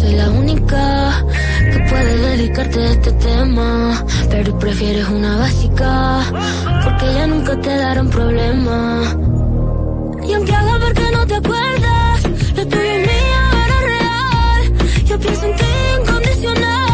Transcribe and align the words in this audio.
soy 0.00 0.14
la 0.14 0.30
única 0.30 1.24
que 1.72 1.78
puede 1.90 2.16
dedicarte 2.30 2.78
a 2.80 2.90
este 2.90 3.12
tema. 3.12 4.04
Pero 4.30 4.58
prefieres 4.58 5.06
una 5.08 5.36
básica, 5.36 6.20
porque 6.84 7.06
ya 7.14 7.26
nunca 7.26 7.60
te 7.60 7.76
darán 7.76 8.08
problema. 8.08 9.02
Y 10.26 10.32
aunque 10.32 10.52
haga 10.52 10.78
ver 10.78 10.92
que 10.94 11.10
no 11.12 11.26
te 11.26 11.34
acuerdas, 11.34 12.18
lo 12.56 12.66
tuyo 12.66 12.92
es 12.96 13.06
mío 13.10 13.42
era 13.66 13.78
real. 13.94 14.62
Yo 15.06 15.18
pienso 15.18 15.44
en 15.46 15.56
ti 15.56 15.64
Ultra 16.00 16.89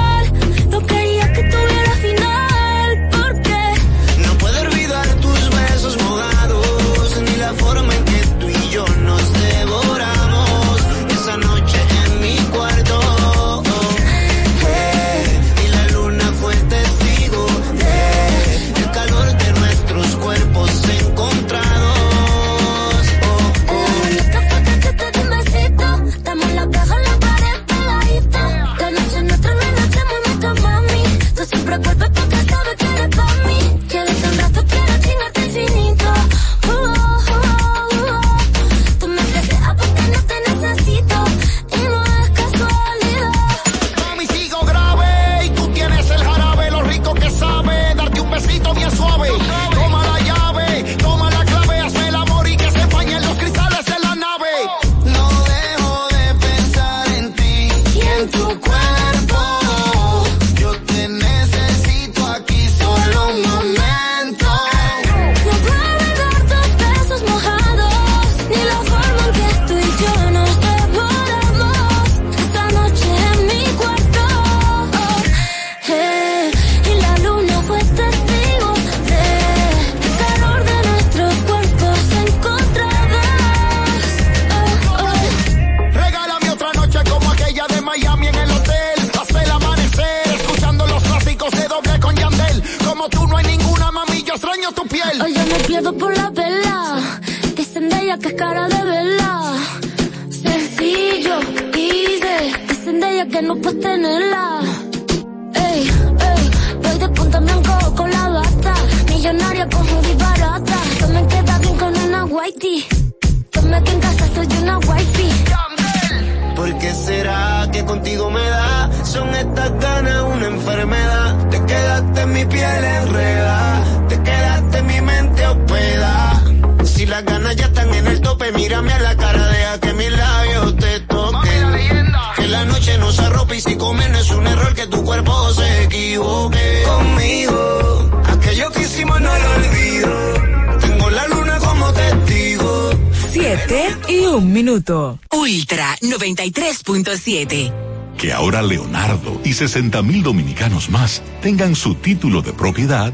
93.7. 147.45 147.73
Que 148.17 148.33
ahora 148.33 148.63
Leonardo 148.63 149.41
y 149.45 149.53
60 149.53 150.03
mil 150.03 150.23
dominicanos 150.23 150.89
más 150.89 151.23
tengan 151.43 151.75
su 151.75 151.95
título 151.97 152.41
de 152.41 152.53
propiedad, 152.53 153.13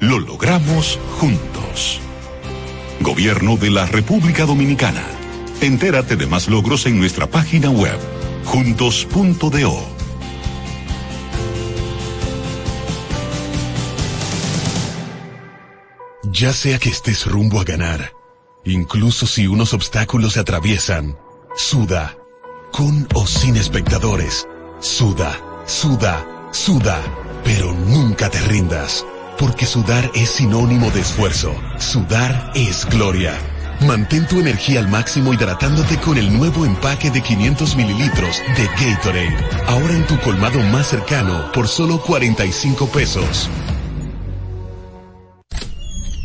lo 0.00 0.18
logramos 0.18 0.98
juntos. 1.18 2.00
Gobierno 3.00 3.56
de 3.56 3.70
la 3.70 3.86
República 3.86 4.46
Dominicana. 4.46 5.04
Entérate 5.60 6.16
de 6.16 6.26
más 6.26 6.48
logros 6.48 6.86
en 6.86 6.98
nuestra 6.98 7.28
página 7.28 7.70
web, 7.70 7.98
juntos.do. 8.44 9.96
Ya 16.32 16.52
sea 16.52 16.78
que 16.78 16.90
estés 16.90 17.24
rumbo 17.26 17.60
a 17.60 17.64
ganar 17.64 18.16
Incluso 18.66 19.28
si 19.28 19.46
unos 19.46 19.72
obstáculos 19.72 20.32
se 20.32 20.40
atraviesan, 20.40 21.16
suda. 21.56 22.16
Con 22.76 23.08
o 23.14 23.26
sin 23.26 23.56
espectadores. 23.56 24.46
Suda, 24.80 25.40
suda, 25.64 26.26
suda. 26.52 27.00
Pero 27.42 27.72
nunca 27.72 28.28
te 28.28 28.38
rindas. 28.40 29.02
Porque 29.38 29.64
sudar 29.64 30.10
es 30.14 30.28
sinónimo 30.28 30.90
de 30.90 31.00
esfuerzo. 31.00 31.54
Sudar 31.78 32.52
es 32.54 32.84
gloria. 32.84 33.32
Mantén 33.80 34.28
tu 34.28 34.40
energía 34.40 34.80
al 34.80 34.88
máximo 34.88 35.32
hidratándote 35.32 35.96
con 36.00 36.18
el 36.18 36.30
nuevo 36.36 36.66
empaque 36.66 37.10
de 37.10 37.22
500 37.22 37.76
mililitros 37.76 38.42
de 38.58 38.66
Gatorade. 38.66 39.36
Ahora 39.68 39.94
en 39.94 40.06
tu 40.06 40.20
colmado 40.20 40.60
más 40.64 40.88
cercano 40.88 41.50
por 41.52 41.68
solo 41.68 42.02
45 42.02 42.88
pesos. 42.88 43.48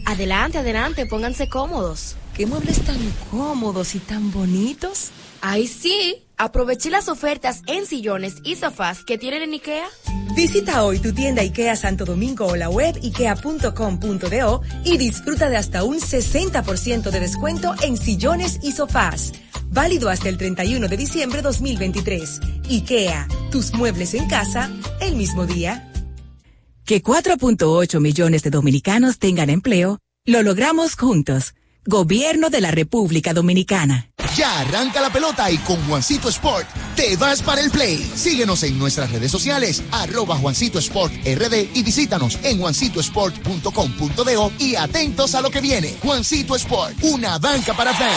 Adelante, 0.06 0.58
adelante, 0.58 1.06
pónganse 1.06 1.48
cómodos. 1.48 2.18
¿Qué 2.36 2.46
muebles 2.46 2.82
tan 2.82 3.00
cómodos 3.32 3.96
y 3.96 4.00
tan 4.00 4.34
bonitos? 4.34 5.12
¡Ay, 5.42 5.68
sí! 5.68 6.28
Aproveché 6.38 6.90
las 6.90 7.08
ofertas 7.08 7.62
en 7.68 7.86
sillones 7.86 8.36
y 8.44 8.56
sofás 8.56 9.04
que 9.04 9.18
tienen 9.18 9.44
en 9.44 9.54
IKEA. 9.54 9.88
Visita 10.36 10.84
hoy 10.84 11.00
tu 11.00 11.14
tienda 11.14 11.42
IKEA 11.42 11.76
Santo 11.76 12.06
Domingo 12.06 12.46
o 12.46 12.56
la 12.56 12.70
web 12.70 12.96
ikea.com.do 13.04 14.62
y 14.86 14.98
disfruta 14.98 15.50
de 15.50 15.58
hasta 15.58 15.84
un 15.84 16.00
60% 16.00 17.12
de 17.12 17.20
descuento 17.20 17.76
en 17.84 17.98
sillones 17.98 18.60
y 18.64 18.72
sofás. 18.72 19.34
Válido 19.70 20.10
hasta 20.10 20.30
el 20.30 20.38
31 20.38 20.88
de 20.88 20.98
diciembre 20.98 21.42
2023. 21.42 22.40
IKEA, 22.70 23.28
tus 23.52 23.74
muebles 23.74 24.14
en 24.14 24.28
casa, 24.28 24.72
el 25.00 25.16
mismo 25.16 25.46
día. 25.46 25.92
Que 26.86 27.04
4.8 27.04 28.00
millones 28.00 28.44
de 28.44 28.50
dominicanos 28.50 29.20
tengan 29.20 29.50
empleo, 29.50 30.00
lo 30.26 30.42
logramos 30.44 30.96
juntos. 30.96 31.56
Gobierno 31.86 32.50
de 32.50 32.62
la 32.62 32.72
República 32.72 33.34
Dominicana. 33.34 34.11
Ya 34.36 34.60
arranca 34.60 35.02
la 35.02 35.10
pelota 35.10 35.52
y 35.52 35.58
con 35.60 35.76
Juancito 35.88 36.30
Sport 36.30 36.68
te 36.96 37.16
vas 37.18 37.42
para 37.42 37.62
el 37.62 37.70
play. 37.70 37.98
Síguenos 38.16 38.64
en 38.64 38.80
nuestras 38.80 39.12
redes 39.12 39.32
sociales, 39.32 39.84
arroba 39.92 40.38
Juancito 40.38 40.80
Sport 40.80 41.14
RD 41.26 41.76
y 41.76 41.84
visítanos 41.84 42.40
en 42.44 42.60
juancitosport.com.de 42.60 44.52
y 44.60 44.76
atentos 44.76 45.36
a 45.36 45.42
lo 45.42 45.50
que 45.50 45.60
viene. 45.62 45.96
Juancito 46.02 46.56
Sport, 46.56 46.96
una 47.04 47.38
banca 47.40 47.74
para 47.74 47.94
fans. 47.94 48.12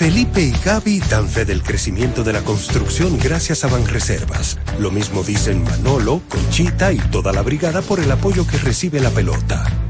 Felipe 0.00 0.40
y 0.40 0.52
Gaby 0.64 1.00
dan 1.10 1.28
fe 1.28 1.44
del 1.44 1.62
crecimiento 1.62 2.24
de 2.24 2.32
la 2.32 2.40
construcción 2.42 3.18
gracias 3.18 3.64
a 3.64 3.68
Banreservas. 3.68 4.58
Lo 4.78 4.90
mismo 4.90 5.22
dicen 5.22 5.62
Manolo, 5.62 6.22
Conchita 6.28 6.92
y 6.92 6.98
toda 6.98 7.32
la 7.32 7.42
brigada 7.42 7.82
por 7.82 8.00
el 8.00 8.10
apoyo 8.10 8.46
que 8.46 8.56
recibe 8.56 9.00
la 9.00 9.10
pelota. 9.10 9.89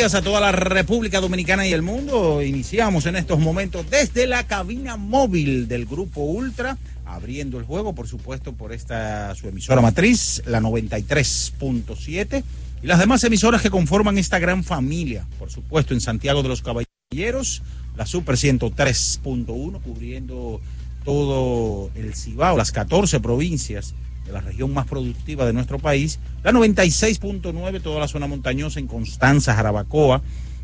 A 0.00 0.22
toda 0.22 0.40
la 0.40 0.50
República 0.50 1.20
Dominicana 1.20 1.66
y 1.66 1.74
el 1.74 1.82
mundo. 1.82 2.40
Iniciamos 2.42 3.04
en 3.04 3.16
estos 3.16 3.38
momentos 3.38 3.90
desde 3.90 4.26
la 4.26 4.46
cabina 4.46 4.96
móvil 4.96 5.68
del 5.68 5.84
Grupo 5.84 6.22
Ultra, 6.22 6.78
abriendo 7.04 7.58
el 7.58 7.64
juego, 7.64 7.94
por 7.94 8.08
supuesto, 8.08 8.54
por 8.54 8.72
esta 8.72 9.34
su 9.34 9.46
emisora 9.46 9.82
matriz, 9.82 10.42
la 10.46 10.58
93.7, 10.60 12.42
y 12.82 12.86
las 12.86 12.98
demás 12.98 13.22
emisoras 13.24 13.60
que 13.60 13.68
conforman 13.68 14.16
esta 14.16 14.38
gran 14.38 14.64
familia, 14.64 15.26
por 15.38 15.50
supuesto, 15.50 15.92
en 15.92 16.00
Santiago 16.00 16.42
de 16.42 16.48
los 16.48 16.62
Caballeros, 16.62 17.60
la 17.94 18.06
Super 18.06 18.36
103.1, 18.36 19.82
cubriendo 19.82 20.62
todo 21.04 21.90
el 21.94 22.14
Cibao, 22.14 22.56
las 22.56 22.72
14 22.72 23.20
provincias 23.20 23.94
la 24.32 24.40
región 24.40 24.72
más 24.72 24.86
productiva 24.86 25.46
de 25.46 25.52
nuestro 25.52 25.78
país, 25.78 26.18
la 26.42 26.52
96.9, 26.52 27.82
toda 27.82 28.00
la 28.00 28.08
zona 28.08 28.26
montañosa 28.26 28.80
en 28.80 28.86
Constanza, 28.86 29.54
Jarabacoa, 29.54 30.22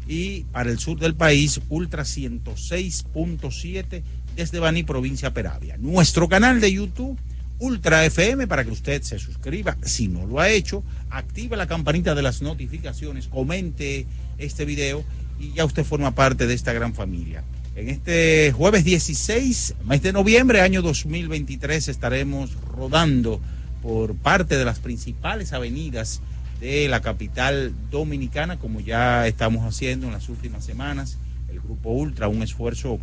y 0.09 0.45
para 0.53 0.71
el 0.71 0.79
sur 0.79 0.99
del 0.99 1.15
país, 1.15 1.61
Ultra 1.69 2.05
106.7 2.05 4.03
desde 4.37 4.59
Baní, 4.59 4.85
provincia 4.85 5.33
Peravia. 5.33 5.77
Nuestro 5.79 6.29
canal 6.29 6.61
de 6.61 6.73
YouTube, 6.73 7.19
Ultra 7.59 8.05
FM, 8.05 8.47
para 8.47 8.65
que 8.65 8.71
usted 8.71 9.03
se 9.03 9.19
suscriba, 9.19 9.77
si 9.83 10.09
no 10.09 10.27
lo 10.27 10.41
ha 10.41 10.51
hecho, 10.51 10.85
active 11.11 11.57
la 11.57 11.67
campanita 11.67 12.15
de 12.15 12.23
las 12.23 12.43
notificaciones, 12.43 13.29
comente 13.29 14.07
este 14.39 14.65
video 14.65 15.05
y 15.41 15.53
ya 15.53 15.65
usted 15.65 15.85
forma 15.85 16.15
parte 16.15 16.47
de 16.47 16.55
esta 16.55 16.73
gran 16.73 16.95
familia. 16.95 17.43
En 17.75 17.89
este 17.89 18.53
jueves 18.53 18.85
16, 18.85 19.75
mes 19.85 20.03
de 20.03 20.13
noviembre, 20.13 20.61
año 20.61 20.83
2023, 20.83 21.89
estaremos 21.89 22.55
rodando 22.75 23.41
por 23.87 24.17
parte 24.17 24.57
de 24.57 24.65
las 24.65 24.81
principales 24.81 25.53
avenidas 25.53 26.21
de 26.59 26.89
la 26.89 27.03
capital 27.03 27.73
dominicana, 27.89 28.59
como 28.59 28.81
ya 28.81 29.29
estamos 29.29 29.65
haciendo 29.65 30.09
en 30.09 30.13
las 30.13 30.29
últimas 30.29 30.65
semanas. 30.65 31.19
El 31.49 31.61
Grupo 31.61 31.91
Ultra, 31.91 32.27
un 32.27 32.43
esfuerzo 32.43 32.99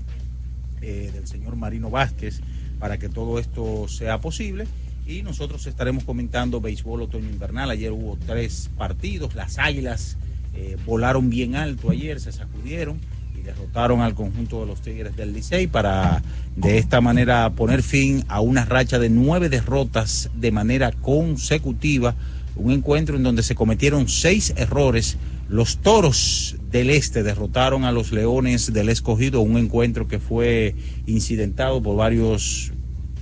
eh, 0.82 1.10
del 1.14 1.26
señor 1.26 1.56
Marino 1.56 1.90
Vázquez 1.90 2.42
para 2.80 2.98
que 2.98 3.08
todo 3.08 3.40
esto 3.40 3.88
sea 3.88 4.20
posible. 4.20 4.68
Y 5.08 5.22
nosotros 5.22 5.66
estaremos 5.68 6.04
comentando 6.04 6.60
béisbol 6.60 7.04
otoño 7.04 7.30
invernal. 7.30 7.70
Ayer 7.70 7.94
hubo 7.94 8.18
tres 8.18 8.70
partidos. 8.78 9.36
Las 9.36 9.60
águilas 9.60 10.18
eh, 10.54 10.76
volaron 10.86 11.30
bien 11.30 11.56
alto 11.56 11.92
ayer, 11.92 12.20
se 12.20 12.34
sacudieron 12.34 13.00
derrotaron 13.44 14.02
al 14.02 14.16
conjunto 14.16 14.62
de 14.62 14.66
los 14.66 14.82
Tigres 14.82 15.16
del 15.16 15.34
Licey 15.34 15.68
para 15.68 16.24
de 16.56 16.78
esta 16.78 17.02
manera 17.02 17.50
poner 17.52 17.84
fin 17.84 18.24
a 18.28 18.42
una 18.42 18.66
racha 18.66 19.00
de 19.00 19.10
nueve 19.10 19.50
derrotas 19.50 20.30
de 20.36 20.52
manera 20.52 20.92
consecutiva. 20.92 22.16
Un 22.56 22.72
encuentro 22.72 23.16
en 23.16 23.24
donde 23.24 23.44
se 23.44 23.56
cometieron 23.56 24.08
seis 24.08 24.54
errores. 24.56 25.18
Los 25.50 25.78
toros 25.78 26.56
del 26.72 26.90
este 26.90 27.22
derrotaron 27.22 27.84
a 27.84 27.92
los 27.92 28.12
leones 28.12 28.74
del 28.74 28.90
escogido, 28.90 29.42
un 29.42 29.58
encuentro 29.58 30.08
que 30.08 30.20
fue 30.20 30.76
incidentado 31.06 31.84
por 31.84 31.98
varios, 31.98 32.72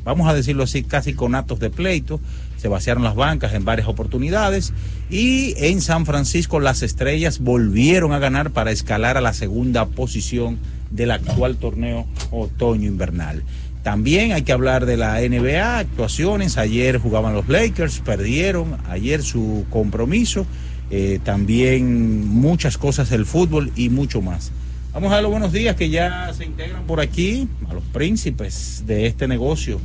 vamos 0.04 0.30
a 0.30 0.34
decirlo 0.34 0.64
así, 0.64 0.84
casi 0.84 1.14
con 1.14 1.36
actos 1.36 1.60
de 1.60 1.70
pleito 1.70 2.22
se 2.62 2.68
vaciaron 2.68 3.04
las 3.04 3.16
bancas 3.16 3.56
en 3.56 3.66
varias 3.66 3.88
oportunidades 3.88 4.72
y 5.10 5.56
en 5.58 5.82
San 5.82 6.06
Francisco 6.06 6.60
las 6.60 6.84
estrellas 6.84 7.40
volvieron 7.40 8.14
a 8.14 8.20
ganar 8.20 8.52
para 8.52 8.70
escalar 8.70 9.18
a 9.18 9.22
la 9.22 9.34
segunda 9.34 9.88
posición 9.88 10.60
del 10.92 11.10
actual 11.10 11.56
torneo 11.56 12.06
otoño-invernal. 12.30 13.42
También 13.82 14.32
hay 14.32 14.44
que 14.44 14.52
hablar 14.52 14.86
de 14.86 14.96
la 14.96 15.22
NBA, 15.22 15.80
actuaciones. 15.80 16.60
Ayer 16.60 17.00
jugaban 17.00 17.34
los 17.34 17.50
Lakers, 17.50 18.00
perdieron 18.02 18.78
ayer 18.88 19.24
su 19.24 19.66
compromiso. 19.72 20.46
Eh, 20.92 21.20
también 21.24 22.28
muchas 22.28 22.78
cosas 22.78 23.10
del 23.10 23.26
fútbol 23.26 23.72
y 23.76 23.90
mucho 23.90 24.22
más. 24.22 24.52
Vamos 24.94 25.12
a 25.14 25.22
los 25.22 25.32
buenos 25.32 25.52
días 25.52 25.76
que 25.76 25.90
ya 25.90 26.32
se 26.38 26.46
integran 26.46 26.84
por 26.84 27.00
aquí 27.00 27.48
a 27.68 27.74
los 27.74 27.84
príncipes 27.86 28.84
de 28.86 29.08
este 29.08 29.28
negocio. 29.28 29.80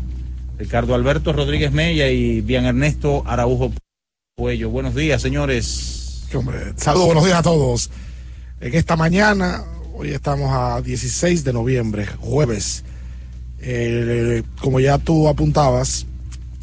Ricardo 0.58 0.94
Alberto 0.94 1.32
Rodríguez 1.32 1.70
Mella 1.72 2.08
y 2.08 2.40
Bian 2.40 2.64
Ernesto 2.64 3.22
Araujo 3.26 3.72
Puello. 4.36 4.70
Buenos 4.70 4.94
días, 4.94 5.20
señores. 5.20 6.26
Saludos, 6.76 7.06
buenos 7.06 7.24
días 7.24 7.38
a 7.38 7.42
todos. 7.42 7.90
En 8.60 8.74
esta 8.74 8.96
mañana, 8.96 9.64
hoy 9.94 10.10
estamos 10.10 10.50
a 10.52 10.80
16 10.80 11.44
de 11.44 11.52
noviembre, 11.52 12.06
jueves. 12.06 12.84
Eh, 13.60 14.42
como 14.60 14.80
ya 14.80 14.98
tú 14.98 15.28
apuntabas, 15.28 16.06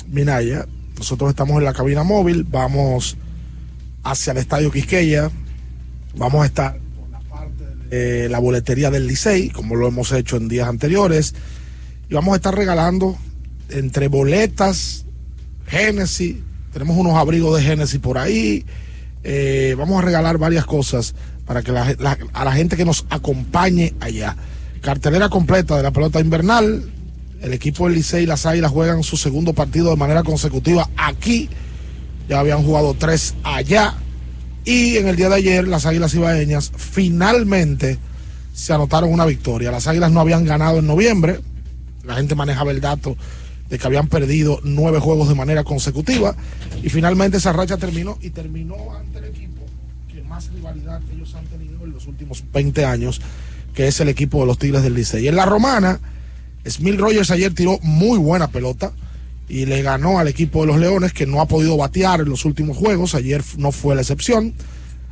Minaya, 0.08 0.66
nosotros 0.98 1.30
estamos 1.30 1.58
en 1.58 1.66
la 1.66 1.74
cabina 1.74 2.04
móvil, 2.04 2.44
vamos 2.44 3.18
hacia 4.04 4.32
el 4.32 4.38
Estadio 4.38 4.72
Quisqueya, 4.72 5.30
vamos 6.16 6.44
a 6.44 6.46
estar 6.46 6.78
por 6.96 7.10
la 7.10 7.20
parte 7.20 7.64
de 7.90 8.30
la 8.30 8.40
boletería 8.40 8.90
del 8.90 9.08
Licey, 9.08 9.50
como 9.50 9.76
lo 9.76 9.88
hemos 9.88 10.12
hecho 10.12 10.38
en 10.38 10.48
días 10.48 10.68
anteriores, 10.68 11.36
y 12.10 12.14
vamos 12.16 12.34
a 12.34 12.38
estar 12.38 12.56
regalando 12.56 13.18
entre 13.74 14.08
boletas, 14.08 15.06
Génesis, 15.68 16.38
tenemos 16.72 16.98
unos 16.98 17.16
abrigos 17.16 17.58
de 17.58 17.64
Génesis 17.64 18.00
por 18.00 18.18
ahí, 18.18 18.66
eh, 19.24 19.76
vamos 19.78 20.02
a 20.02 20.06
regalar 20.06 20.38
varias 20.38 20.66
cosas 20.66 21.16
para 21.46 21.62
que 21.62 21.72
a 21.72 22.46
la 22.46 22.52
gente 22.54 22.78
que 22.78 22.86
nos 22.86 23.06
acompañe 23.10 23.94
allá. 24.00 24.36
Cartelera 24.82 25.30
completa 25.30 25.78
de 25.78 25.84
la 25.84 25.92
pelota 25.92 26.20
invernal. 26.20 26.90
El 27.42 27.54
equipo 27.54 27.86
del 27.86 27.96
Licey 27.96 28.24
y 28.24 28.26
las 28.26 28.46
Águilas 28.46 28.72
juegan 28.72 29.04
su 29.04 29.18
segundo 29.18 29.54
partido 29.54 29.90
de 29.90 29.98
manera 29.98 30.24
consecutiva 30.24 30.90
aquí. 30.96 31.50
Ya 32.30 32.40
habían 32.40 32.64
jugado 32.64 32.94
tres 32.94 33.36
allá. 33.44 33.96
Y 34.66 34.96
en 34.98 35.08
el 35.08 35.18
día 35.18 35.28
de 35.28 35.36
ayer, 35.36 35.68
las 35.68 35.86
Águilas 35.86 36.14
Ibaeñas 36.14 36.72
finalmente 36.76 37.98
se 38.54 38.74
anotaron 38.74 39.12
una 39.12 39.26
victoria. 39.26 39.72
Las 39.72 39.88
Águilas 39.88 40.12
no 40.12 40.22
habían 40.22 40.46
ganado 40.46 40.80
en 40.80 40.88
noviembre. 40.88 41.42
La 42.06 42.16
gente 42.16 42.36
manejaba 42.36 42.72
el 42.72 42.80
dato 42.80 43.18
de 43.70 43.80
que 43.80 43.88
habían 43.88 44.08
perdido 44.08 44.60
nueve 44.64 45.00
juegos 45.00 45.30
de 45.30 45.36
manera 45.36 45.64
consecutiva. 45.64 46.36
Y 46.82 46.90
finalmente 46.90 47.38
esa 47.38 47.54
racha 47.54 47.78
terminó 47.78 48.18
y 48.22 48.30
terminó 48.30 48.96
ante 48.96 49.20
el 49.20 49.26
equipo 49.26 49.62
que 50.12 50.22
más 50.24 50.50
rivalidad 50.52 51.02
ellos 51.14 51.34
han 51.36 51.46
tenido 51.46 51.84
en 51.84 51.92
los 51.92 52.08
últimos 52.08 52.44
20 52.52 52.86
años 52.86 53.22
que 53.74 53.88
es 53.88 54.00
el 54.00 54.10
equipo 54.10 54.42
de 54.42 54.46
los 54.46 54.58
Tigres 54.58 54.84
del 54.84 54.94
Licey. 54.94 55.26
Y 55.26 55.28
en 55.28 55.36
la 55.36 55.46
romana, 55.46 56.00
Smil 56.68 56.98
Rogers 56.98 57.32
ayer 57.32 57.54
tiró 57.54 57.80
muy 57.82 58.18
buena 58.18 58.50
pelota 58.50 58.94
y 59.50 59.66
le 59.66 59.82
ganó 59.82 60.20
al 60.20 60.28
equipo 60.28 60.62
de 60.62 60.68
los 60.68 60.80
Leones 60.80 61.14
que 61.14 61.26
no 61.26 61.42
ha 61.42 61.48
podido 61.48 61.76
batear 61.76 62.22
en 62.22 62.30
los 62.30 62.46
últimos 62.46 62.78
juegos. 62.78 63.16
Ayer 63.16 63.44
no 63.58 63.72
fue 63.72 63.96
la 63.96 64.02
excepción. 64.02 64.54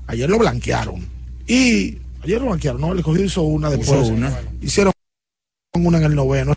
Ayer 0.07 0.29
lo 0.29 0.37
blanquearon. 0.37 1.05
Y 1.47 1.97
ayer 2.23 2.39
lo 2.39 2.47
blanquearon, 2.47 2.81
¿no? 2.81 2.91
El 2.93 2.99
escogido 2.99 3.25
hizo 3.25 3.41
una 3.41 3.69
después. 3.69 4.09
una. 4.09 4.39
Hicieron 4.61 4.93
una 5.73 5.97
en 5.97 6.03
el 6.03 6.15
noveno. 6.15 6.53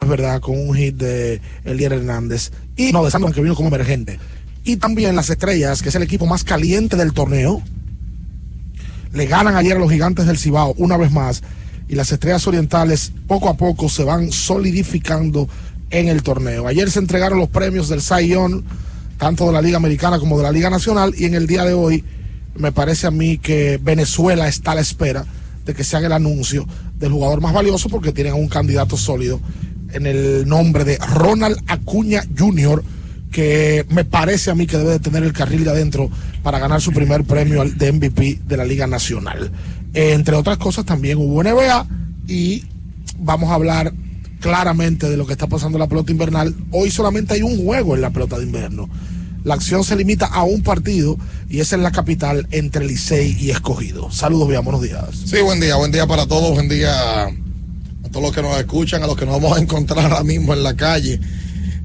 Es 0.00 0.08
verdad, 0.08 0.40
con 0.40 0.56
un 0.58 0.74
hit 0.76 0.96
de 0.96 1.40
Elier 1.64 1.92
Hernández. 1.92 2.52
Y 2.76 2.92
no, 2.92 3.04
de 3.04 3.10
Sandro 3.10 3.32
que 3.32 3.42
vino 3.42 3.56
como 3.56 3.68
emergente. 3.68 4.18
Y 4.64 4.76
también 4.76 5.16
las 5.16 5.28
estrellas, 5.28 5.82
que 5.82 5.88
es 5.88 5.94
el 5.94 6.02
equipo 6.02 6.26
más 6.26 6.44
caliente 6.44 6.96
del 6.96 7.12
torneo 7.12 7.62
le 9.12 9.26
ganan 9.26 9.56
ayer 9.56 9.76
a 9.76 9.80
los 9.80 9.90
gigantes 9.90 10.26
del 10.26 10.38
Cibao 10.38 10.74
una 10.76 10.96
vez 10.96 11.10
más 11.10 11.42
y 11.88 11.94
las 11.94 12.12
estrellas 12.12 12.46
orientales 12.46 13.12
poco 13.26 13.48
a 13.48 13.56
poco 13.56 13.88
se 13.88 14.04
van 14.04 14.30
solidificando 14.30 15.48
en 15.90 16.08
el 16.08 16.22
torneo. 16.22 16.66
Ayer 16.66 16.90
se 16.90 16.98
entregaron 16.98 17.38
los 17.38 17.48
premios 17.48 17.88
del 17.88 18.02
Sayón, 18.02 18.64
tanto 19.16 19.46
de 19.46 19.52
la 19.52 19.62
Liga 19.62 19.78
Americana 19.78 20.18
como 20.18 20.36
de 20.36 20.42
la 20.42 20.52
Liga 20.52 20.68
Nacional, 20.68 21.14
y 21.16 21.24
en 21.24 21.34
el 21.34 21.46
día 21.46 21.64
de 21.64 21.72
hoy 21.72 22.04
me 22.54 22.72
parece 22.72 23.06
a 23.06 23.10
mí 23.10 23.38
que 23.38 23.80
Venezuela 23.82 24.48
está 24.48 24.72
a 24.72 24.74
la 24.74 24.80
espera 24.82 25.24
de 25.64 25.74
que 25.74 25.84
se 25.84 25.96
haga 25.96 26.08
el 26.08 26.12
anuncio 26.12 26.66
del 26.98 27.12
jugador 27.12 27.40
más 27.40 27.54
valioso 27.54 27.88
porque 27.88 28.12
tienen 28.12 28.34
un 28.34 28.48
candidato 28.48 28.96
sólido 28.98 29.40
en 29.92 30.06
el 30.06 30.48
nombre 30.48 30.84
de 30.84 30.98
Ronald 30.98 31.58
Acuña 31.66 32.22
Jr., 32.36 32.82
que 33.30 33.84
me 33.90 34.04
parece 34.04 34.50
a 34.50 34.54
mí 34.54 34.66
que 34.66 34.78
debe 34.78 34.92
de 34.92 35.00
tener 35.00 35.22
el 35.22 35.32
carril 35.32 35.64
de 35.64 35.70
adentro 35.70 36.10
para 36.42 36.58
ganar 36.58 36.80
su 36.80 36.92
primer 36.92 37.24
premio 37.24 37.64
de 37.64 37.92
MVP 37.92 38.40
de 38.46 38.56
la 38.56 38.64
Liga 38.64 38.86
Nacional. 38.86 39.50
Entre 39.94 40.34
otras 40.34 40.58
cosas, 40.58 40.84
también 40.84 41.18
hubo 41.18 41.42
NBA 41.42 41.86
y 42.26 42.64
vamos 43.18 43.50
a 43.50 43.54
hablar 43.54 43.92
claramente 44.40 45.10
de 45.10 45.16
lo 45.16 45.26
que 45.26 45.32
está 45.32 45.46
pasando 45.46 45.76
en 45.76 45.80
la 45.80 45.88
pelota 45.88 46.12
invernal. 46.12 46.54
Hoy 46.70 46.90
solamente 46.90 47.34
hay 47.34 47.42
un 47.42 47.62
juego 47.64 47.94
en 47.94 48.00
la 48.00 48.10
pelota 48.10 48.38
de 48.38 48.44
invierno. 48.44 48.88
La 49.44 49.54
acción 49.54 49.84
se 49.84 49.96
limita 49.96 50.26
a 50.26 50.44
un 50.44 50.62
partido 50.62 51.16
y 51.48 51.60
es 51.60 51.72
en 51.72 51.82
la 51.82 51.90
capital 51.90 52.46
entre 52.50 52.86
Licey 52.86 53.36
y 53.38 53.50
Escogido. 53.50 54.10
Saludos, 54.10 54.48
bien, 54.48 54.64
buenos 54.64 54.82
días. 54.82 55.04
Sí, 55.24 55.40
buen 55.42 55.60
día, 55.60 55.76
buen 55.76 55.92
día 55.92 56.06
para 56.06 56.26
todos, 56.26 56.52
buen 56.52 56.68
día 56.68 57.28
a 58.08 58.10
todos 58.10 58.22
los 58.24 58.34
que 58.34 58.42
nos 58.42 58.58
escuchan, 58.58 59.02
a 59.02 59.06
los 59.06 59.16
que 59.16 59.26
nos 59.26 59.40
vamos 59.40 59.58
a 59.58 59.60
encontrar 59.60 60.04
ahora 60.04 60.24
mismo 60.24 60.54
en 60.54 60.62
la 60.62 60.74
calle. 60.74 61.20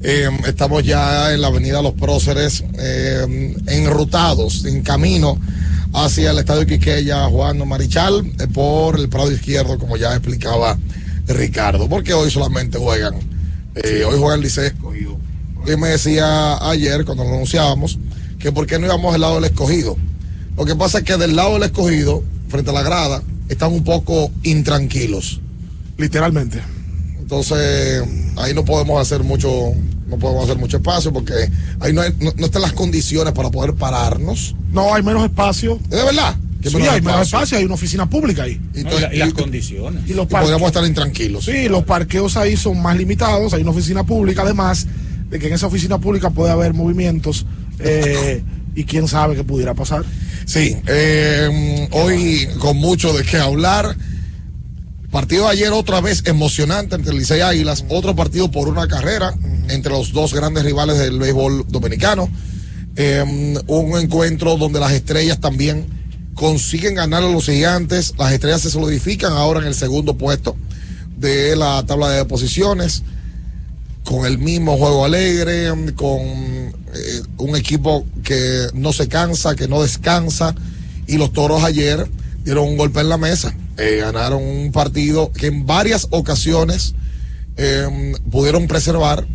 Eh, 0.02 0.30
estamos 0.48 0.84
ya 0.84 1.34
en 1.34 1.42
la 1.42 1.48
avenida 1.48 1.82
Los 1.82 1.94
Próceres, 1.94 2.64
eh, 2.78 3.56
enrutados, 3.68 4.66
en 4.66 4.82
camino 4.82 5.38
hacia 5.94 6.32
el 6.32 6.40
estadio 6.40 6.66
Quiqueya 6.66 7.26
Juan 7.26 7.68
Marichal, 7.68 8.26
eh, 8.40 8.48
por 8.48 9.00
el 9.00 9.10
Prado 9.10 9.32
Izquierdo, 9.32 9.78
como 9.78 9.98
ya 9.98 10.14
explicaba 10.14 10.78
Ricardo, 11.28 11.88
porque 11.88 12.14
hoy 12.14 12.32
solamente 12.32 12.78
juegan, 12.78 13.16
hoy 13.16 14.18
juega 14.18 14.36
el 14.36 14.42
Liceo 14.42 14.66
Escogido. 14.66 15.18
Y 15.66 15.78
me 15.78 15.90
decía 15.90 16.58
ayer, 16.70 17.06
cuando 17.06 17.24
lo 17.24 17.30
anunciábamos, 17.30 17.98
que 18.40 18.52
por 18.52 18.68
qué 18.68 18.80
no 18.80 18.88
íbamos 18.88 19.16
al 19.16 19.22
lado 19.22 19.36
del 19.36 19.46
escogido. 19.46 19.98
Lo 20.58 20.66
que 20.66 20.76
pasa 20.76 21.00
es 21.00 21.04
que 21.06 21.16
del 21.16 21.36
lado 21.36 21.54
del 21.54 21.64
escogido, 21.64 22.24
frente 22.50 22.72
a 22.72 22.74
la 22.74 22.82
grada, 22.82 23.24
están 23.48 23.72
un 23.72 23.84
poco 23.84 24.32
intranquilos. 24.44 25.40
Literalmente. 26.04 26.60
Entonces, 27.18 28.04
ahí 28.36 28.54
no 28.54 28.66
podemos 28.66 29.00
hacer 29.02 29.24
mucho, 29.24 29.50
no 30.08 30.18
podemos 30.18 30.44
hacer 30.44 30.58
mucho 30.58 30.76
espacio 30.78 31.14
porque 31.14 31.34
ahí 31.80 31.94
no, 31.94 32.02
hay- 32.02 32.14
no, 32.20 32.34
no 32.36 32.46
están 32.46 32.62
las 32.62 32.74
condiciones 32.74 33.32
para 33.34 33.50
poder 33.50 33.74
pararnos. 33.76 34.54
No, 34.74 34.94
hay 34.94 35.02
menos 35.02 35.24
espacio. 35.24 35.80
¿De 35.90 36.04
verdad? 36.04 36.36
Sí, 36.62 36.76
hay 36.90 37.00
menos 37.02 37.22
espacio, 37.22 37.58
hay 37.58 37.64
una 37.64 37.76
oficina 37.76 38.10
pública 38.10 38.44
ahí. 38.44 38.60
No, 38.74 38.98
y, 38.98 39.02
la- 39.02 39.14
y 39.16 39.18
las 39.20 39.34
condiciones. 39.34 40.04
Y 40.10 40.14
los 40.14 40.26
Y 40.26 40.30
podríamos 40.30 40.68
estar 40.68 40.86
intranquilos. 40.86 41.46
Sí, 41.46 41.70
los 41.70 41.84
parqueos 41.86 42.36
ahí 42.36 42.58
son 42.58 42.82
más 42.82 42.98
limitados, 42.98 43.54
hay 43.54 43.62
una 43.62 43.72
oficina 43.72 44.04
pública, 44.06 44.42
además 44.42 44.86
de 45.30 45.40
que 45.40 45.48
en 45.48 45.54
esa 45.54 45.68
oficina 45.68 46.00
pública 46.00 46.30
puede 46.32 46.52
haber 46.52 46.74
movimientos 46.74 47.46
eh, 47.80 48.44
y 48.76 48.84
quién 48.84 49.08
sabe 49.08 49.36
qué 49.38 49.46
pudiera 49.46 49.74
pasar. 49.74 50.04
Sí, 50.46 50.76
eh, 50.88 51.88
hoy 51.92 52.48
con 52.60 52.76
mucho 52.76 53.14
de 53.14 53.24
qué 53.24 53.38
hablar. 53.38 53.96
Partido 55.14 55.44
de 55.44 55.52
ayer 55.52 55.72
otra 55.72 56.02
vez 56.02 56.24
emocionante 56.26 56.96
entre 56.96 57.12
el 57.12 57.20
Licey 57.20 57.38
y 57.38 57.42
Águilas, 57.42 57.86
otro 57.88 58.16
partido 58.16 58.50
por 58.50 58.68
una 58.68 58.88
carrera 58.88 59.32
entre 59.70 59.92
los 59.92 60.12
dos 60.12 60.34
grandes 60.34 60.64
rivales 60.64 60.98
del 60.98 61.20
béisbol 61.20 61.68
dominicano. 61.70 62.28
Eh, 62.96 63.62
un 63.68 64.00
encuentro 64.00 64.58
donde 64.58 64.80
las 64.80 64.92
estrellas 64.92 65.40
también 65.40 65.86
consiguen 66.34 66.96
ganar 66.96 67.22
a 67.22 67.30
los 67.30 67.46
gigantes. 67.46 68.16
Las 68.18 68.34
estrellas 68.34 68.62
se 68.62 68.72
solidifican 68.72 69.34
ahora 69.34 69.60
en 69.60 69.68
el 69.68 69.76
segundo 69.76 70.18
puesto 70.18 70.56
de 71.16 71.56
la 71.56 71.86
tabla 71.86 72.10
de 72.10 72.26
posiciones 72.26 73.04
con 74.04 74.26
el 74.26 74.40
mismo 74.40 74.78
juego 74.78 75.06
alegre, 75.06 75.70
con 75.96 76.22
eh, 76.22 77.22
un 77.38 77.56
equipo 77.56 78.04
que 78.24 78.66
no 78.74 78.92
se 78.92 79.08
cansa, 79.08 79.56
que 79.56 79.68
no 79.68 79.84
descansa. 79.84 80.56
Y 81.06 81.18
los 81.18 81.32
toros 81.34 81.64
ayer 81.64 82.10
dieron 82.44 82.68
un 82.68 82.78
golpe 82.78 83.00
en 83.00 83.10
la 83.10 83.18
mesa. 83.18 83.56
Eh, 83.78 84.00
ganaron 84.02 84.44
un 84.44 84.72
partido 84.72 85.32
que 85.32 85.48
en 85.48 85.66
varias 85.66 86.08
ocasiones 86.12 86.94
eh, 87.58 88.14
pudieron 88.32 88.68
preservar 88.68 89.26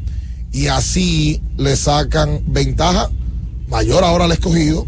y 0.52 0.68
así 0.68 1.42
le 1.56 1.76
sacan 1.76 2.42
ventaja 2.46 3.10
mayor 3.68 4.04
ahora 4.04 4.24
al 4.24 4.32
escogido 4.32 4.86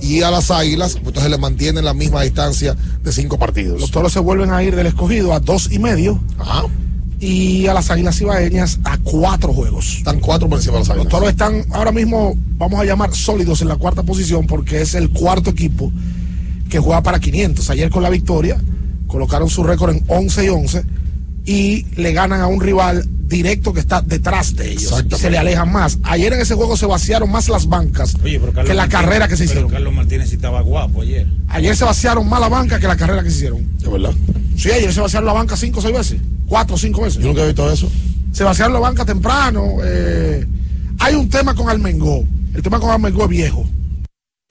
y 0.00 0.22
a 0.22 0.30
las 0.30 0.50
águilas, 0.50 0.92
pues 0.92 1.08
entonces 1.08 1.30
le 1.30 1.38
mantienen 1.38 1.84
la 1.84 1.94
misma 1.94 2.22
distancia 2.22 2.76
de 3.02 3.12
cinco 3.12 3.38
partidos. 3.38 3.80
Los 3.80 3.90
toros 3.90 4.12
se 4.12 4.20
vuelven 4.20 4.50
a 4.52 4.62
ir 4.62 4.76
del 4.76 4.86
escogido 4.86 5.32
a 5.32 5.40
dos 5.40 5.72
y 5.72 5.78
medio 5.78 6.20
y 7.18 7.66
a 7.66 7.74
las 7.74 7.90
águilas 7.90 8.20
ibaeñas 8.20 8.78
a 8.84 8.98
cuatro 8.98 9.52
juegos. 9.52 9.96
Están 9.98 10.20
cuatro 10.20 10.48
por 10.48 10.58
encima 10.58 10.74
de 10.74 10.80
las 10.80 10.88
Los 10.88 10.96
águilas. 10.96 11.10
toros 11.10 11.30
están 11.30 11.64
ahora 11.72 11.90
mismo, 11.90 12.36
vamos 12.58 12.80
a 12.80 12.84
llamar 12.84 13.12
sólidos 13.14 13.60
en 13.62 13.68
la 13.68 13.76
cuarta 13.76 14.02
posición 14.04 14.46
porque 14.46 14.82
es 14.82 14.94
el 14.94 15.10
cuarto 15.10 15.50
equipo 15.50 15.92
que 16.68 16.78
juega 16.78 17.02
para 17.02 17.18
500. 17.20 17.68
Ayer 17.70 17.90
con 17.90 18.02
la 18.02 18.10
victoria 18.10 18.60
colocaron 19.06 19.48
su 19.48 19.62
récord 19.64 19.90
en 19.96 20.04
11 20.08 20.44
y 20.44 20.48
11 20.48 20.82
y 21.46 21.86
le 21.96 22.12
ganan 22.12 22.40
a 22.40 22.46
un 22.46 22.60
rival 22.60 23.06
directo 23.26 23.72
que 23.74 23.80
está 23.80 24.00
detrás 24.02 24.54
de 24.56 24.72
ellos. 24.72 25.04
Se 25.16 25.30
le 25.30 25.38
alejan 25.38 25.70
más. 25.72 25.98
Ayer 26.02 26.32
en 26.32 26.40
ese 26.40 26.54
juego 26.54 26.76
se 26.76 26.86
vaciaron 26.86 27.30
más 27.30 27.48
las 27.50 27.66
bancas 27.66 28.14
Oye, 28.22 28.38
pero 28.40 28.52
Carlos 28.52 28.68
que 28.70 28.74
la 28.74 28.84
Martínez- 28.86 28.90
carrera 28.90 29.28
que 29.28 29.36
se 29.36 29.42
pero 29.44 29.50
hicieron. 29.52 29.70
Carlos 29.70 29.94
Martínez 29.94 30.28
sí 30.30 30.34
estaba 30.36 30.60
guapo 30.62 31.02
ayer. 31.02 31.26
Ayer 31.48 31.76
se 31.76 31.84
vaciaron 31.84 32.28
más 32.28 32.40
la 32.40 32.48
banca 32.48 32.78
que 32.78 32.86
la 32.86 32.96
carrera 32.96 33.22
que 33.22 33.30
se 33.30 33.36
hicieron. 33.36 33.66
De 33.78 33.88
verdad. 33.88 34.12
Sí, 34.56 34.70
ayer 34.70 34.92
se 34.92 35.00
vaciaron 35.00 35.26
la 35.26 35.32
banca 35.34 35.56
cinco 35.56 35.78
o 35.78 35.82
seis 35.82 35.94
veces. 35.94 36.20
Cuatro 36.46 36.76
o 36.76 36.78
cinco 36.78 37.02
veces. 37.02 37.20
Yo 37.22 37.28
nunca 37.28 37.42
he 37.42 37.46
visto 37.46 37.70
eso. 37.70 37.90
Se 38.32 38.44
vaciaron 38.44 38.72
la 38.74 38.80
banca 38.80 39.04
temprano. 39.04 39.64
eh, 39.84 40.46
hay 41.00 41.14
un 41.14 41.28
tema 41.28 41.54
con 41.54 41.68
Almengó. 41.68 42.24
El 42.54 42.62
tema 42.62 42.80
con 42.80 42.90
Almengó 42.90 43.24
es 43.24 43.28
viejo. 43.30 43.66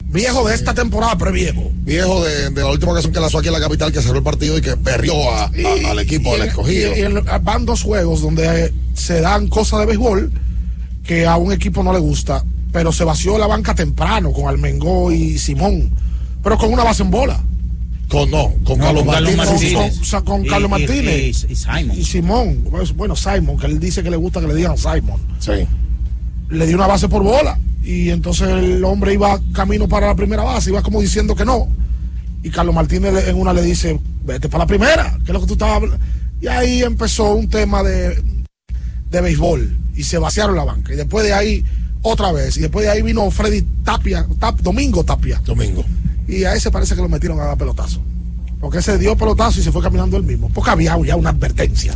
Viejo 0.09 0.47
de 0.47 0.55
esta 0.55 0.73
temporada, 0.73 1.17
pero 1.17 1.31
viejo. 1.31 1.69
Viejo 1.83 2.23
de, 2.23 2.49
de 2.49 2.61
la 2.61 2.71
última 2.71 2.93
ocasión 2.93 3.11
que 3.13 3.19
lanzó 3.19 3.39
aquí 3.39 3.47
en 3.47 3.53
la 3.53 3.59
capital, 3.59 3.91
que 3.91 4.01
cerró 4.01 4.17
el 4.17 4.23
partido 4.23 4.57
y 4.57 4.61
que 4.61 4.77
perrió 4.77 5.13
a- 5.31 5.43
a- 5.45 5.91
al 5.91 5.99
equipo, 5.99 6.33
al 6.33 6.43
escogido. 6.43 6.95
y- 6.95 6.99
y 6.99 7.03
en- 7.03 7.23
van 7.43 7.65
dos 7.65 7.83
juegos 7.83 8.21
donde 8.21 8.65
eh, 8.67 8.73
se 8.93 9.19
dan 9.21 9.47
cosas 9.47 9.81
de 9.81 9.85
béisbol 9.87 10.31
que 11.03 11.25
a 11.25 11.35
un 11.37 11.51
equipo 11.51 11.83
no 11.83 11.91
le 11.93 11.99
gusta, 11.99 12.43
pero 12.71 12.91
se 12.93 13.03
vació 13.03 13.37
la 13.37 13.47
banca 13.47 13.75
temprano 13.75 14.31
con 14.31 14.47
Almengó 14.47 15.11
y 15.11 15.37
Simón, 15.37 15.91
pero 16.41 16.57
con 16.57 16.71
una 16.71 16.83
base 16.83 17.03
en 17.03 17.11
bola. 17.11 17.43
Con 18.09 18.31
no, 18.31 18.53
con 18.63 18.77
No, 18.79 18.85
Carlos 18.85 19.03
con 19.03 19.13
Carlos 19.13 19.35
Martínez. 19.35 19.73
Con, 19.73 19.81
Martínez. 19.83 20.11
con- 20.11 20.23
con 20.23 20.45
Y- 20.45 20.47
Carlos 20.47 20.69
Martínez. 20.71 21.45
y- 21.49 21.51
y 21.51 21.55
Simon. 21.57 21.91
Y 21.97 22.03
Simón. 22.05 22.63
Bueno, 22.95 23.15
Simon, 23.17 23.57
que 23.57 23.65
él 23.67 23.79
dice 23.81 24.01
que 24.01 24.09
le 24.09 24.15
gusta 24.15 24.39
que 24.39 24.47
le 24.47 24.55
digan 24.55 24.77
Simon. 24.77 25.19
Sí. 25.39 25.51
Le 26.49 26.65
dio 26.65 26.77
una 26.77 26.87
base 26.87 27.09
por 27.09 27.21
bola. 27.23 27.59
Y 27.87 28.09
entonces 28.09 28.49
el 28.49 28.83
hombre 28.83 29.13
iba 29.13 29.39
camino 29.53 29.87
para 29.87 30.07
la 30.07 30.15
primera 30.15 30.43
base, 30.43 30.71
iba 30.71 30.81
como 30.81 30.99
diciendo 30.99 31.35
que 31.35 31.45
no. 31.45 31.69
Y 32.43 32.49
Carlos 32.49 32.75
Martínez 32.75 33.29
en 33.29 33.37
una 33.37 33.53
le 33.53 33.61
dice, 33.61 33.97
vete 34.25 34.49
para 34.49 34.65
la 34.65 34.67
primera, 34.67 35.17
que 35.23 35.31
es 35.31 35.33
lo 35.33 35.39
que 35.39 35.47
tú 35.47 35.53
estabas 35.53 35.77
hablando. 35.77 36.05
Y 36.41 36.47
ahí 36.47 36.83
empezó 36.83 37.33
un 37.33 37.47
tema 37.49 37.83
de, 37.83 38.21
de 39.09 39.21
béisbol. 39.21 39.77
Y 39.95 40.03
se 40.03 40.17
vaciaron 40.17 40.57
la 40.57 40.65
banca. 40.65 40.93
Y 40.93 40.97
después 40.97 41.25
de 41.25 41.33
ahí, 41.33 41.63
otra 42.01 42.33
vez. 42.33 42.57
Y 42.57 42.59
después 42.59 42.85
de 42.85 42.91
ahí 42.91 43.01
vino 43.01 43.31
Freddy 43.31 43.65
Tapia, 43.85 44.27
Tap- 44.37 44.59
Domingo 44.59 45.05
Tapia. 45.05 45.41
Domingo. 45.45 45.85
Y 46.27 46.43
a 46.43 46.53
ese 46.55 46.69
parece 46.69 46.93
que 46.93 47.01
lo 47.01 47.07
metieron 47.07 47.39
a 47.39 47.45
dar 47.45 47.57
pelotazo. 47.57 48.01
Porque 48.59 48.79
ese 48.79 48.97
dio 48.97 49.15
pelotazo 49.15 49.61
y 49.61 49.63
se 49.63 49.71
fue 49.71 49.81
caminando 49.81 50.17
él 50.17 50.23
mismo. 50.23 50.49
Porque 50.53 50.71
había 50.71 50.97
ya 51.05 51.15
una 51.15 51.29
advertencia. 51.29 51.95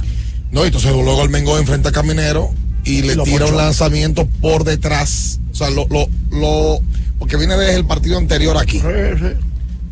No, 0.54 0.64
y 0.64 0.68
entonces 0.68 0.94
luego 0.94 1.22
el 1.22 1.30
Mengo 1.30 1.60
enfrenta 1.60 1.90
a 1.90 1.92
Caminero 1.92 2.50
y 2.86 3.02
le 3.02 3.18
tira 3.18 3.46
un 3.46 3.58
lanzamiento 3.58 4.26
por 4.42 4.64
detrás. 4.64 5.40
Sea, 5.66 5.70
lo, 5.70 5.88
lo, 5.90 6.08
lo 6.32 6.80
porque 7.20 7.38
viene 7.38 7.56
desde 7.56 7.76
el 7.76 7.86
partido 7.86 8.18
anterior 8.18 8.58
aquí. 8.58 8.82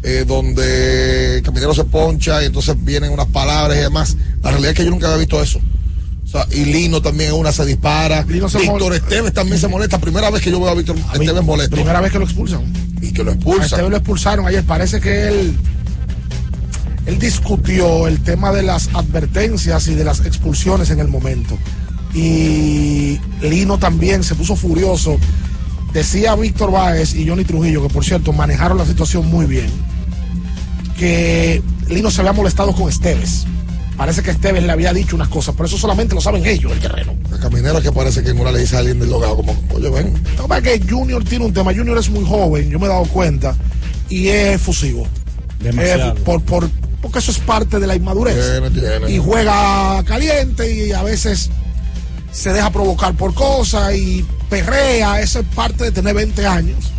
eh, 0.02 0.24
donde 0.28 1.42
Caminero 1.44 1.74
se 1.76 1.84
poncha 1.84 2.42
y 2.42 2.46
entonces 2.48 2.76
vienen 2.84 3.12
unas 3.12 3.28
palabras 3.28 3.78
y 3.78 3.82
demás. 3.82 4.18
La 4.42 4.50
realidad 4.52 4.72
es 4.72 4.78
que 4.78 4.86
yo 4.86 4.90
nunca 4.92 5.08
había 5.08 5.20
visto 5.20 5.42
eso. 5.42 5.60
O 6.26 6.28
sea, 6.32 6.48
y 6.52 6.66
Lino 6.66 7.02
también 7.02 7.34
una 7.34 7.52
se 7.52 7.66
dispara. 7.66 8.24
Lino 8.24 8.48
se 8.50 8.60
Víctor 8.60 8.94
Esteves 8.94 9.34
también 9.34 9.60
se 9.60 9.68
molesta. 9.68 9.98
Primera 10.00 10.30
vez 10.30 10.42
que 10.42 10.52
yo 10.52 10.60
veo 10.60 10.70
a 10.70 10.76
Víctor 10.76 10.96
Esteves 11.14 11.44
molesto. 11.44 11.76
Primera 11.76 12.02
vez 12.02 12.12
que 12.12 12.20
lo 12.20 12.26
expulsan. 12.26 12.62
Y 13.02 13.12
que 13.12 13.24
lo 13.24 13.32
A 13.32 13.34
expulsa. 13.34 13.66
Esteban 13.66 13.92
lo 13.92 13.98
expulsaron 13.98 14.48
ayer. 14.48 14.64
Parece 14.64 15.00
que 15.02 15.28
él, 15.28 15.58
él 17.06 17.20
discutió 17.20 18.08
el 18.08 18.22
tema 18.22 18.52
de 18.52 18.62
las 18.64 18.90
advertencias 18.94 19.88
y 19.88 19.96
de 19.96 20.04
las 20.04 20.26
expulsiones 20.26 20.90
en 20.92 21.00
el 21.00 21.08
momento. 21.08 21.58
Y 22.14 23.20
Lino 23.42 23.78
también 23.78 24.24
se 24.24 24.36
puso 24.36 24.56
furioso. 24.56 25.18
Decía 25.94 26.36
Víctor 26.36 26.72
Báez 26.72 27.16
y 27.16 27.28
Johnny 27.28 27.44
Trujillo, 27.46 27.82
que 27.82 27.94
por 27.94 28.06
cierto 28.06 28.32
manejaron 28.32 28.78
la 28.78 28.86
situación 28.86 29.28
muy 29.28 29.46
bien, 29.46 29.70
que 30.98 31.62
Lino 31.88 32.12
se 32.12 32.22
había 32.22 32.34
molestado 32.34 32.74
con 32.74 32.90
Esteves. 32.90 33.46
Parece 33.98 34.22
que 34.22 34.32
Esteves 34.32 34.64
le 34.64 34.72
había 34.72 34.94
dicho 34.94 35.16
unas 35.16 35.28
cosas, 35.28 35.56
pero 35.58 35.68
eso 35.68 35.78
solamente 35.78 36.16
lo 36.16 36.22
saben 36.22 36.46
ellos, 36.46 36.72
el 36.72 36.80
terreno. 36.80 37.16
A 37.34 37.38
Caminero 37.40 37.82
que 37.82 37.92
parece 37.92 38.24
que 38.24 38.30
en 38.30 38.40
una 38.40 38.52
le 38.52 38.60
dice 38.60 38.78
a 38.78 38.80
alguien 38.80 39.00
del 39.00 39.10
logado 39.10 39.36
como, 39.36 39.54
oye, 39.74 39.90
ven. 39.90 40.14
Lo 40.38 40.44
que 40.44 40.48
pasa 40.48 40.70
es 40.70 40.80
que 40.80 40.90
Junior 40.90 41.24
tiene 41.24 41.46
un 41.46 41.54
tema. 41.54 41.74
Junior 41.74 41.98
es 41.98 42.10
muy 42.10 42.24
joven, 42.24 42.70
yo 42.70 42.80
me 42.80 42.86
he 42.86 42.90
dado 42.90 43.04
cuenta, 43.06 43.56
y 44.08 44.30
es 44.30 44.56
efusivo. 44.56 45.06
Demasiado. 45.60 46.14
Eh, 46.14 46.22
por, 46.24 46.42
por, 46.44 46.70
porque 47.02 47.20
eso 47.20 47.32
es 47.32 47.40
parte 47.40 47.80
de 47.80 47.88
la 47.88 47.96
inmadurez. 47.96 48.36
Tiene, 48.36 48.70
tiene. 48.70 49.12
Y 49.12 49.18
juega 49.18 50.02
caliente 50.06 50.72
y 50.72 50.92
a 50.92 51.04
veces 51.04 51.50
se 52.32 52.54
deja 52.54 52.70
provocar 52.70 53.16
por 53.16 53.34
cosas 53.34 53.96
y 53.96 54.26
perrea. 54.50 55.20
Eso 55.22 55.40
es 55.40 55.46
parte 55.56 55.86
de 55.86 55.92
tener 55.92 56.14
20 56.16 56.46
años 56.46 56.92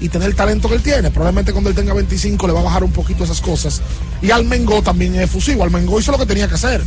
y 0.00 0.08
tener 0.08 0.28
el 0.28 0.34
talento 0.36 0.68
que 0.68 0.76
él 0.76 0.82
tiene. 0.82 1.10
Probablemente 1.10 1.52
cuando 1.52 1.70
él 1.70 1.76
tenga 1.76 1.92
25 1.94 2.46
le 2.46 2.52
va 2.52 2.60
a 2.60 2.64
bajar 2.64 2.84
un 2.84 2.92
poquito 2.92 3.24
esas 3.24 3.40
cosas. 3.40 3.80
Y 4.22 4.30
Almengo 4.30 4.82
también 4.82 5.14
es 5.16 5.22
efusivo. 5.22 5.64
Almengo 5.64 5.98
hizo 5.98 6.12
lo 6.12 6.18
que 6.18 6.26
tenía 6.26 6.48
que 6.48 6.54
hacer. 6.54 6.82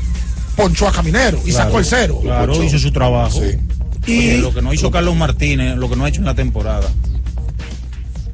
Ponchó 0.55 0.87
a 0.87 0.91
Caminero 0.91 1.39
y 1.45 1.51
Claro, 1.51 1.65
sacó 1.65 1.79
el 1.79 1.85
cero. 1.85 2.19
Claro, 2.21 2.63
hizo 2.63 2.77
su 2.79 2.91
trabajo. 2.91 3.41
Y- 4.05 4.17
Oye, 4.17 4.37
lo 4.39 4.53
que 4.53 4.61
no 4.61 4.73
hizo 4.73 4.89
Carlos 4.91 5.15
Martínez, 5.15 5.77
lo 5.77 5.89
que 5.89 5.95
no 5.95 6.05
ha 6.05 6.09
hecho 6.09 6.19
en 6.21 6.25
la 6.25 6.35
temporada. 6.35 6.89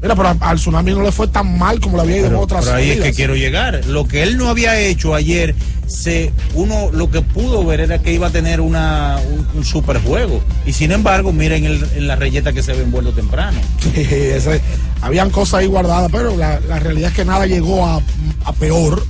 Mira, 0.02 0.16
pero 0.16 0.36
al 0.40 0.58
tsunami 0.58 0.92
no 0.92 1.02
le 1.02 1.12
fue 1.12 1.28
tan 1.28 1.58
mal 1.58 1.80
como 1.80 1.98
le 1.98 2.04
había 2.04 2.18
ido 2.18 2.28
en 2.28 2.36
otras 2.36 2.66
pero 2.66 2.78
ahí 2.78 2.92
es 2.92 3.00
que 3.02 3.14
quiero 3.14 3.36
llegar. 3.36 3.82
Lo 3.88 4.08
que 4.08 4.22
él 4.24 4.38
no 4.38 4.48
había 4.50 4.80
hecho 4.80 5.16
ayer, 5.16 5.56
se, 5.88 6.32
uno 6.54 6.92
lo 6.92 7.10
que 7.10 7.22
pudo 7.22 7.66
ver 7.66 7.80
era 7.80 7.98
que 8.00 8.14
iba 8.14 8.28
a 8.28 8.30
tener 8.30 8.62
una, 8.62 9.18
un, 9.28 9.48
un 9.58 9.66
super 9.66 10.00
juego. 10.02 10.42
Y 10.68 10.74
sin 10.74 10.92
embargo, 10.92 11.34
miren 11.34 11.66
el- 11.66 11.84
en 11.96 12.06
la 12.08 12.16
reyeta 12.16 12.54
que 12.54 12.62
se 12.62 12.74
ve 12.74 12.84
envuelto 12.84 13.12
temprano. 13.14 13.60
Sí, 13.82 14.02
ese- 14.02 14.62
habían 15.02 15.30
cosas 15.32 15.62
ahí 15.62 15.66
guardadas, 15.68 16.12
pero 16.12 16.36
la, 16.38 16.60
la 16.60 16.78
realidad 16.80 17.10
es 17.10 17.16
que 17.16 17.26
nada 17.26 17.46
llegó 17.48 17.86
a, 17.86 18.00
a 18.46 18.54
peor. 18.54 19.04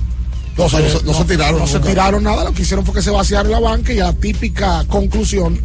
No, 0.56 0.64
no 0.64 0.68
se- 0.70 1.04
no 1.04 1.14
se 1.14 1.24
tiraron 1.24 1.60
No 1.60 1.66
se 1.68 1.78
tiraron 1.80 2.24
nada, 2.24 2.44
lo 2.44 2.52
que 2.52 2.62
hicieron 2.62 2.84
fue 2.84 2.94
que 2.94 3.02
se 3.02 3.10
vaciaron 3.10 3.52
la 3.52 3.60
banca 3.60 3.92
y 3.92 4.00
a 4.00 4.04
la 4.06 4.12
típica 4.14 4.84
conclusión 4.88 5.60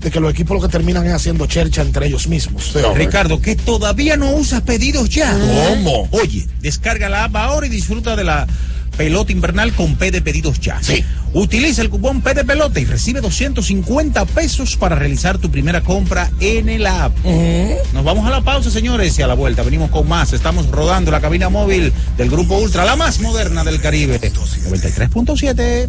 de 0.00 0.10
que 0.10 0.20
los 0.20 0.30
equipos 0.30 0.56
lo 0.56 0.62
que 0.66 0.70
terminan 0.70 1.06
es 1.06 1.12
haciendo 1.12 1.46
chercha 1.46 1.82
entre 1.82 2.06
ellos 2.06 2.28
mismos. 2.28 2.72
Ricardo, 2.94 3.40
que 3.40 3.56
todavía 3.56 4.16
no 4.16 4.30
usas 4.30 4.62
pedidos 4.62 5.08
ya. 5.08 5.32
¿Cómo? 5.32 6.08
Oye, 6.12 6.46
descarga 6.60 7.08
la 7.08 7.24
app 7.24 7.36
ahora 7.36 7.66
y 7.66 7.70
disfruta 7.70 8.14
de 8.16 8.24
la 8.24 8.46
pelota 8.96 9.30
invernal 9.30 9.72
con 9.74 9.94
P 9.94 10.10
de 10.10 10.20
pedidos 10.20 10.60
ya. 10.60 10.82
Sí. 10.82 11.04
Utiliza 11.32 11.82
el 11.82 11.90
cupón 11.90 12.20
P 12.20 12.34
de 12.34 12.44
pelota 12.44 12.80
y 12.80 12.84
recibe 12.84 13.20
250 13.20 14.24
pesos 14.26 14.76
para 14.76 14.96
realizar 14.96 15.38
tu 15.38 15.50
primera 15.50 15.82
compra 15.82 16.30
en 16.40 16.68
el 16.68 16.86
app. 16.86 17.12
Nos 17.92 18.04
vamos 18.04 18.26
a 18.26 18.30
la 18.30 18.40
pausa, 18.40 18.70
señores, 18.70 19.18
y 19.18 19.22
a 19.22 19.26
la 19.26 19.34
vuelta 19.34 19.62
venimos 19.62 19.90
con 19.90 20.08
más. 20.08 20.32
Estamos 20.32 20.68
rodando 20.70 21.10
la 21.10 21.20
cabina 21.20 21.48
móvil 21.48 21.92
del 22.16 22.30
Grupo 22.30 22.56
Ultra, 22.58 22.84
la 22.84 22.96
más 22.96 23.20
moderna 23.20 23.62
del 23.62 23.80
Caribe. 23.80 24.18
93.7. 24.20 25.88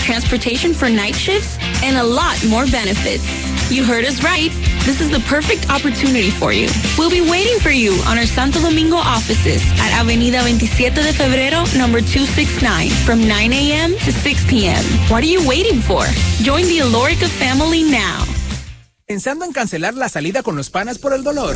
transportation 0.11 0.73
for 0.73 0.89
night 0.89 1.15
shifts, 1.15 1.57
and 1.81 1.95
a 1.95 2.03
lot 2.03 2.35
more 2.49 2.65
benefits. 2.67 3.23
You 3.71 3.85
heard 3.85 4.03
us 4.03 4.21
right. 4.21 4.51
This 4.83 4.99
is 4.99 5.09
the 5.09 5.21
perfect 5.21 5.69
opportunity 5.69 6.31
for 6.31 6.51
you. 6.51 6.67
We'll 6.97 7.09
be 7.09 7.21
waiting 7.21 7.57
for 7.61 7.71
you 7.71 7.93
on 8.09 8.17
our 8.17 8.25
Santo 8.25 8.59
Domingo 8.59 8.97
offices 8.97 9.61
at 9.79 9.91
Avenida 10.01 10.41
27 10.41 11.01
de 11.01 11.13
Febrero, 11.13 11.63
number 11.77 12.01
269, 12.01 12.89
from 13.05 13.25
9 13.25 13.53
a.m. 13.53 13.91
to 14.03 14.11
6 14.11 14.49
p.m. 14.49 14.83
What 15.07 15.23
are 15.23 15.31
you 15.35 15.47
waiting 15.47 15.79
for? 15.79 16.03
Join 16.43 16.65
the 16.65 16.79
Alorica 16.79 17.29
family 17.29 17.83
now. 17.83 18.25
Pensando 19.07 19.45
en 19.45 19.53
cancelar 19.53 19.93
la 19.93 20.09
salida 20.09 20.43
con 20.43 20.57
los 20.57 20.69
panas 20.69 20.99
por 20.99 21.13
el 21.13 21.23
dolor. 21.23 21.55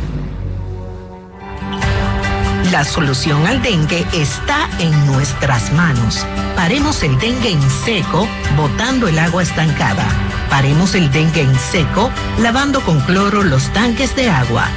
La 2.71 2.85
solución 2.85 3.45
al 3.47 3.61
dengue 3.61 4.07
está 4.13 4.69
en 4.79 5.05
nuestras 5.05 5.73
manos. 5.73 6.25
Paremos 6.55 7.03
el 7.03 7.19
dengue 7.19 7.51
en 7.51 7.69
seco, 7.69 8.25
botando 8.55 9.09
el 9.09 9.19
agua 9.19 9.43
estancada. 9.43 10.05
Paremos 10.49 10.95
el 10.95 11.11
dengue 11.11 11.41
en 11.41 11.53
seco, 11.59 12.09
lavando 12.39 12.79
con 12.79 13.01
cloro 13.01 13.43
los 13.43 13.63
tanques 13.73 14.15
de 14.15 14.29
agua. 14.29 14.69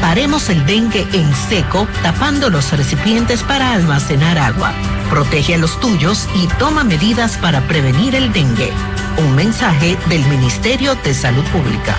Paremos 0.00 0.48
el 0.48 0.64
dengue 0.64 1.06
en 1.12 1.30
seco, 1.50 1.86
tapando 2.02 2.48
los 2.48 2.72
recipientes 2.72 3.42
para 3.42 3.74
almacenar 3.74 4.38
agua. 4.38 4.72
Protege 5.10 5.56
a 5.56 5.58
los 5.58 5.78
tuyos 5.78 6.26
y 6.34 6.46
toma 6.58 6.84
medidas 6.84 7.36
para 7.36 7.60
prevenir 7.68 8.14
el 8.14 8.32
dengue. 8.32 8.72
Un 9.18 9.34
mensaje 9.36 9.98
del 10.08 10.24
Ministerio 10.24 10.94
de 11.04 11.12
Salud 11.12 11.44
Pública. 11.52 11.98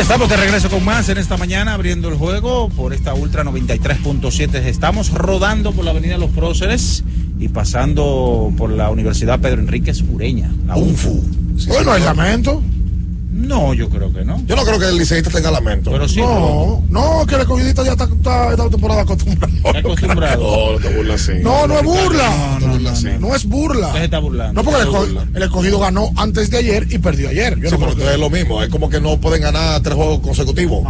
Estamos 0.00 0.28
de 0.28 0.36
regreso 0.36 0.70
con 0.70 0.84
más 0.84 1.08
en 1.08 1.18
esta 1.18 1.36
mañana, 1.36 1.74
abriendo 1.74 2.08
el 2.08 2.14
juego 2.14 2.68
por 2.70 2.94
esta 2.94 3.14
Ultra 3.14 3.44
93.7. 3.44 4.54
Estamos 4.64 5.10
rodando 5.10 5.72
por 5.72 5.84
la 5.84 5.90
Avenida 5.90 6.16
Los 6.18 6.30
Próceres 6.30 7.04
y 7.38 7.48
pasando 7.48 8.52
por 8.56 8.70
la 8.70 8.90
Universidad 8.90 9.40
Pedro 9.40 9.60
Enríquez 9.60 10.02
Ureña, 10.02 10.50
la 10.66 10.76
UNFU. 10.76 11.22
bueno, 11.68 11.94
el 11.94 12.04
lamento. 12.04 12.62
No, 13.32 13.72
yo 13.72 13.88
creo 13.88 14.12
que 14.12 14.24
no. 14.26 14.44
Yo 14.46 14.54
no 14.56 14.62
creo 14.64 14.78
que 14.78 14.88
el 14.88 14.98
liceísta 14.98 15.30
tenga 15.30 15.50
lamento. 15.50 15.90
Pero 15.90 16.06
sí. 16.06 16.20
No, 16.20 16.84
no, 16.90 17.24
que 17.26 17.34
el 17.36 17.40
escogidista 17.40 17.82
ya 17.82 17.92
está, 17.92 18.04
está 18.04 18.68
temporada 18.68 19.00
acostumbrado. 19.02 19.54
Está 19.64 19.78
acostumbrado. 19.78 20.42
No, 20.42 20.72
no 20.72 21.04
te 21.06 21.12
así. 21.12 21.32
No, 21.42 21.66
no 21.66 21.78
es 21.78 21.82
burla. 21.84 22.58
No, 22.60 22.66
no, 22.68 22.78
no, 22.78 22.90
no. 22.90 23.18
No 23.20 23.34
es 23.34 23.44
burla. 23.46 23.86
Usted 23.88 23.98
se 24.00 24.04
está 24.04 24.18
burlando. 24.18 24.62
No, 24.62 24.64
porque 24.70 24.82
el, 24.82 24.92
No 24.92 24.92
es 24.92 24.96
esco- 25.04 25.06
burla. 25.14 25.28
el 25.34 25.42
escogido 25.42 25.78
ganó 25.80 26.10
antes 26.16 26.50
de 26.50 26.58
ayer 26.58 26.86
y 26.90 26.98
perdió 26.98 27.30
ayer. 27.30 27.58
Yo 27.58 27.70
Sí, 27.70 27.76
no 27.78 27.86
pero 27.94 28.10
es 28.10 28.18
lo 28.18 28.28
mismo. 28.28 28.62
Es 28.62 28.68
como 28.68 28.90
que 28.90 29.00
no 29.00 29.18
pueden 29.18 29.40
ganar 29.42 29.80
tres 29.80 29.94
juegos 29.94 30.20
consecutivos. 30.20 30.86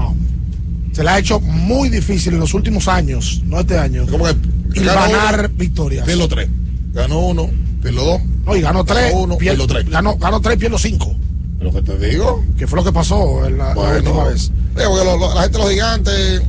Se 0.92 1.04
le 1.04 1.10
ha 1.10 1.18
hecho 1.18 1.38
muy 1.40 1.88
difícil 1.90 2.34
en 2.34 2.40
los 2.40 2.52
últimos 2.54 2.88
años, 2.88 3.40
no 3.46 3.60
este 3.60 3.78
año, 3.78 4.04
Como 4.10 4.24
que 4.24 4.34
y 4.74 4.80
ganar 4.84 5.48
victorias. 5.50 6.04
Pierdo 6.04 6.28
tres. 6.28 6.48
Ganó 6.92 7.20
uno, 7.20 7.48
pierdo 7.80 8.04
dos. 8.04 8.20
No, 8.44 8.56
y 8.56 8.60
ganó 8.60 8.84
tres, 8.84 9.10
Ganó 9.12 9.22
uno, 9.22 9.38
pierdo 9.38 9.66
tres. 9.66 9.88
ganó, 9.88 10.16
ganó 10.18 10.40
tres, 10.40 10.58
pierdo 10.58 10.76
cinco. 10.78 11.14
Lo 11.62 11.72
que 11.72 11.82
te 11.82 11.98
digo. 11.98 12.44
Que 12.58 12.66
fue 12.66 12.76
lo 12.78 12.84
que 12.84 12.92
pasó 12.92 13.46
en 13.46 13.58
la, 13.58 13.70
última 13.76 14.24
vez. 14.24 14.50
Digo, 14.76 14.90
porque 14.90 15.04
lo- 15.04 15.16
lo- 15.18 15.34
la 15.34 15.42
gente 15.42 15.58
de 15.58 15.64
los 15.64 15.70
gigantes 15.72 16.42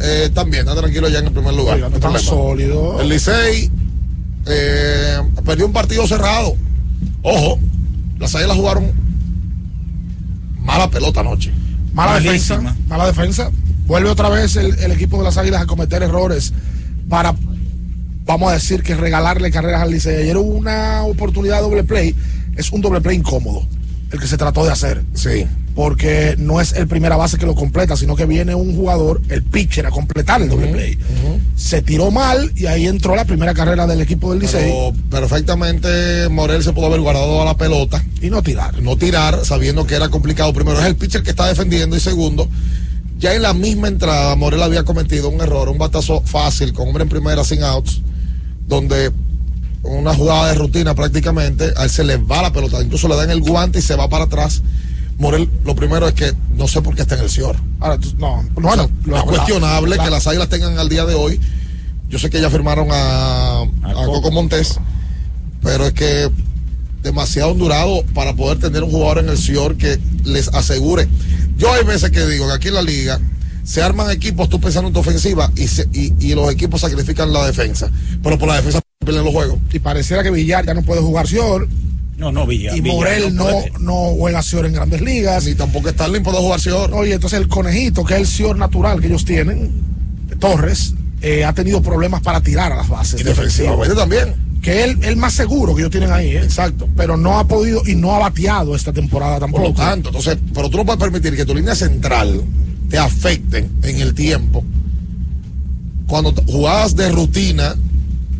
eh, 0.00 0.22
están 0.26 0.50
bien, 0.50 0.60
están 0.66 0.78
tranquilos 0.78 1.12
ya 1.12 1.18
en 1.18 1.26
el 1.26 1.32
primer 1.32 1.54
lugar. 1.54 1.78
No 1.78 1.90
problema. 1.90 2.18
sólidos. 2.18 3.00
El 3.00 3.08
Licey 3.08 3.70
eh, 4.46 5.18
perdió 5.44 5.66
un 5.66 5.72
partido 5.72 6.06
cerrado. 6.06 6.54
Ojo, 7.22 7.58
las 8.18 8.34
águilas 8.34 8.56
jugaron 8.56 8.92
mala 10.62 10.88
pelota 10.90 11.20
anoche. 11.20 11.52
Mala 11.92 12.12
Malísima. 12.12 12.56
defensa, 12.58 12.76
mala 12.88 13.06
defensa. 13.06 13.50
Vuelve 13.86 14.10
otra 14.10 14.28
vez 14.28 14.56
el, 14.56 14.78
el 14.78 14.92
equipo 14.92 15.18
de 15.18 15.24
las 15.24 15.38
Águilas 15.38 15.62
a 15.62 15.66
cometer 15.66 16.02
errores 16.02 16.52
para, 17.08 17.34
vamos 18.26 18.50
a 18.50 18.54
decir, 18.54 18.82
que 18.82 18.94
regalarle 18.94 19.50
carreras 19.50 19.82
al 19.82 19.90
Licey. 19.90 20.22
Ayer 20.22 20.36
hubo 20.36 20.52
una 20.54 21.02
oportunidad 21.04 21.56
de 21.56 21.62
doble 21.62 21.84
play. 21.84 22.14
Es 22.56 22.70
un 22.70 22.80
doble 22.82 23.00
play 23.00 23.16
incómodo 23.16 23.66
el 24.10 24.20
que 24.20 24.26
se 24.26 24.36
trató 24.36 24.64
de 24.64 24.72
hacer. 24.72 25.02
Sí. 25.14 25.46
Porque 25.74 26.34
no 26.38 26.60
es 26.60 26.72
el 26.72 26.88
primera 26.88 27.16
base 27.16 27.38
que 27.38 27.46
lo 27.46 27.54
completa, 27.54 27.96
sino 27.96 28.16
que 28.16 28.26
viene 28.26 28.54
un 28.54 28.74
jugador, 28.74 29.20
el 29.28 29.44
pitcher, 29.44 29.86
a 29.86 29.90
completar 29.90 30.42
el 30.42 30.48
doble 30.48 30.68
play. 30.68 30.98
Se 31.54 31.82
tiró 31.82 32.10
mal 32.10 32.50
y 32.56 32.66
ahí 32.66 32.86
entró 32.86 33.14
la 33.14 33.24
primera 33.24 33.54
carrera 33.54 33.86
del 33.86 34.00
equipo 34.00 34.30
del 34.30 34.40
Licey. 34.40 34.64
Pero 34.64 34.92
perfectamente 35.08 36.28
Morel 36.30 36.64
se 36.64 36.72
pudo 36.72 36.86
haber 36.86 37.00
guardado 37.00 37.40
a 37.40 37.44
la 37.44 37.56
pelota. 37.56 38.04
Y 38.20 38.28
no 38.28 38.42
tirar. 38.42 38.82
No 38.82 38.96
tirar, 38.96 39.44
sabiendo 39.44 39.86
que 39.86 39.94
era 39.94 40.08
complicado. 40.08 40.52
Primero 40.52 40.80
es 40.80 40.86
el 40.86 40.96
pitcher 40.96 41.22
que 41.22 41.30
está 41.30 41.46
defendiendo 41.46 41.96
y 41.96 42.00
segundo, 42.00 42.48
ya 43.18 43.34
en 43.34 43.42
la 43.42 43.54
misma 43.54 43.88
entrada 43.88 44.34
Morel 44.34 44.62
había 44.62 44.82
cometido 44.84 45.28
un 45.28 45.40
error, 45.40 45.68
un 45.68 45.78
batazo 45.78 46.22
fácil 46.22 46.72
con 46.72 46.88
hombre 46.88 47.04
en 47.04 47.08
primera 47.08 47.44
sin 47.44 47.62
outs, 47.62 48.00
donde 48.66 49.12
una 49.82 50.14
jugada 50.14 50.48
de 50.48 50.54
rutina 50.54 50.94
prácticamente, 50.94 51.72
a 51.76 51.84
él 51.84 51.90
se 51.90 52.04
le 52.04 52.16
va 52.16 52.42
la 52.42 52.52
pelota, 52.52 52.82
incluso 52.82 53.08
le 53.08 53.16
dan 53.16 53.30
el 53.30 53.40
guante 53.40 53.78
y 53.78 53.82
se 53.82 53.96
va 53.96 54.08
para 54.08 54.24
atrás. 54.24 54.62
Morel, 55.18 55.48
lo 55.64 55.74
primero 55.74 56.06
es 56.06 56.14
que 56.14 56.32
no 56.54 56.68
sé 56.68 56.80
por 56.82 56.94
qué 56.94 57.02
está 57.02 57.16
en 57.16 57.22
el 57.22 57.30
Cior. 57.30 57.56
Ahora, 57.80 57.98
tú- 57.98 58.14
no, 58.18 58.44
bueno, 58.54 58.84
O 58.84 59.04
sea, 59.04 59.12
la- 59.12 59.18
es 59.18 59.24
cuestionable 59.24 59.96
la- 59.96 60.04
que 60.04 60.10
las 60.10 60.26
águilas 60.26 60.48
tengan 60.48 60.78
al 60.78 60.88
día 60.88 61.04
de 61.04 61.14
hoy. 61.14 61.40
Yo 62.08 62.18
sé 62.18 62.30
que 62.30 62.40
ya 62.40 62.50
firmaron 62.50 62.88
a, 62.90 63.62
a 63.62 63.92
Coco 64.06 64.30
Montés, 64.30 64.78
pero 65.62 65.86
es 65.86 65.92
que 65.92 66.30
demasiado 67.02 67.52
endurado 67.52 68.02
para 68.14 68.34
poder 68.34 68.58
tener 68.58 68.82
un 68.82 68.90
jugador 68.90 69.18
en 69.18 69.28
el 69.28 69.38
SIOR 69.38 69.76
que 69.76 69.98
les 70.24 70.48
asegure. 70.48 71.08
Yo 71.56 71.72
hay 71.72 71.84
veces 71.84 72.10
que 72.10 72.24
digo 72.26 72.46
que 72.48 72.54
aquí 72.54 72.68
en 72.68 72.74
la 72.74 72.82
liga 72.82 73.20
se 73.64 73.82
arman 73.82 74.10
equipos 74.10 74.48
tú 74.48 74.60
pensando 74.60 74.88
en 74.88 74.94
tu 74.94 75.00
ofensiva 75.00 75.50
y, 75.56 75.66
se- 75.68 75.88
y, 75.92 76.14
y 76.18 76.34
los 76.34 76.50
equipos 76.52 76.80
sacrifican 76.80 77.32
la 77.32 77.44
defensa. 77.46 77.90
Pero 78.22 78.38
por 78.38 78.48
la 78.48 78.56
defensa 78.56 78.80
pierden 79.04 79.24
los 79.24 79.32
juegos. 79.32 79.58
Y 79.72 79.78
pareciera 79.78 80.22
que 80.22 80.30
Villar 80.30 80.66
ya 80.66 80.74
no 80.74 80.82
puede 80.82 81.00
jugar 81.00 81.26
Sior. 81.26 81.68
No, 82.16 82.32
no, 82.32 82.46
Villar. 82.46 82.76
Y 82.76 82.80
Villar 82.80 82.96
Morel 82.96 83.34
no, 83.34 83.48
no 83.80 83.94
juega 84.16 84.42
Sior 84.42 84.66
en 84.66 84.72
grandes 84.72 85.00
ligas. 85.00 85.44
Ni 85.46 85.54
tampoco 85.54 85.88
Starling 85.88 86.22
puede 86.22 86.38
jugar 86.38 86.60
Sior. 86.60 86.92
Oye, 86.92 87.14
entonces 87.14 87.38
el 87.40 87.48
conejito, 87.48 88.04
que 88.04 88.14
es 88.14 88.20
el 88.20 88.26
Sior 88.26 88.56
natural 88.56 89.00
que 89.00 89.06
ellos 89.06 89.24
tienen, 89.24 89.70
Torres, 90.40 90.94
eh, 91.22 91.44
ha 91.44 91.52
tenido 91.52 91.82
problemas 91.82 92.22
para 92.22 92.40
tirar 92.40 92.72
a 92.72 92.76
las 92.76 92.88
bases. 92.88 93.20
Y 93.20 93.24
defensivamente 93.24 93.94
también. 93.94 94.48
Que 94.62 94.80
es 94.80 94.84
el, 94.90 95.04
el 95.04 95.16
más 95.16 95.34
seguro 95.34 95.74
que 95.74 95.82
ellos 95.82 95.92
tienen 95.92 96.10
ahí, 96.10 96.30
¿eh? 96.30 96.42
Exacto. 96.42 96.88
Pero 96.96 97.16
no 97.16 97.38
ha 97.38 97.46
podido 97.46 97.82
y 97.86 97.94
no 97.94 98.12
ha 98.14 98.18
bateado 98.18 98.74
esta 98.74 98.92
temporada 98.92 99.34
Por 99.34 99.40
tampoco. 99.40 99.68
lo 99.68 99.72
tanto, 99.74 100.08
entonces, 100.08 100.36
pero 100.52 100.68
tú 100.68 100.78
no 100.78 100.84
puedes 100.84 101.00
permitir 101.00 101.36
que 101.36 101.44
tu 101.46 101.54
línea 101.54 101.76
central 101.76 102.42
te 102.90 102.98
afecte 102.98 103.68
en 103.82 104.00
el 104.00 104.14
tiempo. 104.14 104.64
Cuando 106.08 106.34
jugadas 106.46 106.96
de 106.96 107.08
rutina, 107.10 107.76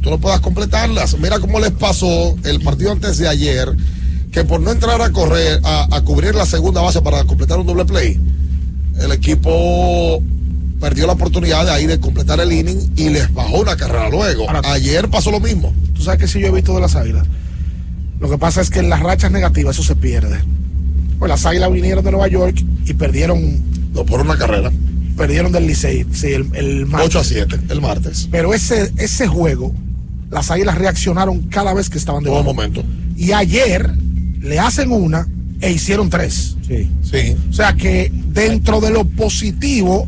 tú 0.00 0.10
no 0.10 0.18
puedas 0.18 0.40
completarlas. 0.40 1.18
Mira 1.18 1.38
cómo 1.38 1.60
les 1.60 1.70
pasó 1.72 2.36
el 2.44 2.60
partido 2.60 2.92
antes 2.92 3.18
de 3.18 3.28
ayer, 3.28 3.74
que 4.32 4.44
por 4.44 4.60
no 4.60 4.70
entrar 4.70 5.00
a 5.00 5.10
correr, 5.10 5.60
a, 5.64 5.96
a 5.96 6.02
cubrir 6.02 6.34
la 6.34 6.46
segunda 6.46 6.80
base 6.80 7.00
para 7.02 7.24
completar 7.24 7.58
un 7.58 7.66
doble 7.66 7.84
play, 7.84 8.20
el 9.00 9.12
equipo 9.12 10.22
perdió 10.80 11.06
la 11.06 11.14
oportunidad 11.14 11.64
de 11.64 11.72
ahí 11.72 11.86
de 11.86 11.98
completar 11.98 12.40
el 12.40 12.52
inning 12.52 12.92
y 12.96 13.10
les 13.10 13.32
bajó 13.32 13.60
una 13.60 13.76
carrera 13.76 14.08
luego. 14.08 14.46
ayer 14.64 15.08
pasó 15.08 15.30
lo 15.30 15.40
mismo. 15.40 15.72
Tú 15.94 16.02
sabes 16.02 16.20
que 16.20 16.28
si 16.28 16.40
yo 16.40 16.48
he 16.48 16.52
visto 16.52 16.74
de 16.74 16.80
las 16.80 16.94
águilas. 16.96 17.26
Lo 18.20 18.28
que 18.28 18.38
pasa 18.38 18.60
es 18.60 18.70
que 18.70 18.80
en 18.80 18.88
las 18.88 19.00
rachas 19.00 19.30
negativas 19.30 19.76
eso 19.76 19.84
se 19.84 19.96
pierde. 19.96 20.38
Pues 21.18 21.28
las 21.28 21.44
águilas 21.46 21.72
vinieron 21.72 22.04
de 22.04 22.10
Nueva 22.10 22.28
York 22.28 22.56
y 22.84 22.92
perdieron. 22.94 23.62
No, 23.92 24.04
por 24.04 24.20
una 24.20 24.36
carrera. 24.36 24.70
Perdieron 25.16 25.50
del 25.50 25.66
Licey, 25.66 26.06
sí, 26.12 26.28
el, 26.28 26.48
el 26.54 26.86
martes. 26.86 27.08
8 27.08 27.18
a 27.18 27.24
7, 27.24 27.60
el 27.70 27.80
martes. 27.80 28.28
Pero 28.30 28.54
ese, 28.54 28.92
ese 28.98 29.26
juego, 29.26 29.74
las 30.30 30.50
águilas 30.50 30.76
reaccionaron 30.78 31.42
cada 31.48 31.72
vez 31.74 31.88
que 31.90 31.98
estaban 31.98 32.22
de 32.22 32.30
Todo 32.30 32.42
momento. 32.42 32.84
Y 33.16 33.32
ayer 33.32 33.90
le 34.40 34.58
hacen 34.58 34.92
una 34.92 35.26
e 35.60 35.72
hicieron 35.72 36.10
tres. 36.10 36.56
Sí. 36.66 36.88
Sí. 37.02 37.36
O 37.50 37.52
sea 37.52 37.74
que 37.74 38.12
dentro 38.12 38.80
de 38.80 38.90
lo 38.90 39.04
positivo, 39.04 40.06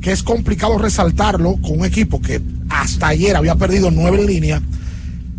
que 0.00 0.12
es 0.12 0.22
complicado 0.22 0.78
resaltarlo 0.78 1.56
con 1.56 1.80
un 1.80 1.84
equipo 1.84 2.20
que 2.20 2.40
hasta 2.68 3.08
ayer 3.08 3.34
había 3.36 3.54
perdido 3.56 3.90
nueve 3.90 4.20
en 4.20 4.26
línea, 4.26 4.62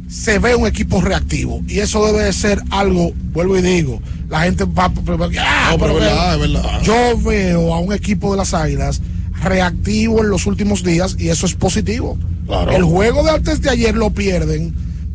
se 0.07 0.39
ve 0.39 0.55
un 0.55 0.67
equipo 0.67 1.01
reactivo. 1.01 1.61
Y 1.67 1.79
eso 1.79 2.05
debe 2.05 2.23
de 2.23 2.33
ser 2.33 2.61
algo, 2.69 3.13
vuelvo 3.31 3.57
y 3.57 3.61
digo, 3.61 4.01
la 4.29 4.41
gente 4.41 4.65
va... 4.65 4.85
ah, 4.85 5.69
No, 5.71 5.77
pero 5.77 5.93
pero 5.93 5.93
es 5.93 5.99
verdad, 5.99 6.33
es 6.33 6.39
verdad. 6.39 6.81
Yo 6.83 7.17
veo 7.21 7.73
a 7.73 7.79
un 7.79 7.93
equipo 7.93 8.31
de 8.31 8.37
las 8.37 8.53
Águilas 8.53 9.01
reactivo 9.43 10.21
en 10.21 10.29
los 10.29 10.45
últimos 10.45 10.83
días 10.83 11.15
y 11.19 11.29
eso 11.29 11.45
es 11.45 11.53
positivo. 11.55 12.17
Claro. 12.47 12.71
El 12.71 12.83
juego 12.83 13.23
de 13.23 13.31
antes 13.31 13.61
de 13.61 13.69
ayer 13.69 13.95
lo 13.95 14.09
pierden 14.11 14.73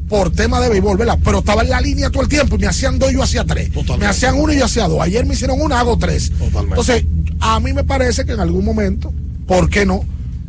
por 0.09 0.31
tema 0.33 0.61
de 0.61 0.71
béisbol, 0.71 0.97
¿verdad? 0.97 1.19
Pero 1.23 1.41
estaba 1.41 1.63
en 1.63 1.71
la 1.71 1.81
línea 1.81 2.09
todo 2.11 2.23
el 2.23 2.29
tiempo 2.29 2.57
y 2.57 2.61
me 2.61 2.67
hacían 2.67 2.99
dos 2.99 3.11
y 3.11 3.15
yo 3.15 3.23
hacía 3.23 3.45
tres. 3.45 3.71
Me 3.99 4.07
hacían 4.07 4.37
uno 4.37 4.53
y 4.53 4.59
yo 4.59 4.65
hacía 4.65 4.89
dos. 4.89 5.01
Ayer 5.03 5.27
me 5.27 5.35
hicieron 5.35 5.61
una, 5.61 5.81
hago 5.81 5.99
tres. 5.99 6.33
Entonces, 6.41 7.05
a 7.41 7.61
mí 7.61 7.73
me 7.75 7.85
parece 7.85 8.25
que 8.25 8.33
en 8.33 8.41
algún 8.41 8.65
momento, 8.65 9.13
¿por 9.47 9.69
qué 9.69 9.85
no? 9.85 10.05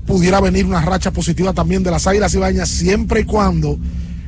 Pudiera 0.05 0.39
venir 0.39 0.65
una 0.65 0.81
racha 0.81 1.11
positiva 1.11 1.53
también 1.53 1.83
de 1.83 1.91
las 1.91 2.07
Águilas 2.07 2.33
Ibañas 2.33 2.69
siempre 2.69 3.21
y 3.21 3.23
cuando 3.25 3.77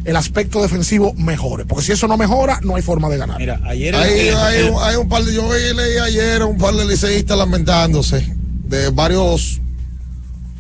el 0.04 0.16
aspecto 0.16 0.62
defensivo 0.62 1.14
mejore. 1.14 1.64
Porque 1.66 1.86
si 1.86 1.92
eso 1.94 2.08
no 2.08 2.18
mejora, 2.18 2.60
no 2.64 2.76
hay 2.76 2.82
forma 2.82 3.08
de 3.10 3.18
ganar. 3.18 3.38
Mira, 3.40 3.62
ayer 3.64 3.96
Hay, 3.96 4.20
el- 4.28 4.36
hay 4.36 4.60
el- 4.66 4.70
un- 4.72 4.84
hay 4.84 4.96
un 4.98 5.08
par 5.08 5.24
de, 5.24 5.34
yo 5.34 5.48
leí 5.52 5.98
ayer 5.98 6.44
un 6.44 6.58
par 6.58 6.74
de 6.76 6.86
liceístas 6.86 7.38
lamentándose 7.38 8.36
de 8.72 8.90
varios, 8.90 9.60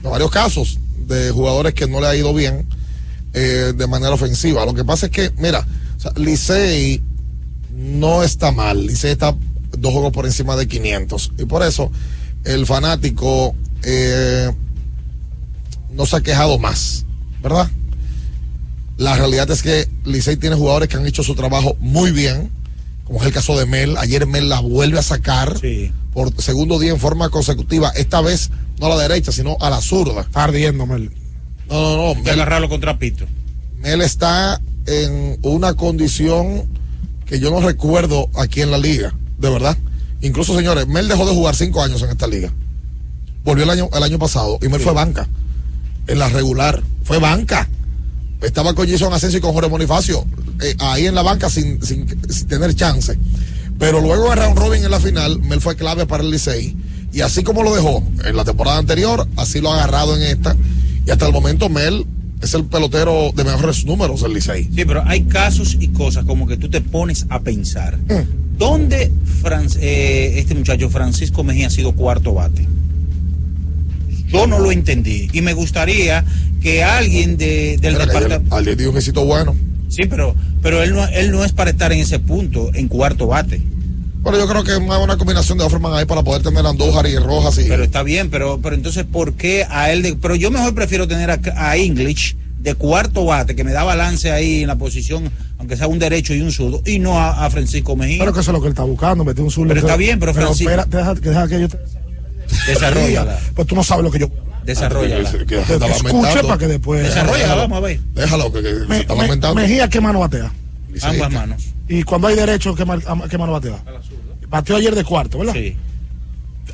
de 0.03 0.09
varios 0.09 0.29
casos 0.29 0.77
de 1.07 1.31
jugadores 1.31 1.73
que 1.73 1.87
no 1.87 2.01
le 2.01 2.07
ha 2.07 2.15
ido 2.15 2.33
bien 2.33 2.67
eh, 3.33 3.73
de 3.75 3.87
manera 3.87 4.13
ofensiva. 4.13 4.65
Lo 4.65 4.73
que 4.73 4.83
pasa 4.83 5.07
es 5.07 5.11
que, 5.11 5.31
mira, 5.37 5.65
o 6.03 6.19
Licey 6.19 7.01
no 7.73 8.21
está 8.21 8.51
mal. 8.51 8.85
Licey 8.85 9.11
está 9.11 9.35
dos 9.77 9.93
juegos 9.93 10.11
por 10.11 10.25
encima 10.25 10.55
de 10.57 10.67
500. 10.67 11.31
Y 11.39 11.45
por 11.45 11.63
eso 11.63 11.89
el 12.43 12.65
fanático 12.65 13.55
eh, 13.83 14.51
no 15.91 16.05
se 16.05 16.17
ha 16.17 16.21
quejado 16.21 16.59
más, 16.59 17.05
¿verdad? 17.41 17.69
La 18.97 19.15
realidad 19.15 19.49
es 19.49 19.63
que 19.63 19.87
Licey 20.03 20.35
tiene 20.35 20.57
jugadores 20.57 20.89
que 20.89 20.97
han 20.97 21.07
hecho 21.07 21.23
su 21.23 21.33
trabajo 21.33 21.77
muy 21.79 22.11
bien, 22.11 22.51
como 23.11 23.23
es 23.23 23.27
el 23.27 23.33
caso 23.33 23.59
de 23.59 23.65
Mel. 23.65 23.97
Ayer 23.97 24.25
Mel 24.25 24.47
la 24.47 24.61
vuelve 24.61 24.97
a 24.97 25.01
sacar 25.01 25.59
por 26.13 26.41
segundo 26.41 26.79
día 26.79 26.91
en 26.91 26.97
forma 26.97 27.27
consecutiva. 27.27 27.89
Esta 27.89 28.21
vez 28.21 28.51
no 28.79 28.85
a 28.85 28.89
la 28.95 28.97
derecha, 28.97 29.33
sino 29.33 29.57
a 29.59 29.69
la 29.69 29.81
zurda. 29.81 30.21
Está 30.21 30.45
ardiendo, 30.45 30.85
Mel. 30.85 31.11
No, 31.69 31.81
no, 31.81 32.15
no. 32.15 32.21
Mel, 32.21 32.35
agarrarlo 32.35 32.69
contra 32.69 32.97
Pito. 32.97 33.25
Mel 33.79 33.99
está 33.99 34.61
en 34.85 35.37
una 35.41 35.73
condición 35.73 36.69
que 37.25 37.41
yo 37.41 37.51
no 37.51 37.59
recuerdo 37.59 38.29
aquí 38.37 38.61
en 38.61 38.71
la 38.71 38.77
liga, 38.77 39.13
de 39.37 39.49
verdad. 39.49 39.77
Incluso, 40.21 40.55
señores, 40.55 40.87
Mel 40.87 41.09
dejó 41.09 41.25
de 41.25 41.33
jugar 41.33 41.53
cinco 41.53 41.83
años 41.83 42.01
en 42.03 42.11
esta 42.11 42.27
liga. 42.27 42.53
Volvió 43.43 43.65
el 43.65 43.71
año, 43.71 43.89
el 43.93 44.03
año 44.03 44.19
pasado 44.19 44.57
y 44.61 44.69
Mel 44.69 44.79
fue 44.79 44.93
banca. 44.93 45.27
En 46.07 46.17
la 46.17 46.29
regular. 46.29 46.81
Fue 47.03 47.19
banca. 47.19 47.67
Estaba 48.41 48.73
con 48.73 48.89
Jason 48.89 49.13
Asensio 49.13 49.37
y 49.39 49.41
con 49.41 49.53
Jorge 49.53 49.69
Bonifacio. 49.69 50.25
eh, 50.61 50.75
ahí 50.79 51.05
en 51.07 51.15
la 51.15 51.21
banca 51.23 51.49
sin, 51.49 51.81
sin, 51.83 52.05
sin 52.29 52.47
tener 52.47 52.73
chance. 52.75 53.17
Pero 53.79 53.99
luego 54.01 54.31
en 54.31 54.39
round 54.39 54.57
robin 54.57 54.83
en 54.83 54.91
la 54.91 54.99
final, 54.99 55.39
Mel 55.41 55.59
fue 55.61 55.75
clave 55.75 56.05
para 56.05 56.23
el 56.23 56.29
Licey. 56.31 56.75
Y 57.13 57.21
así 57.21 57.43
como 57.43 57.63
lo 57.63 57.73
dejó 57.75 58.03
en 58.25 58.35
la 58.35 58.43
temporada 58.45 58.77
anterior, 58.77 59.27
así 59.37 59.59
lo 59.59 59.71
ha 59.71 59.75
agarrado 59.77 60.15
en 60.15 60.21
esta. 60.23 60.55
Y 61.05 61.09
hasta 61.11 61.25
el 61.27 61.33
momento 61.33 61.67
Mel 61.69 62.05
es 62.41 62.53
el 62.53 62.65
pelotero 62.65 63.31
de 63.35 63.43
mejores 63.43 63.85
números 63.85 64.21
del 64.21 64.33
Licey. 64.33 64.65
Sí, 64.73 64.85
pero 64.85 65.03
hay 65.05 65.23
casos 65.23 65.77
y 65.79 65.89
cosas 65.89 66.25
como 66.25 66.47
que 66.47 66.57
tú 66.57 66.69
te 66.69 66.81
pones 66.81 67.25
a 67.29 67.39
pensar. 67.41 67.97
Mm. 67.97 68.57
¿Dónde 68.57 69.11
Fran- 69.41 69.75
eh, 69.79 70.33
este 70.37 70.53
muchacho 70.53 70.89
Francisco 70.89 71.43
Mejía 71.43 71.67
ha 71.67 71.71
sido 71.71 71.93
cuarto 71.93 72.33
bate? 72.35 72.67
Yo 74.31 74.47
no 74.47 74.59
lo 74.59 74.71
entendí. 74.71 75.29
Y 75.33 75.41
me 75.41 75.53
gustaría 75.53 76.23
que 76.61 76.83
alguien 76.83 77.37
de, 77.37 77.77
del 77.81 77.97
departamento. 77.97 78.55
ayer 78.55 78.77
dio 78.77 78.91
un 78.91 78.97
éxito 78.97 79.25
bueno. 79.25 79.55
Sí, 79.89 80.03
pero, 80.09 80.35
pero 80.61 80.81
él, 80.83 80.93
no, 80.93 81.05
él 81.07 81.31
no 81.31 81.43
es 81.43 81.51
para 81.51 81.71
estar 81.71 81.91
en 81.91 81.99
ese 81.99 82.19
punto, 82.19 82.69
en 82.73 82.87
cuarto 82.87 83.27
bate. 83.27 83.61
Bueno, 84.21 84.37
yo 84.37 84.47
creo 84.47 84.63
que 84.63 84.71
es 84.71 84.77
una 84.77 85.17
combinación 85.17 85.57
de 85.57 85.63
Offerman 85.63 85.93
ahí 85.95 86.05
para 86.05 86.21
poder 86.21 86.43
tener 86.43 86.63
a 86.65 86.69
Andújar 86.69 87.07
y 87.07 87.17
Rojas 87.17 87.57
y. 87.57 87.63
Pero 87.67 87.83
está 87.83 88.03
bien, 88.03 88.29
pero, 88.29 88.59
pero 88.61 88.75
entonces, 88.75 89.03
¿por 89.03 89.33
qué 89.33 89.65
a 89.69 89.91
él? 89.91 90.03
De, 90.03 90.15
pero 90.15 90.35
yo 90.35 90.51
mejor 90.51 90.75
prefiero 90.75 91.07
tener 91.07 91.31
a, 91.31 91.39
a 91.55 91.75
English 91.77 92.35
de 92.59 92.75
cuarto 92.75 93.25
bate, 93.25 93.55
que 93.55 93.63
me 93.63 93.71
da 93.71 93.83
balance 93.83 94.31
ahí 94.31 94.61
en 94.61 94.67
la 94.67 94.75
posición, 94.77 95.31
aunque 95.57 95.75
sea 95.75 95.87
un 95.87 95.97
derecho 95.97 96.35
y 96.35 96.41
un 96.41 96.51
zurdo, 96.51 96.83
y 96.85 96.99
no 96.99 97.19
a, 97.19 97.43
a 97.45 97.49
Francisco 97.49 97.95
Mejía. 97.95 98.19
Pero 98.19 98.33
que 98.33 98.41
eso 98.41 98.51
es 98.51 98.53
lo 98.53 98.61
que 98.61 98.67
él 98.67 98.73
está 98.73 98.83
buscando, 98.83 99.25
meter 99.25 99.43
un 99.43 99.49
zurdo. 99.49 99.69
Pero 99.69 99.79
está 99.81 99.97
bien, 99.97 100.19
pero 100.19 100.35
Francisco- 100.35 100.69
espera, 100.69 100.85
deja, 100.85 101.15
deja 101.15 101.47
que 101.47 101.59
yo 101.61 101.67
te 101.67 101.77
Desarrolla. 102.67 103.39
Pues 103.55 103.67
tú 103.67 103.75
no 103.75 103.83
sabes 103.83 104.03
lo 104.03 104.11
que 104.11 104.19
yo. 104.19 104.29
Desarrolla. 104.65 105.25
Se 105.29 105.37
escuche 105.37 106.43
para 106.43 106.57
que 106.57 106.67
después. 106.67 107.03
Desarrolla, 107.03 107.55
vamos 107.55 107.77
a 107.77 107.81
ver. 107.81 107.99
Déjalo, 108.13 108.51
que, 108.53 108.61
que 108.61 108.69
se 108.75 108.85
Me- 108.87 108.99
está 108.99 109.15
me- 109.15 109.21
lamentando. 109.23 109.55
Mejía, 109.55 109.87
¿qué 109.89 109.99
mano 110.01 110.19
batea? 110.19 110.51
Ambas 111.03 111.31
manos. 111.31 111.63
Y 111.87 112.03
cuando 112.03 112.27
hay 112.27 112.35
derecho, 112.35 112.75
¿qué, 112.75 112.85
qué 113.29 113.37
mano 113.37 113.51
batea? 113.53 113.83
Bateó 114.47 114.75
ayer 114.75 114.93
de 114.93 115.03
cuarto, 115.03 115.39
¿verdad? 115.39 115.53
Sí, 115.53 115.75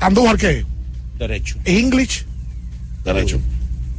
Andújar, 0.00 0.36
¿qué? 0.36 0.64
derecho. 1.18 1.56
English. 1.64 2.24
Derecho. 3.04 3.40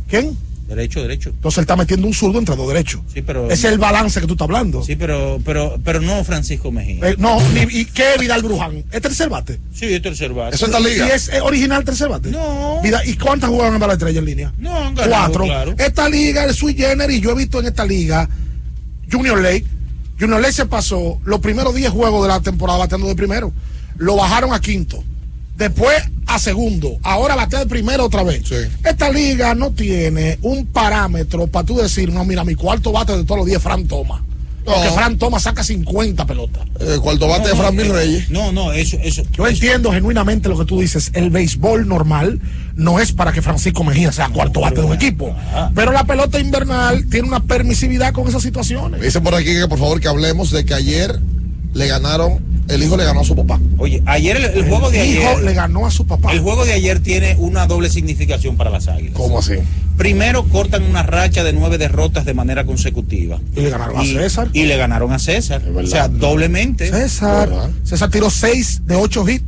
¿Quién? 0.07 0.37
Derecho, 0.69 1.01
derecho. 1.01 1.29
Entonces 1.31 1.57
él 1.57 1.63
está 1.63 1.75
metiendo 1.75 2.07
un 2.07 2.13
zurdo 2.13 2.39
entre 2.39 2.55
dos 2.55 2.67
derechos. 2.67 3.01
Sí, 3.13 3.21
pero. 3.21 3.45
Ese 3.45 3.67
es 3.67 3.73
el 3.73 3.79
balance 3.79 4.21
que 4.21 4.27
tú 4.27 4.33
estás 4.33 4.45
hablando. 4.45 4.83
Sí, 4.83 4.95
pero, 4.95 5.39
pero, 5.43 5.77
pero 5.83 5.99
no 5.99 6.23
Francisco 6.23 6.71
Mejía. 6.71 7.09
Eh, 7.09 7.15
no, 7.17 7.39
ni, 7.49 7.61
¿y 7.71 7.85
qué 7.85 8.05
Vidal 8.19 8.43
Bruján? 8.43 8.83
¿Es 8.91 9.01
tercer 9.01 9.29
bate? 9.29 9.59
Sí, 9.73 9.85
es 9.93 10.01
tercer 10.01 10.31
bate. 10.33 10.55
Eso 10.55 10.67
es 10.67 10.71
la 10.71 10.79
liga. 10.79 11.07
¿Y 11.07 11.11
es 11.11 11.29
eh, 11.29 11.41
original 11.41 11.83
tercer 11.83 12.07
bate? 12.07 12.29
No. 12.29 12.81
Vidal- 12.83 13.07
¿Y 13.07 13.15
cuántas 13.15 13.49
jugaban 13.49 13.81
a 13.81 13.87
la 13.87 13.93
estrella 13.93 14.19
en 14.19 14.25
línea? 14.25 14.53
No, 14.57 14.77
han 14.77 14.93
ganado, 14.95 15.23
Cuatro. 15.33 15.45
claro. 15.45 15.75
Esta 15.77 16.07
liga 16.07 16.45
es 16.45 16.55
sui 16.55 16.73
generis 16.75 17.17
y 17.17 17.21
yo 17.21 17.31
he 17.31 17.35
visto 17.35 17.59
en 17.59 17.65
esta 17.65 17.85
liga 17.85 18.29
Junior 19.11 19.41
Lake. 19.41 19.65
Junior 20.19 20.39
Lake 20.41 20.53
se 20.53 20.65
pasó 20.65 21.19
los 21.23 21.39
primeros 21.39 21.73
10 21.73 21.89
juegos 21.91 22.21
de 22.23 22.27
la 22.29 22.41
temporada 22.41 22.79
bateando 22.79 23.07
de 23.07 23.15
primero. 23.15 23.51
Lo 23.97 24.15
bajaron 24.17 24.53
a 24.53 24.59
quinto. 24.61 25.03
Después 25.59 26.01
a 26.25 26.39
segundo. 26.39 26.97
Ahora 27.03 27.35
batea 27.35 27.59
de 27.59 27.65
primero 27.65 28.05
otra 28.05 28.23
vez. 28.23 28.43
Sí. 28.47 28.55
Esta 28.83 29.09
liga 29.09 29.53
no 29.55 29.71
tiene 29.71 30.39
un 30.41 30.65
parámetro 30.65 31.47
para 31.47 31.65
tú 31.65 31.77
decir, 31.77 32.11
no, 32.11 32.23
mira, 32.23 32.45
mi 32.45 32.55
cuarto 32.55 32.91
bate 32.91 33.15
de 33.15 33.25
todos 33.25 33.39
los 33.39 33.47
días, 33.47 33.61
Fran 33.61 33.85
Toma. 33.85 34.23
Porque 34.63 34.89
Fran 34.89 35.17
Thomas 35.17 35.43
saca 35.43 35.63
50 35.63 36.25
pelotas. 36.25 36.63
El 36.79 36.99
cuarto 37.01 37.27
bate 37.27 37.49
de 37.49 37.55
Fran 37.55 37.75
Mil 37.75 37.89
Reyes. 37.89 38.29
No, 38.29 38.51
no, 38.51 38.71
eso, 38.71 38.97
eso. 39.01 39.23
Yo 39.31 39.47
entiendo 39.47 39.91
genuinamente 39.91 40.47
lo 40.47 40.57
que 40.57 40.65
tú 40.65 40.79
dices. 40.79 41.11
El 41.13 41.29
béisbol 41.29 41.87
normal 41.87 42.39
no 42.75 42.99
es 42.99 43.11
para 43.11 43.31
que 43.31 43.41
Francisco 43.41 43.83
Mejía 43.83 44.11
sea 44.11 44.29
cuarto 44.29 44.61
bate 44.61 44.81
de 44.81 44.87
un 44.87 44.93
equipo. 44.93 45.35
Pero 45.75 45.91
la 45.91 46.05
pelota 46.05 46.39
invernal 46.39 47.05
tiene 47.09 47.27
una 47.27 47.41
permisividad 47.41 48.13
con 48.13 48.27
esas 48.27 48.43
situaciones. 48.43 49.01
Dice 49.01 49.21
por 49.21 49.33
aquí 49.33 49.53
que 49.53 49.67
por 49.67 49.79
favor 49.79 49.99
que 49.99 50.07
hablemos 50.07 50.51
de 50.51 50.63
que 50.63 50.73
ayer 50.73 51.19
le 51.73 51.87
ganaron, 51.87 52.39
el 52.69 52.83
hijo 52.83 52.95
le 52.97 53.03
ganó 53.05 53.21
a 53.21 53.23
su 53.23 53.35
papá. 53.35 53.59
Oye, 53.77 54.01
ayer 54.05 54.37
el, 54.37 54.45
el 54.45 54.69
juego 54.69 54.89
de 54.89 55.01
El 55.01 55.17
hijo 55.17 55.29
ayer. 55.29 55.43
le 55.43 55.53
ganó 55.53 55.85
a 55.85 55.91
su 55.91 56.05
papá. 56.05 56.31
El 56.31 56.39
juego 56.39 56.65
de 56.65 56.73
ayer 56.73 56.99
tiene 56.99 57.35
una 57.37 57.65
doble 57.67 57.89
significación 57.89 58.55
para 58.57 58.69
las 58.69 58.87
águilas. 58.87 59.13
¿Cómo 59.15 59.39
así? 59.39 59.53
Primero 59.97 60.45
cortan 60.47 60.83
una 60.83 61.03
racha 61.03 61.43
de 61.43 61.51
nueve 61.53 61.77
derrotas 61.77 62.23
de 62.25 62.33
manera 62.33 62.65
consecutiva. 62.65 63.39
Y 63.55 63.61
le 63.61 63.69
ganaron 63.69 64.05
Y- 64.05 64.15
a 64.15 64.21
César. 64.21 64.47
Y 64.53 64.63
le 64.63 64.77
ganaron 64.77 65.11
a 65.11 65.19
César. 65.19 65.61
O 65.75 65.85
sea, 65.87 66.07
doblemente. 66.07 66.89
César, 66.89 67.49
César 67.83 68.09
tiró 68.09 68.29
6 68.29 68.83
de 68.85 68.95
8 68.95 69.27
hits 69.29 69.43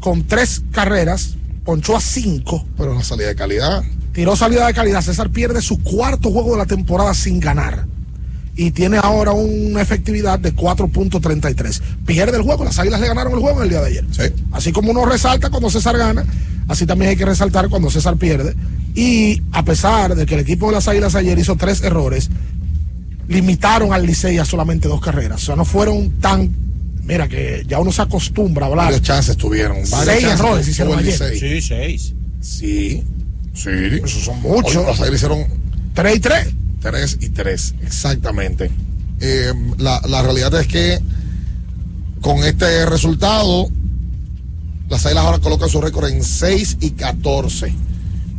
con 0.00 0.24
3 0.24 0.62
carreras, 0.72 1.36
ponchó 1.64 1.96
a 1.96 2.00
5. 2.00 2.66
Pero 2.76 2.92
una 2.92 3.02
salida 3.02 3.28
de 3.28 3.34
calidad. 3.34 3.82
Tiró 4.12 4.36
salida 4.36 4.66
de 4.66 4.74
calidad. 4.74 5.00
César 5.02 5.30
pierde 5.30 5.60
su 5.62 5.82
cuarto 5.82 6.30
juego 6.30 6.52
de 6.52 6.58
la 6.58 6.66
temporada 6.66 7.12
sin 7.14 7.40
ganar. 7.40 7.86
Y 8.58 8.70
tiene 8.70 8.96
ahora 8.96 9.32
una 9.32 9.82
efectividad 9.82 10.38
de 10.38 10.54
4.33. 10.54 11.80
Pierde 12.06 12.38
el 12.38 12.42
juego. 12.42 12.64
Las 12.64 12.78
águilas 12.78 13.00
le 13.00 13.08
ganaron 13.08 13.34
el 13.34 13.40
juego 13.40 13.62
el 13.62 13.68
día 13.68 13.80
de 13.82 13.88
ayer. 13.88 14.04
Así 14.52 14.72
como 14.72 14.90
uno 14.92 15.04
resalta 15.04 15.50
cuando 15.50 15.68
César 15.68 15.98
gana, 15.98 16.24
así 16.66 16.86
también 16.86 17.10
hay 17.10 17.16
que 17.16 17.26
resaltar 17.26 17.68
cuando 17.68 17.90
César 17.90 18.16
pierde. 18.16 18.54
Y 18.94 19.42
a 19.52 19.62
pesar 19.62 20.14
de 20.14 20.24
que 20.24 20.34
el 20.34 20.40
equipo 20.40 20.68
de 20.68 20.72
las 20.72 20.88
águilas 20.88 21.14
ayer 21.14 21.38
hizo 21.38 21.56
tres 21.56 21.82
errores, 21.82 22.30
limitaron 23.28 23.92
al 23.92 24.06
Licey 24.06 24.38
a 24.38 24.44
solamente 24.46 24.88
dos 24.88 25.02
carreras. 25.02 25.42
O 25.42 25.46
sea, 25.46 25.56
no 25.56 25.64
fueron 25.66 26.12
tan. 26.20 26.50
Mira, 27.02 27.28
que 27.28 27.62
ya 27.68 27.78
uno 27.78 27.92
se 27.92 28.02
acostumbra 28.02 28.66
a 28.66 28.68
hablar. 28.70 28.86
Varios 28.86 29.02
chances 29.02 29.36
tuvieron. 29.36 29.76
varios 29.90 30.04
Seis 30.04 30.20
chances 30.22 30.40
errores 30.40 30.68
hicieron 30.68 30.94
el 30.94 30.98
ayer. 31.00 31.32
Licey. 31.32 31.38
Sí, 31.38 31.60
seis. 31.60 32.14
Sí. 32.40 33.04
Sí. 33.54 33.70
Esos 34.04 34.24
son 34.24 34.40
muchos. 34.40 34.76
Oye, 34.76 34.86
las 34.86 35.00
águilas 35.00 35.14
hicieron 35.14 35.46
3 35.94 36.16
y 36.16 36.20
3. 36.20 36.48
3 36.86 37.18
y 37.20 37.30
3, 37.30 37.74
exactamente. 37.82 38.70
Eh, 39.20 39.52
la, 39.78 40.00
la 40.08 40.22
realidad 40.22 40.54
es 40.54 40.68
que 40.68 41.00
con 42.20 42.44
este 42.44 42.86
resultado, 42.86 43.68
las 44.88 45.04
águilas 45.04 45.24
ahora 45.24 45.40
colocan 45.40 45.68
su 45.68 45.80
récord 45.80 46.08
en 46.08 46.22
6 46.22 46.76
y 46.80 46.90
14. 46.90 47.74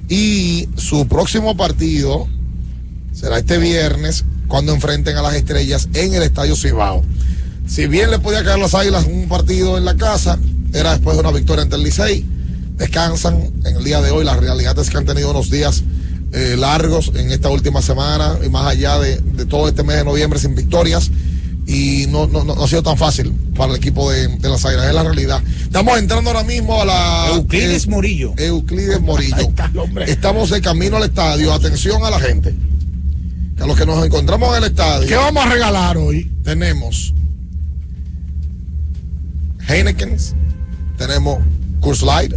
Y 0.08 0.70
su 0.78 1.08
próximo 1.10 1.58
partido 1.58 2.30
será 3.12 3.38
este 3.38 3.58
viernes 3.58 4.24
cuando 4.48 4.74
enfrenten 4.74 5.18
a 5.18 5.22
las 5.22 5.36
estrellas 5.36 5.90
en 5.94 6.14
el 6.14 6.24
Estadio 6.24 6.56
Cibao. 6.56 7.04
Si 7.68 7.88
bien 7.88 8.12
le 8.12 8.20
podía 8.20 8.46
caer 8.46 8.60
las 8.60 8.74
águilas 8.74 9.08
un 9.08 9.28
partido 9.28 9.78
en 9.78 9.84
la 9.84 9.98
casa, 9.98 10.40
era 10.74 10.92
después 10.92 11.18
de 11.18 11.22
una 11.22 11.32
victoria 11.32 11.64
ante 11.64 11.76
el 11.76 11.84
Licey. 11.84 12.26
Descansan 12.78 13.52
en 13.66 13.76
el 13.76 13.84
día 13.84 14.02
de 14.02 14.12
hoy. 14.12 14.24
La 14.24 14.38
realidad 14.38 14.80
es 14.80 14.90
que 14.90 14.98
han 14.98 15.06
tenido 15.06 15.32
unos 15.32 15.50
días 15.50 15.84
eh, 16.34 16.56
largos 16.58 17.12
en 17.16 17.32
esta 17.32 17.50
última 17.50 17.82
semana 17.82 18.38
y 18.46 18.50
más 18.50 18.68
allá 18.68 19.00
de, 19.00 19.18
de 19.18 19.46
todo 19.46 19.68
este 19.68 19.84
mes 19.84 19.98
de 19.98 20.04
noviembre 20.04 20.40
sin 20.40 20.56
victorias. 20.56 21.10
Y 21.66 22.06
no, 22.08 22.28
no, 22.28 22.46
no 22.46 22.64
ha 22.64 22.68
sido 22.68 22.82
tan 22.82 22.98
fácil 22.98 23.34
para 23.56 23.72
el 23.72 23.78
equipo 23.78 24.10
de, 24.10 24.28
de 24.28 24.50
las 24.50 24.64
águilas, 24.64 24.88
es 24.88 24.94
la 24.94 25.04
realidad. 25.04 25.42
Estamos 25.62 25.98
entrando 26.00 26.30
ahora 26.30 26.44
mismo 26.44 26.82
a 26.82 26.86
la. 26.86 27.28
Euclides 27.34 27.86
eh, 27.86 27.90
Morillo. 27.90 28.34
Euclides 28.38 29.02
Morillo. 29.02 29.52
Estamos 30.08 30.50
de 30.50 30.62
camino 30.62 30.96
al 30.96 31.04
estadio. 31.04 31.52
Atención 31.54 32.06
a 32.06 32.10
la 32.10 32.22
gente. 32.22 32.56
Que 33.58 33.64
a 33.64 33.68
los 33.68 33.78
que 33.78 33.86
nos 33.86 34.06
encontramos 34.06 34.56
en 34.56 34.64
el 34.64 34.70
estadio. 34.70 35.08
¿Qué 35.08 35.16
vamos 35.16 35.46
a 35.46 35.50
regalar 35.50 35.98
hoy? 35.98 36.32
Tenemos 36.44 37.14
Heineken, 39.68 40.16
tenemos 40.98 41.40
Curse 41.82 42.06
Light, 42.06 42.34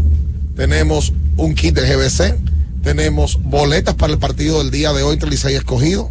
tenemos 0.56 1.12
un 1.36 1.54
kit 1.54 1.76
de 1.76 1.82
GBC, 1.82 2.36
tenemos 2.82 3.38
boletas 3.42 3.94
para 3.94 4.12
el 4.12 4.18
partido 4.18 4.58
del 4.58 4.70
día 4.70 4.92
de 4.92 5.02
hoy 5.02 5.14
entre 5.14 5.30
Licey 5.30 5.54
Escogido, 5.54 6.10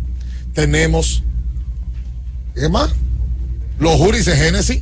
tenemos, 0.54 1.24
¿qué 2.56 2.70
más? 2.70 2.92
Los 3.80 3.96
juris 3.96 4.26
de 4.26 4.36
Genesis, 4.36 4.82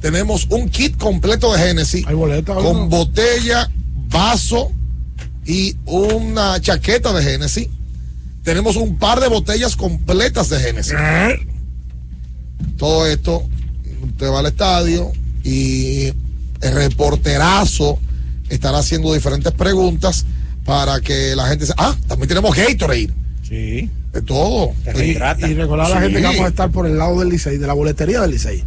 tenemos 0.00 0.46
un 0.50 0.68
kit 0.70 0.96
completo 0.96 1.52
de 1.52 1.58
Genesis 1.58 2.06
con 2.06 2.88
botella, 2.88 3.70
vaso 4.08 4.72
y 5.44 5.76
una 5.84 6.60
chaqueta 6.60 7.12
de 7.12 7.22
Genesis. 7.22 7.68
Tenemos 8.42 8.76
un 8.76 8.96
par 8.98 9.20
de 9.20 9.28
botellas 9.28 9.76
completas 9.76 10.48
de 10.48 10.58
Genesis. 10.58 10.94
Todo 12.78 13.06
esto, 13.06 13.46
usted 14.02 14.30
va 14.30 14.40
al 14.40 14.46
estadio 14.46 15.12
y 15.44 16.06
el 16.62 16.72
reporterazo 16.74 17.98
estará 18.48 18.78
haciendo 18.78 19.12
diferentes 19.12 19.52
preguntas 19.52 20.24
para 20.64 21.00
que 21.00 21.34
la 21.36 21.48
gente 21.48 21.66
se... 21.66 21.72
Ah, 21.76 21.94
también 22.08 22.28
tenemos 22.28 22.54
Gatorade. 22.54 23.10
Sí. 23.48 23.90
De 24.12 24.22
todo. 24.22 24.72
Y, 24.96 25.00
y 25.10 25.54
recordar 25.54 25.86
a 25.86 25.94
la 25.96 26.00
gente 26.00 26.18
que 26.20 26.26
vamos 26.26 26.40
a 26.42 26.48
estar 26.48 26.70
por 26.70 26.86
el 26.86 26.98
lado 26.98 27.18
del 27.20 27.28
Licey, 27.28 27.58
de 27.58 27.66
la 27.66 27.72
boletería 27.74 28.20
del 28.20 28.30
Licey. 28.32 28.64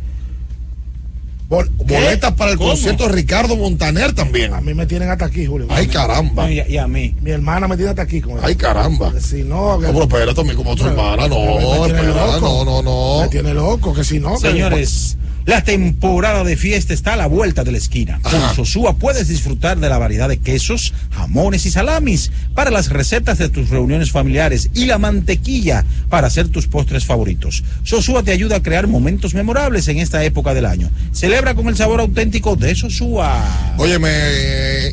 Bol- 1.50 1.70
Boletas 1.76 2.32
para 2.34 2.52
el 2.52 2.58
¿Cómo? 2.58 2.70
concierto 2.72 3.04
de 3.08 3.14
Ricardo 3.14 3.56
Montaner 3.58 4.14
también. 4.14 4.54
A 4.54 4.62
mí 4.62 4.74
me 4.74 4.86
tienen 4.86 5.10
hasta 5.10 5.26
aquí, 5.26 5.46
Julio. 5.46 5.68
Ay, 5.70 5.88
caramba. 5.88 6.50
Y, 6.50 6.62
y 6.68 6.78
a 6.78 6.88
mí. 6.88 7.16
Mi 7.22 7.32
hermana 7.32 7.68
me 7.68 7.76
tiene 7.76 7.90
hasta 7.92 8.02
aquí. 8.02 8.22
Con 8.22 8.38
Ay, 8.42 8.56
caramba. 8.56 9.12
Si 9.20 9.44
no, 9.44 9.78
que- 9.80 9.88
No, 9.88 10.08
pero 10.08 10.22
espérate 10.32 10.56
como 10.56 10.76
tu 10.76 10.86
hermana. 10.88 11.28
No, 11.28 11.36
me 11.82 11.88
espera, 11.88 12.40
no, 12.40 12.66
no, 12.66 12.82
no. 12.82 13.22
Me 13.24 13.28
tiene 13.28 13.54
loco, 13.54 13.94
que 13.94 14.04
si 14.04 14.20
no. 14.20 14.34
que- 14.40 14.50
Señores, 14.50 15.18
la 15.46 15.64
temporada 15.64 16.44
de 16.44 16.56
fiesta 16.56 16.94
está 16.94 17.14
a 17.14 17.18
la 17.18 17.28
vuelta 17.28 17.64
de 17.64 17.72
la 17.72 17.78
esquina. 17.78 18.20
Con 18.22 18.56
Sosúa 18.56 18.96
puedes 18.96 19.28
disfrutar 19.28 19.78
de 19.80 19.90
la 19.90 19.98
variedad 19.98 20.30
de 20.30 20.38
quesos, 20.38 20.94
jamones 21.12 21.66
y 21.66 21.72
salamis 21.72 22.32
para 22.54 22.72
las 22.72 22.90
recetas 22.90 23.38
de 23.38 23.50
tus 23.50 23.70
reuniones 23.70 24.12
familiares 24.12 24.70
y 24.74 24.86
la 24.86 24.98
mantequilla 24.98 25.86
para 26.10 26.28
hacer 26.28 26.48
tus 26.48 26.68
postres 26.68 27.06
favoritos. 27.06 27.64
Sosúa 27.84 28.24
te 28.24 28.32
ayuda 28.32 28.58
a 28.58 28.64
crear 28.64 28.88
momentos 28.88 29.34
memorables 29.34 29.88
en 29.88 30.00
esta 30.00 30.24
época 30.24 30.54
del 30.54 30.66
año. 30.66 30.90
Celebra 31.12 31.56
con 31.56 31.68
el 31.68 31.76
sabor 31.76 32.00
auténtico 32.00 32.56
de 32.56 32.76
Sosúa. 32.76 33.76
Óyeme, 33.78 34.12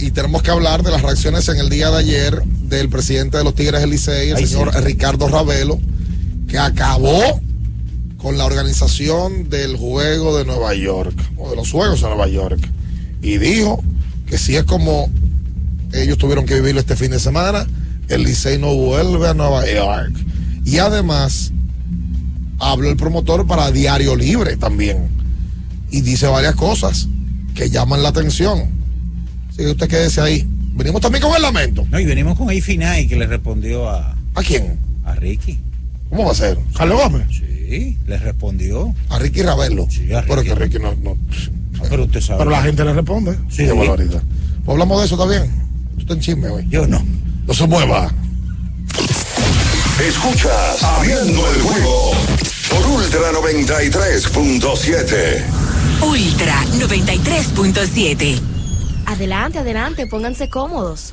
y 0.00 0.10
tenemos 0.10 0.42
que 0.42 0.50
hablar 0.50 0.82
de 0.82 0.90
las 0.90 1.02
reacciones 1.02 1.48
en 1.48 1.58
el 1.58 1.68
día 1.68 1.90
de 1.90 1.98
ayer 1.98 2.42
del 2.44 2.88
presidente 2.88 3.38
de 3.38 3.44
los 3.44 3.54
Tigres 3.54 3.80
del 3.80 3.90
Licey, 3.90 4.30
el 4.30 4.48
señor 4.48 4.72
sí. 4.72 4.80
Ricardo 4.80 5.28
Ravelo, 5.28 5.78
que 6.48 6.58
acabó 6.58 7.40
con 8.20 8.36
la 8.36 8.44
organización 8.44 9.48
del 9.48 9.76
juego 9.76 10.36
de 10.36 10.44
Nueva 10.44 10.74
York, 10.74 11.14
o 11.38 11.50
de 11.50 11.56
los 11.56 11.70
juegos 11.70 12.02
de 12.02 12.08
Nueva 12.08 12.28
York, 12.28 12.60
y 13.22 13.38
dijo 13.38 13.82
que 14.26 14.36
si 14.36 14.56
es 14.56 14.64
como 14.64 15.10
ellos 15.92 16.18
tuvieron 16.18 16.44
que 16.44 16.54
vivirlo 16.54 16.80
este 16.80 16.96
fin 16.96 17.10
de 17.10 17.18
semana, 17.18 17.66
el 18.08 18.22
Licey 18.24 18.58
no 18.58 18.74
vuelve 18.74 19.28
a 19.28 19.34
Nueva 19.34 19.64
York. 19.66 20.12
Y 20.64 20.78
además, 20.78 21.52
habló 22.58 22.90
el 22.90 22.96
promotor 22.96 23.46
para 23.46 23.70
Diario 23.72 24.14
Libre 24.14 24.56
también, 24.56 25.08
y 25.90 26.02
dice 26.02 26.26
varias 26.26 26.54
cosas 26.54 27.08
que 27.54 27.70
llaman 27.70 28.02
la 28.02 28.10
atención. 28.10 28.70
Así 29.48 29.58
que 29.58 29.70
usted 29.70 29.88
quédese 29.88 30.20
ahí. 30.20 30.46
Venimos 30.74 31.00
también 31.00 31.22
con 31.22 31.34
el 31.34 31.42
lamento. 31.42 31.86
No, 31.90 31.98
y 31.98 32.04
venimos 32.04 32.36
con 32.36 32.48
Finay 32.48 33.08
que 33.08 33.16
le 33.16 33.26
respondió 33.26 33.88
a. 33.88 34.14
¿A 34.34 34.42
quién? 34.42 34.78
A 35.04 35.14
Ricky. 35.14 35.58
¿Cómo 36.08 36.26
va 36.26 36.32
a 36.32 36.34
ser? 36.34 36.58
¿Carlos 36.76 37.00
Gómez? 37.02 37.26
Sí, 37.30 37.49
le 38.06 38.18
respondió. 38.18 38.94
A 39.08 39.18
Ricky 39.18 39.42
Ravelo. 39.42 39.86
Sí, 39.90 40.12
a 40.12 40.20
Pero 40.22 40.36
Ricky. 40.42 40.48
que 40.48 40.54
Ricky 40.56 40.78
no. 40.78 40.94
no 41.02 41.16
Ah, 41.80 41.84
pero 41.88 42.04
usted 42.04 42.20
sabe. 42.20 42.38
Pero 42.40 42.50
la 42.50 42.62
gente 42.62 42.84
le 42.84 42.92
responde. 42.92 43.36
sí, 43.48 43.64
qué 43.64 43.72
barbaridad. 43.72 44.22
Pues 44.64 44.74
hablamos 44.74 45.00
de 45.00 45.06
eso 45.06 45.16
también. 45.16 45.50
Estás 45.98 46.16
en 46.16 46.22
chisme 46.22 46.48
hoy. 46.48 46.66
Yo 46.68 46.86
no. 46.86 47.02
No 47.46 47.54
se 47.54 47.66
mueva. 47.66 48.12
Escuchas 50.06 50.82
Abriendo 50.82 51.50
el 51.54 51.60
juego 51.62 52.12
por 52.70 52.86
Ultra 52.86 53.32
93.7. 53.32 55.42
Ultra 56.02 56.64
93.7. 56.78 58.40
Adelante, 59.06 59.58
adelante, 59.58 60.06
pónganse 60.06 60.48
cómodos. 60.48 61.12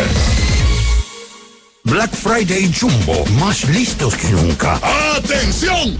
Black 1.84 2.16
Friday 2.16 2.74
Jumbo, 2.74 3.26
más 3.41 3.68
listos 3.68 4.16
que 4.16 4.30
nunca. 4.30 4.80
¡Atención! 5.18 5.99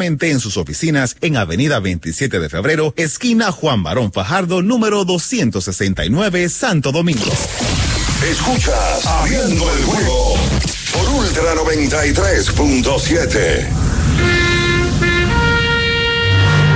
en 0.00 0.40
sus 0.40 0.56
oficinas 0.56 1.18
en 1.20 1.36
Avenida 1.36 1.78
27 1.78 2.40
de 2.40 2.48
Febrero, 2.48 2.94
esquina 2.96 3.52
Juan 3.52 3.82
Barón 3.82 4.10
Fajardo, 4.10 4.62
número 4.62 5.04
269, 5.04 6.48
Santo 6.48 6.92
Domingo. 6.92 7.30
Escuchas 8.26 9.04
Abriendo 9.04 9.70
el 9.70 9.84
juego 9.84 10.34
por 10.94 11.06
Ultra 11.10 11.54
93.7. 11.56 13.68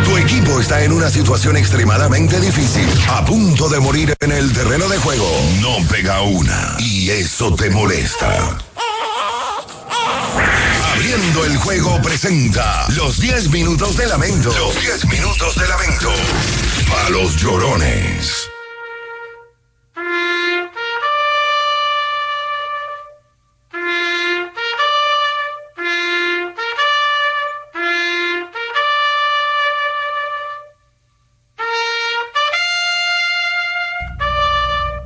Tu 0.05 0.17
equipo 0.19 0.61
está 0.61 0.85
en 0.85 0.93
una 0.93 1.09
situación 1.09 1.57
extremadamente 1.57 2.39
difícil, 2.39 2.87
a 3.09 3.25
punto 3.25 3.71
de 3.71 3.81
morir 3.81 4.15
en 4.21 4.33
el 4.33 4.53
terreno 4.53 4.89
de 4.89 4.99
juego. 4.99 5.27
No 5.63 5.79
pega 5.89 6.21
una 6.21 6.77
y 6.81 7.09
eso 7.09 7.55
te 7.55 7.71
molesta. 7.71 8.59
Abriendo 11.07 11.45
el 11.45 11.57
juego 11.59 12.03
presenta 12.03 12.85
los 12.97 13.21
10 13.21 13.51
minutos 13.51 13.97
de 13.97 14.09
lamento. 14.09 14.49
Los 14.59 14.75
10 14.81 15.07
minutos 15.07 15.55
de 15.55 15.69
lamento. 15.69 16.11
A 17.07 17.11
los 17.11 17.37
llorones. 17.37 18.51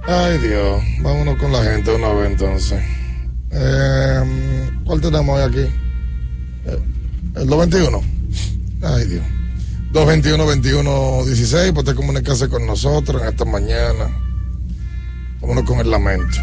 Ay 0.07 0.39
Dios, 0.39 0.83
vámonos 1.03 1.37
con 1.37 1.53
la 1.53 1.63
gente 1.63 1.95
una 1.95 2.09
vez 2.15 2.31
entonces. 2.31 2.83
Eh, 3.51 4.71
¿Cuál 4.87 5.01
tenemos 5.03 5.39
hoy 5.39 5.43
aquí? 5.43 5.90
Eh, 7.51 7.53
¿El 7.53 7.57
221? 7.57 8.03
Ay, 8.83 9.05
Dios. 9.07 9.25
221-21-16, 9.93 11.75
pues 11.75 11.85
te 11.85 11.95
comunicarse 11.95 12.49
con 12.49 12.65
nosotros 12.65 13.23
en 13.23 13.29
esta 13.29 13.45
mañana. 13.45 14.09
Vámonos 15.41 15.65
con 15.65 15.81
el 15.81 15.91
lamento. 15.91 16.39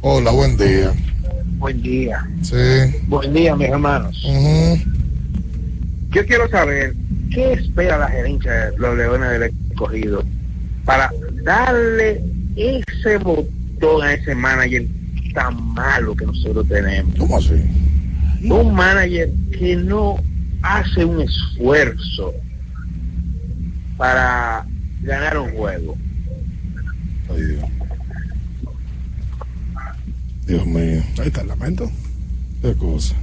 Hola, 0.00 0.30
buen 0.30 0.56
día. 0.56 0.94
Buen 1.58 1.82
día. 1.82 2.26
Sí. 2.42 2.54
Buen 3.06 3.34
día, 3.34 3.54
mis 3.54 3.68
hermanos. 3.68 4.16
Yo 6.10 6.24
quiero 6.24 6.48
saber 6.48 6.94
qué 7.30 7.52
espera 7.52 7.98
la 7.98 8.08
gerencia 8.08 8.52
de 8.52 8.78
los 8.78 8.96
Leones 8.96 9.30
del 9.30 9.42
Escogido 9.70 10.24
para 10.86 11.10
darle 11.44 12.22
ese 12.56 13.18
botón 13.18 14.02
a 14.02 14.14
ese 14.14 14.34
manager 14.34 14.86
tan 15.34 15.74
malo 15.74 16.16
que 16.16 16.24
nosotros 16.24 16.66
tenemos. 16.66 17.14
¿Cómo 17.18 17.36
así? 17.36 17.62
Un 18.48 18.74
manager 18.74 19.28
que 19.50 19.76
no 19.76 20.16
hace 20.62 21.04
un 21.04 21.20
esfuerzo 21.20 22.32
para 23.96 24.64
ganar 25.02 25.38
un 25.38 25.52
juego. 25.52 25.96
Ay, 27.28 27.42
Dios. 27.42 27.64
Dios 30.46 30.66
mío. 30.66 31.02
Ahí 31.18 31.26
está 31.26 31.40
el 31.40 31.48
lamento. 31.48 31.90
Qué 32.62 32.74
cosa. 32.74 33.16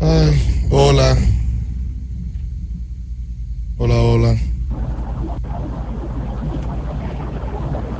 Ay, 0.00 0.68
hola. 0.70 1.16
Hola, 3.78 3.94
hola. 3.94 4.36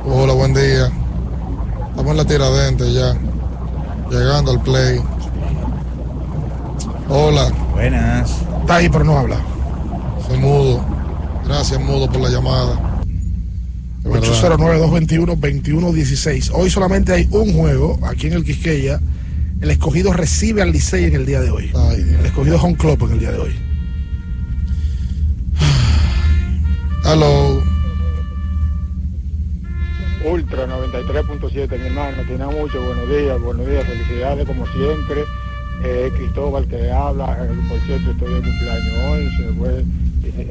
Hola, 0.05 0.33
buen 0.33 0.53
día. 0.53 0.91
Estamos 1.89 2.11
en 2.11 2.17
la 2.17 2.25
tiradente 2.25 2.93
ya. 2.93 3.17
Llegando 4.09 4.51
al 4.51 4.61
play. 4.61 4.99
Hola. 7.09 7.51
Buenas. 7.71 8.31
Está 8.61 8.77
ahí, 8.77 8.89
pero 8.89 9.03
no 9.03 9.17
habla. 9.17 9.39
Se 10.27 10.37
mudo. 10.37 10.83
Gracias, 11.45 11.79
mudo, 11.79 12.09
por 12.09 12.21
la 12.21 12.29
llamada. 12.29 13.01
De 14.03 14.09
verdad. 14.09 14.29
809-221-2116. 14.29 16.51
Hoy 16.53 16.69
solamente 16.69 17.13
hay 17.13 17.27
un 17.31 17.53
juego 17.53 17.99
aquí 18.03 18.27
en 18.27 18.33
el 18.33 18.43
Quisqueya. 18.43 18.99
El 19.61 19.71
escogido 19.71 20.13
recibe 20.13 20.61
al 20.61 20.71
Licey 20.71 21.05
en 21.05 21.15
el 21.15 21.25
día 21.25 21.41
de 21.41 21.49
hoy. 21.49 21.71
el 21.93 22.25
escogido 22.25 22.57
es 22.57 22.63
Home 22.63 22.75
Club 22.75 23.03
en 23.05 23.11
el 23.11 23.19
día 23.19 23.31
de 23.31 23.39
hoy. 23.39 23.55
Hello. 27.05 27.56
Ultra 30.31 30.67
93.7, 30.67 31.79
mi 31.79 31.87
hermano, 31.87 32.17
tiene 32.27 32.45
mucho, 32.45 32.81
buenos 32.83 33.07
días, 33.09 33.39
buenos 33.41 33.67
días, 33.67 33.85
felicidades 33.85 34.45
como 34.45 34.65
siempre. 34.67 35.23
Eh, 35.83 36.11
Cristóbal 36.17 36.65
que 36.67 36.91
habla, 36.91 37.37
eh, 37.45 37.55
por 37.69 37.79
cierto, 37.81 38.11
estoy 38.11 38.33
de 38.33 38.41
cumpleaños 38.41 38.93
hoy, 39.09 39.29
si 39.37 39.43
me, 39.43 39.51
puede- 39.53 39.83
si- 40.23 40.47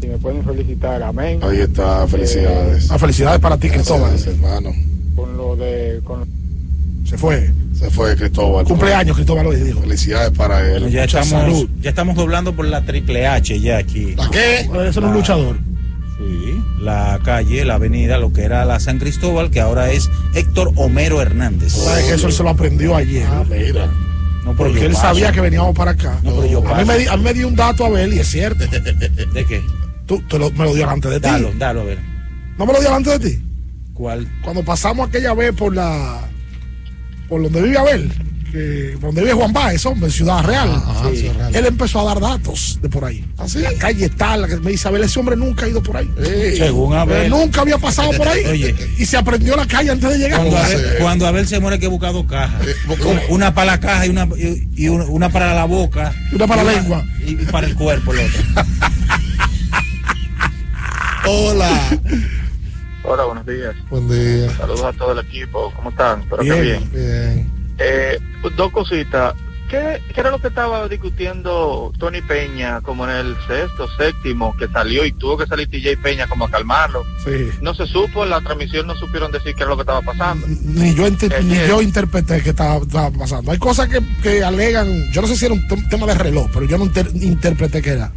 si 0.00 0.06
me 0.08 0.18
pueden 0.18 0.44
felicitar, 0.44 1.02
amén. 1.02 1.38
Ahí 1.42 1.60
está, 1.60 2.06
felicidades. 2.08 2.90
Ah, 2.90 2.98
felicidades 2.98 3.40
para 3.40 3.56
ti, 3.56 3.70
Cristóbal. 3.70 4.10
Gracias, 4.10 4.34
hermano. 4.34 4.70
Con 5.14 5.36
lo 5.36 5.54
de... 5.56 6.00
Con... 6.04 6.24
Se 7.06 7.16
fue. 7.16 7.50
Se 7.78 7.90
fue 7.90 8.16
Cristóbal. 8.16 8.64
Cumpleaños, 8.66 9.14
Cristóbal 9.16 9.46
hoy, 9.46 9.56
dijo. 9.56 9.80
Felicidades 9.82 10.30
para 10.36 10.60
él. 10.66 10.80
Bueno, 10.80 10.88
ya, 10.88 11.02
Mucha 11.02 11.20
estamos, 11.20 11.44
salud. 11.54 11.68
ya 11.80 11.90
estamos 11.90 12.16
doblando 12.16 12.54
por 12.54 12.66
la 12.66 12.84
triple 12.84 13.26
H 13.26 13.60
ya 13.60 13.78
aquí. 13.78 14.14
¿La 14.16 14.28
qué? 14.30 14.66
Puede 14.68 14.92
ser 14.92 15.04
un 15.04 15.14
luchador. 15.14 15.56
Sí, 16.40 16.64
la 16.80 17.20
calle, 17.24 17.64
la 17.64 17.74
avenida, 17.74 18.18
lo 18.18 18.32
que 18.32 18.42
era 18.42 18.64
la 18.64 18.80
San 18.80 18.98
Cristóbal, 18.98 19.50
que 19.50 19.60
ahora 19.60 19.90
es 19.92 20.10
Héctor 20.34 20.72
Homero 20.76 21.22
Hernández. 21.22 21.72
¿Sabes 21.74 22.04
que 22.06 22.14
eso 22.14 22.26
él 22.26 22.32
se 22.32 22.42
lo 22.42 22.48
aprendió 22.50 22.96
ayer? 22.96 23.26
mira. 23.48 23.86
No, 24.44 24.52
pero 24.56 24.68
Porque 24.70 24.84
él 24.86 24.92
paso. 24.92 25.02
sabía 25.02 25.32
que 25.32 25.40
veníamos 25.40 25.74
para 25.76 25.92
acá. 25.92 26.18
No, 26.22 26.34
pero 26.34 26.46
yo 26.46 26.68
a, 26.68 26.78
mí 26.78 26.84
me, 26.84 26.98
di- 26.98 27.06
a 27.06 27.16
mí 27.16 27.22
me 27.22 27.32
dio 27.34 27.48
un 27.48 27.54
dato 27.56 27.86
a 27.86 27.88
ver 27.88 28.12
y 28.12 28.18
es 28.18 28.28
cierto. 28.28 28.66
¿De 28.66 29.44
qué? 29.48 29.62
Tú, 30.06 30.20
tú 30.28 30.38
lo- 30.38 30.50
me 30.50 30.64
lo 30.64 30.74
dio 30.74 30.84
delante 30.84 31.08
de 31.08 31.16
ti. 31.20 31.28
Dalo, 31.28 31.50
dalo, 31.56 31.80
a 31.80 31.84
ver. 31.84 31.98
¿No 32.58 32.66
me 32.66 32.72
lo 32.74 32.80
dio 32.80 32.88
delante 32.88 33.18
de 33.18 33.30
ti? 33.30 33.42
¿Cuál? 33.94 34.28
Cuando 34.42 34.62
pasamos 34.64 35.08
aquella 35.08 35.32
vez 35.34 35.52
por 35.54 35.74
la. 35.74 36.20
por 37.28 37.42
donde 37.42 37.62
vive 37.62 37.78
Abel, 37.78 38.10
que, 38.54 38.96
donde 39.00 39.20
vive 39.22 39.32
Juan 39.34 39.52
Báez, 39.52 39.84
hombre, 39.84 40.06
en 40.06 40.12
Ciudad 40.12 40.42
Real. 40.44 40.70
Ajá, 40.70 41.10
Sí. 41.10 41.16
Ciudad 41.18 41.34
Real. 41.36 41.56
Él 41.56 41.66
empezó 41.66 42.00
a 42.00 42.04
dar 42.04 42.20
datos 42.20 42.78
de 42.80 42.88
por 42.88 43.04
ahí. 43.04 43.24
¿Ah, 43.36 43.48
sí? 43.48 43.58
La 43.58 43.72
calle 43.74 44.04
está, 44.06 44.36
la 44.36 44.46
que 44.48 44.56
me 44.58 44.70
dice 44.70 44.86
Abel, 44.88 45.02
ese 45.02 45.18
hombre 45.18 45.36
nunca 45.36 45.66
ha 45.66 45.68
ido 45.68 45.82
por 45.82 45.96
ahí. 45.96 46.08
Según 46.56 46.94
Abel. 46.94 47.24
Él 47.24 47.30
nunca 47.30 47.62
había 47.62 47.78
pasado 47.78 48.12
por 48.12 48.28
ahí. 48.28 48.44
Oye. 48.46 48.74
Y 48.98 49.04
se 49.06 49.16
aprendió 49.16 49.56
la 49.56 49.66
calle 49.66 49.90
antes 49.90 50.08
de 50.08 50.18
llegar. 50.18 50.38
Cuando 50.38 50.56
¿Cómo 50.56 50.64
Abel, 50.64 50.78
se- 50.78 50.98
cuando 50.98 51.26
Abel 51.26 51.46
se 51.48 51.60
muere, 51.60 51.74
hay 51.74 51.80
que 51.80 51.88
buscar 51.88 52.12
dos 52.12 52.26
cajas. 52.26 52.66
Eh. 52.66 52.74
Una 53.28 53.52
para 53.52 53.72
la 53.72 53.80
caja 53.80 54.06
y 54.06 54.10
una, 54.10 54.28
y, 54.36 54.68
y 54.76 54.88
una, 54.88 55.04
una 55.04 55.28
para 55.30 55.52
la 55.54 55.64
boca. 55.64 56.14
Y 56.30 56.36
una 56.36 56.46
para 56.46 56.62
la 56.64 56.72
lengua. 56.72 57.04
Y, 57.26 57.32
y 57.32 57.46
para 57.50 57.66
el 57.66 57.74
cuerpo 57.74 58.12
el 58.14 58.20
otro. 58.20 58.42
Hola. 61.26 61.98
Hola, 63.02 63.24
buenos 63.24 63.46
días. 63.46 63.74
Buen 63.90 64.08
día. 64.08 64.50
Saludos 64.56 64.84
a 64.84 64.92
todo 64.92 65.12
el 65.18 65.26
equipo. 65.26 65.72
¿Cómo 65.76 65.90
están? 65.90 66.20
Espero 66.22 66.42
Bien. 66.42 66.54
que 66.56 66.62
bien. 66.62 66.90
Bien. 66.92 67.53
Eh, 67.78 68.18
dos 68.56 68.70
cositas. 68.72 69.34
¿Qué, 69.68 70.00
¿Qué 70.14 70.20
era 70.20 70.30
lo 70.30 70.38
que 70.38 70.48
estaba 70.48 70.86
discutiendo 70.88 71.90
Tony 71.98 72.20
Peña 72.20 72.82
como 72.82 73.04
en 73.08 73.16
el 73.16 73.36
sexto, 73.48 73.88
séptimo, 73.96 74.54
que 74.58 74.68
salió 74.68 75.06
y 75.06 75.12
tuvo 75.12 75.38
que 75.38 75.46
salir 75.46 75.68
TJ 75.70 75.96
Peña 76.02 76.26
como 76.26 76.44
a 76.44 76.50
calmarlo? 76.50 77.02
Sí. 77.24 77.48
No 77.62 77.74
se 77.74 77.86
supo, 77.86 78.24
en 78.24 78.30
la 78.30 78.42
transmisión 78.42 78.86
no 78.86 78.94
supieron 78.94 79.32
decir 79.32 79.54
qué 79.54 79.62
era 79.62 79.70
lo 79.70 79.76
que 79.76 79.82
estaba 79.82 80.02
pasando. 80.02 80.46
Ni 80.48 80.94
yo, 80.94 81.06
ente- 81.06 81.30
ni 81.42 81.54
Ayer. 81.54 81.68
yo 81.68 81.80
interpreté 81.82 82.42
que 82.42 82.50
estaba, 82.50 82.76
estaba 82.76 83.10
pasando. 83.10 83.52
Hay 83.52 83.58
cosas 83.58 83.88
que, 83.88 84.00
que 84.22 84.44
alegan, 84.44 84.86
yo 85.12 85.22
no 85.22 85.26
sé 85.28 85.34
si 85.36 85.46
era 85.46 85.54
un 85.54 85.66
tem- 85.66 85.88
tema 85.88 86.06
de 86.06 86.14
reloj, 86.14 86.48
pero 86.52 86.66
yo 86.66 86.76
no 86.76 86.84
inter- 86.84 87.10
interpreté 87.14 87.80
que 87.80 87.90
era. 87.90 88.12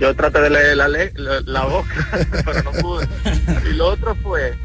Yo 0.00 0.16
traté 0.16 0.40
de 0.40 0.50
leer 0.50 0.76
la, 0.78 0.88
le- 0.88 1.12
la, 1.14 1.40
la 1.44 1.64
boca, 1.66 1.94
pero 2.44 2.62
no 2.64 2.72
pude. 2.72 3.06
Y 3.70 3.74
lo 3.74 3.86
otro 3.88 4.16
fue, 4.22 4.56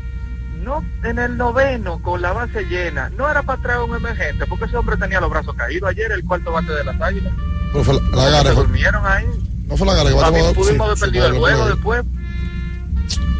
no 0.66 0.84
en 1.04 1.20
el 1.20 1.38
noveno 1.38 2.02
con 2.02 2.22
la 2.22 2.34
base 2.34 2.64
llena, 2.66 3.10
no 3.18 3.30
era 3.30 3.44
para 3.44 3.62
traer 3.62 3.80
un 3.80 3.96
emergente, 3.96 4.46
porque 4.48 4.66
ese 4.66 4.76
hombre 4.76 4.98
tenía 4.98 5.22
los 5.22 5.30
brazos 5.30 5.56
caídos 5.56 5.90
ayer, 5.90 6.12
el 6.12 6.24
cuarto 6.26 6.52
bate 6.52 6.74
de 6.74 6.84
las 6.84 7.00
águilas. 7.00 7.32
No 7.74 7.84
fue 7.84 7.94
la, 7.94 8.02
la 8.02 8.24
Se 8.26 8.32
Gara, 8.32 8.44
fue- 8.54 8.64
durmieron 8.64 9.06
ahí. 9.06 9.26
no 9.68 9.78
fue 9.78 9.88
la 9.88 9.94
Gara 9.94 10.10
que 10.10 10.16
tomar- 10.16 10.54
pudimos 10.54 10.66
sí, 10.68 10.82
haber 10.82 10.98
perdido 11.00 11.26
el 11.28 11.38
juego 11.38 11.58
play. 11.64 11.70
después. 11.76 12.06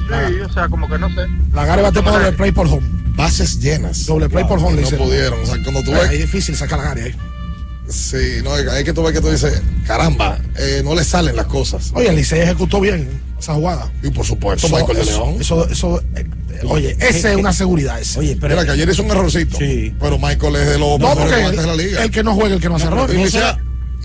Sí, 0.08 0.40
o 0.42 0.50
sea, 0.54 0.68
como 0.70 0.88
que 0.88 1.00
no 1.00 1.10
sé. 1.10 1.28
La 1.54 1.66
Gare 1.66 1.82
bate 1.82 2.02
para 2.04 2.18
doble 2.18 2.32
play 2.34 2.52
por 2.52 2.68
home. 2.68 2.88
Bases 3.16 3.60
llenas. 3.60 4.06
Doble 4.06 4.30
play 4.30 4.44
por 4.44 4.60
home, 4.60 4.74
No 4.76 4.82
hicieron. 4.82 5.08
pudieron. 5.08 5.40
O 5.42 5.46
sea, 5.46 5.56
cuando 5.64 5.82
tú 5.84 5.92
ves. 5.92 6.12
Es 6.12 6.20
difícil 6.20 6.56
sacar 6.56 6.78
la 6.80 6.86
Gare 6.86 7.04
ahí. 7.04 7.16
Sí, 7.88 8.42
no, 8.44 8.52
hay 8.54 8.84
que 8.84 8.94
tú 8.94 9.04
ves 9.04 9.14
que 9.14 9.22
tú 9.22 9.30
dices, 9.30 9.62
caramba, 9.86 10.40
eh, 10.58 10.82
no 10.84 10.96
le 10.96 11.04
salen 11.04 11.36
las 11.36 11.46
cosas. 11.46 11.92
Oye, 11.96 12.10
el 12.10 12.16
Licey 12.16 12.42
ejecutó 12.42 12.80
bien 12.82 13.08
esa 13.40 13.54
jugada. 13.54 13.92
Y 14.04 14.10
por 14.10 14.26
supuesto, 14.26 14.68
Eso, 14.68 14.76
Michael 14.76 14.98
de 14.98 15.04
eso, 15.04 15.26
León. 15.26 15.36
eso, 15.42 15.70
eso, 15.70 16.04
oye, 16.68 16.96
esa 17.00 17.32
es 17.32 17.38
una 17.38 17.54
seguridad. 17.54 18.00
Esa. 18.00 18.20
Oye, 18.20 18.38
pero 18.40 18.56
Mira 18.56 18.66
que 18.66 18.72
ayer 18.72 18.90
hizo 18.90 19.04
un 19.04 19.12
errorcito. 19.12 19.58
Sí. 19.58 19.94
Pero 20.00 20.18
Michael 20.20 20.56
es 20.56 20.68
de 20.70 20.80
los 20.80 21.00
no, 21.00 21.16
mejores 21.16 21.52
de 21.58 21.66
la 21.68 21.76
liga. 21.76 22.04
el 22.04 22.12
que 22.12 22.24
no 22.24 22.34
juega, 22.36 22.56
el 22.56 22.62
que 22.62 22.70
no 22.70 22.76
hace 22.76 22.86
No, 22.86 22.92
error. 22.92 23.08
pero- 23.08 23.20
no, 23.20 23.26
y 23.28 23.30
sola- 23.32 23.60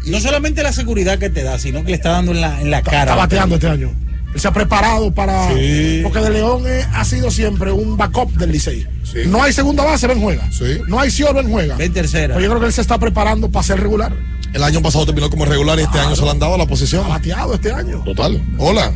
no 0.06 0.20
solamente 0.20 0.62
la 0.62 0.72
seguridad 0.72 1.18
que 1.18 1.30
te 1.30 1.42
da, 1.42 1.58
sino 1.58 1.80
que 1.82 1.88
le 1.90 1.94
está 1.96 2.10
dando 2.10 2.32
en 2.32 2.40
la, 2.40 2.60
en 2.60 2.70
la 2.70 2.78
Está, 2.78 2.90
cara. 2.90 3.02
está 3.02 3.14
bateando 3.16 3.54
este 3.56 3.68
año. 3.68 3.90
Él 4.32 4.40
se 4.40 4.46
ha 4.46 4.52
preparado 4.52 5.12
para. 5.12 5.48
Sí. 5.54 6.00
Porque 6.04 6.20
De 6.20 6.30
León 6.30 6.62
ha 6.94 7.04
sido 7.04 7.30
siempre 7.32 7.72
un 7.72 7.96
backup 7.96 8.30
del 8.36 8.52
Licey. 8.52 8.86
Sí. 9.02 9.18
No 9.26 9.42
hay 9.42 9.52
segunda 9.52 9.84
base, 9.84 10.06
ven 10.06 10.20
juega. 10.20 10.48
Sí. 10.52 10.78
No 10.86 11.00
hay 11.00 11.10
Cior, 11.10 11.34
ven 11.34 11.50
juega. 11.50 11.74
Ven 11.76 11.92
tercera. 11.92 12.34
Pero 12.34 12.40
yo 12.40 12.48
creo 12.50 12.60
que 12.60 12.66
él 12.68 12.72
se 12.72 12.80
está 12.80 12.96
preparando 12.98 13.50
para 13.50 13.64
ser 13.66 13.80
regular. 13.80 14.12
El 14.52 14.62
año 14.62 14.80
pasado 14.82 15.04
terminó 15.06 15.30
como 15.30 15.44
regular 15.46 15.78
y 15.78 15.82
este 15.82 15.98
año 15.98 16.14
se 16.14 16.22
le 16.22 16.30
han 16.30 16.38
dado 16.38 16.56
la 16.56 16.66
posición. 16.66 17.04
Ha 17.06 17.08
bateado 17.08 17.54
este 17.54 17.72
año. 17.72 18.02
Total. 18.04 18.40
Hola. 18.58 18.92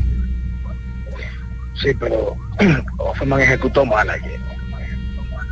Sí, 1.81 1.93
pero 1.99 2.37
Offerman 2.99 3.41
ejecutó 3.41 3.85
mal 3.85 4.09
ayer. 4.09 4.41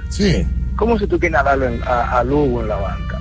Sí. 0.08 0.46
¿Cómo 0.76 0.98
si 0.98 1.06
tú 1.06 1.18
quieres 1.18 1.42
darle 1.44 1.74
en- 1.76 1.82
a, 1.84 2.18
a 2.18 2.24
Lugo 2.24 2.62
en 2.62 2.68
la 2.68 2.76
banca? 2.76 3.18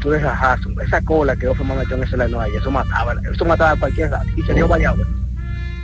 Tú 0.00 0.10
dejas 0.10 0.30
a 0.40 0.52
Hassum, 0.52 0.78
esa 0.80 1.00
cola 1.02 1.34
que 1.36 1.48
Offerman 1.48 1.78
metió 1.78 1.96
en 1.96 2.04
ese 2.04 2.16
line 2.16 2.36
ayer, 2.38 2.60
eso 2.60 2.70
mataba, 2.70 3.14
eso 3.32 3.44
mataba 3.44 3.72
a 3.72 3.76
cualquiera 3.76 4.22
y 4.36 4.42
se 4.42 4.54
dio 4.54 4.68
variado. 4.68 5.04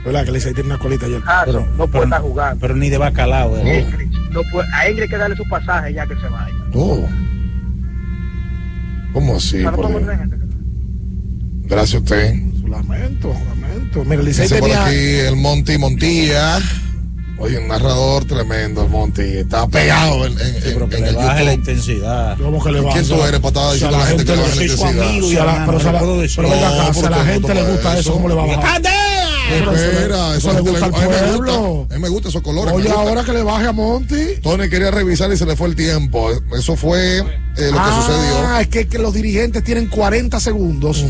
¿Verdad 0.05 0.21
que 0.21 0.27
el 0.27 0.33
Licey 0.35 0.53
tiene 0.53 0.69
una 0.69 0.77
colita 0.79 1.05
ayer? 1.07 1.21
Hassum 1.25 1.65
no 1.77 1.87
puede 1.87 2.03
estar 2.05 2.21
jugando. 2.21 2.61
Pero 2.61 2.75
ni 2.75 2.89
de 2.89 2.97
bacalao. 2.97 3.57
eh. 3.57 3.81
Ingrid, 3.81 4.11
no 4.31 4.41
puede, 4.51 4.67
a 4.73 4.87
Ingrid 4.89 5.03
hay 5.03 5.09
que 5.09 5.17
darle 5.17 5.35
su 5.35 5.43
pasaje 5.49 5.93
ya 5.93 6.05
que 6.05 6.15
se 6.15 6.27
vaya. 6.27 6.53
Oh. 6.73 7.09
¿Cómo 9.13 9.37
así? 9.37 9.63
Por 9.63 9.89
Gracias 11.67 11.95
a 11.95 11.97
usted. 12.03 12.35
Lamento, 12.69 13.33
lamento. 13.49 14.03
Mira, 14.05 14.19
el 14.21 14.25
Licey 14.25 14.43
Dice 14.43 14.59
por 14.59 14.69
tenía. 14.69 14.85
aquí 14.85 14.95
el 14.95 15.35
Monty 15.35 15.77
Montilla. 15.77 16.59
Oye, 17.37 17.57
un 17.59 17.67
narrador 17.67 18.23
tremendo, 18.25 18.83
el 18.83 18.89
Monty. 18.89 19.21
Está 19.21 19.67
pegado 19.67 20.25
en, 20.25 20.33
en, 20.39 20.53
Sí, 20.55 20.59
pero 20.73 20.87
que 20.87 20.95
en 20.95 21.01
le 21.03 21.09
el 21.09 21.15
baje 21.15 21.43
la 21.43 21.51
YouTube. 21.53 21.59
intensidad. 21.73 22.37
¿Cómo 22.37 22.63
que 22.63 22.71
le 22.71 22.79
va 22.81 22.93
¿Quién 22.93 23.07
tú 23.07 23.15
eres 23.25 23.39
para 23.41 23.47
estar 23.49 23.73
diciendo 23.73 23.95
a 23.97 23.99
la 23.99 24.05
gente 24.05 24.23
que 24.25 24.31
le 24.35 24.41
baje 24.41 24.55
la 24.55 24.63
intensidad? 24.63 25.03
amigo 25.09 25.27
y 25.27 25.29
Si 25.31 25.37
a 25.37 25.43
la- 25.43 25.51
hermano, 25.51 25.65
pero 25.67 25.79
si 25.79 25.85
a 25.87 25.91
no 25.91 25.93
la- 25.93 25.99
pero 25.99 27.07
a 27.07 27.09
la 27.09 27.25
gente 27.25 27.53
le 27.53 27.61
gusta 27.63 27.91
eso, 27.91 27.99
eso. 27.99 28.13
¿cómo 28.13 28.29
le 28.29 28.35
va 28.35 28.43
a 28.43 28.45
bajar? 28.47 28.81
Espera, 29.51 30.35
eso, 30.35 30.53
le 30.53 30.61
gusta 30.61 30.85
a 30.85 30.89
mí 30.89 30.97
me 30.99 31.37
gusta. 31.37 31.95
A 31.95 31.97
mí 31.97 32.01
me 32.01 32.09
gusta 32.09 32.29
esos 32.29 32.41
colores. 32.41 32.73
Oye, 32.73 32.89
ahora 32.89 33.23
que 33.23 33.31
le 33.33 33.43
baje 33.43 33.67
a 33.67 33.71
Monty. 33.71 34.37
Tony 34.41 34.69
quería 34.69 34.91
revisar 34.91 35.31
y 35.31 35.37
se 35.37 35.45
le 35.45 35.55
fue 35.55 35.67
el 35.67 35.75
tiempo. 35.75 36.31
Eso 36.57 36.75
fue 36.75 37.19
eh, 37.19 37.23
lo 37.71 37.77
que 37.83 37.91
sucedió. 38.01 38.47
Ah, 38.47 38.61
es 38.61 38.67
que, 38.67 38.87
que 38.87 38.97
los 38.97 39.13
dirigentes 39.13 39.63
tienen 39.63 39.87
40 39.87 40.39
segundos 40.39 41.05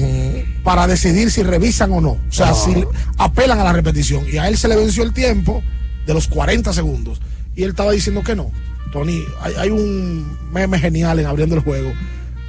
para 0.64 0.88
decidir 0.88 1.32
si 1.32 1.44
revisan 1.44 1.92
o 1.94 2.02
no. 2.02 2.12
O 2.12 2.32
sea, 2.32 2.50
Ah. 2.50 2.54
si 2.54 2.84
apelan 3.18 3.60
a 3.60 3.64
la 3.64 3.74
repetición. 3.74 4.26
Y 4.32 4.38
a 4.38 4.48
él 4.48 4.58
se 4.58 4.68
le 4.68 4.76
venció 4.76 5.04
el 5.04 5.14
tiempo 5.14 5.64
de 6.06 6.14
los 6.14 6.28
40 6.28 6.74
segundos. 6.74 7.22
Y 7.56 7.64
él 7.64 7.70
estaba 7.72 7.92
diciendo 7.92 8.22
que 8.24 8.36
no. 8.36 8.52
Tony, 8.92 9.24
hay, 9.42 9.54
hay 9.58 9.70
un 9.70 10.38
meme 10.52 10.78
genial 10.80 11.20
en 11.20 11.26
abriendo 11.26 11.56
el 11.56 11.62
juego 11.62 11.92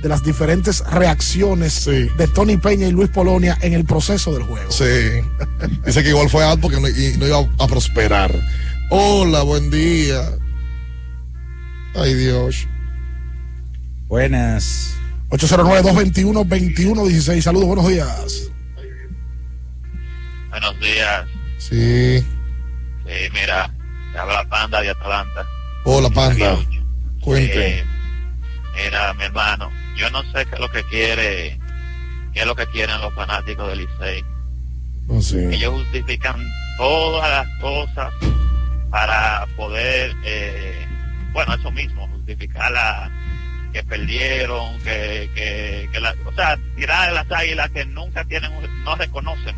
de 0.06 0.10
las 0.10 0.22
diferentes 0.22 0.84
reacciones 0.88 1.84
de 1.84 2.28
Tony 2.32 2.56
Peña 2.58 2.86
y 2.86 2.92
Luis 2.92 3.10
Polonia 3.10 3.58
en 3.60 3.72
el 3.72 3.84
proceso 3.84 4.32
del 4.32 4.44
juego. 4.44 4.70
Sí. 4.70 4.84
Dice 5.84 6.04
que 6.04 6.10
igual 6.10 6.30
fue 6.30 6.44
out 6.44 6.60
porque 6.60 6.80
no, 6.80 6.86
y 6.86 7.16
no 7.18 7.26
iba 7.26 7.40
a 7.58 7.66
prosperar. 7.66 8.32
Hola, 8.90 9.42
buen 9.42 9.68
día. 9.68 10.22
Ay, 11.96 12.14
Dios. 12.14 12.68
Buenas. 14.06 14.94
809-221-2116. 15.30 17.40
Saludos, 17.40 17.66
buenos 17.66 17.88
días. 17.88 18.48
Buenos 20.50 20.78
días. 20.78 21.26
Sí. 21.58 22.20
Sí, 22.20 23.28
mira, 23.34 23.74
te 24.12 24.18
habla 24.18 24.48
Panda 24.48 24.82
de 24.82 24.90
Atalanta. 24.90 25.44
Hola, 25.84 26.10
Panda. 26.10 26.58
Cuente. 27.20 27.80
Eh, 27.80 27.95
mira, 28.76 29.14
mi 29.14 29.24
hermano, 29.24 29.70
yo 29.96 30.10
no 30.10 30.22
sé 30.32 30.46
qué 30.46 30.54
es 30.54 30.60
lo 30.60 30.70
que 30.70 30.84
quiere, 30.84 31.58
qué 32.32 32.40
es 32.40 32.46
lo 32.46 32.54
que 32.54 32.66
quieren 32.66 33.00
los 33.00 33.14
fanáticos 33.14 33.68
del 33.68 33.78
Licey. 33.78 34.24
Sé. 35.20 35.54
Ellos 35.54 35.72
justifican 35.74 36.44
todas 36.76 37.28
las 37.30 37.60
cosas 37.60 38.12
para 38.90 39.46
poder, 39.56 40.14
eh, 40.24 40.86
bueno, 41.32 41.54
eso 41.54 41.70
mismo, 41.70 42.08
justificar 42.08 42.72
la 42.72 43.10
que 43.72 43.82
perdieron, 43.84 44.78
que, 44.78 45.30
que, 45.34 45.88
que 45.92 46.00
la, 46.00 46.14
o 46.24 46.32
sea, 46.32 46.58
tirar 46.76 47.08
de 47.08 47.14
las 47.14 47.30
águilas 47.30 47.70
que 47.70 47.84
nunca 47.84 48.24
tienen, 48.24 48.50
no 48.84 48.96
reconocen 48.96 49.56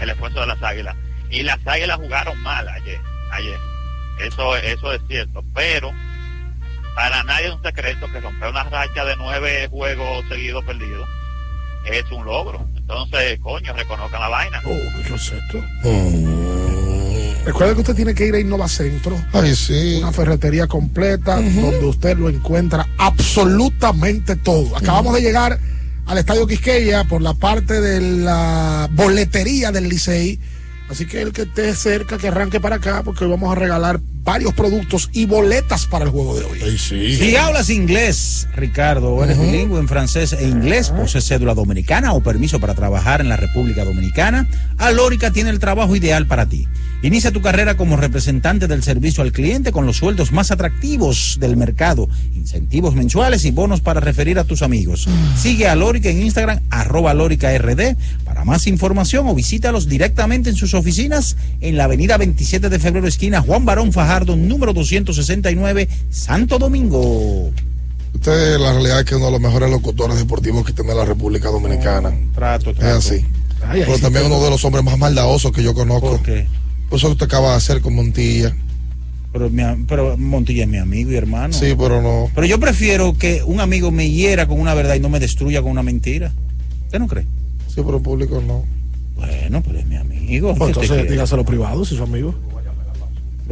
el 0.00 0.10
esfuerzo 0.10 0.40
de 0.40 0.46
las 0.46 0.62
águilas. 0.62 0.96
Y 1.30 1.42
las 1.42 1.58
águilas 1.66 1.96
jugaron 1.96 2.40
mal 2.42 2.68
ayer, 2.68 3.00
ayer. 3.32 3.58
Eso, 4.20 4.56
eso 4.56 4.92
es 4.92 5.00
cierto, 5.08 5.42
pero 5.54 5.92
para 6.94 7.22
nadie 7.24 7.48
es 7.48 7.54
un 7.54 7.62
secreto 7.62 8.06
que 8.12 8.20
romper 8.20 8.50
una 8.50 8.64
racha 8.64 9.04
de 9.04 9.16
nueve 9.16 9.68
juegos 9.70 10.24
seguidos 10.28 10.64
perdidos 10.64 11.08
es 11.84 12.10
un 12.10 12.24
logro. 12.24 12.66
Entonces, 12.76 13.38
coño, 13.40 13.72
reconozcan 13.72 14.20
la 14.20 14.28
vaina. 14.28 14.60
Oh, 14.64 14.76
¿qué 15.06 15.14
es 15.14 15.32
esto? 15.32 15.64
Recuerde 17.44 17.74
que 17.74 17.80
usted 17.80 17.94
tiene 17.94 18.14
que 18.14 18.26
ir 18.26 18.34
a 18.34 18.38
Innovacentro. 18.38 19.16
Ay, 19.32 19.54
sí. 19.54 19.98
Una 20.02 20.12
ferretería 20.12 20.66
completa 20.66 21.36
donde 21.36 21.84
usted 21.84 22.16
lo 22.18 22.28
encuentra 22.28 22.86
absolutamente 22.98 24.36
todo. 24.36 24.76
Acabamos 24.76 25.14
de 25.14 25.22
llegar 25.22 25.58
al 26.06 26.18
Estadio 26.18 26.46
Quisqueya 26.46 27.04
por 27.04 27.22
la 27.22 27.34
parte 27.34 27.80
de 27.80 28.00
la 28.00 28.88
boletería 28.92 29.72
del 29.72 29.88
Licey. 29.88 30.38
Así 30.90 31.06
que 31.06 31.22
el 31.22 31.32
que 31.32 31.42
esté 31.42 31.72
cerca, 31.76 32.18
que 32.18 32.28
arranque 32.28 32.58
para 32.58 32.76
acá, 32.76 33.02
porque 33.04 33.24
hoy 33.24 33.30
vamos 33.30 33.52
a 33.52 33.54
regalar 33.54 34.00
varios 34.24 34.52
productos 34.54 35.08
y 35.12 35.24
boletas 35.24 35.86
para 35.86 36.04
el 36.04 36.10
juego 36.10 36.36
de 36.36 36.44
hoy. 36.44 36.78
Si 36.78 37.36
hablas 37.36 37.70
inglés, 37.70 38.48
Ricardo, 38.56 39.10
o 39.10 39.22
eres 39.22 39.38
bilingüe 39.38 39.78
en 39.78 39.86
francés 39.86 40.32
e 40.32 40.48
inglés, 40.48 40.90
posees 40.90 41.24
cédula 41.24 41.54
dominicana 41.54 42.12
o 42.12 42.20
permiso 42.20 42.58
para 42.58 42.74
trabajar 42.74 43.20
en 43.20 43.28
la 43.28 43.36
República 43.36 43.84
Dominicana, 43.84 44.48
Alórica 44.78 45.30
tiene 45.30 45.50
el 45.50 45.60
trabajo 45.60 45.94
ideal 45.94 46.26
para 46.26 46.46
ti. 46.46 46.66
Inicia 47.02 47.32
tu 47.32 47.40
carrera 47.40 47.78
como 47.78 47.96
representante 47.96 48.66
del 48.66 48.82
servicio 48.82 49.22
al 49.22 49.32
cliente 49.32 49.72
con 49.72 49.86
los 49.86 49.96
sueldos 49.96 50.32
más 50.32 50.50
atractivos 50.50 51.38
del 51.40 51.56
mercado, 51.56 52.10
incentivos 52.34 52.94
mensuales 52.94 53.46
y 53.46 53.52
bonos 53.52 53.80
para 53.80 54.00
referir 54.00 54.38
a 54.38 54.44
tus 54.44 54.60
amigos. 54.60 55.08
Sigue 55.34 55.66
a 55.66 55.72
Alórica 55.72 56.10
en 56.10 56.20
Instagram, 56.22 56.60
arroba 56.68 57.12
Alórica 57.12 57.56
RD, 57.56 57.96
para 58.26 58.44
más 58.44 58.66
información 58.66 59.26
o 59.28 59.34
visítalos 59.34 59.88
directamente 59.88 60.50
en 60.50 60.56
sus 60.56 60.74
oficinas 60.74 61.38
en 61.62 61.78
la 61.78 61.84
avenida 61.84 62.18
27 62.18 62.68
de 62.68 62.78
febrero, 62.78 63.06
esquina 63.08 63.40
Juan 63.40 63.64
Barón 63.64 63.92
Fajardo, 63.92 64.36
número 64.36 64.74
269, 64.74 65.88
Santo 66.10 66.58
Domingo. 66.58 67.50
Usted, 68.12 68.58
la 68.58 68.72
realidad 68.72 69.00
es 69.00 69.04
que 69.06 69.16
uno 69.16 69.26
de 69.26 69.32
los 69.32 69.40
mejores 69.40 69.70
locutores 69.70 70.18
deportivos 70.18 70.66
que 70.66 70.74
tiene 70.74 70.94
la 70.94 71.06
República 71.06 71.48
Dominicana. 71.48 72.12
Trato, 72.34 72.70
Es 72.70 72.76
trato. 72.76 72.98
así. 72.98 73.24
Ay, 73.62 73.80
ay, 73.80 73.82
Pero 73.86 73.98
también 74.00 74.26
uno 74.26 74.42
de 74.44 74.50
los 74.50 74.62
hombres 74.66 74.84
más 74.84 74.98
maldadosos 74.98 75.50
que 75.52 75.62
yo 75.62 75.72
conozco. 75.72 76.10
¿Por 76.10 76.22
qué? 76.22 76.46
Por 76.90 76.98
eso 76.98 77.06
que 77.06 77.12
usted 77.12 77.26
acaba 77.26 77.50
de 77.50 77.56
hacer 77.56 77.80
con 77.80 77.94
Montilla. 77.94 78.54
Pero, 79.32 79.48
mi 79.48 79.62
pero 79.86 80.16
Montilla 80.18 80.64
es 80.64 80.68
mi 80.68 80.78
amigo 80.78 81.12
y 81.12 81.14
hermano. 81.14 81.52
Sí, 81.52 81.74
pero 81.78 82.02
no. 82.02 82.28
Pero 82.34 82.46
yo 82.48 82.58
prefiero 82.58 83.16
que 83.16 83.44
un 83.44 83.60
amigo 83.60 83.92
me 83.92 84.10
hiera 84.10 84.48
con 84.48 84.58
una 84.58 84.74
verdad 84.74 84.96
y 84.96 85.00
no 85.00 85.08
me 85.08 85.20
destruya 85.20 85.62
con 85.62 85.70
una 85.70 85.84
mentira. 85.84 86.32
¿Usted 86.86 86.98
no 86.98 87.06
cree? 87.06 87.24
Sí, 87.68 87.76
pero 87.76 87.98
en 87.98 88.02
público 88.02 88.42
no. 88.44 88.64
Bueno, 89.14 89.62
pero 89.62 89.78
es 89.78 89.86
mi 89.86 89.94
amigo. 89.94 90.52
Pues 90.56 90.72
¿qué 90.72 90.80
te 90.80 90.86
entonces 90.86 91.10
dígaselo 91.12 91.44
privado, 91.44 91.84
si 91.84 91.94
es 91.94 91.98
su 91.98 92.04
amigo. 92.04 92.34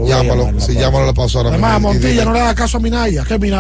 Llámalo. 0.07 0.61
Si 0.61 0.74
llámalo 0.74 1.07
la 1.07 1.12
paso 1.14 1.38
ahora 1.38 1.51
Además, 1.51 1.80
Montilla 1.80 2.24
no 2.24 2.32
le 2.32 2.40
da 2.40 2.55
caso 2.55 2.76
a 2.76 2.80
Minaya. 2.80 3.24
Que 3.24 3.34
a, 3.34 3.59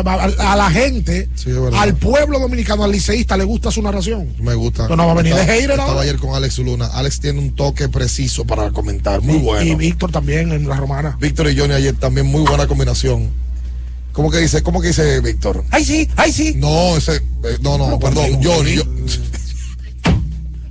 a 0.52 0.56
la 0.56 0.70
gente, 0.70 1.28
Sí, 1.34 1.50
al 1.76 1.94
pueblo 1.96 2.38
dominicano, 2.38 2.84
al 2.84 2.92
liceísta, 2.92 3.36
le 3.36 3.44
gusta 3.44 3.70
su 3.70 3.82
narración. 3.82 4.32
Me 4.38 4.54
gusta. 4.54 4.84
Pero 4.84 4.96
no 4.96 5.06
va 5.06 5.12
a 5.12 5.14
venir 5.16 5.34
de 5.34 5.40
Estaba- 5.40 5.54
hater 5.56 5.70
Estaba 5.70 5.88
ahora. 5.90 6.02
ayer 6.02 6.16
con 6.18 6.34
Alex 6.34 6.58
Luna. 6.58 6.86
Alex 6.86 7.20
tiene 7.20 7.38
un 7.40 7.54
toque 7.54 7.88
preciso 7.88 8.44
para 8.44 8.70
comentar. 8.70 9.20
Muy 9.22 9.36
Y- 9.36 9.38
bueno. 9.40 9.64
Y 9.72 9.74
Víctor 9.74 10.12
también 10.12 10.52
en 10.52 10.68
la 10.68 10.76
romana. 10.76 11.16
Víctor 11.20 11.50
y 11.50 11.58
Johnny 11.58 11.74
ayer 11.74 11.94
también 11.96 12.26
muy 12.26 12.42
buena 12.42 12.66
combinación. 12.66 13.30
¿Cómo 14.12 14.30
que 14.30 14.38
dice, 14.38 14.62
cómo 14.62 14.80
que 14.80 14.88
dice 14.88 15.20
Víctor? 15.20 15.64
¡Ay, 15.70 15.84
sí! 15.84 16.08
¡Ay, 16.16 16.32
sí! 16.32 16.54
No, 16.56 16.96
ese, 16.96 17.16
eh, 17.16 17.22
no, 17.60 17.78
no, 17.78 17.98
perdón, 18.00 18.40
Johnny. 18.42 18.74
yo- 18.76 18.84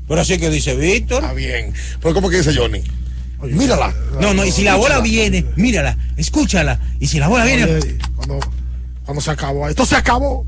Pero 0.08 0.22
así 0.22 0.38
que 0.38 0.50
dice 0.50 0.76
Víctor. 0.76 1.22
Está 1.24 1.34
bien. 1.34 1.74
Pero 2.02 2.14
¿cómo 2.14 2.30
que 2.30 2.38
dice 2.38 2.54
Johnny? 2.56 2.82
Mírala. 3.44 3.94
No, 4.20 4.34
no, 4.34 4.44
y 4.46 4.52
si 4.52 4.64
la 4.64 4.76
bola 4.76 5.00
viene, 5.00 5.46
mírala, 5.56 5.96
escúchala. 6.18 6.80
Y 7.00 7.08
si 7.08 7.20
la 7.20 7.28
bola 7.28 7.46
viene. 7.46 7.66
Oye, 7.66 7.98
cuando, 8.16 8.40
cuando 9.06 9.22
se 9.22 9.30
acabó. 9.32 9.70
Esto 9.70 9.86
se 9.86 9.96
acabó. 9.96 10.46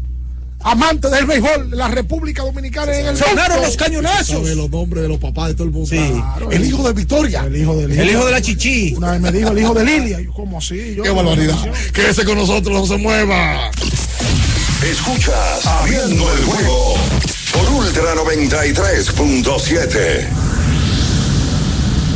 Amante 0.62 1.10
del 1.10 1.26
béisbol 1.26 1.70
de 1.70 1.78
la 1.78 1.88
República 1.88 2.44
Dominicana 2.44 2.94
en 2.94 3.06
el 3.08 3.16
Sonaron 3.18 3.54
mundo. 3.60 3.68
los 3.68 3.78
cañonazos. 3.78 4.28
Sabe 4.28 4.56
los 4.56 4.70
nombres 4.70 5.04
de 5.04 5.08
los 5.08 5.18
papás 5.18 5.48
de 5.48 5.54
todo 5.54 5.64
el 5.66 5.72
mundo. 5.72 5.88
Sí. 5.90 5.96
Claro, 5.98 6.52
El 6.52 6.66
hijo 6.66 6.86
de 6.86 6.92
Victoria. 6.94 7.46
El 7.46 7.56
hijo 7.56 7.78
de 7.78 7.88
Lilia. 7.88 8.04
El 8.04 8.10
hijo 8.10 8.26
de 8.26 8.32
la 8.34 8.42
chichi. 8.42 8.94
Una 8.98 9.12
vez 9.12 9.22
me 9.22 9.32
dijo 9.32 9.52
el 9.52 9.60
hijo 9.60 9.74
de 9.74 9.86
Lilia. 9.86 10.20
Yo, 10.20 10.34
¿Cómo 10.34 10.58
así? 10.58 10.96
Yo, 10.96 11.04
Qué 11.04 11.12
barbaridad. 11.12 11.56
Quédese 11.94 12.26
con 12.26 12.38
nosotros, 12.38 12.78
no 12.78 12.86
se 12.86 12.98
mueva. 13.02 13.72
Escuchas 14.84 15.66
Abriendo 15.66 16.30
el 16.34 16.44
juego 16.44 16.96
por 17.54 17.70
Ultra 17.70 18.16
93.7. 18.16 20.28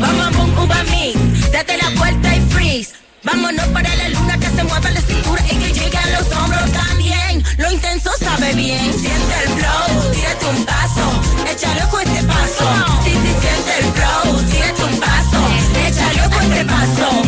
vamos, 0.00 0.36
bum, 0.36 0.64
uva 0.64 0.82
mix, 0.84 1.50
date 1.52 1.76
la 1.76 1.90
vuelta 1.90 2.36
y 2.36 2.40
freeze. 2.50 2.92
Vámonos 3.22 3.66
para 3.68 3.94
la 3.96 4.08
luna 4.08 4.38
que 4.38 4.46
se 4.46 4.64
mueva 4.64 4.90
la 4.90 5.00
cintura 5.00 5.44
y 5.46 5.56
que 5.56 5.72
llegue 5.72 5.96
a 5.98 6.20
los 6.20 6.32
hombros 6.32 6.72
también. 6.72 7.44
Lo 7.58 7.70
intenso 7.70 8.10
sabe 8.18 8.54
bien. 8.54 8.92
Siente 8.92 9.34
el 9.44 9.50
flow, 9.58 10.12
tírate 10.12 10.46
un 10.46 10.64
paso, 10.64 11.20
échale 11.50 11.82
con 11.90 12.00
este 12.00 12.22
paso. 12.24 12.64
Sí, 13.04 13.10
sí, 13.10 13.32
siente 13.40 13.78
el 13.78 13.92
flow, 13.92 14.50
tírate 14.50 14.84
un 14.84 15.00
paso, 15.00 15.38
échale 15.86 16.34
con 16.34 16.52
este 16.52 16.64
paso. 16.64 17.22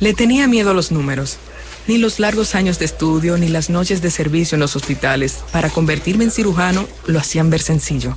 Le 0.00 0.12
tenía 0.14 0.48
miedo 0.48 0.70
a 0.70 0.74
los 0.74 0.90
números. 0.90 1.38
Ni 1.86 1.98
los 1.98 2.18
largos 2.18 2.54
años 2.54 2.78
de 2.78 2.86
estudio, 2.86 3.36
ni 3.36 3.48
las 3.48 3.68
noches 3.68 4.00
de 4.00 4.10
servicio 4.10 4.56
en 4.56 4.60
los 4.60 4.74
hospitales 4.74 5.44
para 5.52 5.68
convertirme 5.68 6.24
en 6.24 6.30
cirujano 6.30 6.86
lo 7.06 7.18
hacían 7.18 7.50
ver 7.50 7.60
sencillo. 7.60 8.16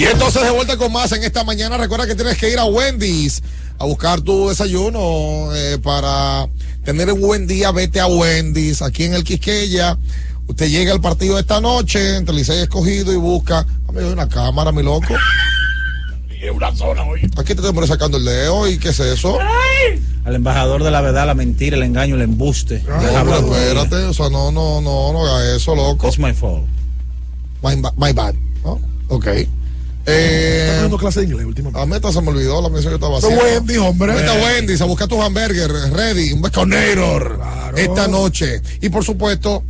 Y 0.00 0.04
entonces 0.06 0.42
de 0.42 0.50
vuelta 0.50 0.78
con 0.78 0.90
más 0.90 1.12
en 1.12 1.22
esta 1.24 1.44
mañana. 1.44 1.76
Recuerda 1.76 2.06
que 2.06 2.14
tienes 2.14 2.38
que 2.38 2.50
ir 2.50 2.58
a 2.58 2.64
Wendy's 2.64 3.42
a 3.78 3.84
buscar 3.84 4.22
tu 4.22 4.48
desayuno 4.48 5.54
eh, 5.54 5.76
para 5.76 6.48
tener 6.82 7.12
un 7.12 7.20
buen 7.20 7.46
día. 7.46 7.70
Vete 7.70 8.00
a 8.00 8.06
Wendy's 8.06 8.80
aquí 8.80 9.04
en 9.04 9.12
el 9.12 9.24
Quisqueya. 9.24 9.98
Usted 10.46 10.70
llega 10.70 10.94
al 10.94 11.02
partido 11.02 11.34
de 11.34 11.42
esta 11.42 11.60
noche 11.60 12.16
entre 12.16 12.34
Licey 12.34 12.60
escogido 12.60 13.12
y 13.12 13.16
busca. 13.16 13.66
Amigo, 13.88 14.10
una 14.10 14.26
cámara, 14.26 14.72
mi 14.72 14.82
loco. 14.82 15.14
Es 16.40 16.50
una 16.50 16.74
zona 16.74 17.04
hoy. 17.04 17.20
Aquí 17.36 17.54
te 17.54 17.60
estoy 17.60 17.86
sacando 17.86 18.16
el 18.16 18.24
dedo 18.24 18.66
y 18.70 18.78
qué 18.78 18.88
es 18.88 19.00
eso. 19.00 19.38
Al 20.24 20.34
embajador 20.34 20.82
de 20.82 20.92
la 20.92 21.02
verdad, 21.02 21.26
la 21.26 21.34
mentira, 21.34 21.76
el 21.76 21.82
engaño, 21.82 22.14
el 22.14 22.22
embuste. 22.22 22.82
No, 22.88 22.96
pero 22.98 23.52
espérate, 23.52 23.96
o 23.96 24.14
sea, 24.14 24.30
no, 24.30 24.50
no, 24.50 24.80
no, 24.80 25.12
no 25.12 25.26
haga 25.26 25.54
eso, 25.54 25.74
loco. 25.74 26.08
It's 26.08 26.18
my 26.18 26.32
fault. 26.32 26.64
My, 27.62 27.76
my 27.98 28.14
bad. 28.14 28.34
¿no? 28.64 28.80
Ok. 29.08 29.26
Eh, 30.06 30.88
clase 30.98 31.20
de 31.20 31.26
inglés 31.26 31.46
últimamente. 31.46 31.94
A 31.94 31.96
hasta 31.96 32.12
se 32.12 32.20
me 32.20 32.28
olvidó 32.30 32.62
la 32.62 32.68
mención 32.68 32.92
que 32.92 32.96
estaba 32.96 33.18
haciendo. 33.18 33.42
Wendy, 33.42 33.76
hombre. 33.78 34.14
Vete 34.14 34.30
a 34.30 34.34
Wendy's 34.34 34.80
a 34.80 34.84
buscar 34.84 35.08
tus 35.08 35.18
hamburgers 35.18 35.90
ready, 35.90 36.32
un 36.32 36.42
baconator 36.42 37.40
esta 37.76 38.08
noche. 38.08 38.62
Y 38.80 38.88
por 38.88 39.04
supuesto, 39.04 39.62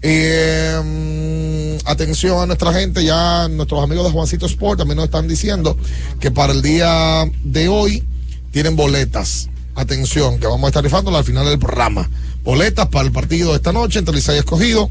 eh, 0.00 1.78
mm, 1.84 1.88
atención 1.88 2.40
a 2.40 2.46
nuestra 2.46 2.72
gente, 2.72 3.04
ya 3.04 3.48
nuestros 3.48 3.82
amigos 3.82 4.06
de 4.06 4.12
Juancito 4.12 4.46
Sport 4.46 4.78
también 4.78 4.96
nos 4.96 5.06
están 5.06 5.28
diciendo 5.28 5.76
que 6.20 6.30
para 6.30 6.52
el 6.52 6.62
día 6.62 7.30
de 7.44 7.68
hoy 7.68 8.04
tienen 8.50 8.76
boletas. 8.76 9.48
Atención, 9.74 10.38
que 10.38 10.46
vamos 10.46 10.64
a 10.64 10.68
estar 10.68 10.84
rifándola 10.84 11.18
al 11.18 11.24
final 11.24 11.46
del 11.46 11.58
programa. 11.58 12.08
Boletas 12.44 12.88
para 12.88 13.06
el 13.06 13.12
partido 13.12 13.50
de 13.50 13.56
esta 13.56 13.72
noche 13.72 13.98
entre 13.98 14.14
Licey 14.14 14.36
y 14.36 14.38
Escogido. 14.38 14.90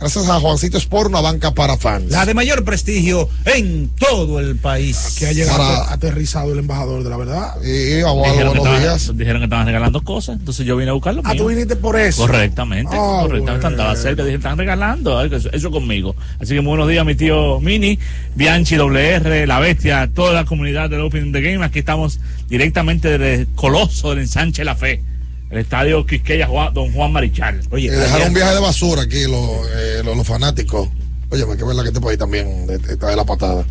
Gracias 0.00 0.30
a 0.30 0.40
Juancito 0.40 0.78
Sport, 0.78 1.10
una 1.10 1.20
banca 1.20 1.52
para 1.52 1.76
fans. 1.76 2.10
La 2.10 2.24
de 2.24 2.32
mayor 2.32 2.64
prestigio 2.64 3.28
en 3.44 3.90
todo 3.98 4.40
el 4.40 4.56
país. 4.56 5.16
Que 5.18 5.26
ha 5.26 5.32
llegado 5.32 5.58
Para- 5.58 5.92
aterrizado 5.92 6.52
el 6.54 6.58
embajador 6.60 7.04
de 7.04 7.10
la 7.10 7.18
verdad. 7.18 7.54
Y 7.62 8.00
vamos 8.00 8.26
a 8.26 8.30
Dijeron 8.32 8.52
que, 8.54 8.58
estaban, 8.60 8.80
días. 8.80 9.10
dijeron 9.14 9.40
que 9.40 9.44
estaban 9.44 9.66
regalando 9.66 10.02
cosas, 10.02 10.38
entonces 10.38 10.64
yo 10.64 10.76
vine 10.78 10.88
a 10.90 10.94
buscarlo. 10.94 11.20
Ah, 11.26 11.34
tú 11.36 11.48
viniste 11.48 11.76
por 11.76 11.98
eso. 12.00 12.22
Correctamente, 12.22 12.96
Ah, 12.98 13.18
correctamente. 13.26 13.68
Estaba 13.68 13.94
cerca, 13.94 14.24
dije, 14.24 14.36
están 14.36 14.56
regalando 14.56 15.20
eso, 15.22 15.50
eso 15.52 15.70
conmigo. 15.70 16.16
Así 16.40 16.54
que 16.54 16.62
muy 16.62 16.70
buenos 16.70 16.88
días, 16.88 17.04
mi 17.04 17.14
tío 17.14 17.60
Mini, 17.60 17.98
Bianchi, 18.34 18.76
WR, 18.76 19.46
La 19.46 19.58
Bestia, 19.60 20.08
toda 20.14 20.32
la 20.32 20.46
comunidad 20.46 20.88
del 20.88 21.02
Open 21.02 21.30
the 21.30 21.42
Game. 21.42 21.62
Aquí 21.62 21.80
estamos 21.80 22.20
directamente 22.48 23.18
desde 23.18 23.34
el 23.42 23.48
Coloso 23.54 24.10
del 24.10 24.20
Ensanche 24.20 24.64
La 24.64 24.76
Fe, 24.76 25.02
el 25.50 25.58
estadio 25.58 26.06
Quisqueya 26.06 26.46
Juan- 26.46 26.72
Don 26.72 26.92
Juan 26.92 27.12
Marichal. 27.12 27.60
Eh, 27.72 27.90
dejaron 27.90 28.28
un 28.28 28.34
viaje 28.34 28.54
de 28.54 28.60
basura 28.60 29.02
aquí 29.02 29.22
los, 29.24 29.66
eh, 29.74 30.02
los, 30.04 30.16
los 30.16 30.26
fanáticos. 30.26 30.88
Oye, 31.30 31.44
hay 31.48 31.56
que 31.56 31.64
ver 31.64 31.74
la 31.76 31.82
que 31.82 31.88
este 31.88 32.00
país 32.00 32.18
también 32.18 32.66
de- 32.66 32.76
está 32.76 33.08
de 33.08 33.16
la 33.16 33.24
patada. 33.24 33.64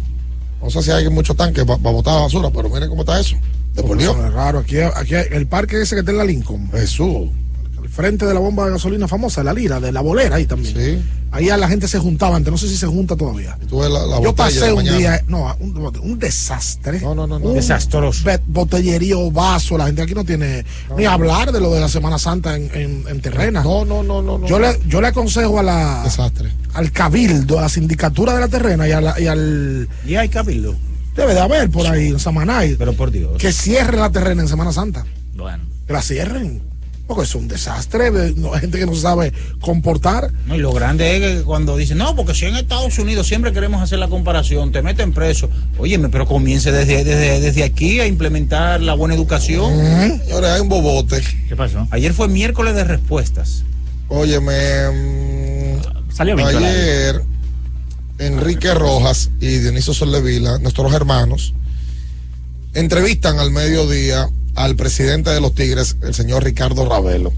No 0.62 0.70
sé 0.70 0.84
si 0.84 0.92
hay 0.92 1.08
muchos 1.10 1.36
tanques 1.38 1.64
para 1.66 1.78
botar 1.78 2.16
la 2.16 2.22
basura, 2.22 2.50
pero 2.54 2.70
miren 2.70 2.90
cómo 2.90 3.02
está 3.04 3.20
eso. 3.20 3.36
De 3.74 3.84
por 3.84 3.98
Dios. 3.98 4.16
Eso 4.16 4.28
es 4.28 4.34
raro. 4.34 4.60
Aquí, 4.60 4.80
aquí 4.80 5.16
hay- 5.16 5.28
el 5.32 5.48
parque 5.48 5.82
ese 5.82 5.96
que 5.96 6.00
está 6.02 6.12
en 6.12 6.18
la 6.18 6.26
Lincoln. 6.26 6.70
Jesús. 6.72 7.30
Frente 7.92 8.26
de 8.26 8.34
la 8.34 8.40
bomba 8.40 8.66
de 8.66 8.72
gasolina 8.72 9.08
famosa, 9.08 9.44
la 9.44 9.54
lira, 9.54 9.80
de 9.80 9.92
la 9.92 10.02
bolera 10.02 10.36
ahí 10.38 10.46
también. 10.46 10.76
Sí. 10.76 11.02
Ahí 11.32 11.50
a 11.50 11.58
la 11.58 11.68
gente 11.68 11.88
se 11.88 12.00
juntaba 12.00 12.36
antes, 12.36 12.50
no 12.52 12.58
sé 12.58 12.68
si 12.68 12.76
se 12.76 12.88
junta 12.88 13.16
todavía. 13.16 13.56
Tú 13.70 13.80
ves 13.82 13.92
la, 13.92 14.04
la 14.06 14.20
Yo 14.22 14.34
pasé 14.34 14.66
de 14.66 14.72
un 14.72 14.78
mañana. 14.78 14.98
día, 14.98 15.24
no, 15.28 15.56
un, 15.60 15.78
un 16.02 16.18
desastre. 16.18 17.00
No, 17.02 17.14
no, 17.14 17.28
no. 17.28 17.38
no. 17.38 17.50
Un 17.50 17.54
Desastroso. 17.56 18.24
bet- 18.26 18.42
Botellerío, 18.48 19.30
vaso, 19.30 19.78
la 19.78 19.86
gente 19.86 20.02
aquí 20.02 20.16
no 20.16 20.24
tiene 20.26 20.66
ni 20.98 21.06
hablar 21.06 21.52
de 21.52 21.60
lo 21.62 21.72
de 21.72 21.82
la 21.82 21.88
Semana 21.90 22.18
Santa 22.18 22.56
en, 22.56 22.72
en, 22.74 23.04
en 23.08 23.22
terrena. 23.22 23.62
No, 23.64 23.86
no, 23.86 24.02
no, 24.02 24.22
no. 24.24 24.40
no. 24.40 24.48
Yo 24.48 24.58
le, 24.60 24.80
yo 24.88 25.02
le 25.02 25.08
aconsejo 25.10 25.60
a 25.60 25.64
la 25.64 26.02
Desastre. 26.04 26.52
al 26.74 26.92
cabildo, 26.92 27.60
a 27.60 27.64
la 27.64 27.70
sindicatura 27.70 28.34
de 28.34 28.40
la 28.40 28.48
terrena 28.48 28.88
y, 28.88 28.92
a 28.92 29.02
la- 29.02 29.20
y 29.20 29.28
al 29.28 29.88
Y 30.08 30.16
hay 30.16 30.30
cabildo. 30.30 30.76
debe 31.16 31.36
de 31.36 31.40
haber 31.42 31.70
por 31.70 31.86
ahí 31.86 32.08
en 32.08 32.20
Samanay 32.20 32.76
Pero 32.76 32.94
por 32.94 33.12
Dios. 33.12 33.38
que 33.38 33.52
cierren 33.52 34.00
la 34.00 34.10
terrena 34.12 34.42
en 34.42 34.48
Semana 34.48 34.72
Santa. 34.72 35.06
Bueno. 35.36 35.64
Que 35.86 35.94
la 35.94 36.02
cierren. 36.02 36.64
Porque 37.10 37.24
es 37.24 37.34
un 37.34 37.48
desastre, 37.48 38.12
de- 38.12 38.36
no, 38.36 38.54
hay 38.54 38.60
gente 38.62 38.78
que 38.78 38.86
no 38.86 38.94
se 38.94 39.02
sabe 39.02 39.34
comportar. 39.62 40.32
No, 40.46 40.54
y 40.56 40.60
lo 40.60 40.72
grande 40.72 41.18
es 41.18 41.22
que 41.38 41.42
cuando 41.42 41.76
dicen, 41.76 41.98
no, 41.98 42.16
porque 42.16 42.36
si 42.36 42.46
en 42.46 42.56
Estados 42.56 43.00
Unidos 43.00 43.26
siempre 43.26 43.52
queremos 43.52 43.82
hacer 43.82 43.98
la 43.98 44.08
comparación, 44.10 44.72
te 44.72 44.84
meten 44.84 45.12
preso. 45.12 45.50
Óyeme, 45.80 46.10
pero 46.10 46.28
comience 46.28 46.72
desde, 46.72 47.04
desde, 47.04 47.40
desde 47.40 47.64
aquí 47.64 48.00
a 48.00 48.06
implementar 48.06 48.80
la 48.82 48.94
buena 48.94 49.16
educación. 49.16 49.74
Señores, 50.24 50.50
hay 50.52 50.62
un 50.62 50.70
bobote. 50.70 51.20
¿Qué 51.48 51.56
pasó? 51.56 51.88
Ayer 51.90 52.14
fue 52.14 52.28
miércoles 52.28 52.76
de 52.76 52.84
respuestas. 52.84 53.64
Óyeme, 54.08 55.78
mm, 55.80 56.14
Salió 56.14 56.36
bien 56.36 56.48
ayer 56.48 57.24
Enrique 58.20 58.72
Rojas 58.76 59.32
y 59.42 59.48
Dionisio 59.58 59.96
Soldevila, 59.96 60.60
nuestros 60.60 60.94
hermanos, 60.94 61.56
entrevistan 62.76 63.40
al 63.40 63.50
mediodía 63.50 64.30
al 64.56 64.76
presidente 64.76 65.30
de 65.30 65.42
los 65.42 65.54
Tigres, 65.54 65.98
el 66.02 66.14
señor 66.14 66.44
Ricardo 66.44 66.88
Ravelo. 66.88 67.34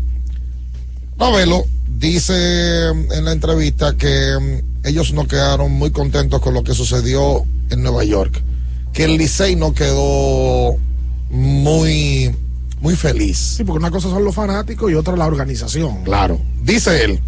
Ravelo 1.17 1.65
dice 1.87 2.89
en 2.89 3.25
la 3.25 3.31
entrevista 3.31 3.95
que 3.95 4.37
mm, 4.39 4.87
ellos 4.87 5.13
no 5.13 5.27
quedaron 5.27 5.71
muy 5.71 5.91
contentos 5.91 6.41
con 6.41 6.53
lo 6.53 6.63
que 6.63 6.73
sucedió 6.73 7.45
en 7.69 7.83
Nueva 7.83 8.03
York, 8.03 8.41
que 8.93 9.05
el 9.05 9.17
Licey 9.17 9.55
no 9.55 9.73
quedó 9.73 10.77
muy, 11.29 12.35
muy 12.81 12.95
feliz. 12.95 13.37
Sí, 13.57 13.63
porque 13.63 13.79
una 13.79 13.91
cosa 13.91 14.09
son 14.09 14.23
los 14.23 14.35
fanáticos 14.35 14.91
y 14.91 14.95
otra 14.95 15.15
la 15.15 15.27
organización. 15.27 16.03
Claro. 16.03 16.41
Dice 16.63 17.03
él 17.03 17.21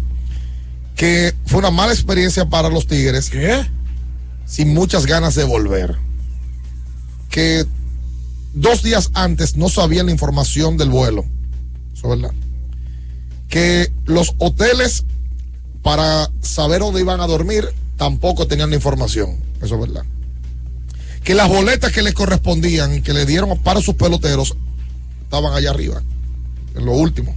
que 0.96 1.34
fue 1.46 1.58
una 1.58 1.70
mala 1.70 1.92
experiencia 1.92 2.48
para 2.48 2.68
los 2.68 2.86
Tigres. 2.86 3.30
¿Qué? 3.30 3.64
Sin 4.46 4.74
muchas 4.74 5.06
ganas 5.06 5.34
de 5.34 5.44
volver. 5.44 5.96
Que 7.30 7.66
dos 8.54 8.82
días 8.82 9.10
antes 9.14 9.56
no 9.56 9.68
sabían 9.68 10.06
la 10.06 10.12
información 10.12 10.76
del 10.76 10.90
vuelo. 10.90 11.24
Eso 11.94 12.12
es 12.12 12.20
verdad. 12.20 12.34
Que 13.48 13.92
los 14.06 14.34
hoteles 14.38 15.04
para 15.82 16.30
saber 16.40 16.80
dónde 16.80 17.00
iban 17.00 17.20
a 17.20 17.26
dormir 17.26 17.68
tampoco 17.96 18.46
tenían 18.46 18.70
la 18.70 18.76
información. 18.76 19.38
Eso 19.60 19.74
es 19.74 19.80
verdad. 19.80 20.04
Que 21.22 21.34
las 21.34 21.48
boletas 21.48 21.92
que 21.92 22.02
les 22.02 22.14
correspondían, 22.14 23.02
que 23.02 23.12
le 23.12 23.26
dieron 23.26 23.56
para 23.58 23.80
sus 23.80 23.94
peloteros, 23.94 24.56
estaban 25.22 25.52
allá 25.54 25.70
arriba, 25.70 26.02
en 26.74 26.84
lo 26.84 26.92
último. 26.92 27.34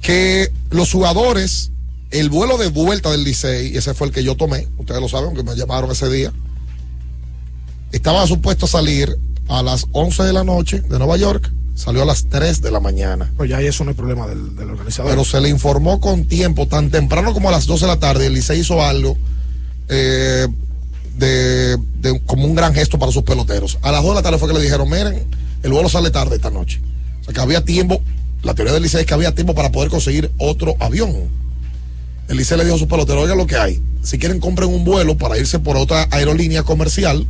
Que 0.00 0.52
los 0.70 0.92
jugadores, 0.92 1.70
el 2.10 2.28
vuelo 2.28 2.58
de 2.58 2.68
vuelta 2.68 3.10
del 3.10 3.24
Licey, 3.24 3.76
ese 3.76 3.94
fue 3.94 4.08
el 4.08 4.12
que 4.12 4.22
yo 4.22 4.36
tomé, 4.36 4.68
ustedes 4.76 5.00
lo 5.00 5.08
saben, 5.08 5.34
que 5.34 5.42
me 5.42 5.56
llamaron 5.56 5.90
ese 5.90 6.10
día, 6.10 6.32
estaba 7.92 8.26
supuesto 8.26 8.66
a 8.66 8.68
salir 8.68 9.16
a 9.48 9.62
las 9.62 9.86
11 9.92 10.22
de 10.24 10.32
la 10.32 10.44
noche 10.44 10.80
de 10.80 10.98
Nueva 10.98 11.16
York, 11.16 11.50
salió 11.74 12.02
a 12.02 12.06
las 12.06 12.26
3 12.28 12.62
de 12.62 12.70
la 12.70 12.80
mañana. 12.80 13.32
Pues 13.36 13.50
ya 13.50 13.60
eso 13.60 13.84
no 13.84 13.90
es 13.90 13.96
problema 13.96 14.26
del, 14.26 14.54
del 14.56 14.70
organizador. 14.70 15.10
Pero 15.10 15.24
se 15.24 15.40
le 15.40 15.48
informó 15.48 16.00
con 16.00 16.24
tiempo, 16.26 16.66
tan 16.68 16.90
temprano 16.90 17.32
como 17.34 17.48
a 17.48 17.52
las 17.52 17.66
12 17.66 17.84
de 17.84 17.90
la 17.90 17.98
tarde, 17.98 18.26
el 18.26 18.34
Licey 18.34 18.60
hizo 18.60 18.82
algo 18.82 19.16
eh, 19.88 20.46
de, 21.16 21.76
de- 22.00 22.20
como 22.26 22.44
un 22.46 22.54
gran 22.54 22.74
gesto 22.74 22.98
para 22.98 23.12
sus 23.12 23.22
peloteros. 23.22 23.78
A 23.82 23.92
las 23.92 24.02
2 24.02 24.10
de 24.10 24.14
la 24.16 24.22
tarde 24.22 24.38
fue 24.38 24.48
que 24.48 24.54
le 24.54 24.62
dijeron, 24.62 24.88
miren, 24.88 25.24
el 25.62 25.72
vuelo 25.72 25.88
sale 25.88 26.10
tarde 26.10 26.36
esta 26.36 26.50
noche. 26.50 26.80
O 27.20 27.24
sea 27.24 27.34
que 27.34 27.40
había 27.40 27.64
tiempo, 27.64 28.00
la 28.42 28.54
teoría 28.54 28.72
del 28.74 28.82
Licey 28.82 29.00
es 29.00 29.06
que 29.06 29.14
había 29.14 29.34
tiempo 29.34 29.54
para 29.54 29.70
poder 29.72 29.90
conseguir 29.90 30.30
otro 30.38 30.76
avión. 30.80 31.12
El 32.28 32.36
Licey 32.36 32.56
le 32.56 32.64
dijo 32.64 32.76
a 32.76 32.78
sus 32.78 32.88
peloteros, 32.88 33.22
oigan 33.24 33.38
lo 33.38 33.46
que 33.46 33.56
hay. 33.56 33.82
Si 34.02 34.18
quieren 34.18 34.38
compren 34.40 34.68
un 34.70 34.84
vuelo 34.84 35.16
para 35.18 35.38
irse 35.38 35.58
por 35.58 35.76
otra 35.76 36.06
aerolínea 36.10 36.62
comercial, 36.62 37.26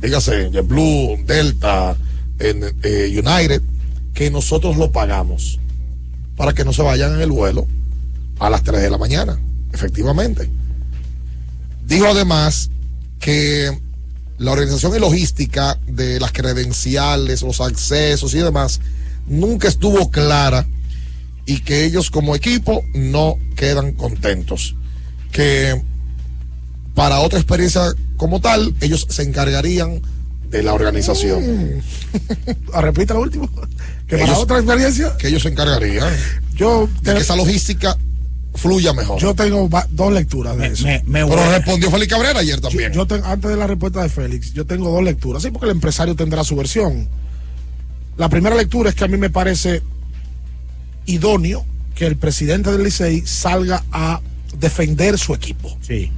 dígase 0.00 0.50
JetBlue, 0.50 1.24
Delta, 1.24 1.96
eh, 2.38 3.22
United, 3.24 3.62
que 4.14 4.30
nosotros 4.30 4.76
lo 4.76 4.92
pagamos 4.92 5.58
para 6.36 6.52
que 6.52 6.64
no 6.64 6.72
se 6.72 6.82
vayan 6.82 7.14
en 7.14 7.20
el 7.20 7.30
vuelo 7.30 7.66
a 8.38 8.50
las 8.50 8.62
3 8.62 8.82
de 8.82 8.90
la 8.90 8.98
mañana, 8.98 9.38
efectivamente. 9.72 10.48
Dijo 11.86 12.06
además 12.06 12.70
que 13.18 13.76
la 14.38 14.52
organización 14.52 14.94
y 14.94 15.00
logística 15.00 15.78
de 15.86 16.20
las 16.20 16.32
credenciales, 16.32 17.42
los 17.42 17.60
accesos 17.60 18.34
y 18.34 18.38
demás 18.38 18.80
nunca 19.26 19.68
estuvo 19.68 20.10
clara 20.10 20.66
y 21.44 21.60
que 21.60 21.84
ellos 21.84 22.10
como 22.10 22.36
equipo 22.36 22.84
no 22.94 23.36
quedan 23.56 23.92
contentos. 23.92 24.76
Que 25.32 25.82
para 26.98 27.20
otra 27.20 27.38
experiencia 27.38 27.94
como 28.16 28.40
tal, 28.40 28.74
ellos 28.80 29.06
se 29.08 29.22
encargarían 29.22 30.02
de 30.50 30.62
la 30.64 30.74
organización. 30.74 31.80
Ah, 32.72 32.80
repita 32.80 33.14
lo 33.14 33.20
último. 33.20 33.48
Que 34.06 34.16
para 34.16 34.38
otra 34.38 34.58
experiencia, 34.58 35.14
Que 35.18 35.28
ellos 35.28 35.42
se 35.42 35.50
encargarían 35.50 36.08
yo, 36.54 36.88
de 37.02 37.14
que 37.14 37.20
esa 37.20 37.36
logística 37.36 37.96
fluya 38.54 38.92
mejor. 38.94 39.20
yo 39.20 39.34
tengo 39.34 39.68
dos 39.90 40.12
lecturas 40.12 40.56
de 40.56 40.68
eso. 40.68 40.86
Pero 41.06 41.50
respondió 41.50 41.90
Félix 41.90 42.12
Cabrera 42.12 42.40
ayer 42.40 42.60
también. 42.60 42.92
Yo 42.92 43.06
tengo, 43.06 43.26
antes 43.26 43.48
de 43.50 43.56
la 43.56 43.66
respuesta 43.66 44.02
de 44.02 44.08
Félix, 44.08 44.52
yo 44.54 44.66
tengo 44.66 44.90
dos 44.90 45.04
lecturas. 45.04 45.42
Sí, 45.42 45.50
porque 45.50 45.66
el 45.66 45.72
empresario 45.72 46.16
tendrá 46.16 46.42
su 46.42 46.56
versión. 46.56 47.08
La 48.16 48.28
primera 48.28 48.56
lectura 48.56 48.88
es 48.90 48.96
que 48.96 49.04
a 49.04 49.08
mí 49.08 49.18
me 49.18 49.30
parece 49.30 49.82
idóneo 51.06 51.64
que 51.94 52.06
el 52.06 52.16
presidente 52.16 52.72
del 52.72 52.82
Licey 52.82 53.24
salga 53.24 53.84
a 53.92 54.20
defender 54.58 55.16
su 55.18 55.34
equipo. 55.34 55.76
Sí. 55.80 56.10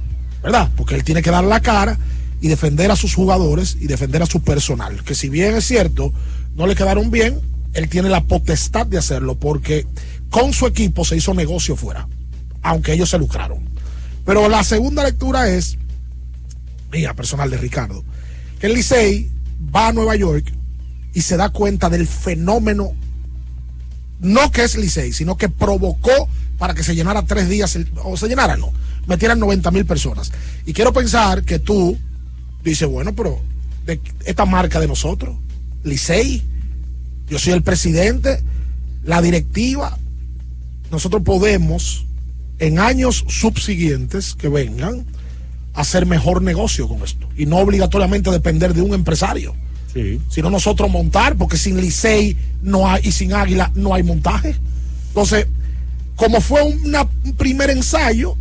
¿Verdad? 0.43 0.69
Porque 0.75 0.95
él 0.95 1.03
tiene 1.03 1.21
que 1.21 1.31
dar 1.31 1.43
la 1.43 1.59
cara 1.59 1.97
y 2.41 2.47
defender 2.47 2.89
a 2.91 2.95
sus 2.95 3.13
jugadores 3.13 3.77
y 3.79 3.87
defender 3.87 4.23
a 4.23 4.25
su 4.25 4.41
personal. 4.41 5.03
Que 5.03 5.13
si 5.15 5.29
bien 5.29 5.55
es 5.55 5.65
cierto, 5.65 6.11
no 6.55 6.65
le 6.67 6.75
quedaron 6.75 7.11
bien, 7.11 7.39
él 7.73 7.87
tiene 7.89 8.09
la 8.09 8.23
potestad 8.23 8.85
de 8.87 8.97
hacerlo 8.97 9.35
porque 9.39 9.85
con 10.29 10.53
su 10.53 10.65
equipo 10.65 11.05
se 11.05 11.15
hizo 11.17 11.33
negocio 11.33 11.75
fuera, 11.75 12.07
aunque 12.63 12.93
ellos 12.93 13.09
se 13.09 13.19
lucraron. 13.19 13.69
Pero 14.25 14.49
la 14.49 14.63
segunda 14.63 15.03
lectura 15.03 15.49
es, 15.49 15.77
mía, 16.91 17.13
personal 17.13 17.49
de 17.49 17.57
Ricardo, 17.57 18.03
que 18.59 18.67
el 18.67 18.73
Licey 18.73 19.29
va 19.73 19.89
a 19.89 19.93
Nueva 19.93 20.15
York 20.15 20.51
y 21.13 21.21
se 21.21 21.37
da 21.37 21.49
cuenta 21.49 21.89
del 21.89 22.07
fenómeno, 22.07 22.91
no 24.19 24.51
que 24.51 24.63
es 24.63 24.75
Licey, 24.77 25.13
sino 25.13 25.37
que 25.37 25.49
provocó 25.49 26.27
para 26.57 26.73
que 26.73 26.83
se 26.83 26.95
llenara 26.95 27.23
tres 27.23 27.49
días, 27.49 27.75
el- 27.75 27.91
o 28.03 28.15
se 28.17 28.27
llenara, 28.27 28.55
no, 28.57 28.71
metieran 29.07 29.39
90 29.39 29.71
mil 29.71 29.85
personas. 29.85 30.31
Y 30.65 30.73
quiero 30.73 30.93
pensar 30.93 31.43
que 31.43 31.59
tú 31.59 31.97
dices, 32.63 32.87
bueno, 32.87 33.13
pero 33.15 33.39
de 33.85 33.99
esta 34.25 34.45
marca 34.45 34.79
de 34.79 34.87
nosotros, 34.87 35.35
Licey, 35.83 36.43
yo 37.27 37.39
soy 37.39 37.53
el 37.53 37.63
presidente, 37.63 38.43
la 39.03 39.21
directiva, 39.21 39.97
nosotros 40.91 41.23
podemos 41.23 42.05
en 42.59 42.77
años 42.79 43.25
subsiguientes 43.27 44.35
que 44.35 44.49
vengan 44.49 45.05
hacer 45.73 46.05
mejor 46.05 46.41
negocio 46.41 46.87
con 46.87 47.01
esto. 47.03 47.27
Y 47.37 47.45
no 47.45 47.57
obligatoriamente 47.57 48.29
depender 48.29 48.73
de 48.73 48.81
un 48.81 48.93
empresario. 48.93 49.55
Sino 50.29 50.49
nosotros 50.49 50.89
montar 50.91 51.35
porque 51.37 51.57
sin 51.57 51.79
Licey 51.81 52.37
no 52.61 52.87
hay 52.87 53.01
y 53.07 53.11
sin 53.11 53.33
Águila 53.33 53.71
no 53.75 53.93
hay 53.93 54.03
montaje. 54.03 54.55
Entonces 55.07 55.47
como 56.15 56.39
fue 56.39 56.61
una- 56.61 57.07
un 57.25 57.33
primer 57.33 57.69
ensayo 57.71 58.37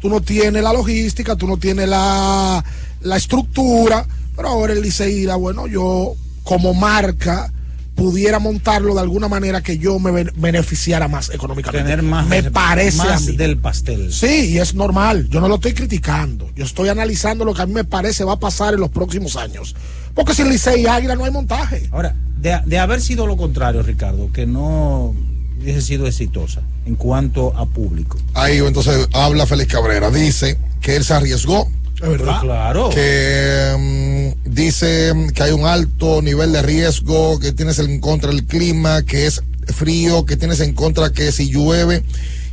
tú 0.00 0.08
no 0.08 0.20
tienes 0.20 0.62
la 0.62 0.72
logística 0.72 1.36
tú 1.36 1.46
no 1.46 1.56
tienes 1.56 1.88
la, 1.88 2.64
la 3.02 3.16
estructura 3.16 4.06
pero 4.36 4.48
ahora 4.48 4.72
el 4.72 4.82
Licey 4.82 5.14
dirá 5.14 5.36
bueno 5.36 5.66
yo 5.66 6.14
como 6.44 6.72
marca 6.74 7.52
pudiera 7.94 8.38
montarlo 8.38 8.94
de 8.94 9.00
alguna 9.00 9.26
manera 9.26 9.60
que 9.60 9.76
yo 9.78 9.98
me 9.98 10.12
ben- 10.12 10.30
beneficiara 10.36 11.08
más 11.08 11.30
económicamente 11.30 11.82
Tener 11.90 12.02
más, 12.04 12.28
me 12.28 12.44
parece 12.44 13.00
a 13.02 13.04
más 13.06 13.26
mí. 13.26 13.36
del 13.36 13.58
pastel. 13.58 14.12
Sí, 14.12 14.50
y 14.52 14.58
es 14.58 14.72
normal. 14.76 15.26
Yo 15.30 15.40
no 15.40 15.48
lo 15.48 15.56
estoy 15.56 15.72
criticando. 15.74 16.48
Yo 16.54 16.64
estoy 16.64 16.90
analizando 16.90 17.44
lo 17.44 17.54
que 17.54 17.62
a 17.62 17.66
mí 17.66 17.72
me 17.72 17.82
parece 17.82 18.22
va 18.22 18.34
a 18.34 18.38
pasar 18.38 18.74
en 18.74 18.78
los 18.80 18.90
próximos 18.90 19.34
años. 19.34 19.74
Porque 20.14 20.32
sin 20.32 20.48
Licey 20.48 20.82
y 20.82 20.86
Águila 20.86 21.16
no 21.16 21.24
hay 21.24 21.32
montaje. 21.32 21.88
Ahora, 21.90 22.14
de, 22.40 22.60
de 22.66 22.78
haber 22.78 23.00
sido 23.00 23.26
lo 23.26 23.36
contrario, 23.36 23.82
Ricardo, 23.82 24.30
que 24.32 24.46
no 24.46 25.12
hubiese 25.60 25.82
sido 25.82 26.06
exitosa 26.06 26.62
en 26.86 26.96
cuanto 26.96 27.56
a 27.56 27.66
público. 27.66 28.18
Ahí 28.34 28.58
entonces 28.58 29.08
habla 29.12 29.46
Félix 29.46 29.72
Cabrera. 29.72 30.10
Dice 30.10 30.58
que 30.80 30.96
él 30.96 31.04
se 31.04 31.14
arriesgó. 31.14 31.68
Es 31.96 32.08
verdad. 32.08 32.40
Claro. 32.40 32.90
Que 32.90 34.34
mm, 34.44 34.50
dice 34.50 35.12
que 35.34 35.42
hay 35.42 35.52
un 35.52 35.66
alto 35.66 36.22
nivel 36.22 36.52
de 36.52 36.62
riesgo, 36.62 37.38
que 37.40 37.52
tienes 37.52 37.78
en 37.78 38.00
contra 38.00 38.30
del 38.30 38.46
clima, 38.46 39.02
que 39.02 39.26
es 39.26 39.42
frío, 39.74 40.24
que 40.24 40.36
tienes 40.36 40.60
en 40.60 40.74
contra 40.74 41.12
que 41.12 41.32
si 41.32 41.50
llueve 41.50 42.04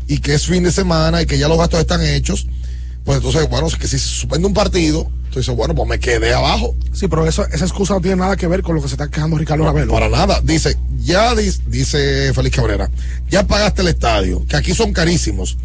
y 0.08 0.20
que 0.20 0.34
es 0.34 0.45
fin 0.45 0.64
de 0.64 0.72
semana 0.72 1.22
y 1.22 1.26
que 1.26 1.38
ya 1.38 1.47
los 1.47 1.58
gastos 1.58 1.80
están 1.80 2.01
hechos, 2.03 2.47
pues 3.06 3.18
entonces, 3.18 3.47
bueno, 3.49 3.68
que 3.70 3.88
si 3.88 3.99
se 3.99 4.08
suspende 4.08 4.47
un 4.47 4.53
partido, 4.53 5.10
entonces, 5.36 5.56
bueno, 5.56 5.76
pues 5.76 5.88
me 5.88 5.99
quedé 5.99 6.34
abajo. 6.34 6.74
Sí, 6.91 7.08
pero 7.08 7.28
eso, 7.28 7.45
esa 7.47 7.66
excusa 7.66 7.93
no 7.93 8.01
tiene 8.01 8.18
nada 8.18 8.36
que 8.36 8.47
ver 8.47 8.64
con 8.64 8.74
lo 8.74 8.82
que 8.82 8.88
se 8.88 8.95
está 8.95 9.10
quejando 9.10 9.38
Ricardo 9.38 9.64
Ravelo. 9.64 9.91
Para 9.91 10.10
nada. 10.10 10.41
Dice, 10.41 10.78
ya 10.97 11.36
dice 11.36 12.34
Félix 12.34 12.56
Cabrera, 12.56 12.89
ya 13.30 13.45
pagaste 13.45 13.82
el 13.82 13.89
estadio, 13.89 14.45
que 14.47 14.56
aquí 14.56 14.74
son 14.74 14.91
carísimos. 14.91 15.58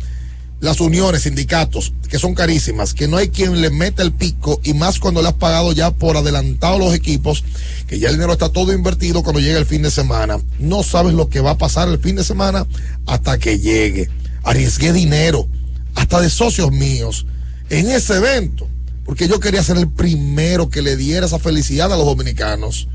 Las 0.61 0.80
uniones, 0.80 1.22
sindicatos, 1.22 1.95
que 2.11 2.18
son 2.18 2.34
carísimas, 2.34 2.93
que 2.93 3.09
no 3.09 3.16
hay 3.16 3.30
quien 3.30 3.62
le 3.62 3.70
meta 3.70 4.03
el 4.03 4.12
pico 4.12 4.61
y 4.62 4.74
más 4.74 4.99
cuando 4.99 5.22
le 5.22 5.28
has 5.28 5.34
pagado 5.34 5.72
ya 5.72 5.93
por 5.93 6.18
adelantado 6.18 6.78
los 6.78 6.93
equipos, 6.93 7.45
que 7.86 7.99
ya 7.99 8.09
el 8.09 8.16
dinero 8.16 8.34
está 8.34 8.51
todo 8.51 8.74
invertido 8.74 9.22
cuando 9.22 9.41
llega 9.41 9.59
el 9.59 9.64
fin 9.64 9.80
de 9.80 9.91
semana. 9.91 10.38
No 10.59 10.82
sabes 10.82 11.14
lo 11.14 11.30
que 11.30 11.41
va 11.41 11.53
a 11.53 11.59
pasar 11.59 11.88
el 11.88 11.99
fin 11.99 12.16
de 12.16 12.24
semana 12.24 12.66
hasta 13.07 13.38
que 13.38 13.59
llegue. 13.59 14.11
Arriesgué 14.43 14.93
dinero, 14.93 15.49
hasta 15.95 16.20
de 16.20 16.30
socios 16.30 16.70
míos, 16.72 17.26
en 17.68 17.88
ese 17.91 18.16
evento, 18.16 18.68
porque 19.05 19.28
yo 19.28 19.41
quería 19.41 19.62
ser 19.62 19.76
el 19.76 19.88
primero 19.88 20.68
que 20.70 20.82
le 20.82 20.97
diera 20.97 21.26
esa 21.26 21.38
felicidad 21.38 21.93
a 21.93 21.97
los 21.97 22.07
dominicanos. 22.07 22.88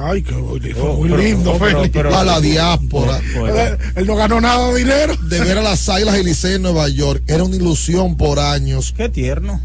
Ay, 0.00 0.22
qué 0.22 0.32
bonito, 0.34 0.82
Oh, 0.82 0.96
muy 0.96 1.10
pero- 1.10 1.22
lindo, 1.22 1.52
oh, 1.52 1.58
pero- 1.58 1.78
Félix. 1.80 1.92
pero- 1.92 2.16
a 2.16 2.24
la 2.24 2.40
diáspora. 2.40 3.18
Él, 3.18 3.78
él 3.94 4.06
no 4.06 4.16
ganó 4.16 4.40
nada 4.40 4.72
de 4.72 4.78
dinero. 4.78 5.16
de 5.28 5.40
ver 5.40 5.58
a 5.58 5.62
las 5.62 5.86
Águilas 5.88 6.18
y 6.18 6.24
Licey 6.24 6.54
en 6.54 6.62
Nueva 6.62 6.88
York 6.88 7.22
era 7.26 7.44
una 7.44 7.56
ilusión 7.56 8.16
por 8.16 8.38
años. 8.38 8.94
Qué 8.96 9.08
tierno. 9.10 9.60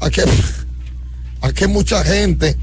Aquí, 0.00 0.20
aquí 1.40 1.64
hay 1.64 1.70
mucha 1.70 2.02
gente 2.02 2.56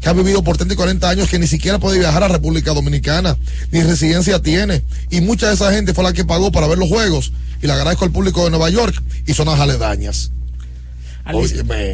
que 0.00 0.08
ha 0.08 0.12
vivido 0.12 0.42
por 0.42 0.56
30 0.56 0.74
y 0.74 0.76
40 0.76 1.08
años 1.10 1.28
que 1.28 1.38
ni 1.38 1.46
siquiera 1.46 1.78
puede 1.78 1.98
viajar 1.98 2.22
a 2.22 2.28
República 2.28 2.72
Dominicana, 2.72 3.36
ni 3.70 3.82
residencia 3.82 4.40
tiene. 4.40 4.82
Y 5.10 5.20
mucha 5.20 5.48
de 5.48 5.54
esa 5.54 5.72
gente 5.72 5.92
fue 5.94 6.04
la 6.04 6.12
que 6.12 6.24
pagó 6.24 6.50
para 6.50 6.66
ver 6.66 6.78
los 6.78 6.88
juegos. 6.88 7.32
Y 7.62 7.66
le 7.66 7.72
agradezco 7.74 8.04
al 8.06 8.10
público 8.10 8.44
de 8.44 8.50
Nueva 8.50 8.70
York 8.70 9.02
y 9.26 9.34
zonas 9.34 9.60
aledañas. 9.60 10.32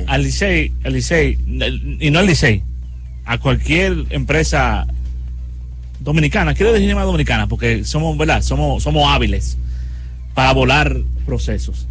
Al 0.06 0.22
Licey- 0.24 1.38
y 2.00 2.10
no 2.10 2.20
al 2.20 2.26
Licey, 2.26 2.62
a 3.24 3.38
cualquier 3.38 4.06
empresa 4.10 4.86
dominicana, 5.98 6.54
quiero 6.54 6.72
decir 6.72 6.94
más 6.94 7.04
dominicana, 7.04 7.48
porque 7.48 7.84
somos, 7.84 8.16
¿verdad? 8.16 8.42
Somos, 8.42 8.82
somos 8.84 9.02
hábiles 9.12 9.56
para 10.34 10.52
volar 10.52 10.96
procesos. 11.24 11.86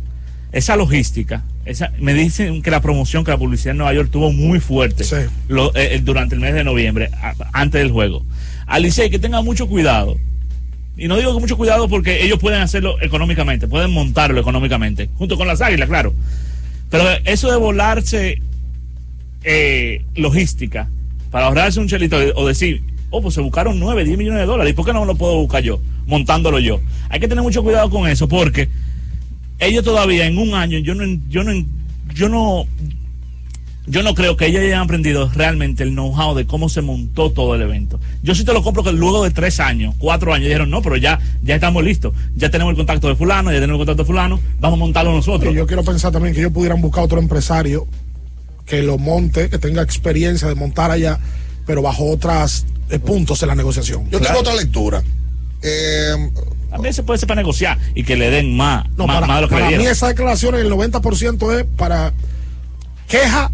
Esa 0.53 0.77
logística, 0.77 1.43
esa, 1.65 1.91
me 1.99 2.13
dicen 2.13 2.61
que 2.61 2.71
la 2.71 2.79
promoción, 2.81 3.23
que 3.23 3.31
la 3.31 3.37
publicidad 3.37 3.71
en 3.71 3.77
Nueva 3.77 3.93
York 3.93 4.09
tuvo 4.11 4.31
muy 4.31 4.59
fuerte 4.59 5.03
lo- 5.47 5.75
eh, 5.75 5.95
eh, 5.95 6.01
durante 6.03 6.35
el 6.35 6.41
mes 6.41 6.53
de 6.53 6.63
noviembre, 6.63 7.09
a- 7.21 7.33
antes 7.53 7.81
del 7.81 7.91
juego. 7.91 8.23
Al 8.67 8.83
Licey 8.83 9.09
que 9.09 9.19
tenga 9.19 9.41
mucho 9.41 9.67
cuidado. 9.67 10.17
Y 10.97 11.07
no 11.07 11.17
digo 11.17 11.33
que 11.33 11.39
mucho 11.41 11.57
cuidado 11.57 11.89
porque 11.89 12.23
ellos 12.23 12.39
pueden 12.39 12.61
hacerlo 12.61 12.95
económicamente, 13.01 13.67
pueden 13.67 13.91
montarlo 13.91 14.39
económicamente, 14.39 15.09
junto 15.15 15.35
con 15.37 15.47
las 15.47 15.59
águilas, 15.61 15.89
claro. 15.89 16.13
Pero 16.89 17.03
eso 17.25 17.51
de 17.51 17.57
volarse 17.57 18.41
eh, 19.43 20.03
logística 20.15 20.89
para 21.31 21.47
ahorrarse 21.47 21.79
un 21.79 21.87
chelito 21.87 22.17
o 22.35 22.47
decir, 22.47 22.81
oh, 23.09 23.21
pues 23.21 23.33
se 23.35 23.41
buscaron 23.41 23.79
9, 23.79 24.05
10 24.05 24.17
millones 24.17 24.39
de 24.39 24.45
dólares, 24.45 24.71
¿y 24.71 24.75
por 24.75 24.85
qué 24.85 24.93
no 24.93 25.05
lo 25.05 25.15
puedo 25.15 25.35
buscar 25.35 25.61
yo? 25.63 25.81
Montándolo 26.07 26.59
yo. 26.59 26.79
Hay 27.09 27.19
que 27.19 27.27
tener 27.27 27.43
mucho 27.43 27.63
cuidado 27.63 27.89
con 27.89 28.07
eso 28.07 28.27
porque 28.27 28.69
ellos 29.59 29.83
todavía 29.83 30.25
en 30.25 30.37
un 30.37 30.53
año, 30.53 30.79
yo 30.79 30.95
no, 30.95 31.03
yo 31.29 31.43
no, 31.43 31.65
yo 32.13 32.29
no, 32.29 32.65
yo 33.87 34.03
no 34.03 34.15
creo 34.15 34.35
que 34.35 34.47
ellos 34.47 34.63
hayan 34.63 34.81
aprendido 34.81 35.29
realmente 35.33 35.83
el 35.83 35.91
know-how 35.91 36.35
de 36.35 36.45
cómo 36.45 36.69
se 36.69 36.81
montó 36.81 37.31
todo 37.31 37.55
el 37.55 37.61
evento. 37.61 37.99
Yo 38.23 38.33
sí 38.33 38.43
te 38.43 38.53
lo 38.53 38.63
compro 38.63 38.83
que 38.83 38.91
luego 38.91 39.23
de 39.23 39.31
tres 39.31 39.59
años, 39.59 39.95
cuatro 39.97 40.33
años, 40.33 40.47
dijeron, 40.47 40.69
no, 40.69 40.81
pero 40.81 40.97
ya, 40.97 41.19
ya 41.43 41.55
estamos 41.55 41.83
listos. 41.83 42.13
Ya 42.35 42.49
tenemos 42.49 42.71
el 42.71 42.77
contacto 42.77 43.07
de 43.07 43.15
fulano, 43.15 43.51
ya 43.51 43.59
tenemos 43.59 43.75
el 43.75 43.85
contacto 43.85 44.03
de 44.03 44.07
fulano, 44.07 44.39
vamos 44.59 44.77
a 44.77 44.79
montarlo 44.79 45.11
nosotros. 45.11 45.53
Y 45.53 45.57
yo 45.57 45.67
quiero 45.67 45.83
pensar 45.83 46.11
también 46.11 46.33
que 46.33 46.41
ellos 46.41 46.53
pudieran 46.53 46.81
buscar 46.81 47.03
otro 47.03 47.19
empresario 47.19 47.87
que 48.65 48.81
lo 48.81 48.97
monte, 48.97 49.49
que 49.49 49.59
tenga 49.59 49.83
experiencia 49.83 50.47
de 50.47 50.55
montar 50.55 50.89
allá, 50.89 51.19
pero 51.67 51.81
bajo 51.81 52.09
otros 52.09 52.65
puntos 53.05 53.41
en 53.43 53.49
la 53.49 53.55
negociación. 53.55 54.09
Yo 54.09 54.19
tengo 54.19 54.39
otra 54.39 54.55
lectura. 54.55 55.03
Eh, 55.61 56.31
También 56.75 56.93
se 56.93 57.03
puede 57.03 57.19
ser 57.19 57.27
para 57.27 57.41
negociar 57.41 57.77
y 57.95 58.03
que 58.03 58.15
le 58.15 58.29
den 58.29 58.55
más, 58.55 58.85
No, 58.97 59.07
más, 59.07 59.15
para, 59.17 59.27
más 59.27 59.35
de 59.37 59.41
lo 59.43 59.47
que 59.49 59.55
para 59.55 59.65
le 59.65 59.71
mí 59.71 59.77
dieron. 59.79 59.91
esa 59.95 60.07
declaración 60.07 60.55
el 60.55 60.71
90% 60.71 61.59
es 61.59 61.65
para 61.77 62.13
queja 63.07 63.51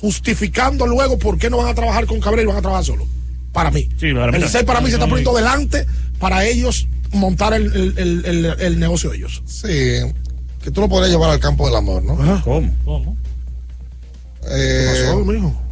justificando 0.00 0.86
luego 0.86 1.18
por 1.18 1.38
qué 1.38 1.50
no 1.50 1.58
van 1.58 1.68
a 1.68 1.74
trabajar 1.74 2.06
con 2.06 2.20
Cabrera 2.20 2.42
y 2.42 2.46
van 2.46 2.56
a 2.56 2.60
trabajar 2.62 2.84
solo. 2.84 3.06
Para 3.52 3.70
mí. 3.70 3.88
Sí, 3.98 4.12
para 4.12 4.30
mí 4.32 4.38
el. 4.38 4.48
CEL 4.48 4.64
para 4.66 4.80
mí 4.80 4.88
se 4.88 4.94
está 4.94 5.06
Muy- 5.06 5.22
poniendo 5.22 5.34
delante 5.34 5.86
para 6.18 6.44
ellos 6.44 6.86
montar 7.12 7.54
el, 7.54 7.64
el- 7.74 7.94
el- 7.98 8.24
el- 8.26 8.60
el 8.60 8.78
negocio 8.78 9.10
de 9.10 9.16
ellos. 9.16 9.42
Sí, 9.46 9.68
que 10.62 10.70
tú 10.70 10.80
lo 10.82 10.88
podrías 10.88 11.10
llevar 11.10 11.30
al 11.30 11.40
campo 11.40 11.66
del 11.66 11.76
amor, 11.76 12.02
¿no? 12.02 12.16
¿Cómo? 12.44 12.74
¿Cómo? 12.84 13.16
Eh, 14.48 14.92
¿Qué 14.94 15.04
pasó, 15.06 15.24
mijo? 15.24 15.62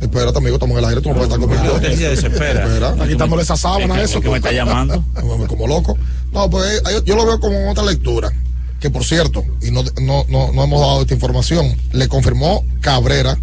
Espérate, 0.00 0.38
amigo, 0.38 0.56
estamos 0.56 0.78
en 0.78 0.84
el 0.84 0.88
aire, 0.88 1.00
tú 1.00 1.08
no 1.08 1.16
puedes 1.16 1.32
estar 1.32 1.40
conmigo. 1.40 1.78
se 1.80 2.08
desespera. 2.08 2.64
Espera. 2.64 2.90
Está 2.90 3.08
quitándole 3.08 3.42
esa 3.42 3.56
sábana 3.56 3.94
a 3.94 4.02
eso. 4.02 4.20
que 4.20 4.28
me 4.28 4.36
está 4.36 4.52
llamando. 4.52 5.04
Como 5.48 5.66
loco. 5.66 5.96
No, 6.32 6.48
pues 6.48 6.82
eh, 6.90 7.02
yo 7.04 7.16
lo 7.16 7.26
veo 7.26 7.40
como 7.40 7.70
otra 7.70 7.84
lectura. 7.84 8.30
Que 8.80 8.90
por 8.90 9.04
cierto, 9.04 9.44
y 9.60 9.70
no, 9.70 9.82
no, 10.00 10.24
no, 10.28 10.52
no 10.52 10.64
hemos 10.64 10.80
dado 10.80 11.00
esta 11.02 11.14
información, 11.14 11.74
le 11.92 12.06
confirmó 12.06 12.64
Cabrera, 12.80 13.36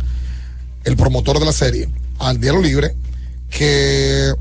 el 0.85 0.95
promotor 0.95 1.39
de 1.39 1.45
la 1.45 1.51
serie, 1.51 1.89
al 2.19 2.39
Diario 2.39 2.61
Libre, 2.61 2.95
que 3.49 4.33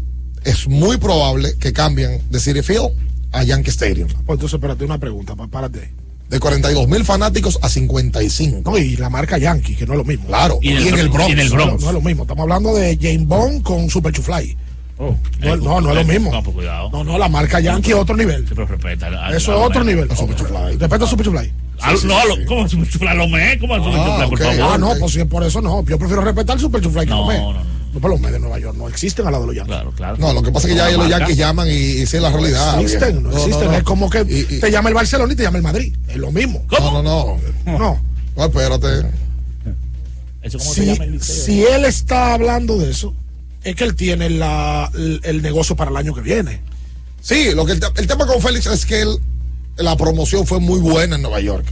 es 0.45 0.69
muy 0.69 0.99
probable 0.99 1.57
que 1.59 1.73
cambien 1.73 2.23
de 2.31 2.39
City 2.39 2.63
Field 2.63 2.91
a 3.33 3.43
Yankee 3.43 3.71
Stadium. 3.71 4.09
Pues 4.09 4.37
entonces, 4.37 4.55
espérate, 4.55 4.85
una 4.85 4.99
pregunta, 4.99 5.35
párate. 5.35 5.93
De 6.35 6.41
42 6.41 6.89
mil 6.89 7.05
fanáticos 7.05 7.61
a 7.63 7.69
55. 7.69 8.69
No, 8.69 8.77
y 8.77 8.97
la 8.97 9.09
marca 9.09 9.39
Yankee, 9.39 9.77
que 9.77 9.87
no 9.87 9.93
es 9.93 9.99
lo 9.99 10.05
mismo. 10.05 10.27
Claro, 10.27 10.59
y 10.61 10.71
en 10.71 10.99
el 10.99 11.09
Bronx. 11.09 11.53
No, 11.55 11.67
no 11.67 11.77
es 11.77 11.93
lo 11.95 12.01
mismo. 12.01 12.23
Estamos 12.25 12.43
hablando 12.43 12.75
de 12.75 12.99
James 13.01 13.25
Bond 13.29 13.63
con 13.63 13.89
Super 13.89 14.13
Chufly. 14.13 14.57
Oh, 14.99 15.15
No, 15.41 15.57
no, 15.59 15.81
no 15.81 15.91
es 15.91 15.97
lo 15.97 16.05
mismo. 16.13 16.33
No, 16.33 16.43
pues 16.43 16.57
cuidado. 16.57 16.91
No, 16.91 17.05
no, 17.05 17.19
la 17.19 17.29
marca 17.29 17.61
Yankee 17.61 17.91
es 17.93 17.97
otro 17.97 18.17
nivel. 18.17 18.49
Sí, 18.49 18.53
pero 18.53 18.67
respeta. 18.67 19.07
a- 19.07 19.29
a- 19.29 19.37
Eso 19.37 19.53
es 19.53 19.59
otro 19.65 19.85
nivel. 19.85 20.09
Respeta 20.09 21.05
a 21.05 21.07
Super 21.09 21.25
Chufly. 21.25 21.53
A 21.81 21.93
lo- 21.93 22.03
no, 22.03 22.19
a 22.19 22.25
lo- 22.25 22.47
¿cómo 22.47 22.69
Super 22.69 22.89
Chufla? 22.89 23.15
¿Lo 23.15 23.29
me? 23.29 23.57
¿Cómo 23.61 23.77
Super 23.77 23.93
Chufla, 23.95 24.29
por 24.29 24.39
favor? 24.41 24.73
Ah, 24.73 24.77
no, 24.79 24.93
pues 24.99 25.13
sí, 25.13 25.25
por 25.25 25.45
eso 25.45 25.61
no. 25.61 25.85
Yo 25.85 25.99
prefiero 26.01 26.23
respetar 26.23 26.57
el 26.57 26.61
Super 26.63 26.81
Chufly 26.81 27.05
que 27.05 27.11
No, 27.11 27.33
no, 27.33 27.53
no. 27.53 27.61
Los 28.03 28.21
Mets 28.21 28.33
de 28.33 28.41
Nueva 28.41 28.59
York 28.59 28.77
no 28.77 28.89
existen 28.89 29.25
al 29.27 29.33
lado 29.33 29.45
de 29.45 29.47
los 29.49 29.57
Yankees. 29.57 29.75
Claro, 29.77 29.93
claro. 29.97 30.17
No, 30.19 30.33
lo 30.33 30.43
que 30.43 30.51
pasa 30.53 30.67
es 30.69 30.73
que 30.75 30.79
ya 30.79 30.91
los. 30.91 31.09
Yankees 31.09 31.37
llaman 31.37 31.69
y, 31.69 31.73
y 31.73 32.07
sí 32.07 32.17
es 32.17 32.23
la 32.23 32.31
No 32.31 32.37
realidad. 32.39 32.81
existen, 32.81 33.23
no, 33.23 33.31
existen. 33.33 33.67
no. 33.69 33.73
Es 33.75 33.83
como 33.85 34.11
que 34.11 34.21
Y- 34.29 34.57
y- 34.57 34.61
te 34.61 34.71
llama 34.71 34.89
el 34.89 34.95
Barcelona 34.95 35.33
y 35.33 35.37
te 35.37 35.43
llama 35.45 35.59
el 35.59 35.63
Madrid. 35.63 35.95
Es 36.09 36.17
lo 36.17 36.31
mismo. 36.33 36.65
No, 36.71 37.03
no, 37.03 37.03
no. 37.03 37.79
No. 37.79 38.01
No, 38.37 38.45
espérate. 38.45 39.09
Eso 40.43 40.59
como 40.59 40.75
se 40.75 40.81
Si, 40.83 40.87
llama 40.87 41.05
el 41.05 41.13
liceo. 41.13 41.45
si 41.45 41.63
él 41.65 41.85
está 41.85 42.35
hablando 42.35 42.77
de 42.79 42.91
eso, 42.91 43.15
es 43.63 43.77
que 43.77 43.85
él 43.85 43.95
tiene 43.95 44.29
la, 44.29 44.91
el, 44.95 45.21
el 45.25 45.41
negocio 45.43 45.75
para 45.77 45.91
el 45.91 45.97
año 45.97 46.15
que 46.15 46.21
viene. 46.21 46.61
Sí, 47.23 47.53
lo 47.55 47.65
que 47.65 47.73
el, 47.73 47.81
el 47.97 48.07
tema 48.07 48.27
con 48.27 48.43
Félix 48.43 48.67
es 48.67 48.85
que 48.85 49.01
él- 49.03 49.19
la 49.79 49.97
promoción 49.97 50.47
fue 50.47 50.61
muy 50.61 50.81
buena 50.81 51.17
en 51.17 51.23
Nueva 51.23 51.41
York. 51.41 51.65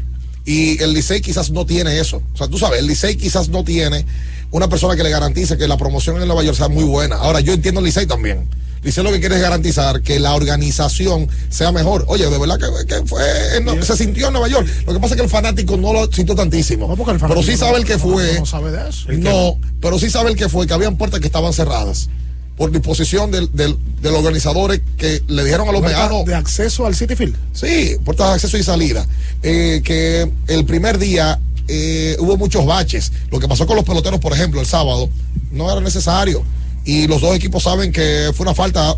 Y 0.45 0.83
el 0.83 0.93
Licey 0.95 1.21
quizás 1.21 1.51
no 1.51 1.67
tiene 1.67 2.01
eso. 2.01 2.23
O 2.33 2.37
sea, 2.37 2.49
tú 2.49 2.59
sabes, 2.59 2.81
el 2.81 2.87
Licey 2.87 3.17
quizás 3.17 3.49
no 3.51 3.63
tiene 3.63 4.07
una 4.53 4.69
persona 4.69 4.95
que 4.97 5.03
le 5.03 5.11
garantice 5.11 5.57
que 5.59 5.67
la 5.67 5.77
promoción 5.77 6.21
en 6.23 6.27
Nueva 6.29 6.43
York 6.45 6.57
sea 6.57 6.69
muy 6.69 6.85
buena. 6.85 7.17
Ahora, 7.17 7.41
yo 7.41 7.53
entiendo 7.53 7.81
el 7.81 7.87
Licey 7.87 8.07
también. 8.07 8.49
Licey 8.83 9.03
lo 9.05 9.13
que 9.13 9.21
quiere 9.21 9.37
es 9.37 9.41
garantizar 9.43 10.03
que 10.03 10.19
la 10.21 10.35
organización 10.35 11.29
sea 11.51 11.73
mejor. 11.73 12.05
Oye, 12.09 12.29
de 12.29 12.39
verdad 12.39 12.59
que, 12.59 12.87
que 12.87 13.07
fue, 13.07 13.23
no, 13.63 13.81
se 13.83 13.97
sintió 13.97 14.27
en 14.29 14.33
Nueva 14.35 14.49
York. 14.49 14.67
Lo 14.87 14.93
que 14.93 15.01
pasa 15.01 15.15
es 15.15 15.17
que 15.21 15.25
el 15.25 15.31
fanático 15.31 15.77
no 15.77 15.93
lo 15.93 16.11
sintió 16.13 16.35
tantísimo. 16.35 16.87
pero 16.97 17.19
fanático 17.19 17.43
sí 17.43 17.57
sabe 17.57 17.79
el 17.79 17.85
que 17.85 17.95
no- 17.95 17.99
fue. 18.01 18.39
no 18.41 18.47
sabe 18.47 18.71
de 18.73 18.89
eso. 18.89 19.07
No, 19.13 19.59
pero 19.81 19.99
sí 19.99 20.11
sabe 20.11 20.31
el 20.31 20.37
que 20.37 20.49
fue, 20.49 20.67
que 20.67 20.75
habían 20.75 20.97
puertas 20.97 21.21
que 21.21 21.27
estaban 21.27 21.53
cerradas. 21.53 22.09
Por 22.57 22.71
disposición 22.71 23.31
del, 23.31 23.49
del- 23.55 23.79
de 24.03 24.11
los 24.11 24.19
organizadores 24.19 24.83
que 24.99 25.23
le 25.29 25.45
dijeron 25.45 25.69
a 25.69 25.73
los 25.73 25.81
meanos. 25.81 26.25
de 26.27 26.35
acceso 26.35 26.85
al 26.85 26.95
City 26.95 27.17
Field. 27.17 27.35
Sí, 27.55 27.97
puertas 28.05 28.29
de 28.29 28.35
acceso 28.35 28.59
y 28.59 28.63
salida. 28.63 29.07
Eh, 29.43 29.81
que 29.83 30.31
el 30.49 30.65
primer 30.67 30.99
día 30.99 31.41
eh, 31.69 32.17
hubo 32.19 32.37
muchos 32.37 32.65
baches. 32.67 33.13
Lo 33.31 33.39
que 33.41 33.49
pasó 33.49 33.67
con 33.67 33.77
los 33.77 33.85
peloteros, 33.85 34.21
por 34.21 34.33
ejemplo, 34.33 34.61
el 34.61 34.67
sábado, 34.67 35.09
no 35.51 35.71
era 35.71 35.81
necesario. 35.81 36.43
Y 36.85 37.07
los 37.07 37.21
dos 37.21 37.35
equipos 37.37 37.63
saben 37.63 37.93
que 37.93 38.31
fue 38.35 38.45
una 38.45 38.55
falta 38.55 38.97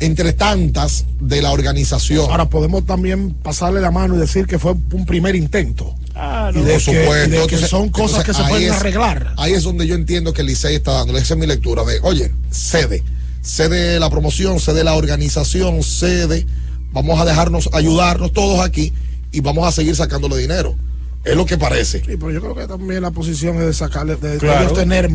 entre 0.00 0.32
tantas 0.32 1.04
de 1.20 1.40
la 1.42 1.52
organización. 1.52 2.28
Ahora 2.30 2.48
podemos 2.48 2.84
también 2.84 3.30
pasarle 3.32 3.80
la 3.80 3.90
mano 3.90 4.16
y 4.16 4.18
decir 4.18 4.46
que 4.46 4.58
fue 4.58 4.72
un 4.92 5.06
primer 5.06 5.36
intento. 5.36 5.94
Ah, 6.16 6.50
y 6.54 6.60
de, 6.60 6.78
que, 6.78 7.24
y 7.26 7.30
de 7.30 7.46
que 7.48 7.58
son 7.58 7.88
cosas 7.88 8.24
que 8.24 8.32
se 8.34 8.42
pueden 8.44 8.68
es- 8.72 8.76
arreglar. 8.78 9.34
Ahí 9.36 9.52
es 9.52 9.64
donde 9.64 9.86
yo 9.86 9.94
entiendo 9.96 10.32
que 10.32 10.42
el 10.42 10.46
Licey 10.48 10.76
está 10.76 10.92
dando, 10.92 11.16
esa 11.18 11.34
es 11.34 11.40
mi 11.40 11.46
lectura 11.46 11.82
de, 11.84 11.98
oye, 12.02 12.32
cede, 12.50 13.02
cede 13.42 13.98
la 13.98 14.10
promoción, 14.10 14.60
cede 14.60 14.84
la 14.84 14.94
organización, 14.94 15.82
cede, 15.82 16.46
vamos 16.92 17.20
a 17.20 17.24
dejarnos 17.24 17.68
ayudarnos 17.72 18.32
todos 18.32 18.60
aquí 18.64 18.92
y 19.32 19.40
vamos 19.40 19.66
a 19.66 19.72
seguir 19.72 19.96
sacándole 19.96 20.36
dinero. 20.38 20.76
Es 21.24 21.36
lo 21.36 21.46
que 21.46 21.56
parece. 21.58 22.00
Sí, 22.00 22.16
pero 22.18 22.30
yo 22.30 22.40
creo 22.40 22.54
que 22.54 22.66
también 22.66 23.02
la 23.02 23.10
posición 23.10 23.56
es 23.56 23.66
de 23.66 23.72
sacarle, 23.74 24.16
de, 24.16 24.32
de 24.32 24.38
Claro. 24.38 24.60
ellos 24.62 24.74
tener 24.74 25.10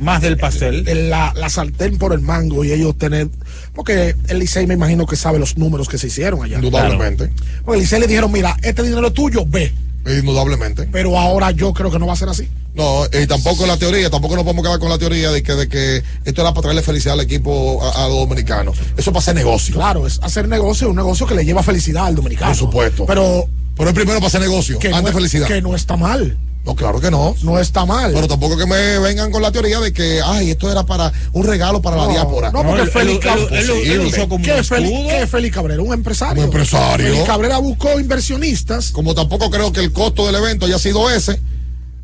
Más 0.00 0.22
del 0.22 0.36
pastel. 0.36 0.84
La, 1.10 1.32
la 1.36 1.48
sartén 1.50 1.98
por 1.98 2.12
el 2.12 2.20
mango 2.20 2.64
y 2.64 2.70
ellos 2.72 2.96
tener. 2.96 3.28
Porque 3.74 4.14
el 4.28 4.38
Licey 4.38 4.66
me 4.66 4.74
imagino 4.74 5.06
que 5.06 5.16
sabe 5.16 5.38
los 5.40 5.58
números 5.58 5.88
que 5.88 5.98
se 5.98 6.06
hicieron 6.06 6.42
allá. 6.44 6.56
Indudablemente. 6.56 7.30
Porque 7.64 7.78
el 7.78 7.82
Licey 7.82 8.00
le 8.00 8.06
dijeron, 8.06 8.30
mira, 8.30 8.56
este 8.62 8.82
dinero 8.84 9.08
es 9.08 9.14
tuyo, 9.14 9.44
ve. 9.44 9.72
Indudablemente. 10.06 10.88
Pero 10.92 11.18
ahora 11.18 11.50
yo 11.50 11.72
creo 11.74 11.90
que 11.90 11.98
no 11.98 12.06
va 12.06 12.12
a 12.12 12.16
ser 12.16 12.28
así. 12.28 12.48
No, 12.74 13.02
y 13.06 13.26
tampoco 13.26 13.66
la 13.66 13.76
teoría, 13.76 14.08
tampoco 14.08 14.36
nos 14.36 14.44
podemos 14.44 14.64
quedar 14.64 14.78
con 14.78 14.88
la 14.88 14.98
teoría 14.98 15.32
de 15.32 15.42
que, 15.42 15.52
de 15.54 15.68
que 15.68 15.96
esto 16.24 16.40
era 16.42 16.50
para 16.52 16.62
traerle 16.62 16.82
felicidad 16.82 17.14
al 17.14 17.20
equipo, 17.20 17.82
a, 17.82 18.04
a 18.04 18.08
los 18.08 18.18
dominicanos. 18.18 18.78
Eso 18.78 18.92
es 18.96 19.06
para 19.06 19.18
hacer 19.18 19.34
negocio. 19.34 19.74
Claro, 19.74 20.06
es 20.06 20.20
hacer 20.22 20.46
negocio, 20.46 20.88
un 20.88 20.96
negocio 20.96 21.26
que 21.26 21.34
le 21.34 21.44
lleva 21.44 21.62
felicidad 21.64 22.06
al 22.06 22.14
dominicano. 22.14 22.52
Por 22.52 22.56
supuesto. 22.58 23.04
Pero. 23.04 23.48
Pero 23.78 23.88
es 23.90 23.94
primero 23.94 24.18
para 24.18 24.26
hacer 24.26 24.40
negocio, 24.42 24.78
que 24.78 24.88
antes 24.88 25.04
no, 25.04 25.12
felicidad. 25.12 25.46
Que 25.46 25.62
no 25.62 25.74
está 25.74 25.96
mal. 25.96 26.36
No, 26.64 26.74
claro 26.74 27.00
que 27.00 27.10
no. 27.10 27.34
No 27.42 27.58
está 27.58 27.86
mal. 27.86 28.12
Pero 28.12 28.28
tampoco 28.28 28.58
que 28.58 28.66
me 28.66 28.98
vengan 28.98 29.30
con 29.30 29.40
la 29.40 29.50
teoría 29.50 29.80
de 29.80 29.90
que, 29.92 30.20
ay, 30.22 30.50
esto 30.50 30.70
era 30.70 30.84
para 30.84 31.10
un 31.32 31.46
regalo 31.46 31.80
para 31.80 31.96
la 31.96 32.04
No, 32.06 32.10
diáspora. 32.10 32.50
No, 32.52 32.62
porque 32.62 32.84
Félix 32.86 33.20
Cabrera. 33.24 33.48
Posible. 33.48 34.10
¿Qué 34.42 34.58
es 34.58 34.68
Félix- 34.70 35.08
qué 35.08 35.22
es 35.22 35.30
Félix 35.30 35.54
Cabrera? 35.54 35.80
Un 35.82 35.94
empresario. 35.94 36.42
Un 36.42 36.48
empresario. 36.48 37.06
Félix 37.06 37.24
Cabrera 37.24 37.56
buscó 37.58 37.98
inversionistas. 37.98 38.90
Como 38.90 39.14
tampoco 39.14 39.48
creo 39.50 39.72
que 39.72 39.80
el 39.80 39.92
costo 39.92 40.26
del 40.26 40.34
evento 40.34 40.66
haya 40.66 40.78
sido 40.78 41.08
ese, 41.10 41.40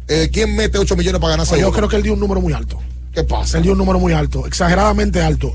eh, 0.08 0.30
¿quién 0.32 0.54
mete 0.56 0.78
8 0.78 0.96
millones 0.96 1.20
para 1.20 1.32
ganarse 1.32 1.58
Yo 1.60 1.68
uno? 1.68 1.76
creo 1.76 1.88
que 1.88 1.96
él 1.96 2.02
dio 2.02 2.14
un 2.14 2.20
número 2.20 2.40
muy 2.40 2.52
alto. 2.54 2.78
¿Qué 3.12 3.24
pasa? 3.24 3.58
Él 3.58 3.64
dio 3.64 3.72
un 3.72 3.78
número 3.78 3.98
muy 3.98 4.12
alto, 4.14 4.46
exageradamente 4.46 5.20
alto. 5.20 5.54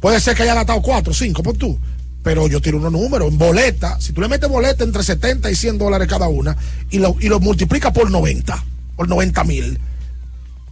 Puede 0.00 0.20
ser 0.20 0.36
que 0.36 0.44
haya 0.44 0.54
datado 0.54 0.80
4, 0.80 1.12
5, 1.12 1.42
por 1.42 1.56
tú. 1.56 1.76
Pero 2.28 2.46
yo 2.46 2.60
tiro 2.60 2.76
unos 2.76 2.92
números 2.92 3.32
en 3.32 3.38
boleta. 3.38 3.98
Si 4.02 4.12
tú 4.12 4.20
le 4.20 4.28
metes 4.28 4.50
boleta 4.50 4.84
entre 4.84 5.02
70 5.02 5.50
y 5.50 5.54
100 5.54 5.78
dólares 5.78 6.06
cada 6.08 6.28
una 6.28 6.54
y 6.90 6.98
lo, 6.98 7.16
y 7.18 7.30
lo 7.30 7.40
multiplicas 7.40 7.90
por 7.90 8.10
90, 8.10 8.64
por 8.96 9.08
90 9.08 9.44
mil, 9.44 9.78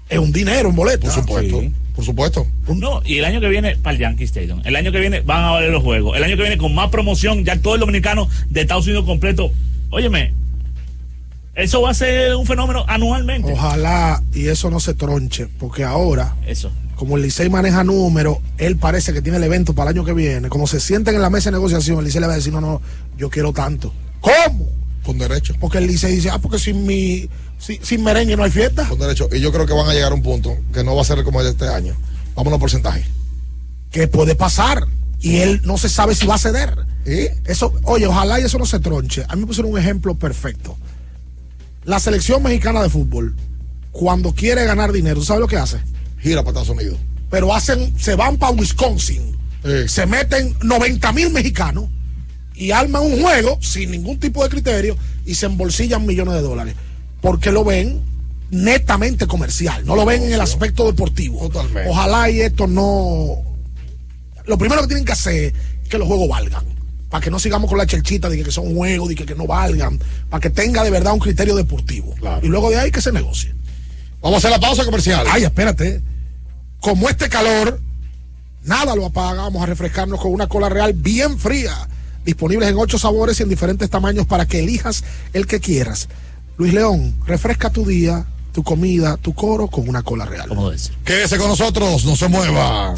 es 0.06 0.18
un 0.18 0.32
dinero 0.32 0.68
en 0.68 0.76
boleta. 0.76 1.06
Por 1.06 1.12
supuesto. 1.12 1.62
Por 1.94 2.04
supuesto. 2.04 2.46
No, 2.68 3.00
y 3.06 3.16
el 3.16 3.24
año 3.24 3.40
que 3.40 3.48
viene 3.48 3.74
para 3.76 3.94
el 3.94 4.02
Yankee 4.02 4.24
Stadium. 4.24 4.60
El 4.66 4.76
año 4.76 4.92
que 4.92 5.00
viene 5.00 5.20
van 5.20 5.44
a 5.44 5.52
valer 5.52 5.70
los 5.70 5.82
juegos. 5.82 6.14
El 6.14 6.24
año 6.24 6.36
que 6.36 6.42
viene 6.42 6.58
con 6.58 6.74
más 6.74 6.90
promoción, 6.90 7.42
ya 7.42 7.58
todo 7.58 7.72
el 7.72 7.80
dominicano 7.80 8.28
de 8.50 8.60
Estados 8.60 8.84
Unidos 8.84 9.06
completo. 9.06 9.50
Óyeme, 9.88 10.34
eso 11.56 11.80
va 11.82 11.90
a 11.90 11.94
ser 11.94 12.36
un 12.36 12.46
fenómeno 12.46 12.84
anualmente. 12.86 13.52
Ojalá 13.52 14.22
y 14.32 14.48
eso 14.48 14.70
no 14.70 14.78
se 14.78 14.94
tronche, 14.94 15.48
porque 15.58 15.84
ahora, 15.84 16.36
Eso. 16.46 16.70
como 16.96 17.16
el 17.16 17.22
Licey 17.22 17.48
maneja 17.48 17.82
números, 17.82 18.38
él 18.58 18.76
parece 18.76 19.12
que 19.12 19.22
tiene 19.22 19.38
el 19.38 19.44
evento 19.44 19.72
para 19.74 19.90
el 19.90 19.96
año 19.96 20.04
que 20.04 20.12
viene. 20.12 20.48
Como 20.48 20.66
se 20.66 20.80
sienten 20.80 21.14
en 21.14 21.22
la 21.22 21.30
mesa 21.30 21.50
de 21.50 21.56
negociación, 21.56 21.98
el 21.98 22.04
Licey 22.04 22.20
le 22.20 22.26
va 22.26 22.34
a 22.34 22.36
decir, 22.36 22.52
no, 22.52 22.60
no, 22.60 22.82
yo 23.16 23.30
quiero 23.30 23.52
tanto. 23.52 23.92
¿Cómo? 24.20 24.68
Con 25.02 25.18
derecho. 25.18 25.54
Porque 25.58 25.78
el 25.78 25.86
Licey 25.86 26.14
dice, 26.16 26.30
ah, 26.30 26.38
porque 26.38 26.58
sin 26.58 26.84
mi, 26.84 27.28
sin, 27.58 27.82
sin 27.84 28.02
merengue 28.04 28.36
no 28.36 28.42
hay 28.44 28.50
fiesta. 28.50 28.86
Con 28.88 28.98
derecho. 28.98 29.28
Y 29.32 29.40
yo 29.40 29.50
creo 29.52 29.66
que 29.66 29.72
van 29.72 29.88
a 29.88 29.94
llegar 29.94 30.12
a 30.12 30.14
un 30.14 30.22
punto 30.22 30.56
que 30.74 30.84
no 30.84 30.94
va 30.94 31.02
a 31.02 31.04
ser 31.04 31.22
como 31.24 31.40
el 31.40 31.46
de 31.46 31.52
este 31.52 31.68
año. 31.68 31.94
Vámonos 32.34 32.58
a 32.58 32.60
porcentaje. 32.60 33.04
que 33.90 34.08
puede 34.08 34.34
pasar 34.34 34.82
y 35.20 35.36
él 35.38 35.62
no 35.64 35.78
se 35.78 35.88
sabe 35.88 36.14
si 36.14 36.26
va 36.26 36.34
a 36.34 36.38
ceder. 36.38 36.76
Eso, 37.46 37.72
oye, 37.84 38.06
ojalá 38.06 38.40
y 38.40 38.44
eso 38.44 38.58
no 38.58 38.66
se 38.66 38.80
tronche. 38.80 39.24
A 39.28 39.36
mí 39.36 39.42
me 39.42 39.46
pusieron 39.46 39.72
un 39.72 39.78
ejemplo 39.78 40.16
perfecto. 40.16 40.76
La 41.86 42.00
selección 42.00 42.42
mexicana 42.42 42.82
de 42.82 42.90
fútbol, 42.90 43.36
cuando 43.92 44.34
quiere 44.34 44.64
ganar 44.64 44.90
dinero, 44.90 45.20
¿tú 45.20 45.24
sabes 45.24 45.40
lo 45.40 45.46
que 45.46 45.56
hace? 45.56 45.78
Gira 46.18 46.42
para 46.42 46.58
Estados 46.58 46.76
Unidos. 46.76 46.98
Pero 47.30 47.54
hacen, 47.54 47.96
se 47.98 48.16
van 48.16 48.36
para 48.38 48.52
Wisconsin, 48.52 49.36
se 49.86 50.04
meten 50.06 50.56
90 50.62 51.12
mil 51.12 51.30
mexicanos 51.30 51.84
y 52.56 52.72
arman 52.72 53.02
un 53.02 53.22
juego 53.22 53.58
sin 53.62 53.92
ningún 53.92 54.18
tipo 54.18 54.42
de 54.42 54.48
criterio 54.48 54.96
y 55.24 55.34
se 55.36 55.46
embolsillan 55.46 56.04
millones 56.04 56.34
de 56.34 56.42
dólares. 56.42 56.74
Porque 57.20 57.52
lo 57.52 57.64
ven 57.64 58.00
netamente 58.50 59.28
comercial, 59.28 59.86
no 59.86 59.94
lo 59.94 60.04
ven 60.04 60.24
en 60.24 60.32
el 60.32 60.40
aspecto 60.40 60.86
deportivo. 60.86 61.50
Ojalá 61.88 62.28
y 62.30 62.40
esto 62.40 62.66
no. 62.66 63.42
Lo 64.44 64.58
primero 64.58 64.82
que 64.82 64.88
tienen 64.88 65.04
que 65.04 65.12
hacer 65.12 65.54
es 65.82 65.88
que 65.88 65.98
los 65.98 66.08
juegos 66.08 66.28
valgan. 66.28 66.64
Para 67.10 67.22
que 67.22 67.30
no 67.30 67.38
sigamos 67.38 67.68
con 67.68 67.78
la 67.78 67.86
chelchita 67.86 68.28
de 68.28 68.42
que 68.42 68.50
son 68.50 68.74
juegos, 68.74 69.08
de 69.08 69.14
que, 69.14 69.26
que 69.26 69.34
no 69.34 69.46
valgan. 69.46 69.98
Para 70.28 70.40
que 70.40 70.50
tenga 70.50 70.82
de 70.82 70.90
verdad 70.90 71.12
un 71.12 71.20
criterio 71.20 71.54
deportivo. 71.54 72.14
Y 72.42 72.48
luego 72.48 72.70
de 72.70 72.78
ahí 72.78 72.90
que 72.90 73.00
se 73.00 73.12
negocie. 73.12 73.54
Vamos 74.20 74.36
a 74.36 74.38
hacer 74.38 74.50
la 74.50 74.60
pausa 74.60 74.84
comercial. 74.84 75.26
Ay, 75.30 75.44
espérate. 75.44 76.02
Como 76.80 77.08
este 77.08 77.28
calor, 77.28 77.80
nada 78.64 78.96
lo 78.96 79.06
apaga. 79.06 79.42
Vamos 79.42 79.62
a 79.62 79.66
refrescarnos 79.66 80.20
con 80.20 80.32
una 80.32 80.48
cola 80.48 80.68
real 80.68 80.92
bien 80.94 81.38
fría. 81.38 81.88
Disponibles 82.24 82.68
en 82.68 82.76
ocho 82.76 82.98
sabores 82.98 83.38
y 83.38 83.44
en 83.44 83.48
diferentes 83.48 83.88
tamaños 83.88 84.26
para 84.26 84.46
que 84.46 84.58
elijas 84.58 85.04
el 85.32 85.46
que 85.46 85.60
quieras. 85.60 86.08
Luis 86.58 86.74
León, 86.74 87.14
refresca 87.26 87.70
tu 87.70 87.86
día, 87.86 88.26
tu 88.52 88.64
comida, 88.64 89.16
tu 89.16 89.34
coro 89.34 89.68
con 89.68 89.88
una 89.88 90.02
cola 90.02 90.24
real. 90.24 90.48
¿Cómo 90.48 90.72
es? 90.72 90.90
Quédese 91.04 91.36
con 91.36 91.48
nosotros, 91.48 92.04
no 92.04 92.16
se 92.16 92.26
mueva. 92.28 92.94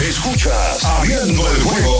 Escuchas 0.00 0.82
Abriendo 0.84 1.50
el 1.50 1.62
juego 1.62 1.99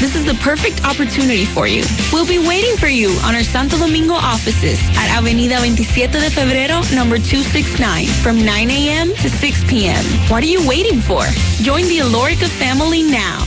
This 0.00 0.16
is 0.16 0.24
the 0.24 0.34
perfect 0.42 0.84
opportunity 0.84 1.44
for 1.44 1.66
you. 1.66 1.84
We'll 2.12 2.26
be 2.26 2.38
waiting 2.38 2.76
for 2.76 2.88
you 2.88 3.10
on 3.24 3.34
our 3.34 3.44
Santo 3.44 3.78
Domingo 3.78 4.14
offices 4.14 4.78
at 4.98 5.08
Avenida 5.16 5.58
27 5.58 6.20
de 6.20 6.30
Febrero, 6.30 6.82
number 6.94 7.16
269, 7.16 8.06
from 8.22 8.44
9 8.44 8.70
a.m. 8.70 9.08
to 9.22 9.28
6 9.30 9.64
p.m. 9.70 10.04
What 10.28 10.42
are 10.42 10.50
you 10.50 10.66
waiting 10.66 11.00
for? 11.00 11.24
Join 11.62 11.84
the 11.86 12.00
Alorica 12.00 12.48
family 12.48 13.02
now. 13.02 13.44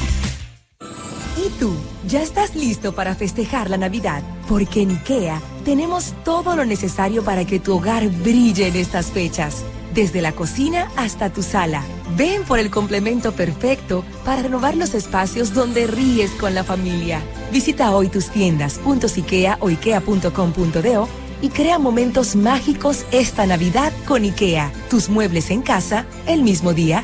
¿Y 1.38 1.50
tú? 1.60 1.76
¿Ya 2.08 2.22
estás 2.22 2.56
listo 2.56 2.93
para 2.93 3.14
festejar 3.16 3.70
la 3.70 3.78
Navidad? 3.78 4.24
Porque 4.48 4.82
en 4.82 4.91
IKEA 4.91 5.41
tenemos 5.66 6.14
todo 6.24 6.56
lo 6.56 6.64
necesario 6.64 7.24
para 7.24 7.45
que 7.45 7.60
tu 7.60 7.76
hogar 7.76 8.08
brille 8.08 8.68
en 8.68 8.78
estas 8.78 9.12
fechas. 9.12 9.64
Desde 9.98 10.22
la 10.22 10.32
cocina 10.32 10.91
hasta 10.95 11.32
tu 11.32 11.41
sala. 11.41 11.82
Ven 12.16 12.43
por 12.43 12.60
el 12.60 12.70
complemento 12.70 13.32
perfecto 13.32 14.06
para 14.24 14.43
renovar 14.43 14.78
los 14.78 14.93
espacios 14.93 15.56
donde 15.56 15.88
ríes 15.88 16.30
con 16.34 16.54
la 16.54 16.64
familia. 16.64 17.20
Visita 17.52 17.89
hoy 17.89 18.08
tus 18.08 18.30
tiendas 18.30 18.80
IKEA 19.18 19.58
o 19.60 19.70
ikea.com.do 19.70 21.10
y 21.41 21.50
crea 21.50 21.80
momentos 21.80 22.36
mágicos 22.36 23.06
esta 23.12 23.48
Navidad 23.48 23.91
con 24.06 24.24
IKEA. 24.24 24.72
Tus 24.88 25.10
muebles 25.10 25.50
en 25.50 25.64
casa 25.64 26.06
el 26.28 26.43
mismo 26.43 26.76
día. 26.76 27.04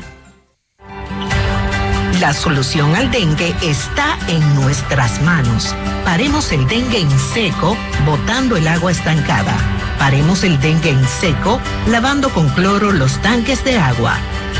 La 2.20 2.32
solución 2.32 2.94
al 2.94 3.10
dengue 3.10 3.56
está 3.60 4.16
en 4.28 4.54
nuestras 4.54 5.20
manos. 5.22 5.74
Paremos 6.04 6.52
el 6.52 6.64
dengue 6.68 7.00
en 7.00 7.10
seco, 7.10 7.76
botando 8.06 8.56
el 8.56 8.68
agua 8.68 8.92
estancada. 8.92 9.73
Paremos 9.98 10.44
el 10.44 10.60
dengue 10.60 10.90
en 10.90 11.06
seco, 11.06 11.60
lavando 11.88 12.30
con 12.30 12.48
cloro 12.50 12.92
los 12.92 13.20
tanques 13.22 13.64
de 13.64 13.78
agua. 13.78 14.16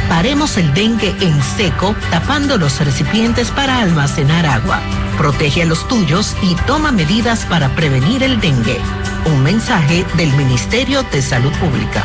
Paremos 0.09 0.57
el 0.57 0.73
dengue 0.75 1.15
en 1.21 1.43
seco, 1.43 1.95
tapando 2.11 2.59
los 2.59 2.79
recipientes 2.81 3.51
para 3.51 3.81
almacenar 3.81 4.47
agua. 4.47 4.81
Protege 5.17 5.63
a 5.63 5.67
los 5.67 5.87
tuyos 5.89 6.37
y 6.43 6.55
toma 6.67 6.93
medidas 6.93 7.45
para 7.47 7.69
prevenir 7.71 8.23
el 8.23 8.41
dengue. 8.41 8.81
Un 9.27 9.43
mensaje 9.43 10.05
del 10.17 10.33
Ministerio 10.35 11.03
de 11.05 11.23
Salud 11.23 11.53
Pública. 11.53 12.05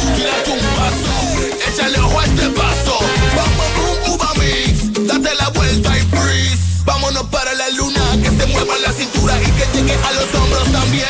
Freeze. 5.89 6.83
Vámonos 6.85 7.23
para 7.25 7.53
la 7.53 7.69
luna, 7.69 8.01
que 8.21 8.29
se 8.29 8.45
mueva 8.47 8.77
la 8.79 8.91
cintura 8.91 9.39
y 9.41 9.45
que 9.51 9.77
llegue 9.77 9.93
a 9.93 10.11
los 10.13 10.33
hombros 10.35 10.71
también. 10.71 11.07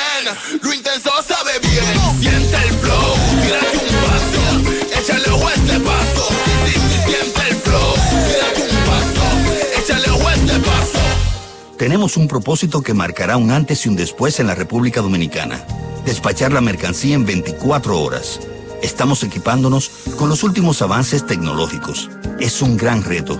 Lo 0.62 0.74
intenso 0.74 1.12
sabe 1.28 1.60
bien. 1.62 2.20
Siente 2.20 2.58
el 2.58 2.74
flow, 2.80 3.16
tírate 3.42 3.78
un 3.78 3.96
paso, 4.06 5.00
échale 5.00 5.30
ojo 5.30 5.48
a 5.48 5.54
este 5.54 5.80
paso. 5.80 6.28
Sí, 6.66 6.74
sí, 6.74 6.80
sí, 6.80 7.12
siente 7.12 7.42
el 7.50 7.56
flow. 7.58 7.94
Tírate 8.28 8.62
un 8.76 8.84
paso, 8.86 9.82
échale 9.82 10.10
ojo 10.10 10.28
a 10.28 10.34
este 10.34 10.60
paso. 10.60 11.00
Tenemos 11.78 12.18
un 12.18 12.28
propósito 12.28 12.82
que 12.82 12.94
marcará 12.94 13.38
un 13.38 13.52
antes 13.52 13.86
y 13.86 13.90
un 13.90 13.96
después 13.96 14.40
en 14.40 14.48
la 14.48 14.56
República 14.56 15.02
Dominicana. 15.02 15.66
Despachar 16.06 16.52
la 16.52 16.62
mercancía 16.62 17.16
en 17.16 17.26
24 17.26 18.00
horas. 18.00 18.40
Estamos 18.82 19.24
equipándonos 19.24 19.92
con 20.18 20.30
los 20.30 20.44
últimos 20.44 20.82
avances 20.82 21.26
tecnológicos. 21.26 22.10
Es 22.40 22.62
un 22.64 22.78
gran 22.78 23.04
reto, 23.04 23.40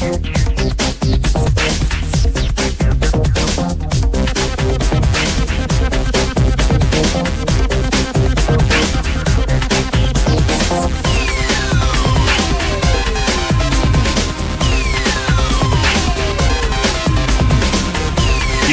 Y 0.00 0.02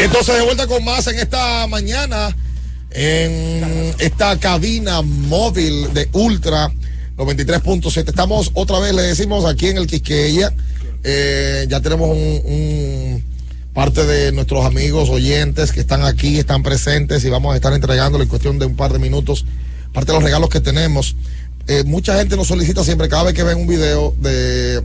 entonces 0.01 0.35
de 0.35 0.41
vuelta 0.43 0.65
con 0.67 0.85
más 0.85 1.07
en 1.07 1.19
esta 1.19 1.67
mañana, 1.67 2.33
en 2.91 3.93
esta 3.99 4.39
cabina 4.39 5.01
móvil 5.01 5.93
de 5.93 6.07
Ultra 6.13 6.71
93.7. 7.17 8.07
Estamos 8.07 8.51
otra 8.53 8.79
vez, 8.79 8.93
le 8.93 9.01
decimos, 9.01 9.43
aquí 9.43 9.67
en 9.67 9.77
el 9.77 9.87
Quisqueya. 9.87 10.53
Eh, 11.03 11.65
ya 11.69 11.81
tenemos 11.81 12.09
un, 12.09 13.23
parte 13.73 14.05
de 14.05 14.31
nuestros 14.31 14.65
amigos 14.65 15.09
oyentes 15.09 15.71
que 15.71 15.79
están 15.79 16.03
aquí, 16.03 16.39
están 16.39 16.63
presentes 16.63 17.23
y 17.25 17.29
vamos 17.29 17.53
a 17.53 17.55
estar 17.55 17.73
entregándole 17.73 18.23
en 18.23 18.29
cuestión 18.29 18.59
de 18.59 18.65
un 18.65 18.75
par 18.75 18.91
de 18.91 18.99
minutos 18.99 19.45
parte 19.93 20.11
de 20.11 20.17
los 20.17 20.23
regalos 20.23 20.49
que 20.49 20.59
tenemos. 20.59 21.15
Eh, 21.67 21.83
mucha 21.83 22.17
gente 22.17 22.37
nos 22.37 22.47
solicita 22.47 22.83
siempre, 22.83 23.09
cada 23.09 23.23
vez 23.23 23.33
que 23.33 23.43
ven 23.43 23.57
un 23.57 23.67
video 23.67 24.13
de, 24.19 24.83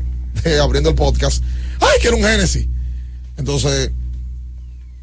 abriendo 0.62 0.90
el 0.90 0.97
podcast, 0.97 1.44
¡ay, 1.80 1.98
quiero 2.01 2.16
un 2.16 2.22
Genesis! 2.22 2.66
Entonces, 3.36 3.90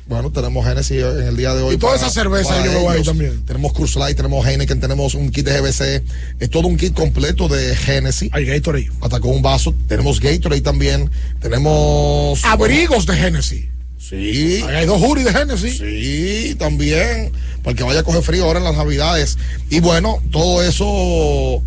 bueno, 0.09 0.31
tenemos 0.31 0.65
Genesis 0.65 1.03
en 1.03 1.27
el 1.27 1.37
día 1.37 1.53
de 1.53 1.61
hoy. 1.61 1.75
Y 1.75 1.77
toda 1.77 1.95
esa 1.95 2.09
cerveza 2.09 2.65
yo 2.65 2.71
me 2.71 2.77
voy 2.79 2.87
ahí 2.87 2.93
ellos. 2.95 3.07
también. 3.07 3.45
Tenemos 3.45 3.73
Cruz 3.73 3.95
Light, 3.95 4.17
tenemos 4.17 4.43
Heineken, 4.45 4.79
tenemos 4.79 5.13
un 5.13 5.29
kit 5.29 5.45
de 5.45 5.61
GBC. 5.61 6.03
Es 6.39 6.49
todo 6.49 6.67
un 6.67 6.77
kit 6.77 6.95
completo 6.95 7.47
de 7.47 7.75
Genesis. 7.75 8.29
Hay 8.33 8.45
Gatorade. 8.45 8.89
Hasta 9.01 9.19
con 9.19 9.31
un 9.31 9.43
vaso. 9.43 9.75
Tenemos 9.87 10.19
Gatorade 10.19 10.61
también. 10.61 11.11
Tenemos. 11.39 12.43
Abrigos 12.43 13.05
de 13.05 13.15
Genesis. 13.15 13.65
Sí. 13.99 14.63
Ahí 14.67 14.75
hay 14.77 14.85
dos 14.87 14.99
juris 14.99 15.25
de 15.25 15.31
Genesis. 15.31 15.77
Sí, 15.77 16.55
también. 16.57 17.31
Para 17.63 17.75
que 17.75 17.83
vaya 17.83 17.99
a 17.99 18.03
coger 18.03 18.23
frío 18.23 18.45
ahora 18.45 18.57
en 18.57 18.65
las 18.65 18.75
navidades. 18.75 19.37
Y 19.69 19.79
bueno, 19.79 20.23
todo 20.31 20.63
eso 20.63 21.61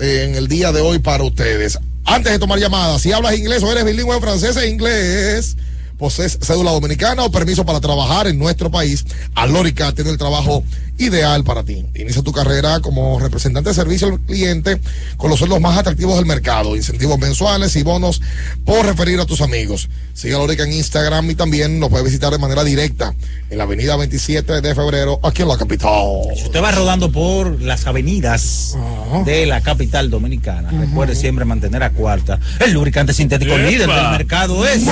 eh, 0.00 0.24
en 0.28 0.34
el 0.34 0.48
día 0.48 0.72
de 0.72 0.80
hoy 0.80 0.98
para 0.98 1.22
ustedes. 1.22 1.78
Antes 2.04 2.32
de 2.32 2.38
tomar 2.40 2.58
llamadas, 2.58 3.02
si 3.02 3.12
hablas 3.12 3.36
inglés 3.38 3.62
o 3.62 3.70
eres 3.70 3.84
bilingüe 3.84 4.16
en 4.16 4.22
francés 4.22 4.56
e 4.56 4.68
inglés, 4.68 5.56
posees 5.98 6.38
cédula 6.42 6.70
dominicana 6.72 7.24
o 7.24 7.30
permiso 7.30 7.64
para 7.64 7.80
trabajar 7.80 8.26
en 8.26 8.38
nuestro 8.38 8.70
país, 8.70 9.04
Alórica 9.34 9.92
tiene 9.92 10.10
el 10.10 10.18
trabajo 10.18 10.62
ideal 10.98 11.44
para 11.44 11.62
ti. 11.64 11.84
Inicia 11.94 12.22
tu 12.22 12.32
carrera 12.32 12.80
como 12.80 13.18
representante 13.18 13.70
de 13.70 13.74
servicio 13.74 14.08
al 14.08 14.20
cliente 14.20 14.80
con 15.16 15.30
los 15.30 15.38
sueldos 15.38 15.60
más 15.60 15.76
atractivos 15.78 16.16
del 16.16 16.26
mercado, 16.26 16.76
incentivos 16.76 17.18
mensuales 17.18 17.76
y 17.76 17.82
bonos 17.82 18.20
por 18.64 18.86
referir 18.86 19.20
a 19.20 19.26
tus 19.26 19.40
amigos. 19.40 19.88
Sigue 20.14 20.34
a 20.34 20.36
Alórica 20.36 20.64
en 20.64 20.72
Instagram 20.72 21.30
y 21.30 21.34
también 21.34 21.78
nos 21.78 21.90
puede 21.90 22.04
visitar 22.04 22.32
de 22.32 22.38
manera 22.38 22.64
directa 22.64 23.14
en 23.50 23.58
la 23.58 23.64
avenida 23.64 23.96
27 23.96 24.60
de 24.60 24.74
febrero 24.74 25.20
aquí 25.22 25.42
en 25.42 25.48
la 25.48 25.58
capital. 25.58 26.06
Si 26.34 26.44
usted 26.44 26.62
va 26.62 26.72
rodando 26.72 27.12
por 27.12 27.60
las 27.60 27.86
avenidas 27.86 28.76
de 29.24 29.46
la 29.46 29.60
capital 29.60 30.10
dominicana, 30.10 30.70
recuerde 30.70 31.14
siempre 31.14 31.44
mantener 31.44 31.82
a 31.82 31.90
cuarta. 31.90 32.40
El 32.64 32.72
lubricante 32.72 33.12
sintético 33.12 33.52
¡Epa! 33.54 33.68
líder 33.68 33.88
del 33.88 34.10
mercado 34.10 34.66
es 34.66 34.82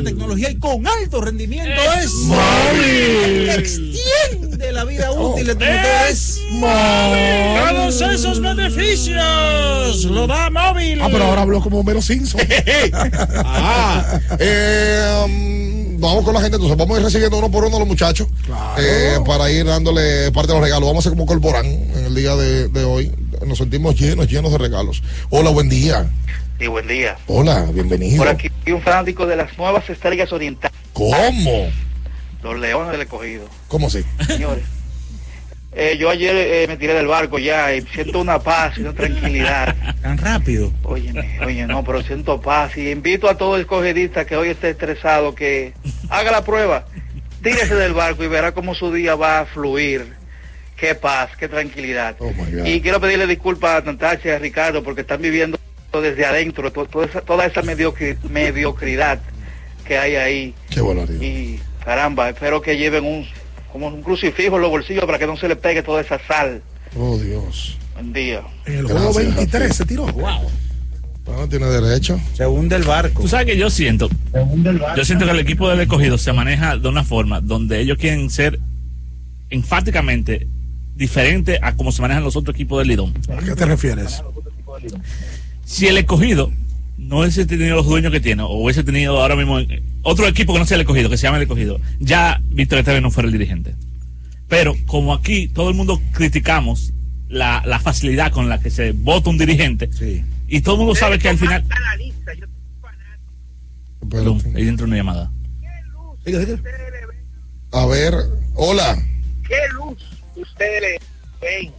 última 0.00 0.10
tecnología 0.10 0.50
y 0.50 0.58
con 0.58 0.86
alto 0.86 1.20
rendimiento 1.20 1.80
es 2.02 2.12
Móvil. 2.24 3.50
Extiende 3.50 4.72
la 4.72 4.84
vida 4.84 5.10
útil 5.12 5.46
de 5.46 5.54
tu 5.54 5.64
motor 5.64 6.10
es 6.10 6.40
Todos 7.68 8.00
esos 8.00 8.40
beneficios 8.40 10.04
lo 10.04 10.26
da 10.26 10.50
móvil. 10.50 11.00
Ah, 11.02 11.08
pero 11.10 11.24
ahora 11.24 11.42
habló 11.42 11.60
como 11.60 11.80
Homero 11.80 12.02
Simpson. 12.02 12.40
Ah, 13.52 14.18
eh, 14.38 15.26
mm, 15.28 16.00
vamos 16.00 16.24
con 16.24 16.34
la 16.34 16.40
gente, 16.40 16.56
entonces 16.56 16.76
vamos 16.76 16.96
a 16.96 17.00
ir 17.00 17.04
recibiendo 17.04 17.38
uno 17.38 17.50
por 17.50 17.64
uno 17.64 17.76
a 17.76 17.78
los 17.80 17.88
muchachos 17.88 18.28
eh, 18.78 19.18
para 19.26 19.50
ir 19.50 19.66
dándole 19.66 20.30
parte 20.32 20.48
de 20.48 20.54
los 20.54 20.62
regalos. 20.62 20.88
Vamos 20.88 21.04
a 21.04 21.08
hacer 21.08 21.12
como 21.12 21.26
Corporán 21.26 21.66
en 21.66 22.04
el 22.06 22.14
día 22.14 22.36
de, 22.36 22.68
de 22.68 22.84
hoy. 22.84 23.12
Nos 23.46 23.58
sentimos 23.58 23.98
llenos, 23.98 24.28
llenos 24.28 24.52
de 24.52 24.58
regalos. 24.58 25.02
Hola, 25.30 25.50
buen 25.50 25.68
día. 25.68 26.06
Sí, 26.58 26.66
buen 26.66 26.86
día. 26.86 27.16
Hola, 27.26 27.66
bienvenido. 27.72 28.18
Por 28.18 28.28
aquí 28.28 28.50
un 28.70 28.82
fanático 28.82 29.26
de 29.26 29.36
las 29.36 29.56
nuevas 29.56 29.88
estrellas 29.88 30.30
orientales, 30.32 30.76
¿Cómo? 30.92 31.70
los 32.42 32.58
leones 32.58 32.92
del 32.92 33.00
escogido. 33.02 33.46
¿Cómo 33.68 33.86
así? 33.88 34.04
Señores, 34.26 34.64
eh, 35.72 35.96
yo 35.98 36.10
ayer 36.10 36.34
eh, 36.36 36.66
me 36.68 36.76
tiré 36.76 36.94
del 36.94 37.06
barco 37.06 37.38
ya 37.38 37.74
y 37.74 37.80
siento 37.82 38.20
una 38.20 38.38
paz 38.38 38.76
y 38.76 38.82
una 38.82 38.92
tranquilidad. 38.92 39.74
Tan 40.02 40.18
rápido. 40.18 40.72
Óyeme, 40.82 41.38
oye, 41.44 41.66
no, 41.66 41.82
pero 41.82 42.02
siento 42.02 42.40
paz 42.40 42.76
y 42.76 42.90
invito 42.90 43.28
a 43.28 43.36
todo 43.36 43.56
escogidista 43.56 44.24
que 44.26 44.36
hoy 44.36 44.50
esté 44.50 44.70
estresado 44.70 45.34
que 45.34 45.72
haga 46.10 46.30
la 46.30 46.44
prueba. 46.44 46.84
Tírese 47.42 47.74
del 47.74 47.94
barco 47.94 48.22
y 48.22 48.28
verá 48.28 48.52
cómo 48.52 48.74
su 48.74 48.92
día 48.92 49.14
va 49.14 49.40
a 49.40 49.46
fluir. 49.46 50.19
Qué 50.80 50.94
paz, 50.94 51.30
qué 51.38 51.46
tranquilidad. 51.46 52.16
Y 52.64 52.80
quiero 52.80 53.00
pedirle 53.00 53.26
disculpas 53.26 53.82
a 53.82 53.84
Natacha 53.86 54.28
y 54.28 54.30
a 54.30 54.38
Ricardo 54.38 54.82
porque 54.82 55.02
están 55.02 55.20
viviendo 55.20 55.58
desde 55.92 56.24
adentro 56.24 56.72
to- 56.72 56.86
toda 56.86 57.04
esa, 57.06 57.20
toda 57.20 57.44
esa 57.46 57.62
mediocri- 57.62 58.16
mediocridad 58.30 59.20
que 59.86 59.98
hay 59.98 60.16
ahí. 60.16 60.54
Qué. 60.70 60.80
Y 61.20 61.60
caramba, 61.84 62.30
espero 62.30 62.62
que 62.62 62.78
lleven 62.78 63.04
un 63.04 63.26
como 63.70 63.88
un 63.88 64.02
crucifijo 64.02 64.56
en 64.56 64.62
los 64.62 64.70
bolsillos 64.70 65.04
para 65.04 65.18
que 65.18 65.26
no 65.26 65.36
se 65.36 65.48
le 65.48 65.56
pegue 65.56 65.82
toda 65.82 66.00
esa 66.00 66.18
sal. 66.26 66.62
Oh, 66.96 67.18
Dios. 67.18 67.76
Buen 67.94 68.12
día. 68.14 68.40
En 68.64 68.78
el 68.78 68.86
juego 68.86 69.12
23 69.12 69.76
se 69.76 69.84
tiró. 69.84 70.06
Wow. 70.06 70.50
No 71.26 71.48
tiene 71.48 71.66
derecho. 71.66 72.18
Se 72.34 72.46
hunde 72.46 72.74
el 72.76 72.82
barco. 72.84 73.20
Tú 73.22 73.28
sabes 73.28 73.46
que 73.46 73.56
yo 73.58 73.68
siento, 73.70 74.08
yo 74.96 75.04
siento 75.04 75.26
que 75.26 75.30
el 75.32 75.38
equipo 75.40 75.68
del 75.68 75.80
escogido 75.80 76.16
se 76.18 76.32
maneja 76.32 76.76
de 76.78 76.88
una 76.88 77.04
forma 77.04 77.40
donde 77.42 77.80
ellos 77.80 77.98
quieren 77.98 78.30
ser 78.30 78.58
enfáticamente 79.50 80.46
diferente 81.00 81.58
a 81.62 81.74
como 81.74 81.90
se 81.92 82.02
manejan 82.02 82.22
los 82.22 82.36
otros 82.36 82.54
equipos 82.54 82.78
del 82.78 82.88
Lidón. 82.88 83.14
¿A 83.34 83.42
qué 83.42 83.56
te 83.56 83.64
refieres? 83.64 84.22
Si 85.64 85.88
el 85.88 85.96
escogido 85.96 86.52
no 86.98 87.20
hubiese 87.20 87.46
tenido 87.46 87.74
los 87.76 87.86
dueños 87.86 88.12
que 88.12 88.20
tiene, 88.20 88.42
o 88.42 88.50
hubiese 88.50 88.84
tenido 88.84 89.18
ahora 89.18 89.34
mismo 89.34 89.58
eh, 89.60 89.82
otro 90.02 90.28
equipo 90.28 90.52
que 90.52 90.58
no 90.58 90.66
sea 90.66 90.74
el 90.74 90.82
escogido, 90.82 91.08
que 91.08 91.16
se 91.16 91.22
llama 91.22 91.38
el 91.38 91.44
escogido, 91.44 91.80
ya 92.00 92.42
Víctor 92.50 92.80
Esteban 92.80 93.02
no 93.02 93.10
fuera 93.10 93.28
el 93.28 93.32
dirigente. 93.32 93.74
Pero 94.46 94.76
como 94.86 95.14
aquí 95.14 95.48
todo 95.48 95.70
el 95.70 95.74
mundo 95.74 96.02
criticamos 96.12 96.92
la, 97.28 97.62
la 97.64 97.80
facilidad 97.80 98.30
con 98.30 98.50
la 98.50 98.60
que 98.60 98.68
se 98.68 98.92
vota 98.92 99.30
un 99.30 99.38
dirigente, 99.38 99.88
y 100.48 100.60
todo 100.60 100.74
el 100.74 100.78
mundo 100.80 100.94
sabe 100.94 101.18
que 101.18 101.30
al 101.30 101.38
final... 101.38 101.64
Perdón, 104.10 104.42
ahí 104.54 104.68
entra 104.68 104.86
una 104.86 104.96
llamada. 104.96 105.32
A 107.72 107.86
ver, 107.86 108.14
hola. 108.54 109.02
¿Qué 109.48 109.56
luz 109.72 110.19
ustedes 110.42 111.00
ven? 111.40 111.72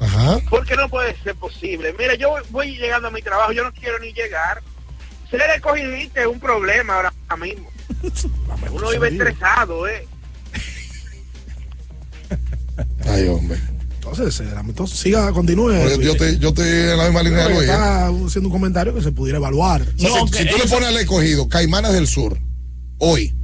Ajá. 0.00 0.38
Porque 0.48 0.76
no 0.76 0.88
puede 0.88 1.16
ser 1.22 1.34
posible. 1.34 1.94
Mira, 1.98 2.14
yo 2.14 2.34
voy 2.50 2.76
llegando 2.76 3.08
a 3.08 3.10
mi 3.10 3.22
trabajo, 3.22 3.52
yo 3.52 3.64
no 3.64 3.72
quiero 3.72 3.98
ni 3.98 4.12
llegar. 4.12 4.62
Ser 5.30 5.42
escogidista 5.54 6.20
es 6.20 6.26
un 6.26 6.40
problema 6.40 6.94
ahora 6.96 7.12
mismo. 7.38 7.70
Uno 8.70 8.90
vive 8.90 9.08
estresado, 9.08 9.88
¿eh? 9.88 10.06
Ay, 13.06 13.26
hombre. 13.28 13.58
Entonces, 14.10 14.40
eh, 14.40 14.54
entonces 14.58 14.98
siga, 14.98 15.30
continúe. 15.32 15.72
Yo, 15.72 16.00
yo 16.00 16.12
estoy, 16.12 16.38
yo 16.38 16.48
estoy 16.48 16.68
en 16.68 16.96
la 16.96 17.04
misma 17.04 17.22
línea 17.22 17.48
de. 17.48 17.54
¿eh? 17.54 17.60
está 17.60 18.06
haciendo 18.06 18.48
un 18.48 18.52
comentario 18.52 18.94
que 18.94 19.02
se 19.02 19.12
pudiera 19.12 19.38
evaluar. 19.38 19.82
O 19.82 19.98
sea, 19.98 20.26
si, 20.26 20.38
si 20.38 20.46
tú 20.48 20.56
le 20.56 20.66
pones 20.66 20.88
al 20.88 20.96
escogido 20.96 21.48
Caimanes 21.48 21.92
del 21.92 22.06
Sur, 22.06 22.38
hoy, 22.98 23.34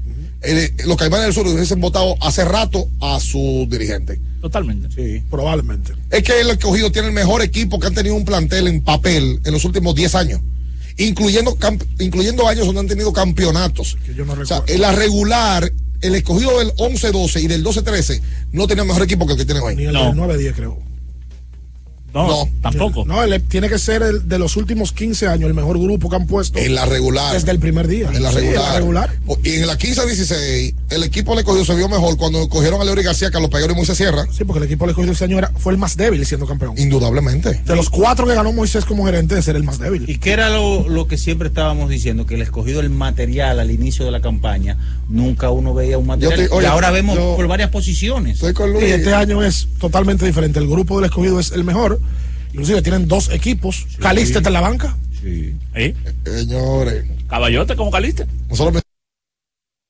eh, 0.44 0.72
los 0.86 0.96
Caimanes 0.96 1.26
del 1.26 1.34
Sur 1.34 1.46
hubiesen 1.46 1.80
votado 1.80 2.16
hace 2.20 2.44
rato 2.44 2.88
a 3.00 3.18
su 3.20 3.66
dirigente. 3.70 4.20
Totalmente. 4.40 4.88
Sí, 4.94 5.22
probablemente. 5.30 5.92
Es 6.10 6.22
que 6.22 6.40
el 6.40 6.50
escogido 6.50 6.92
tiene 6.92 7.08
el 7.08 7.14
mejor 7.14 7.40
equipo 7.42 7.78
que 7.80 7.86
han 7.86 7.94
tenido 7.94 8.14
un 8.14 8.24
plantel 8.24 8.68
en 8.68 8.82
papel 8.82 9.40
en 9.44 9.52
los 9.52 9.64
últimos 9.64 9.94
10 9.94 10.14
años. 10.14 10.40
Incluyendo, 10.96 11.56
camp- 11.56 11.82
incluyendo 11.98 12.46
años 12.46 12.66
donde 12.66 12.80
han 12.82 12.88
tenido 12.88 13.12
campeonatos. 13.12 13.96
o 14.40 14.46
sea, 14.46 14.62
en 14.66 14.80
la 14.80 14.92
regular, 14.92 15.72
el 16.02 16.14
escogido 16.14 16.58
del 16.58 16.72
11-12 16.74 17.42
y 17.42 17.46
del 17.48 17.64
12-13 17.64 18.20
no 18.52 18.66
tenía 18.68 18.84
mejor 18.84 19.02
equipo 19.02 19.26
que 19.26 19.32
el 19.32 19.38
que 19.38 19.44
tienen 19.44 19.62
hoy. 19.64 19.74
Ni 19.74 19.84
el 19.84 19.92
del 19.94 20.02
9-10, 20.12 20.52
creo. 20.54 20.78
No, 22.14 22.48
tampoco. 22.62 23.04
No, 23.04 23.22
él 23.24 23.42
tiene 23.42 23.68
que 23.68 23.78
ser 23.78 24.02
el 24.02 24.28
de 24.28 24.38
los 24.38 24.56
últimos 24.56 24.92
15 24.92 25.26
años 25.26 25.48
el 25.48 25.54
mejor 25.54 25.78
grupo 25.80 26.08
que 26.08 26.16
han 26.16 26.26
puesto. 26.26 26.58
En 26.58 26.74
la 26.74 26.86
regular. 26.86 27.34
Desde 27.34 27.50
el 27.50 27.58
primer 27.58 27.88
día. 27.88 28.08
En 28.12 28.22
la 28.22 28.30
Sí, 28.30 28.36
regular. 28.36 28.74
regular. 28.76 29.10
O- 29.26 29.38
Y 29.42 29.54
en 29.56 29.66
la 29.66 29.76
15-16, 29.76 30.74
el 30.90 31.02
equipo 31.02 31.34
le 31.34 31.44
cogió, 31.44 31.64
se 31.64 31.74
vio 31.74 31.88
mejor 31.88 32.16
cuando 32.16 32.48
cogieron 32.48 32.80
a 32.80 32.84
Leori 32.84 33.02
García, 33.02 33.30
Carlos 33.30 33.50
Peguero 33.50 33.72
y 33.72 33.76
Moisés 33.76 33.96
Sierra. 33.96 34.26
Sí, 34.32 34.44
porque 34.44 34.58
el 34.58 34.64
equipo 34.66 34.86
le 34.86 34.94
cogió 34.94 35.10
ese 35.12 35.24
año 35.24 35.38
era, 35.38 35.50
fue 35.56 35.72
el 35.72 35.78
más 35.78 35.96
débil 35.96 36.24
siendo 36.24 36.46
campeón. 36.46 36.74
Indudablemente. 36.78 37.60
De 37.64 37.76
los 37.76 37.90
cuatro 37.90 38.26
que 38.26 38.34
ganó 38.34 38.52
Moisés 38.52 38.84
como 38.84 39.04
gerente, 39.06 39.38
ese 39.38 39.50
era 39.50 39.58
el 39.58 39.64
más 39.64 39.78
débil. 39.78 40.04
¿Y 40.08 40.18
qué 40.18 40.32
era 40.32 40.50
lo, 40.50 40.88
lo 40.88 41.06
que 41.08 41.18
siempre 41.18 41.48
estábamos 41.48 41.90
diciendo? 41.90 42.26
Que 42.26 42.34
el 42.36 42.42
escogido 42.42 42.80
el 42.80 42.90
material 42.90 43.58
al 43.60 43.70
inicio 43.70 44.04
de 44.04 44.10
la 44.12 44.20
campaña, 44.20 44.78
nunca 45.08 45.50
uno 45.50 45.74
veía 45.74 45.98
un 45.98 46.06
material. 46.06 46.48
Te- 46.48 46.54
oye, 46.54 46.66
y 46.66 46.70
ahora 46.70 46.90
vemos 46.90 47.16
yo- 47.16 47.34
por 47.36 47.46
varias 47.48 47.70
posiciones. 47.70 48.34
Estoy 48.36 48.52
con 48.54 48.74
Y 48.76 48.84
este 48.84 49.12
año 49.14 49.42
es 49.42 49.68
totalmente 49.80 50.24
diferente. 50.26 50.58
El 50.58 50.68
grupo 50.68 50.96
del 51.00 51.06
escogido 51.06 51.40
es 51.40 51.52
el 51.52 51.64
mejor. 51.64 52.00
Inclusive 52.54 52.82
tienen 52.82 53.08
dos 53.08 53.30
equipos. 53.30 53.84
Caliste 53.98 54.38
está 54.38 54.48
en 54.48 54.54
la 54.54 54.60
banca. 54.60 54.96
Sí. 55.20 55.54
¿Eh? 55.74 55.94
Señores. 56.24 57.04
Caballote 57.28 57.74
como 57.76 57.90
Caliste. 57.90 58.26
Nosotros 58.48 58.80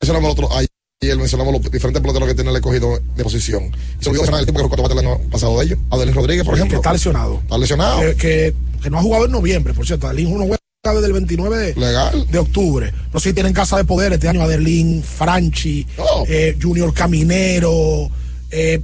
mencionamos 0.01 0.27
el 0.27 0.45
otro, 0.45 0.57
ayer 0.57 1.17
mencionamos 1.19 1.53
los 1.53 1.71
diferentes 1.71 2.01
peloteros 2.01 2.27
que 2.29 2.35
tiene 2.35 2.51
el 2.51 2.57
escogido 2.57 2.99
de 3.17 3.23
posición. 3.23 3.65
Y 3.65 4.03
se 4.05 4.09
olvidó 4.09 4.23
mencionar 4.23 4.41
el 4.41 4.47
tipo 4.47 4.59
que 4.59 4.63
recortó 4.65 4.93
el 4.93 4.99
año 5.07 5.19
pasado 5.31 5.59
de 5.59 5.67
ellos. 5.67 5.79
Adelín 5.91 6.15
Rodríguez, 6.15 6.45
por 6.45 6.55
Que 6.55 6.61
ejemplo. 6.61 6.79
está 6.79 6.93
lesionado. 6.95 7.41
Está 7.43 7.59
lesionado. 7.59 8.01
Que, 8.01 8.15
que, 8.17 8.55
que 8.83 8.91
no 8.91 8.99
ha 8.99 9.03
jugado 9.03 9.27
en 9.27 9.33
noviembre, 9.33 9.75
por 9.75 9.87
cierto. 9.87 10.07
Adelín 10.07 10.31
no 10.33 10.39
juega 10.47 10.57
desde 10.85 11.07
el 11.07 11.13
29 11.13 11.57
de, 11.59 11.75
Legal. 11.81 12.27
de 12.31 12.39
octubre. 12.39 12.93
No 13.13 13.21
sé 13.21 13.31
si 13.31 13.35
tienen 13.35 13.53
casa 13.53 13.77
de 13.77 13.85
poder 13.85 14.13
este 14.15 14.29
año. 14.29 14.41
Adelín, 14.43 15.03
Franchi, 15.03 15.87
Oh. 15.99 16.25
eh, 16.29 16.57
Junior 16.61 16.93
Caminero, 16.95 18.11
eh, 18.51 18.81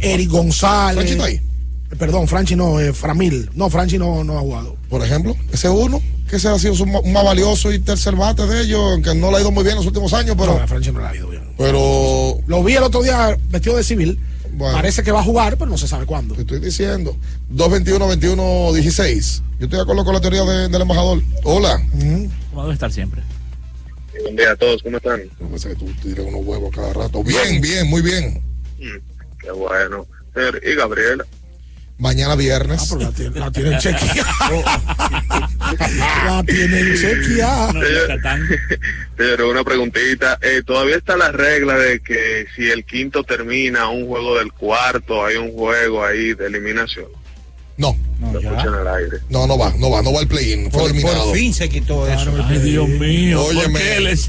Eric 0.00 0.28
González. 0.30 0.94
Franchi 0.96 1.12
está 1.12 1.24
ahí. 1.24 1.40
Perdón, 1.98 2.26
Franchi 2.28 2.56
no, 2.56 2.80
eh, 2.80 2.92
Framil. 2.92 3.50
No, 3.54 3.68
Franchi 3.70 3.98
no, 3.98 4.24
no 4.24 4.36
ha 4.38 4.40
jugado. 4.40 4.76
Por 4.88 5.04
ejemplo, 5.04 5.36
ese 5.52 5.68
uno, 5.68 6.00
que 6.28 6.36
ese 6.36 6.48
ha 6.48 6.58
sido 6.58 6.74
su 6.74 6.84
un 6.84 7.12
más 7.12 7.24
valioso 7.24 7.72
y 7.72 7.78
tercer 7.78 8.16
bate 8.16 8.46
de 8.46 8.62
ellos, 8.62 9.00
que 9.04 9.14
no 9.14 9.30
le 9.30 9.36
ha 9.36 9.40
ido 9.40 9.50
muy 9.50 9.62
bien 9.62 9.72
en 9.72 9.78
los 9.78 9.86
últimos 9.86 10.12
años, 10.14 10.34
pero. 10.38 10.54
No, 10.56 10.62
a 10.62 10.66
Franchi 10.66 10.90
no 10.90 11.00
le 11.00 11.06
ha 11.06 11.14
ido 11.16 11.28
bien. 11.28 11.42
Pero. 11.58 12.38
Lo 12.46 12.62
vi 12.64 12.74
el 12.74 12.82
otro 12.82 13.02
día 13.02 13.36
vestido 13.50 13.76
de 13.76 13.84
civil. 13.84 14.18
Bueno. 14.54 14.74
Parece 14.76 15.02
que 15.02 15.12
va 15.12 15.20
a 15.20 15.24
jugar, 15.24 15.56
pero 15.56 15.70
no 15.70 15.78
se 15.78 15.88
sabe 15.88 16.04
cuándo. 16.06 16.34
Te 16.34 16.42
estoy 16.42 16.60
diciendo. 16.60 17.16
221-21-16. 17.54 19.42
Yo 19.58 19.64
estoy 19.66 19.76
de 19.78 19.82
acuerdo 19.82 20.04
con 20.04 20.14
la 20.14 20.20
teoría 20.20 20.42
de- 20.44 20.68
del 20.68 20.82
embajador. 20.82 21.22
Hola. 21.44 21.80
Como 22.50 22.62
debe 22.62 22.74
estar 22.74 22.92
siempre. 22.92 23.22
Buen 24.22 24.36
día 24.36 24.52
a 24.52 24.56
todos, 24.56 24.82
¿cómo 24.82 24.98
están? 24.98 25.20
No 25.40 25.48
pensé 25.48 25.70
que 25.70 25.74
tú 25.76 25.86
tiras 26.02 26.26
unos 26.26 26.44
huevos 26.44 26.70
cada 26.74 26.92
rato. 26.92 27.22
Bien, 27.24 27.60
bien, 27.60 27.88
muy 27.88 28.02
bien. 28.02 28.42
Mm, 28.78 28.98
Qué 29.40 29.50
bueno. 29.52 30.06
Ser- 30.34 30.60
Y 30.66 30.74
Gabriela. 30.76 31.24
Mañana 32.02 32.34
viernes. 32.34 32.80
Ah, 32.82 32.86
pero 32.90 33.00
la 33.02 33.12
tiene- 33.12 33.38
la 33.38 33.52
tienen 33.52 33.78
chequeada. 33.78 34.28
La 36.26 36.42
tienen 36.44 36.94
chequeada. 36.96 37.72
Pero 39.16 39.48
una 39.48 39.62
preguntita, 39.62 40.36
eh, 40.42 40.62
todavía 40.66 40.96
está 40.96 41.16
la 41.16 41.30
regla 41.30 41.76
de 41.78 42.00
que 42.00 42.46
si 42.56 42.68
el 42.68 42.84
quinto 42.84 43.22
termina 43.22 43.88
un 43.88 44.06
juego 44.08 44.36
del 44.36 44.52
cuarto, 44.52 45.24
hay 45.24 45.36
un 45.36 45.52
juego 45.52 46.04
ahí 46.04 46.34
de 46.34 46.46
eliminación. 46.46 47.06
No. 47.78 47.96
Al 48.22 48.36
aire. 48.96 49.16
No, 49.30 49.46
no 49.46 49.58
va, 49.58 49.72
no 49.78 49.90
va, 49.90 50.02
no 50.02 50.12
va 50.12 50.20
el 50.20 50.28
play-in. 50.28 50.70
Fue 50.70 50.82
Por, 50.82 50.90
eliminado. 50.90 51.24
por 51.24 51.36
fin 51.36 51.52
se 51.54 51.68
quitó 51.68 52.06
eso. 52.06 52.30
Ay, 52.46 52.58
Dios 52.58 52.88
mío. 52.88 53.42
¿Por 53.42 53.56
Óyeme. 53.56 53.78
qué 53.80 53.96
él 53.96 54.06
es- 54.08 54.28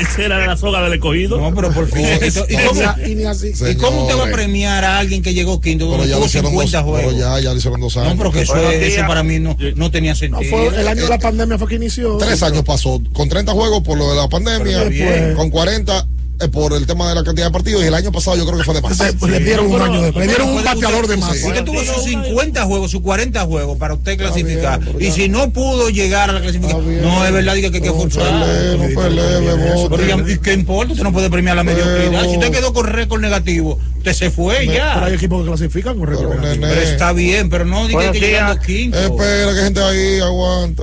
ese 0.00 0.24
era 0.24 0.46
la 0.46 0.56
soga 0.56 0.82
del 0.84 0.94
escogido? 0.94 1.38
No, 1.38 1.54
pero 1.54 1.70
por 1.72 1.86
fin 1.90 2.06
se 2.06 2.20
quitó. 2.20 2.46
¿Y 2.48 2.56
No, 2.56 2.68
cómo, 2.68 2.82
Y 3.06 3.14
ni 3.16 3.24
así. 3.24 3.48
¿y 3.48 3.74
cómo 3.74 4.02
usted 4.02 4.14
va 4.14 4.20
a 4.20 4.24
Señores. 4.24 4.34
premiar 4.34 4.84
a 4.84 4.98
alguien 4.98 5.22
que 5.22 5.34
llegó 5.34 5.60
quinto? 5.60 5.86
Pero 5.86 5.98
donde 5.98 6.08
ya 6.08 6.14
lo 6.14 6.18
tuvo 6.20 6.26
hicieron 6.26 6.54
dos, 6.54 6.62
50 6.70 6.84
pero 6.84 6.94
juegos. 7.10 7.16
ya, 7.20 7.40
ya 7.40 7.50
lo 7.50 7.56
hicieron 7.58 7.80
dos 7.80 7.96
años. 7.96 8.10
No, 8.12 8.18
pero 8.18 8.30
que 8.32 8.40
eso, 8.42 8.54
días. 8.70 9.06
para 9.06 9.22
mí 9.22 9.38
no, 9.40 9.56
no 9.74 9.90
tenía 9.90 10.12
No, 10.12 10.16
sentido. 10.16 10.50
fue 10.50 10.68
el 10.80 10.88
año 10.88 11.02
de 11.02 11.08
la 11.08 11.18
pandemia 11.18 11.58
fue 11.58 11.68
que 11.68 11.74
inició. 11.74 12.16
Tres 12.18 12.42
años 12.42 12.62
pasó, 12.62 13.02
con 13.12 13.28
30 13.28 13.52
juegos 13.52 13.82
por 13.82 13.98
lo 13.98 14.08
de 14.10 14.16
la 14.16 14.28
pandemia, 14.28 14.84
Pero 14.84 14.90
después- 14.90 15.34
con 15.36 15.50
40 15.50 15.98
eh, 15.98 16.04
por 16.52 16.72
el 16.74 16.84
tema 16.86 17.08
de 17.08 17.14
la 17.14 17.24
cantidad 17.24 17.46
de 17.46 17.52
partidos 17.52 17.82
y 17.84 17.86
el 17.86 17.94
año 17.94 18.10
pasado 18.12 18.36
yo 18.36 18.44
creo 18.44 18.58
que 18.58 18.64
fue 18.64 18.74
de 18.74 18.80
más. 18.82 18.98
Pues, 19.18 19.32
le 19.32 19.40
dieron 19.40 19.70
un 19.70 19.80
año 19.80 20.02
después. 20.02 20.26
Le 20.26 20.32
dieron 20.32 20.50
un 20.56 20.64
bateador 20.64 21.06
de 21.06 21.16
más. 21.16 21.30
Usted 21.42 21.64
tuvo 21.64 21.82
sus 21.82 22.02
50 22.04 22.64
juegos, 22.64 22.90
sus 22.90 23.00
40 23.02 23.40
juegos 23.46 23.78
para 23.78 23.94
usted 23.94 24.18
clasificar. 24.18 24.80
bien, 24.80 24.96
y 25.00 25.06
ya. 25.06 25.12
si 25.12 25.28
no 25.28 25.50
pudo 25.52 25.88
llegar 25.90 26.30
a 26.30 26.32
la 26.34 26.40
clasificación, 26.40 26.88
bien. 26.88 27.02
no 27.02 27.24
es 27.24 27.32
verdad 27.32 27.54
que, 27.54 27.60
que 27.70 27.76
hay 27.76 27.82
que 27.82 27.88
No 27.88 27.94
forzar. 27.94 28.24
pelee, 28.24 28.94
no 28.94 29.00
pelee, 29.00 29.40
Bebote. 29.40 29.96
Pero 29.96 30.06
ya, 30.26 30.32
¿y 30.32 30.38
¿Qué 30.38 30.52
importa? 30.52 30.92
Usted 30.92 31.04
no 31.04 31.12
puede 31.12 31.30
premiar 31.30 31.56
la 31.56 31.64
mediocridad. 31.64 32.22
Si 32.24 32.36
usted 32.36 32.50
quedó 32.50 32.72
con 32.72 32.86
récord 32.86 33.20
negativo, 33.20 33.78
usted 33.98 34.12
se 34.12 34.30
fue 34.30 34.56
Pero 34.58 34.70
hay 34.72 34.76
ya. 34.76 35.08
equipos 35.14 35.42
que 35.42 35.48
clasifican 35.48 35.96
con 35.98 36.08
récord 36.08 36.28
Pero, 36.30 36.40
negativo. 36.42 36.66
Pero 36.68 36.80
está 36.80 37.12
bien, 37.12 37.48
pero 37.48 37.64
no 37.64 37.86
diga 37.86 38.10
que 38.12 38.20
llegando 38.20 38.60
quinto. 38.60 38.98
espera 38.98 39.54
que 39.54 39.60
gente 39.62 39.80
ahí 39.80 40.20
aguanta. 40.20 40.82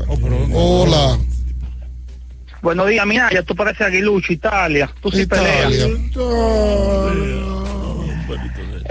Hola. 0.54 1.20
Buenos 2.62 2.88
días, 2.88 3.06
mira, 3.08 3.30
ya 3.34 3.42
tú 3.44 3.56
pareces 3.56 3.88
aguilucho, 3.88 4.32
Italia. 4.34 4.90
Tú 5.02 5.10
sí 5.12 5.22
Italia. 5.22 5.68
peleas. 5.68 5.90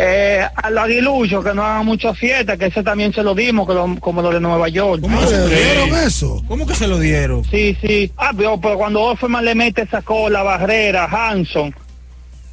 Eh, 0.02 0.46
a 0.56 0.70
los 0.70 0.84
aguiluchos 0.84 1.44
que 1.44 1.52
no 1.54 1.62
hagan 1.64 1.84
mucha 1.84 2.14
fiesta, 2.14 2.56
que 2.56 2.66
ese 2.66 2.82
también 2.82 3.12
se 3.12 3.22
lo 3.22 3.34
dimos, 3.34 3.66
que 3.68 3.74
lo- 3.74 3.96
como 4.00 4.22
lo 4.22 4.30
de 4.30 4.40
Nueva 4.40 4.68
York. 4.68 5.02
¿Cómo 5.02 5.20
se 5.26 5.36
¿Le 5.36 5.38
lo 5.38 5.48
dieron 5.48 5.88
eso? 6.06 6.42
¿Cómo 6.48 6.66
que 6.66 6.74
se 6.74 6.88
lo 6.88 6.98
dieron? 6.98 7.44
Sí, 7.44 7.76
sí. 7.80 8.10
Ah, 8.16 8.32
pero, 8.36 8.58
pero 8.60 8.76
cuando 8.78 9.02
Offerman 9.02 9.44
le 9.44 9.54
mete 9.54 9.86
sacó 9.86 10.30
la 10.30 10.42
barrera 10.42 11.04
Hanson, 11.04 11.74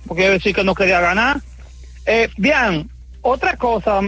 porque 0.08 0.24
iba 0.24 0.32
a 0.32 0.34
decir 0.34 0.54
que 0.54 0.64
no 0.64 0.76
quería 0.76 1.00
ganar. 1.00 1.38
Eh, 2.06 2.30
bien, 2.38 2.90
otra 3.22 3.56
cosa, 3.56 4.02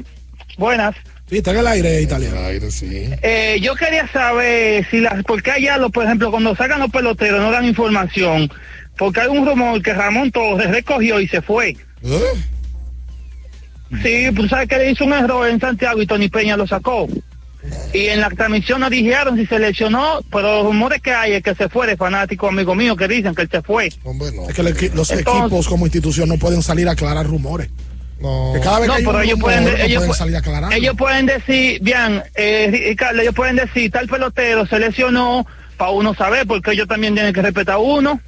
buenas. 0.57 0.95
Sí, 1.29 1.37
está 1.37 1.51
en 1.51 1.57
el 1.57 1.67
aire 1.67 2.01
italiano. 2.01 2.39
Aire, 2.45 2.71
sí. 2.71 3.09
Eh, 3.21 3.59
yo 3.61 3.75
quería 3.75 4.07
saber 4.11 4.87
si 4.89 4.99
las, 4.99 5.23
porque 5.23 5.51
allá, 5.51 5.77
los, 5.77 5.91
por 5.91 6.05
ejemplo, 6.05 6.31
cuando 6.31 6.55
sacan 6.55 6.79
los 6.79 6.89
peloteros 6.89 7.39
no 7.39 7.51
dan 7.51 7.65
información, 7.65 8.51
porque 8.97 9.21
hay 9.21 9.27
un 9.27 9.45
rumor 9.45 9.81
que 9.81 9.93
Ramón 9.93 10.31
Torres 10.31 10.71
recogió 10.71 11.19
y 11.19 11.27
se 11.27 11.41
fue. 11.41 11.77
¿Eh? 12.03 12.19
Sí, 14.03 14.27
pues 14.35 14.49
sabes 14.49 14.67
que 14.67 14.77
le 14.77 14.91
hizo 14.91 15.05
un 15.05 15.13
error 15.13 15.47
en 15.47 15.59
Santiago 15.59 16.01
y 16.01 16.07
Tony 16.07 16.29
Peña 16.29 16.57
lo 16.57 16.65
sacó. 16.67 17.07
Y 17.93 18.05
en 18.05 18.21
la 18.21 18.29
transmisión 18.29 18.79
no 18.79 18.89
dijeron 18.89 19.37
si 19.37 19.45
se 19.45 19.59
lesionó, 19.59 20.21
pero 20.31 20.57
los 20.57 20.65
rumores 20.65 21.01
que 21.01 21.11
hay 21.11 21.33
es 21.33 21.43
que 21.43 21.53
se 21.55 21.69
fue 21.69 21.87
de 21.87 21.97
fanático 21.97 22.47
amigo 22.47 22.73
mío 22.73 22.95
que 22.95 23.07
dicen 23.07 23.35
que 23.35 23.43
él 23.43 23.49
se 23.51 23.61
fue. 23.61 23.91
Hombre, 24.03 24.31
no. 24.31 24.47
Es 24.47 24.55
que 24.55 24.63
los 24.63 24.81
Entonces- 24.81 25.19
equipos 25.19 25.67
como 25.67 25.85
institución 25.85 26.29
no 26.29 26.37
pueden 26.37 26.61
salir 26.63 26.87
a 26.87 26.91
aclarar 26.93 27.25
rumores. 27.27 27.69
No. 28.19 28.51
Que 28.53 28.59
cada 28.59 28.79
vez 28.79 28.87
No, 28.89 28.95
que 28.95 29.03
pero 29.03 29.21
ellos 29.21 29.39
pueden, 29.39 29.67
ellos, 29.67 29.97
pueden 30.03 30.11
pu- 30.11 30.13
salir 30.15 30.35
a 30.35 30.39
aclarar. 30.39 30.73
ellos 30.73 30.95
pueden 30.97 31.25
decir, 31.25 31.79
bien, 31.81 32.21
eh, 32.35 32.67
Ricardo, 32.89 33.21
ellos 33.21 33.33
pueden 33.35 33.55
decir, 33.55 33.89
tal 33.91 34.07
pelotero 34.07 34.65
se 34.65 34.77
lesionó 34.79 35.47
para 35.77 35.91
uno 35.91 36.13
saber, 36.13 36.45
porque 36.45 36.71
ellos 36.71 36.87
también 36.87 37.13
tienen 37.13 37.33
que 37.33 37.41
respetar 37.41 37.75
a 37.75 37.79
uno, 37.79 38.19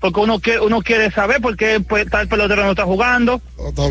porque 0.00 0.20
uno 0.20 0.38
quiere, 0.38 0.60
uno 0.60 0.80
quiere 0.82 1.10
saber 1.10 1.40
por 1.40 1.56
qué 1.56 1.80
pues, 1.80 2.08
tal 2.08 2.28
pelotero 2.28 2.64
no 2.64 2.70
está 2.70 2.84
jugando. 2.84 3.40
Está 3.68 3.82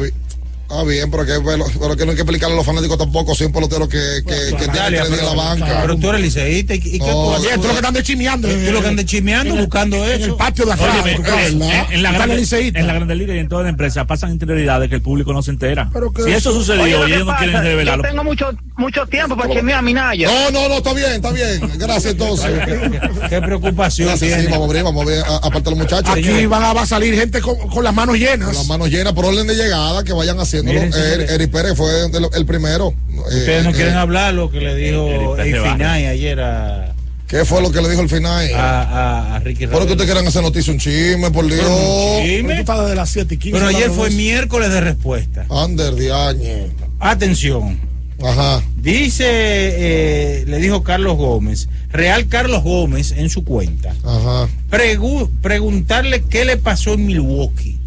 bien. 0.68 0.78
Está 0.78 0.84
bien, 0.84 1.12
pero 1.12 1.26
que, 1.26 1.34
pero, 1.80 1.96
que 1.96 2.06
no 2.06 2.12
hay 2.12 2.16
que 2.16 2.22
explicarle 2.24 2.54
a 2.54 2.58
los 2.58 2.66
fanáticos 2.66 2.98
tampoco 2.98 3.34
si 3.36 3.46
un 3.46 3.52
pelotero 3.52 3.88
que, 3.88 3.98
que, 4.28 4.56
que 4.58 4.68
tiene 4.68 4.90
que 4.90 5.00
a 5.00 5.24
la 5.24 5.34
banca. 5.34 5.80
Pero 5.82 5.98
tú 5.98 6.10
eres 6.10 6.22
liceísta. 6.22 6.76
¿Y, 6.76 6.82
y 6.96 7.00
No, 7.00 7.06
tú 7.06 7.32
haces? 7.34 7.46
Oye, 7.48 7.56
tú 7.58 7.62
lo 7.64 7.70
que 7.70 7.76
están 7.76 7.94
de 7.94 8.04
chimeando. 8.04 8.48
Tú 8.48 8.72
lo 8.72 8.82
que 8.82 8.88
andas 8.88 9.06
chimeando, 9.06 9.54
en 9.56 9.60
buscando 9.62 9.98
En 9.98 10.12
el 10.12 10.22
eso. 10.24 10.38
patio 10.38 10.66
de 10.66 10.74
atrás. 10.74 11.04
De 11.06 11.16
tu 11.16 11.22
casa, 11.24 11.48
en, 11.48 11.62
en- 11.62 11.86
en 11.92 12.04
la 12.04 12.12
grande, 12.12 12.36
liceísta. 12.38 12.80
en 12.80 12.88
la 12.88 12.94
Grande 12.94 13.16
Liga 13.16 13.36
y 13.36 13.40
en 13.40 13.48
toda 13.48 13.64
la 13.64 13.70
empresa 13.70 14.06
pasan 14.06 14.32
interioridades 14.32 14.90
que 14.90 14.96
el 14.96 15.02
público 15.02 15.32
no 15.34 15.42
se 15.42 15.52
entera. 15.52 15.90
Pero 15.94 16.12
que 16.12 16.24
si 16.24 16.32
eso 16.32 16.50
eso- 16.50 16.60
sucedió 16.60 16.84
Oye, 16.84 16.96
que 17.06 17.14
ellos 17.14 17.20
no 17.20 17.26
pasa, 17.28 17.38
quieren 17.40 17.56
yo 17.56 17.62
revelarlo. 17.64 18.04
tengo 18.04 18.24
mucho, 18.24 18.50
mucho 18.78 19.06
tiempo 19.08 19.38
para 19.38 19.54
chemear 19.54 19.80
a 19.80 19.82
Minaya. 19.82 20.28
No, 20.28 20.52
no, 20.52 20.70
no, 20.70 20.78
está 20.78 20.94
bien, 20.94 21.12
está 21.14 21.32
bien. 21.32 21.60
Gracias 21.78 22.12
entonces. 22.14 22.52
Qué 23.30 23.42
preocupación 23.42 24.08
Gracias, 24.10 24.32
sí, 24.32 24.38
tiene. 24.40 24.52
vamos 24.52 24.70
a 24.70 24.74
ver, 24.74 24.84
vamos 24.84 25.04
a 25.06 25.10
ver, 25.10 25.24
a- 25.24 25.38
aparte 25.38 25.70
los 25.70 25.80
muchachos. 25.80 26.10
Aquí 26.14 26.46
van 26.46 26.64
a, 26.64 26.74
va 26.74 26.82
a 26.82 26.86
salir 26.86 27.14
gente 27.16 27.42
con, 27.42 27.56
con 27.70 27.84
las 27.84 27.94
manos 27.94 28.18
llenas. 28.18 28.48
Con 28.48 28.56
las 28.56 28.68
manos 28.68 28.90
llenas 28.90 29.14
por 29.14 29.26
orden 29.26 29.48
de 29.48 29.56
llegada, 29.56 30.04
que 30.04 30.14
vayan 30.14 30.40
haciéndolo. 30.60 30.98
Er-. 30.98 31.30
Eric 31.32 31.52
Pérez 31.52 31.74
fue 31.76 32.10
de 32.10 32.20
lo- 32.20 32.32
el 32.34 32.46
primero. 32.46 32.94
Ustedes 33.28 33.64
no 33.64 33.70
Eh, 33.72 33.74
quieren 33.74 33.94
eh, 33.94 33.98
hablar 33.98 34.34
lo 34.34 34.50
que 34.52 34.60
le 34.60 34.76
dijo 34.76 35.08
Eric 35.08 35.36
Pérez 35.38 35.54
el 35.54 35.60
Barrio. 35.62 35.74
Finay 35.74 36.06
ayer 36.06 36.40
a, 36.40 36.94
¿Qué 37.28 37.44
fue 37.44 37.62
lo 37.62 37.72
que 37.72 37.82
le 37.82 37.90
dijo 37.90 38.02
el 38.02 38.10
final? 38.10 38.50
a, 38.56 38.82
a, 38.84 39.36
a 39.36 39.40
Ricky 39.40 39.66
Por 39.66 39.74
Ravelo. 39.74 39.86
que 39.88 39.92
ustedes 39.94 40.10
quieran 40.12 40.28
hacer 40.28 40.42
noticia 40.42 40.72
un 40.72 40.80
chisme, 40.80 41.30
por 41.32 41.46
Dios. 41.46 41.60
un 41.60 42.24
Pero 42.24 42.26
chisme. 42.26 42.54
desde 42.84 42.96
las 42.96 43.10
7 43.10 43.36
y 43.36 43.38
15. 43.38 43.58
Pero 43.60 43.70
ayer 43.76 43.90
fue 43.92 44.10
miércoles 44.12 44.70
de 44.72 44.80
respuesta. 44.82 45.46
Ander 45.50 45.94
Diagne. 45.96 46.68
Atención. 47.00 47.80
Ajá. 48.24 48.64
Dice, 48.78 49.26
eh, 49.28 50.44
le 50.48 50.58
dijo 50.58 50.82
Carlos 50.84 51.18
Gómez, 51.18 51.68
Real 51.90 52.28
Carlos 52.28 52.64
Gómez 52.64 53.12
en 53.12 53.30
su 53.30 53.44
cuenta, 53.44 53.94
Ajá. 54.04 54.48
pregu- 54.72 55.30
preguntarle 55.42 56.24
qué 56.24 56.44
le 56.46 56.58
pasó 56.58 56.94
en 56.94 57.06
Milwaukee. 57.06 57.78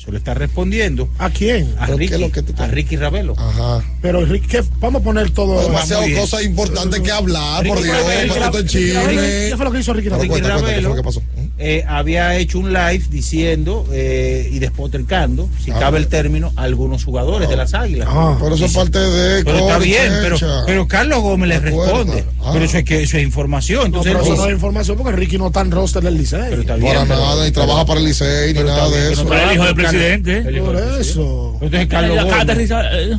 Eso 0.00 0.10
le 0.12 0.16
está 0.16 0.32
respondiendo 0.32 1.10
¿A 1.18 1.28
quién? 1.28 1.74
a 1.78 1.84
¿Pero 1.84 1.98
qué 1.98 2.04
Ricky, 2.04 2.14
es 2.14 2.20
lo 2.20 2.32
que 2.32 2.42
te- 2.42 2.62
a 2.62 2.66
Ricky 2.68 2.96
Ravelo. 2.96 3.34
Ajá. 3.36 3.84
Pero 4.00 4.24
Rick, 4.24 4.46
¿qué? 4.46 4.64
vamos 4.78 5.02
a 5.02 5.04
poner 5.04 5.30
todo. 5.30 5.68
Bien. 6.06 6.18
cosas 6.18 6.42
importantes 6.42 7.00
que 7.00 7.10
hablar, 7.10 7.66
por 7.66 7.76
Ricky 7.76 7.90
Dios. 7.90 8.52
Ricky 8.54 8.66
chisme. 8.66 9.12
¿Qué 9.50 9.54
fue 9.56 9.64
lo 9.66 9.72
que 9.72 9.78
hizo 9.80 9.92
Ricky 9.92 10.08
Ravelo? 10.08 10.22
Ricky 10.34 10.40
¿qué 10.40 10.48
fue 10.48 10.60
lo 10.62 10.66
Ravelo 10.66 10.94
que 10.96 11.02
pasó? 11.02 11.22
Eh, 11.62 11.84
había 11.86 12.36
hecho 12.36 12.58
un 12.58 12.72
live 12.72 13.04
diciendo 13.10 13.86
eh, 13.92 14.48
y 14.50 14.58
despotricando, 14.60 15.48
si 15.62 15.70
Ah, 15.70 15.76
cabe 15.78 15.98
el 15.98 16.08
término, 16.08 16.52
a 16.56 16.62
algunos 16.62 17.04
jugadores 17.04 17.48
de 17.50 17.56
las 17.56 17.74
águilas. 17.74 18.08
Ah. 18.10 18.38
Pero 18.40 18.54
eso 18.54 18.64
es 18.64 18.72
parte 18.72 18.98
de. 18.98 19.44
Pero 19.44 19.58
está 19.58 19.78
bien, 19.78 20.10
pero, 20.22 20.36
pero 20.66 20.88
Carlos 20.88 21.20
Gómez 21.20 21.48
le 21.50 21.60
responde. 21.60 22.24
Ah. 22.40 22.50
Pero 22.54 22.64
eso 22.64 22.78
es 22.78 22.84
que 22.84 23.02
eso 23.02 23.18
es 23.18 23.22
información. 23.22 23.80
No, 23.80 23.86
Entonces, 23.86 24.12
pero 24.14 24.24
él 24.24 24.32
eso 24.32 24.42
no 24.42 24.48
es 24.48 24.54
información 24.54 24.96
porque 24.96 25.12
Ricky 25.12 25.36
no 25.38 25.48
está 25.48 25.60
en 25.60 25.70
roster 25.70 26.02
del 26.02 26.16
Licey. 26.16 26.40
pero 26.48 26.62
está 26.62 26.76
bien. 26.76 26.94
Para 26.94 27.06
pero- 27.06 27.20
nada, 27.20 27.44
ni 27.44 27.50
trabaja 27.52 27.84
para 27.84 28.00
el 28.00 28.06
Licey, 28.06 28.48
ni 28.48 28.54
pero 28.54 28.68
está 28.70 28.80
nada 28.80 28.88
bien 28.90 29.02
de 29.06 29.12
eso. 29.12 29.24
no 29.24 29.30
Pero 29.30 29.42
el 29.50 29.54
hijo 29.54 29.64
del 29.64 29.74
presidente. 29.74 30.42
Por 30.60 30.76
eso. 31.00 31.58
Entonces, 31.60 31.88
Carlos 31.88 32.24
Gómez. 32.24 32.70
eh, 32.70 33.16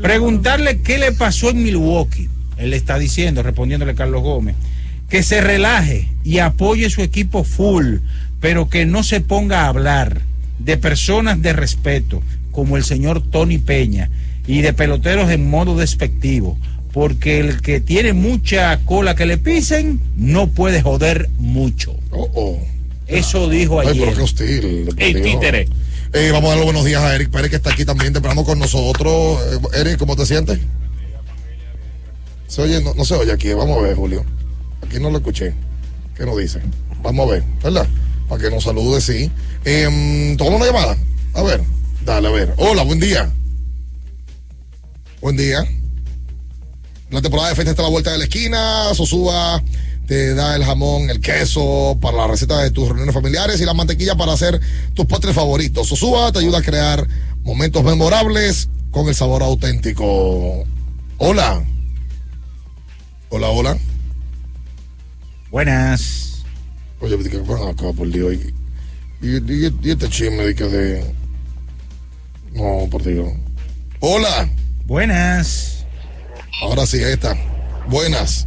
Preguntarle 0.00 0.80
qué 0.82 0.98
le 0.98 1.12
pasó 1.12 1.50
en 1.50 1.62
Milwaukee. 1.62 2.28
Él 2.56 2.70
le 2.70 2.76
está 2.76 2.98
diciendo, 2.98 3.42
respondiéndole 3.42 3.94
Carlos 3.94 4.22
Gómez, 4.22 4.54
que 5.10 5.22
se 5.22 5.40
relaje 5.40 6.08
y 6.24 6.38
apoye 6.38 6.88
su 6.88 7.02
equipo 7.02 7.44
full, 7.44 7.96
pero 8.40 8.70
que 8.70 8.86
no 8.86 9.02
se 9.02 9.20
ponga 9.20 9.62
a 9.62 9.68
hablar 9.68 10.22
de 10.58 10.76
personas 10.76 11.42
de 11.42 11.52
respeto, 11.52 12.22
como 12.52 12.76
el 12.76 12.84
señor 12.84 13.22
Tony 13.22 13.58
Peña, 13.58 14.10
y 14.46 14.62
de 14.62 14.72
peloteros 14.72 15.30
en 15.30 15.50
modo 15.50 15.76
despectivo, 15.76 16.58
porque 16.92 17.40
el 17.40 17.60
que 17.60 17.80
tiene 17.80 18.12
mucha 18.12 18.78
cola 18.84 19.14
que 19.14 19.26
le 19.26 19.36
pisen, 19.36 20.00
no 20.16 20.48
puede 20.48 20.80
joder 20.80 21.28
mucho. 21.38 21.96
Oh, 22.10 22.30
oh. 22.34 22.58
Eso 23.06 23.48
dijo 23.48 23.80
Ay, 23.80 23.88
pero 23.90 24.04
ayer. 24.04 24.16
qué 24.16 24.22
hostil. 24.22 24.88
El 24.96 25.22
títere. 25.22 25.68
Eh, 26.12 26.30
vamos 26.32 26.46
a 26.46 26.50
darle 26.50 26.64
buenos 26.64 26.84
días 26.84 27.02
a 27.02 27.14
Eric 27.14 27.30
Pérez, 27.30 27.50
que 27.50 27.56
está 27.56 27.70
aquí 27.70 27.84
también 27.84 28.12
temprano 28.12 28.44
con 28.44 28.58
nosotros. 28.58 29.40
Eh, 29.74 29.80
Eric, 29.80 29.96
¿cómo 29.98 30.14
te 30.14 30.26
sientes? 30.26 30.60
Se 32.46 32.62
oye, 32.62 32.80
no, 32.82 32.94
no 32.94 33.04
se 33.04 33.14
oye 33.14 33.32
aquí. 33.32 33.52
Vamos 33.52 33.78
a 33.78 33.82
ver, 33.82 33.96
Julio. 33.96 34.24
Aquí 34.82 34.98
no 34.98 35.10
lo 35.10 35.18
escuché. 35.18 35.54
¿Qué 36.16 36.24
nos 36.24 36.36
dice? 36.36 36.60
Vamos 37.02 37.28
a 37.28 37.32
ver, 37.32 37.44
¿verdad? 37.62 37.86
Para 38.28 38.42
que 38.42 38.50
nos 38.50 38.64
salude, 38.64 39.00
sí. 39.00 39.30
Eh, 39.64 40.34
Toma 40.36 40.56
una 40.56 40.66
llamada. 40.66 40.96
A 41.34 41.42
ver, 41.42 41.62
dale, 42.04 42.28
a 42.28 42.30
ver. 42.30 42.54
Hola, 42.56 42.82
buen 42.82 43.00
día. 43.00 43.30
Buen 45.20 45.36
día. 45.36 45.64
La 47.10 47.20
temporada 47.20 47.48
de 47.48 47.54
fiesta 47.54 47.70
está 47.70 47.82
a 47.82 47.86
la 47.86 47.90
vuelta 47.90 48.12
de 48.12 48.18
la 48.18 48.24
esquina. 48.24 48.94
Sosúa 48.94 49.62
te 50.06 50.34
da 50.34 50.56
el 50.56 50.64
jamón, 50.64 51.08
el 51.10 51.20
queso 51.20 51.96
para 52.00 52.16
la 52.16 52.26
receta 52.26 52.58
de 52.62 52.70
tus 52.70 52.88
reuniones 52.88 53.14
familiares 53.14 53.60
y 53.60 53.64
la 53.64 53.74
mantequilla 53.74 54.16
para 54.16 54.32
hacer 54.32 54.60
tus 54.94 55.06
postres 55.06 55.34
favoritos. 55.34 55.88
Sosúa 55.88 56.32
te 56.32 56.40
ayuda 56.40 56.58
a 56.58 56.62
crear 56.62 57.06
momentos 57.42 57.82
memorables 57.84 58.68
con 58.90 59.08
el 59.08 59.14
sabor 59.14 59.42
auténtico. 59.42 60.64
Hola. 61.18 61.64
Hola, 63.28 63.48
hola. 63.50 63.78
Buenas. 65.50 66.42
Oye, 67.00 67.16
di 67.16 67.30
que 67.30 67.38
van 67.38 67.68
acá 67.68 67.92
por 67.96 68.08
Dios. 68.10 68.34
Y, 68.34 69.26
y, 69.26 69.36
y- 69.36 69.78
y 69.82 69.90
este 69.90 70.08
chisme 70.08 70.44
de 70.44 70.54
que 70.54 70.64
de. 70.64 71.14
No, 72.52 72.88
por 72.90 73.02
Dios. 73.02 73.28
Hola. 74.00 74.48
Buenas. 74.86 75.84
Ahora 76.62 76.86
sí, 76.86 76.98
esta. 77.02 77.36
Buenas. 77.88 78.46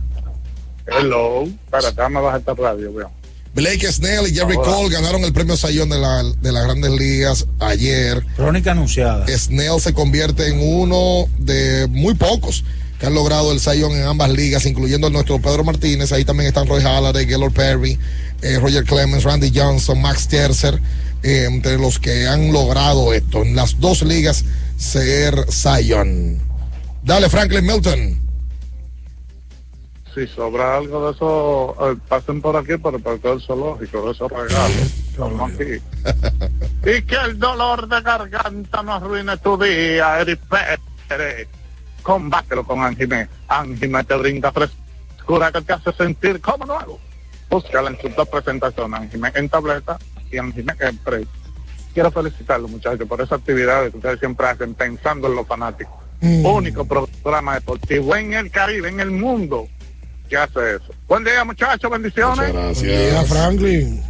Hello. 0.87 1.47
Para 1.69 1.89
acá 1.89 2.09
me 2.09 2.19
baja 2.21 2.37
esta 2.37 2.53
radio, 2.53 2.93
veo. 2.93 3.11
Blake 3.55 3.91
Snell 3.91 4.27
y 4.27 4.33
Jerry 4.33 4.55
Hola. 4.57 4.63
Cole 4.71 4.89
ganaron 4.89 5.23
el 5.23 5.31
premio 5.31 5.55
Sayón 5.55 5.89
de, 5.89 5.99
la, 5.99 6.23
de 6.23 6.51
las 6.51 6.63
grandes 6.63 6.91
ligas 6.91 7.45
ayer. 7.59 8.23
Crónica 8.35 8.71
anunciada. 8.71 9.25
Snell 9.27 9.79
se 9.79 9.93
convierte 9.93 10.47
en 10.47 10.59
uno 10.59 11.27
de 11.37 11.87
muy 11.89 12.15
pocos 12.15 12.63
que 13.03 13.07
han 13.07 13.15
logrado 13.15 13.51
el 13.51 13.59
Sayón 13.59 13.91
en 13.91 14.03
ambas 14.03 14.29
ligas, 14.29 14.65
incluyendo 14.65 15.07
el 15.07 15.13
nuestro 15.13 15.37
Pedro 15.37 15.65
Martínez. 15.65 16.13
Ahí 16.13 16.23
también 16.23 16.47
están 16.47 16.69
Roy 16.69 16.81
Halladay, 16.81 17.25
Gaylord 17.25 17.51
Perry, 17.51 17.99
eh, 18.41 18.57
Roger 18.59 18.85
Clemens, 18.85 19.25
Randy 19.25 19.51
Johnson, 19.53 20.01
Max 20.01 20.21
Scherzer, 20.21 20.79
eh, 21.21 21.43
entre 21.51 21.77
los 21.77 21.99
que 21.99 22.29
han 22.29 22.53
logrado 22.53 23.13
esto 23.13 23.41
en 23.41 23.57
las 23.57 23.77
dos 23.81 24.03
ligas 24.03 24.45
ser 24.77 25.51
Sayón. 25.51 26.39
Dale, 27.03 27.27
Franklin 27.27 27.65
Milton. 27.65 28.21
Si 30.15 30.25
sobra 30.27 30.77
algo 30.77 31.07
de 31.07 31.11
eso, 31.11 31.75
eh, 31.81 31.97
pasen 32.07 32.41
por 32.41 32.55
aquí 32.55 32.77
por 32.77 32.95
el 32.95 33.01
parque 33.01 33.27
del 33.27 33.41
zoológico, 33.41 34.05
de 34.05 34.11
esos 34.13 34.31
regalos. 34.31 34.77
Estamos 35.09 35.51
aquí. 35.51 35.73
y 36.89 37.01
que 37.01 37.15
el 37.25 37.37
dolor 37.37 37.85
de 37.89 37.99
garganta 37.99 38.81
no 38.81 38.93
arruine 38.93 39.35
tu 39.39 39.61
día, 39.61 40.21
Eric 40.21 40.39
Pérez. 41.09 41.49
Combátelo 42.03 42.63
con 42.63 42.83
Angime. 42.83 43.27
Angime 43.47 44.03
te 44.03 44.15
brinda 44.15 44.51
frescura 44.51 45.51
que 45.51 45.61
te 45.61 45.73
hace 45.73 45.91
sentir 45.93 46.39
como 46.41 46.65
nuevo. 46.65 46.99
Búscala 47.49 47.89
en 47.89 47.99
sus 47.99 48.15
dos 48.15 48.27
presentaciones, 48.27 48.99
Angime 48.99 49.31
en 49.33 49.49
tableta 49.49 49.97
y 50.31 50.37
Angime 50.37 50.73
en 50.79 50.95
spray. 50.97 51.27
Quiero 51.93 52.11
felicitarlos, 52.11 52.69
muchachos, 52.69 53.07
por 53.07 53.21
esa 53.21 53.35
actividad 53.35 53.89
que 53.89 53.97
ustedes 53.97 54.19
siempre 54.19 54.47
hacen 54.47 54.73
pensando 54.73 55.27
en 55.27 55.35
los 55.35 55.47
fanáticos. 55.47 55.93
Único 56.21 56.85
programa 56.85 57.55
deportivo 57.55 58.15
en 58.15 58.33
el 58.33 58.49
Caribe, 58.49 58.87
en 58.89 58.99
el 59.01 59.11
mundo, 59.11 59.67
que 60.29 60.37
hace 60.37 60.75
eso. 60.75 60.93
Buen 61.07 61.23
día, 61.23 61.43
muchachos, 61.43 61.91
bendiciones. 61.91 62.53
Muchas 62.53 62.81
Buen 62.81 62.87
día, 62.87 63.23
Franklin. 63.23 64.03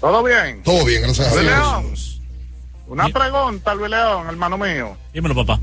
¿Todo 0.00 0.22
bien? 0.22 0.62
Todo 0.62 0.84
bien, 0.84 1.02
gracias 1.02 1.28
a 1.28 1.40
Dios. 1.40 1.44
León, 1.44 1.94
una 2.88 3.08
pregunta, 3.08 3.74
Luis 3.74 3.90
León, 3.90 4.26
hermano 4.28 4.58
mío. 4.58 4.96
Dímelo, 5.12 5.34
papá. 5.34 5.60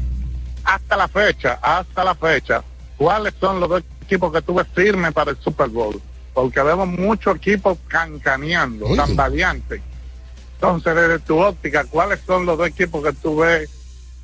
Hasta 0.63 0.97
la 0.97 1.07
fecha, 1.07 1.59
hasta 1.61 2.03
la 2.03 2.15
fecha, 2.15 2.63
¿cuáles 2.97 3.33
son 3.39 3.59
los 3.59 3.69
dos 3.69 3.83
equipos 4.03 4.31
que 4.31 4.41
tuve 4.41 4.63
firmes 4.65 5.11
para 5.13 5.31
el 5.31 5.37
Super 5.37 5.69
Bowl? 5.69 6.01
Porque 6.33 6.61
vemos 6.61 6.87
muchos 6.87 7.35
equipos 7.35 7.77
cancaneando, 7.87 8.85
Oye. 8.85 8.95
tambaleantes. 8.95 9.81
Entonces, 10.55 10.95
desde 10.95 11.19
tu 11.19 11.39
óptica, 11.39 11.83
¿cuáles 11.85 12.19
son 12.25 12.45
los 12.45 12.57
dos 12.57 12.67
equipos 12.67 13.03
que 13.03 13.13
tú 13.13 13.37
ves 13.37 13.69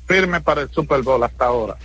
firmes 0.06 0.42
para 0.42 0.62
el 0.62 0.70
Super 0.70 1.02
Bowl 1.02 1.22
hasta 1.22 1.46
ahora? 1.46 1.76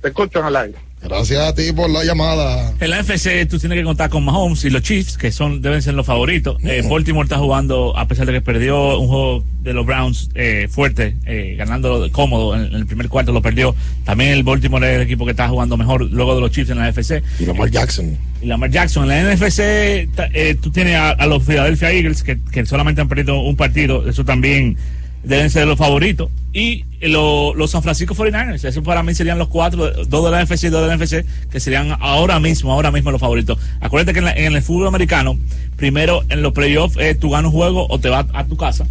Te 0.00 0.08
escucho 0.08 0.40
en 0.40 0.46
el 0.46 0.56
aire. 0.56 0.89
Gracias 1.02 1.40
a 1.40 1.54
ti 1.54 1.72
por 1.72 1.88
la 1.88 2.04
llamada. 2.04 2.74
En 2.78 2.90
la 2.90 3.02
NFC 3.02 3.48
tú 3.48 3.58
tienes 3.58 3.78
que 3.78 3.84
contar 3.84 4.10
con 4.10 4.22
Mahomes 4.24 4.64
y 4.64 4.70
los 4.70 4.82
Chiefs, 4.82 5.16
que 5.16 5.32
son 5.32 5.62
deben 5.62 5.80
ser 5.80 5.94
los 5.94 6.04
favoritos. 6.06 6.62
Eh, 6.62 6.82
Baltimore 6.88 7.24
está 7.24 7.38
jugando, 7.38 7.96
a 7.96 8.06
pesar 8.06 8.26
de 8.26 8.34
que 8.34 8.40
perdió 8.42 8.98
un 8.98 9.08
juego 9.08 9.44
de 9.62 9.72
los 9.72 9.86
Browns 9.86 10.28
eh, 10.34 10.68
fuerte, 10.70 11.16
eh, 11.24 11.54
ganando 11.56 12.06
cómodo 12.12 12.54
en, 12.54 12.66
en 12.66 12.74
el 12.74 12.86
primer 12.86 13.08
cuarto, 13.08 13.32
lo 13.32 13.40
perdió. 13.40 13.74
También 14.04 14.30
el 14.32 14.42
Baltimore 14.42 14.86
es 14.90 14.96
el 14.96 15.02
equipo 15.02 15.24
que 15.24 15.30
está 15.30 15.48
jugando 15.48 15.76
mejor 15.78 16.02
luego 16.02 16.34
de 16.34 16.42
los 16.42 16.50
Chiefs 16.50 16.70
en 16.70 16.78
la 16.78 16.90
NFC. 16.90 17.22
Y 17.38 17.46
Lamar 17.46 17.70
Jackson. 17.70 18.18
Y 18.42 18.46
Lamar 18.46 18.70
Jackson. 18.70 19.10
En 19.10 19.26
la 19.26 19.34
NFC 19.34 19.60
eh, 19.60 20.56
tú 20.60 20.70
tienes 20.70 20.96
a, 20.96 21.10
a 21.10 21.26
los 21.26 21.42
Philadelphia 21.42 21.92
Eagles, 21.92 22.22
que, 22.22 22.38
que 22.52 22.66
solamente 22.66 23.00
han 23.00 23.08
perdido 23.08 23.40
un 23.40 23.56
partido. 23.56 24.06
Eso 24.08 24.24
también 24.26 24.76
deben 25.24 25.48
ser 25.48 25.66
los 25.66 25.78
favoritos. 25.78 26.30
Y 26.52 26.84
lo- 27.08 27.54
los 27.54 27.70
San 27.70 27.82
Francisco 27.82 28.14
49ers. 28.14 28.64
Eso 28.64 28.82
para 28.82 29.02
mí 29.02 29.14
serían 29.14 29.38
los 29.38 29.48
cuatro, 29.48 29.90
dos 30.06 30.24
de 30.24 30.30
la 30.30 30.42
NFC 30.44 30.64
y 30.64 30.68
dos 30.68 30.82
de 30.82 30.88
la 30.88 30.94
NFC, 30.96 31.24
que 31.50 31.60
serían 31.60 31.96
ahora 32.00 32.38
mismo, 32.40 32.72
ahora 32.72 32.90
mismo 32.90 33.10
los 33.10 33.20
favoritos. 33.20 33.58
Acuérdate 33.80 34.12
que 34.12 34.26
en, 34.28 34.54
el 34.54 34.62
fútbol 34.62 34.88
americano, 34.88 35.38
primero 35.76 36.22
en 36.28 36.42
los 36.42 36.52
playoffs, 36.52 36.96
eh, 36.98 37.14
tú 37.14 37.30
ganas 37.30 37.50
un 37.52 37.56
juego 37.58 37.86
o 37.88 37.98
te 37.98 38.08
vas 38.08 38.26
a 38.34 38.44
tu 38.44 38.56
casa. 38.56 38.86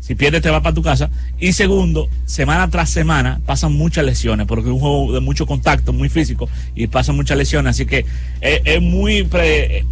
Si 0.00 0.14
pierdes, 0.16 0.42
te 0.42 0.50
vas 0.50 0.62
para 0.62 0.74
tu 0.74 0.82
casa. 0.82 1.08
Y 1.38 1.52
segundo, 1.52 2.08
semana 2.24 2.68
tras 2.68 2.90
semana 2.90 3.40
pasan 3.46 3.74
muchas 3.74 4.04
lesiones, 4.04 4.46
porque 4.46 4.68
es 4.68 4.72
un 4.74 4.80
juego 4.80 5.12
de 5.12 5.20
mucho 5.20 5.46
contacto, 5.46 5.92
muy 5.92 6.08
físico, 6.08 6.48
y 6.74 6.88
pasan 6.88 7.14
muchas 7.14 7.36
lesiones. 7.38 7.70
Así 7.70 7.86
que 7.86 8.06
eh, 8.40 8.60
es 8.64 8.82
muy. 8.82 9.22
pre- 9.24 9.78
eh, 9.78 9.84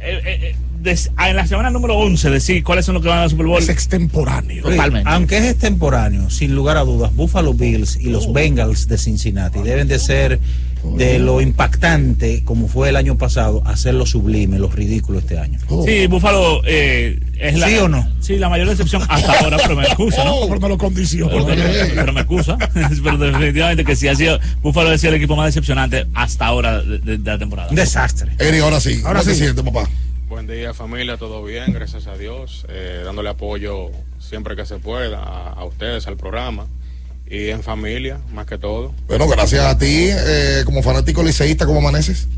eh, 0.00 0.20
eh, 0.24 0.56
des- 0.80 1.10
en 1.26 1.36
la 1.36 1.46
semana 1.46 1.70
número 1.70 1.94
11, 1.96 2.30
decir 2.30 2.62
cuáles 2.64 2.84
son 2.86 2.94
los 2.94 3.02
que 3.02 3.08
van 3.08 3.18
al 3.20 3.30
Super 3.30 3.46
Bowl. 3.46 3.58
Es 3.62 3.68
extemporáneo. 3.68 4.62
Totalmente. 4.62 5.08
Aunque 5.10 5.38
es 5.38 5.44
extemporáneo, 5.44 6.30
sin 6.30 6.54
lugar 6.54 6.76
a 6.76 6.80
dudas, 6.84 7.14
Buffalo 7.14 7.54
Bills 7.54 7.96
y 7.96 8.10
los 8.10 8.32
Bengals 8.32 8.88
de 8.88 8.98
Cincinnati 8.98 9.60
deben 9.60 9.88
de 9.88 9.98
ser 9.98 10.40
de 10.96 11.18
lo 11.18 11.42
impactante 11.42 12.42
como 12.42 12.66
fue 12.66 12.88
el 12.88 12.96
año 12.96 13.18
pasado, 13.18 13.62
hacerlo 13.66 14.06
sublime, 14.06 14.58
lo 14.58 14.68
ridículo 14.70 15.18
este 15.18 15.38
año. 15.38 15.58
Sí, 15.84 16.06
Búfalo 16.06 16.62
eh, 16.64 17.20
es 17.38 17.58
la. 17.58 17.68
¿Sí 17.68 17.76
o 17.76 17.88
no? 17.88 18.08
Sí, 18.20 18.36
la 18.38 18.48
mayor 18.48 18.66
decepción 18.70 19.02
hasta 19.06 19.40
ahora, 19.40 19.58
pero 19.62 19.76
me 19.76 19.82
excusa, 19.84 20.24
¿no? 20.24 20.36
Pero 20.48 20.58
me 20.60 20.68
lo 20.70 20.78
condiciono. 20.78 21.44
Pero, 21.46 21.64
pero 21.94 22.12
me 22.14 22.20
excusa. 22.22 22.56
pero 23.04 23.18
definitivamente 23.18 23.84
que 23.84 23.94
sí 23.94 24.08
ha 24.08 24.14
sido. 24.14 24.38
Búfalo 24.62 24.88
ha 24.88 24.96
sido 24.96 25.10
el 25.10 25.16
equipo 25.16 25.36
más 25.36 25.46
decepcionante 25.48 26.06
hasta 26.14 26.46
ahora 26.46 26.80
de, 26.80 26.98
de- 26.98 27.18
de 27.18 27.30
la 27.30 27.38
temporada. 27.38 27.68
Un 27.68 27.76
desastre. 27.76 28.32
Eric, 28.38 28.62
ahora 28.62 28.80
sí. 28.80 29.02
Ahora 29.04 29.20
¿Cómo 29.20 29.30
te 29.30 29.36
sí. 29.36 29.42
sientes, 29.44 29.62
papá? 29.62 29.86
Buen 30.30 30.46
día 30.46 30.72
familia, 30.72 31.16
todo 31.16 31.42
bien, 31.42 31.72
gracias 31.72 32.06
a 32.06 32.16
Dios, 32.16 32.64
eh, 32.68 33.02
dándole 33.04 33.30
apoyo 33.30 33.90
siempre 34.20 34.54
que 34.54 34.64
se 34.64 34.76
pueda 34.76 35.18
a, 35.18 35.48
a 35.48 35.64
ustedes, 35.64 36.06
al 36.06 36.16
programa 36.16 36.68
y 37.28 37.48
en 37.48 37.64
familia, 37.64 38.20
más 38.32 38.46
que 38.46 38.56
todo. 38.56 38.94
Bueno, 39.08 39.26
gracias 39.26 39.64
a 39.64 39.76
ti, 39.76 40.08
eh, 40.08 40.62
como 40.64 40.84
fanático 40.84 41.24
liceísta, 41.24 41.66
¿cómo 41.66 41.80
amaneces? 41.80 42.28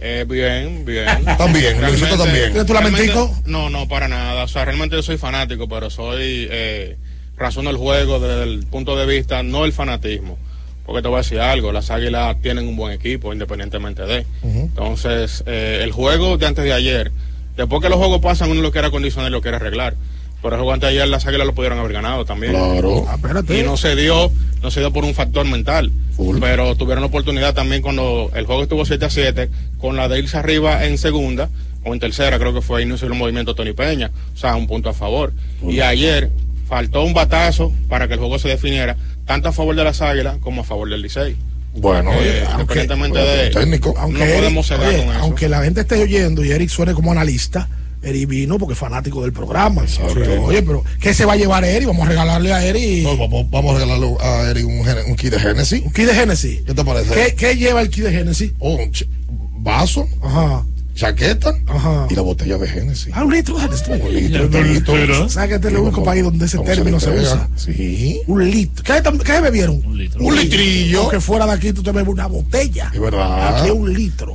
Eh, 0.00 0.24
bien, 0.26 0.86
bien. 0.86 1.06
También, 1.38 1.82
Luisito 1.82 2.16
también. 2.16 2.46
¿Tienes 2.46 2.66
tu 2.66 2.72
lamentico? 2.72 3.30
No, 3.44 3.68
no, 3.68 3.86
para 3.88 4.08
nada. 4.08 4.44
O 4.44 4.48
sea, 4.48 4.64
realmente 4.64 4.96
yo 4.96 5.02
soy 5.02 5.18
fanático, 5.18 5.68
pero 5.68 5.90
soy 5.90 6.48
eh, 6.50 6.96
razón 7.36 7.66
del 7.66 7.76
juego 7.76 8.20
desde 8.20 8.44
el 8.44 8.66
punto 8.66 8.96
de 8.96 9.04
vista, 9.04 9.42
no 9.42 9.66
el 9.66 9.74
fanatismo. 9.74 10.38
Porque 10.86 11.02
te 11.02 11.08
voy 11.08 11.16
a 11.16 11.20
decir 11.20 11.40
algo, 11.40 11.72
las 11.72 11.90
águilas 11.90 12.40
tienen 12.40 12.68
un 12.68 12.76
buen 12.76 12.92
equipo, 12.92 13.34
independientemente 13.34 14.02
de. 14.02 14.26
Entonces, 14.42 15.44
eh, 15.46 15.80
el 15.82 15.92
juego 15.92 16.38
de 16.38 16.46
antes 16.46 16.64
de 16.64 16.72
ayer, 16.72 17.12
después 17.56 17.82
que 17.82 17.88
los 17.88 17.98
juegos 17.98 18.20
pasan, 18.20 18.50
uno 18.50 18.60
lo 18.60 18.72
quiere 18.72 18.88
acondicionar 18.88 19.30
y 19.30 19.32
lo 19.32 19.40
quiere 19.40 19.56
arreglar. 19.56 19.94
Pero 20.42 20.56
el 20.56 20.60
juego 20.60 20.74
antes 20.74 20.90
de 20.90 20.96
ayer, 20.98 21.08
las 21.08 21.26
águilas 21.26 21.46
lo 21.46 21.54
pudieron 21.54 21.78
haber 21.78 21.94
ganado 21.94 22.26
también. 22.26 22.52
Claro. 22.52 23.06
Ah, 23.08 23.14
espérate. 23.14 23.58
Y 23.58 23.62
no 23.62 23.78
se 23.78 23.96
dio, 23.96 24.30
no 24.62 24.70
se 24.70 24.80
dio 24.80 24.92
por 24.92 25.04
un 25.04 25.14
factor 25.14 25.46
mental. 25.46 25.90
Pero 26.38 26.76
tuvieron 26.76 27.00
la 27.00 27.06
oportunidad 27.06 27.54
también 27.54 27.80
cuando 27.80 28.30
el 28.34 28.44
juego 28.44 28.62
estuvo 28.62 28.84
7 28.84 29.06
a 29.06 29.10
7, 29.10 29.50
con 29.78 29.96
la 29.96 30.06
de 30.08 30.18
irse 30.18 30.36
arriba 30.36 30.84
en 30.84 30.98
segunda, 30.98 31.48
o 31.82 31.94
en 31.94 32.00
tercera, 32.00 32.38
creo 32.38 32.52
que 32.52 32.60
fue 32.60 32.80
ahí 32.80 32.86
no 32.86 32.96
hizo 32.96 33.06
el 33.06 33.14
movimiento 33.14 33.54
Tony 33.54 33.72
Peña. 33.72 34.10
O 34.34 34.36
sea, 34.36 34.54
un 34.56 34.66
punto 34.66 34.90
a 34.90 34.92
favor. 34.92 35.32
Y 35.66 35.80
ayer 35.80 36.30
faltó 36.68 37.02
un 37.04 37.14
batazo 37.14 37.72
para 37.88 38.06
que 38.06 38.14
el 38.14 38.20
juego 38.20 38.38
se 38.38 38.48
definiera, 38.48 38.96
tanto 39.26 39.48
a 39.48 39.52
favor 39.52 39.74
de 39.74 39.84
las 39.84 40.02
águilas 40.02 40.38
como 40.38 40.60
a 40.60 40.64
favor 40.64 40.90
del 40.90 41.00
Licey. 41.02 41.36
Bueno, 41.76 42.12
Eh, 42.14 42.44
aunque- 42.46 42.82
independientemente 42.82 43.18
bueno, 43.18 43.32
de. 43.42 43.50
técnico. 43.50 43.94
Aunque, 43.98 44.18
no 44.20 44.24
Eric- 44.26 44.36
podemos 44.38 44.70
oye, 44.70 44.78
con 44.78 44.88
eso. 45.10 45.12
aunque 45.20 45.48
la 45.48 45.62
gente 45.64 45.80
esté 45.80 46.02
oyendo 46.02 46.44
y 46.44 46.50
Eric 46.52 46.68
suene 46.70 46.94
como 46.94 47.10
analista, 47.12 47.68
Eric 48.02 48.28
vino 48.28 48.58
porque 48.58 48.74
es 48.74 48.78
fanático 48.78 49.22
del 49.22 49.32
programa. 49.32 49.86
Sí. 49.88 50.00
Oye, 50.44 50.62
pero 50.62 50.84
¿qué 51.00 51.14
se 51.14 51.24
va 51.24 51.32
a 51.32 51.36
llevar 51.36 51.64
Eric? 51.64 51.88
Vamos 51.88 52.06
a 52.06 52.10
regalarle 52.10 52.52
a 52.52 52.64
Eric 52.64 53.02
No, 53.02 53.16
vamos, 53.16 53.50
vamos 53.50 53.72
a 53.74 53.78
regalarle 53.80 54.14
a 54.20 54.50
Eric 54.50 54.66
un, 54.66 54.86
un 55.10 55.16
kit 55.16 55.32
de 55.32 55.40
Genesis. 55.40 55.82
un 55.84 55.92
kit 55.92 56.06
de 56.06 56.14
Genesis. 56.14 56.60
¿Qué 56.66 56.74
te 56.74 56.84
parece? 56.84 57.12
¿Qué, 57.14 57.34
qué 57.34 57.56
lleva 57.56 57.80
el 57.80 57.88
kit 57.90 58.04
de 58.04 58.12
Genesis? 58.12 58.52
Oh, 58.60 58.74
un 58.76 58.92
vaso, 59.64 60.06
Ajá. 60.22 60.64
Chaqueta 60.94 61.52
Ajá. 61.66 62.06
y 62.08 62.14
la 62.14 62.22
botella 62.22 62.56
de 62.56 62.68
Genesis. 62.68 63.12
Ah, 63.12 63.24
un 63.24 63.32
litro 63.32 63.56
de 63.56 63.62
Genesis. 63.62 63.88
Un 63.88 64.14
litro, 64.14 64.46
un 64.60 64.72
litro. 64.72 65.28
¿Sabes 65.28 65.48
que 65.48 65.54
este 65.56 65.68
es 65.68 65.74
el 65.74 65.80
único 65.80 66.04
país 66.04 66.22
donde 66.22 66.46
ese 66.46 66.56
¿Cómo 66.56 66.68
se 66.68 66.74
término 66.76 67.00
se 67.00 67.10
usa? 67.10 67.48
Sí. 67.56 68.20
Un 68.26 68.50
litro. 68.50 68.84
¿Qué, 68.84 69.02
qué 69.24 69.40
bebieron? 69.40 69.82
Un 69.84 69.98
litro. 69.98 70.24
Un 70.24 70.36
litrillo. 70.36 71.02
Porque 71.02 71.20
fuera 71.20 71.46
de 71.46 71.52
aquí 71.52 71.72
tú 71.72 71.82
te 71.82 71.90
bebes 71.90 72.08
una 72.12 72.26
botella. 72.28 72.90
Es 72.94 73.00
verdad. 73.00 73.58
Aquí 73.58 73.66
es 73.68 73.74
un 73.74 73.92
litro. 73.92 74.34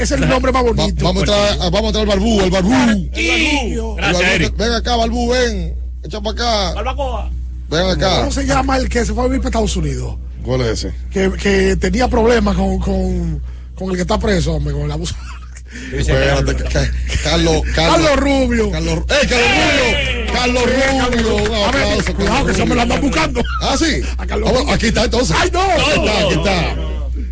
Es 0.00 0.10
el 0.10 0.28
nombre 0.28 0.52
más 0.52 0.64
Va- 0.64 0.72
bonito. 0.72 1.04
vamos, 1.04 1.22
a 1.24 1.26
traer, 1.26 1.58
vamos 1.70 1.90
a 1.90 1.92
traer 1.92 2.10
al 2.10 2.18
barbú, 2.18 2.40
el 2.40 2.50
barbú. 2.50 2.72
El 2.72 3.10
Gracias, 3.96 4.18
barbú, 4.20 4.20
Eric. 4.34 4.56
Ven 4.56 4.72
acá, 4.72 4.96
barbú, 4.96 5.28
ven. 5.30 5.74
Echa 6.02 6.20
para 6.20 6.32
acá. 6.32 6.74
Barbacoa. 6.74 7.30
Ven 7.70 7.90
acá. 7.90 8.20
¿Cómo 8.20 8.32
se 8.32 8.46
llama 8.46 8.76
el 8.78 8.88
que 8.88 9.04
se 9.04 9.12
fue 9.12 9.24
a 9.24 9.26
vivir 9.26 9.40
para 9.40 9.48
Estados 9.50 9.76
Unidos? 9.76 10.16
¿Cuál 10.42 10.62
es 10.62 10.84
ese? 10.84 10.94
Que, 11.10 11.30
que 11.32 11.76
tenía 11.76 12.08
problemas 12.08 12.56
con, 12.56 13.42
con, 13.78 13.90
el 13.90 13.96
que 13.96 14.02
está 14.02 14.18
preso, 14.18 14.54
hombre, 14.54 14.72
con 14.74 14.82
el 14.82 14.92
abuso. 14.92 15.14
Espérate, 15.92 16.54
ca- 16.56 16.68
ca- 16.70 16.90
Carlos, 17.22 17.62
Carlos 17.74 18.16
Rubio. 18.16 18.70
Carlos, 18.70 18.98
¡eh, 19.08 20.26
Carlos 20.32 20.62
Rubio! 20.64 20.78
Carlos 21.12 21.14
Rubio, 21.14 21.36
un 21.36 21.64
aplauso. 21.68 22.14
cuidado, 22.14 22.34
Carlos 22.36 22.46
que 22.46 22.54
se 22.54 22.64
me 22.66 22.74
lo 22.74 22.80
andan 22.82 23.00
buscando. 23.00 23.42
Ah, 23.62 23.76
sí. 23.78 24.00
A 24.16 24.26
Carlos 24.26 24.50
Rubio. 24.50 24.72
aquí 24.74 24.86
está 24.86 25.04
entonces. 25.04 25.36
¡Ay, 25.38 25.50
no! 25.52 25.60
Aquí 25.62 25.90
está, 25.90 26.18
aquí 26.24 26.34
está. 26.34 26.76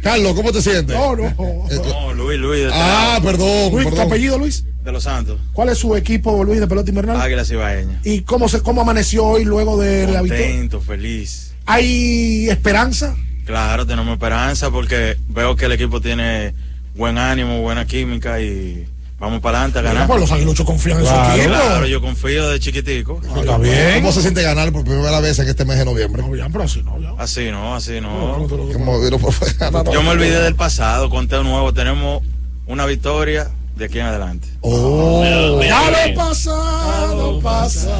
Carlos, 0.02 0.34
¿cómo 0.34 0.52
te 0.52 0.62
sientes? 0.62 0.94
No, 0.96 1.16
no. 1.16 1.26
Eh, 1.26 1.80
No, 1.84 2.12
Luis, 2.14 2.38
Luis, 2.38 2.66
Ah, 2.72 3.18
perdón, 3.22 3.72
Luis, 3.72 3.88
¿tu 3.94 4.00
apellido, 4.00 4.38
Luis? 4.38 4.64
de 4.84 4.92
los 4.92 5.02
Santos. 5.02 5.40
¿Cuál 5.52 5.70
es 5.70 5.78
su 5.78 5.96
equipo, 5.96 6.44
Luis, 6.44 6.60
de 6.60 6.68
pelota 6.68 6.88
invernal? 6.90 7.20
Águilas 7.20 7.50
Ibaeñas. 7.50 8.06
¿Y 8.06 8.20
cómo, 8.20 8.48
se, 8.48 8.60
cómo 8.60 8.82
amaneció 8.82 9.24
hoy 9.24 9.44
luego 9.44 9.76
de 9.80 10.06
la 10.06 10.22
victoria? 10.22 10.46
Contento, 10.46 10.80
feliz. 10.80 11.54
¿Hay 11.66 12.48
esperanza? 12.48 13.16
Claro, 13.46 13.86
tenemos 13.86 14.12
esperanza 14.12 14.70
porque 14.70 15.16
veo 15.28 15.56
que 15.56 15.64
el 15.66 15.72
equipo 15.72 16.00
tiene 16.00 16.52
buen 16.96 17.16
ánimo, 17.16 17.60
buena 17.62 17.86
química 17.86 18.40
y 18.40 18.86
vamos 19.20 19.40
para 19.40 19.58
adelante 19.58 19.78
a 19.78 19.82
Mira, 19.82 19.92
ganar. 19.94 20.08
pues 20.08 20.20
los 20.20 20.32
aguiluchos 20.32 20.66
confían 20.66 20.98
en 20.98 21.04
Claro, 21.04 21.24
su 21.24 21.40
equipo. 21.40 21.54
claro, 21.54 21.86
yo 21.86 22.00
confío 22.00 22.48
de 22.50 22.58
chiquitico. 22.60 23.20
Está 23.38 23.56
bien. 23.58 23.94
¿Cómo 24.00 24.12
se 24.12 24.20
siente 24.22 24.42
ganar 24.42 24.72
por 24.72 24.84
primera 24.84 25.20
vez 25.20 25.38
en 25.38 25.48
este 25.48 25.64
mes 25.64 25.78
de 25.78 25.84
noviembre? 25.84 26.22
pero 26.52 26.64
así 26.64 26.82
no, 26.82 26.96
Así 27.18 27.50
no, 27.50 27.74
así 27.76 28.00
no. 28.00 28.38
No, 28.46 28.48
Yo 28.72 30.00
me 30.00 30.04
no. 30.06 30.10
olvidé 30.10 30.40
del 30.42 30.54
pasado, 30.56 31.08
conteo 31.08 31.42
nuevo. 31.44 31.72
Tenemos 31.72 32.22
una 32.66 32.84
victoria 32.84 33.48
de 33.76 33.84
aquí 33.84 34.00
en 34.00 34.06
adelante. 34.06 34.48
Oh, 34.62 35.22
Ya 35.62 36.08
lo 36.08 36.14
pasado, 36.16 37.40
pasa. 37.40 37.96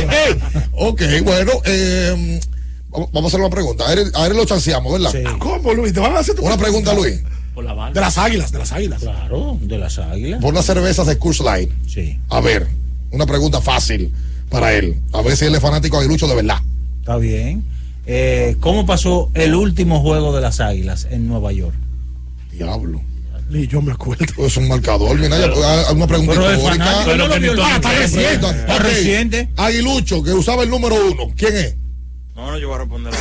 ok, 0.72 1.02
bueno, 1.22 1.52
eh, 1.64 2.40
vamos 2.90 3.24
a 3.24 3.26
hacer 3.28 3.40
una 3.40 3.50
pregunta. 3.50 3.88
A 3.88 3.92
él, 3.92 4.10
a 4.14 4.26
él 4.26 4.36
lo 4.36 4.44
chanceamos, 4.44 4.92
¿verdad? 4.92 5.38
¿Cómo, 5.38 5.72
Luis? 5.74 5.92
¿Te 5.92 6.00
van 6.00 6.16
a 6.16 6.20
hacer 6.20 6.34
tu 6.34 6.42
Una 6.44 6.56
pregunta, 6.56 6.94
Luis. 6.94 7.20
De 7.92 8.00
las 8.00 8.16
águilas, 8.16 8.52
de 8.52 8.58
las 8.58 8.72
águilas. 8.72 9.00
Claro, 9.02 9.58
de 9.60 9.76
las 9.78 9.98
águilas. 9.98 10.40
Por 10.40 10.52
unas 10.52 10.64
cervezas 10.64 11.06
de 11.06 11.18
Curse 11.18 11.42
Line. 11.42 11.68
Sí. 11.86 12.18
A 12.30 12.40
ver, 12.40 12.66
una 13.10 13.26
pregunta 13.26 13.60
fácil 13.60 14.12
para 14.48 14.72
él. 14.72 15.00
A 15.12 15.20
ver 15.22 15.36
si 15.36 15.44
él 15.44 15.54
es 15.54 15.60
fanático 15.60 15.96
de 15.98 16.04
Aguilucho 16.04 16.26
de 16.26 16.36
verdad. 16.36 16.58
Está 17.00 17.16
bien. 17.16 17.64
Eh, 18.06 18.56
¿Cómo 18.60 18.86
pasó 18.86 19.30
el 19.34 19.54
último 19.54 20.00
juego 20.00 20.34
de 20.34 20.40
las 20.40 20.60
águilas 20.60 21.06
en 21.10 21.28
Nueva 21.28 21.52
York? 21.52 21.74
Diablo. 22.52 23.02
Ni 23.50 23.66
yo 23.66 23.82
me 23.82 23.92
acuerdo. 23.92 24.46
Es 24.46 24.56
un 24.56 24.68
marcador, 24.68 25.18
mira, 25.18 25.36
ah, 25.36 25.92
una 25.92 26.06
pregunta 26.06 26.32
Pero 26.34 26.52
histórica. 26.52 27.16
lo 27.16 27.28
vio 27.40 27.52
el- 27.52 27.60
Ah, 27.60 28.78
reciente. 28.78 29.48
Aguilucho, 29.56 30.22
que 30.22 30.32
usaba 30.32 30.62
el 30.62 30.70
número 30.70 30.94
uno. 31.10 31.32
¿Quién 31.36 31.56
es? 31.56 31.74
No, 32.34 32.50
no, 32.50 32.58
yo 32.58 32.68
voy 32.68 32.76
a 32.76 32.78
responder 32.78 33.12
la 33.12 33.18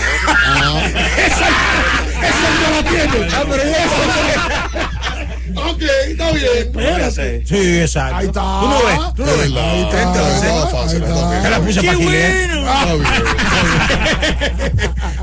Ok, 5.56 5.82
está 6.08 6.32
bien. 6.32 6.50
Espérate. 6.58 7.46
Sí, 7.46 7.80
exacto. 7.80 8.16
Ahí 8.16 8.28
está. 8.28 8.42
Tú 8.42 8.68
no 8.68 8.86
ves, 8.86 9.00
tú 9.16 9.26
no 9.26 9.32
ves. 9.38 9.52
Ahí 9.56 9.82
está. 9.82 10.36
Estaba 10.36 10.68
fácil. 10.68 11.04
está 11.04 11.42
Te 11.42 11.50
la 11.50 11.60
puse 11.60 11.82
para 11.84 11.98
Gilet. 11.98 12.50
Está 12.52 12.94
bien. 12.94 13.08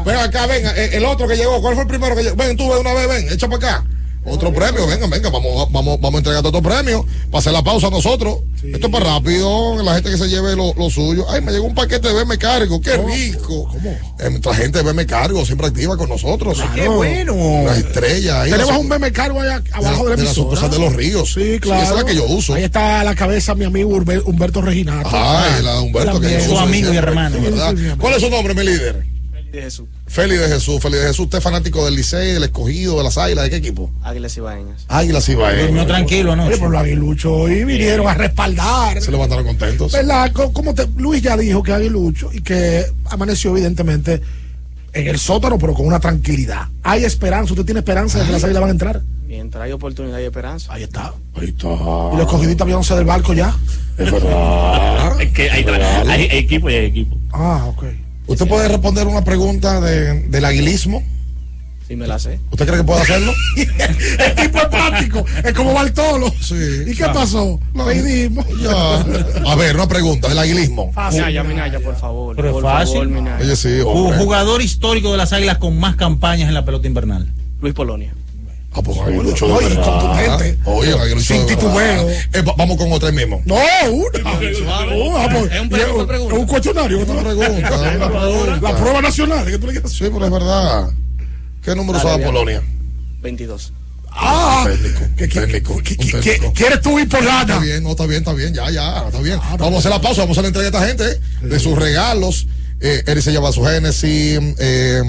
Ven 0.04 0.16
acá, 0.16 0.46
venga, 0.46 0.76
eh, 0.76 0.96
el 0.96 1.04
otro 1.04 1.26
que 1.28 1.36
llegó, 1.36 1.60
¿cuál 1.60 1.74
fue 1.74 1.82
el 1.82 1.88
primero 1.88 2.14
que 2.16 2.22
llegó? 2.22 2.36
Ven, 2.36 2.56
tú 2.56 2.68
ven 2.68 2.78
una 2.78 2.92
vez, 2.92 3.08
ven, 3.08 3.28
echa 3.32 3.48
para 3.48 3.56
acá. 3.56 3.84
Otro 4.28 4.52
premio, 4.52 4.86
venga, 4.86 5.06
venga, 5.06 5.30
vamos, 5.30 5.70
vamos, 5.70 6.00
vamos 6.00 6.14
a 6.14 6.18
entregar 6.18 6.44
otro 6.44 6.60
premio. 6.60 7.06
Para 7.30 7.38
hacer 7.38 7.52
la 7.52 7.62
pausa 7.62 7.90
nosotros. 7.90 8.38
Esto 8.62 8.86
es 8.88 8.92
para 8.92 9.14
rápido, 9.14 9.80
la 9.84 9.94
gente 9.94 10.10
que 10.10 10.18
se 10.18 10.28
lleve 10.28 10.56
lo, 10.56 10.74
lo 10.74 10.90
suyo. 10.90 11.24
Ay, 11.30 11.40
me 11.42 11.52
llegó 11.52 11.66
un 11.66 11.74
paquete 11.74 12.08
de 12.08 12.14
BM 12.14 12.36
Cargo, 12.36 12.80
qué 12.80 12.96
rico. 12.96 13.70
Eh, 14.18 14.28
nuestra 14.30 14.54
gente 14.54 14.78
de 14.82 14.84
BM 14.84 15.06
Cargo 15.06 15.44
siempre 15.46 15.68
activa 15.68 15.96
con 15.96 16.08
nosotros. 16.08 16.58
Qué 16.74 16.88
bueno. 16.88 17.34
Una 17.34 17.76
estrella 17.76 18.42
ahí. 18.42 18.50
Tenemos 18.50 18.72
la- 18.72 18.78
un 18.80 18.88
meme 18.88 19.12
cargo 19.12 19.40
allá 19.40 19.62
abajo 19.72 20.04
de 20.04 20.10
la 20.10 20.16
de 20.16 20.24
la 20.24 20.34
sucursal 20.34 20.70
de 20.70 20.78
los 20.80 20.92
ríos. 20.94 21.32
Sí, 21.32 21.58
claro. 21.60 21.82
esa 21.82 21.90
es 21.92 21.96
la 21.98 22.04
que 22.04 22.16
yo 22.16 22.24
uso. 22.26 22.54
Ahí 22.54 22.64
está 22.64 23.00
a 23.00 23.04
la 23.04 23.14
cabeza 23.14 23.54
mi 23.54 23.64
amigo 23.64 23.90
Humberto 24.24 24.60
Reginato. 24.62 25.10
Ay, 25.12 25.62
la 25.62 25.74
de 25.74 25.80
Humberto, 25.80 26.20
que 26.20 26.26
yo 26.30 26.32
También. 26.38 26.50
uso 26.50 26.58
amigo 26.60 26.92
y 26.92 26.96
hermano. 26.96 27.36
Sí, 27.38 27.44
sí. 27.76 27.88
¿Cuál 27.98 28.14
es 28.14 28.20
su 28.22 28.30
nombre, 28.30 28.54
mi 28.54 28.64
líder? 28.64 29.06
De 29.56 29.62
Jesús. 29.62 29.86
Félix 30.06 30.40
de 30.40 30.48
Jesús, 30.48 30.80
Félix 30.80 31.00
de 31.02 31.08
Jesús, 31.08 31.24
usted 31.26 31.38
es 31.38 31.44
fanático 31.44 31.84
del 31.84 31.96
Licey, 31.96 32.32
del 32.32 32.44
escogido, 32.44 32.96
de 32.98 33.04
las 33.04 33.18
águilas, 33.18 33.44
¿de 33.44 33.50
qué 33.50 33.56
equipo? 33.56 33.90
Águilas 34.02 34.36
Ibaeñas. 34.36 34.84
Águilas 34.88 35.28
y 35.28 35.32
Durmió 35.34 35.86
tranquilo 35.86 36.32
Oye, 36.32 36.40
anoche. 36.42 36.56
pero 36.58 36.70
los 36.70 36.80
aguiluchos 36.80 37.32
hoy 37.32 37.64
vinieron 37.64 38.06
a 38.08 38.14
respaldar. 38.14 39.00
Se 39.02 39.10
levantaron 39.10 39.44
contentos. 39.44 39.92
¿Verdad? 39.92 40.30
Co- 40.32 40.52
Como 40.52 40.74
te- 40.74 40.86
Luis 40.96 41.22
ya 41.22 41.36
dijo 41.36 41.62
que 41.62 41.72
aguilucho 41.72 42.30
y 42.32 42.40
que 42.40 42.84
amaneció 43.06 43.50
evidentemente 43.50 44.20
en 44.92 45.06
el 45.08 45.18
sótano, 45.18 45.58
pero 45.58 45.74
con 45.74 45.86
una 45.86 46.00
tranquilidad. 46.00 46.68
Hay 46.82 47.04
esperanza, 47.04 47.52
usted 47.52 47.64
tiene 47.66 47.80
esperanza 47.80 48.18
de 48.20 48.26
que 48.26 48.32
las 48.32 48.44
águilas 48.44 48.60
van 48.60 48.70
a 48.70 48.72
entrar. 48.72 49.02
Mientras 49.26 49.64
hay 49.64 49.72
oportunidad 49.72 50.18
y 50.20 50.24
esperanza. 50.24 50.72
Ahí 50.72 50.84
está. 50.84 51.12
Ahí 51.34 51.48
está. 51.48 51.66
Y 51.66 52.16
los 52.16 52.26
cogiditos 52.28 52.64
viéndose 52.66 52.94
del 52.94 53.04
barco 53.04 53.34
ya. 53.34 53.54
Es 53.98 54.10
verdad. 54.12 55.20
Es 55.20 55.32
que 55.32 55.50
hay, 55.50 55.64
hay 55.64 56.28
equipo 56.38 56.68
y 56.70 56.74
hay 56.74 56.86
equipo. 56.86 57.16
Ah, 57.32 57.64
ok. 57.66 57.84
¿Usted 58.26 58.46
puede 58.48 58.68
responder 58.68 59.06
una 59.06 59.22
pregunta 59.24 59.80
de- 59.80 60.20
del 60.28 60.44
aguilismo? 60.44 61.02
Sí, 61.86 61.94
me 61.94 62.08
la 62.08 62.18
sé. 62.18 62.40
¿Usted 62.50 62.66
cree 62.66 62.78
que 62.78 62.84
puede 62.84 63.00
hacerlo? 63.02 63.32
el 63.56 64.34
tipo 64.34 64.58
es 64.58 64.66
práctico, 64.66 65.24
es 65.44 65.52
como 65.52 65.72
Bartolo. 65.72 66.32
Sí. 66.40 66.56
¿Y 66.88 66.94
qué 66.96 67.04
pasó? 67.04 67.60
Pedimos. 67.86 68.44
Ya. 68.60 69.50
A 69.52 69.54
ver, 69.54 69.76
una 69.76 69.86
pregunta 69.86 70.28
del 70.28 70.38
aguilismo. 70.40 70.92
Minaya, 71.12 71.44
Minaya, 71.44 71.78
por 71.78 71.94
favor. 71.96 72.34
Pero 72.34 72.48
es 72.48 72.54
por 72.54 72.62
fácil. 72.64 72.94
favor, 72.94 73.08
Minaya. 73.08 73.38
Oye, 73.40 73.54
sí. 73.54 73.78
Jugador 73.84 74.62
histórico 74.62 75.12
de 75.12 75.18
las 75.18 75.32
águilas 75.32 75.58
con 75.58 75.78
más 75.78 75.94
campañas 75.94 76.48
en 76.48 76.54
la 76.54 76.64
pelota 76.64 76.88
invernal. 76.88 77.32
Luis 77.62 77.72
Polonia. 77.74 78.12
Ah, 78.78 78.82
pues 78.82 78.98
aguilucho 78.98 79.46
de 79.46 79.52
Oye, 79.54 79.68
verdad. 79.70 79.84
contundente. 79.84 80.58
Oye, 80.66 80.92
aguilucho 80.92 81.20
Sin 81.34 81.46
de 81.46 81.54
verdad. 81.56 81.58
titubeo. 81.60 82.10
Eh, 82.10 82.42
va- 82.42 82.54
vamos 82.58 82.76
con 82.76 82.92
otra 82.92 83.10
mismo. 83.10 83.40
No, 83.46 83.54
una. 83.54 84.18
Ah, 84.26 84.36
pues, 84.38 84.52
Es 84.52 84.60
un 84.60 85.74
es 85.74 86.20
es 86.20 86.32
un 86.32 86.46
cuestionario. 86.46 86.98
Una 86.98 87.22
pregunta, 87.22 87.80
una 87.96 88.08
pregunta. 88.10 88.60
La 88.60 88.76
prueba 88.76 89.00
nacional. 89.00 89.46
¿qué 89.46 89.58
tú 89.58 89.66
le 89.66 89.72
quieres 89.72 89.92
Sí, 89.92 90.04
pero 90.12 90.26
es 90.26 90.30
verdad. 90.30 90.90
¿Qué 91.62 91.74
número 91.74 91.98
usaba. 91.98 92.18
Polonia? 92.22 92.62
22. 93.22 93.72
Ah, 94.18 94.64
técnico, 94.66 95.00
que- 95.16 95.28
que- 95.28 95.96
que- 95.96 95.96
que- 95.96 96.20
que- 96.40 96.52
¿Quieres 96.52 96.80
tú 96.80 96.98
ir 96.98 97.08
por 97.08 97.20
Está 97.20 97.44
lana? 97.44 97.58
bien, 97.58 97.82
no, 97.82 97.90
está 97.90 98.06
bien, 98.06 98.18
está 98.20 98.32
bien, 98.32 98.54
ya, 98.54 98.70
ya, 98.70 99.04
está 99.06 99.20
bien. 99.20 99.38
Ah, 99.42 99.56
Vamos 99.58 99.74
a 99.76 99.78
hacer 99.80 99.90
la 99.90 100.00
pausa, 100.00 100.22
vamos 100.22 100.38
a 100.38 100.40
hacer 100.40 100.52
la 100.52 100.58
entrega 100.60 100.78
a 100.80 100.86
esta 100.86 101.04
gente 101.06 101.20
de 101.46 101.60
sus 101.60 101.76
regalos. 101.78 102.46
Eh, 102.80 103.02
Eric 103.06 103.22
se 103.22 103.32
lleva 103.32 103.52
su 103.52 103.62
Génesis. 103.64 104.38
Eh, 104.58 105.02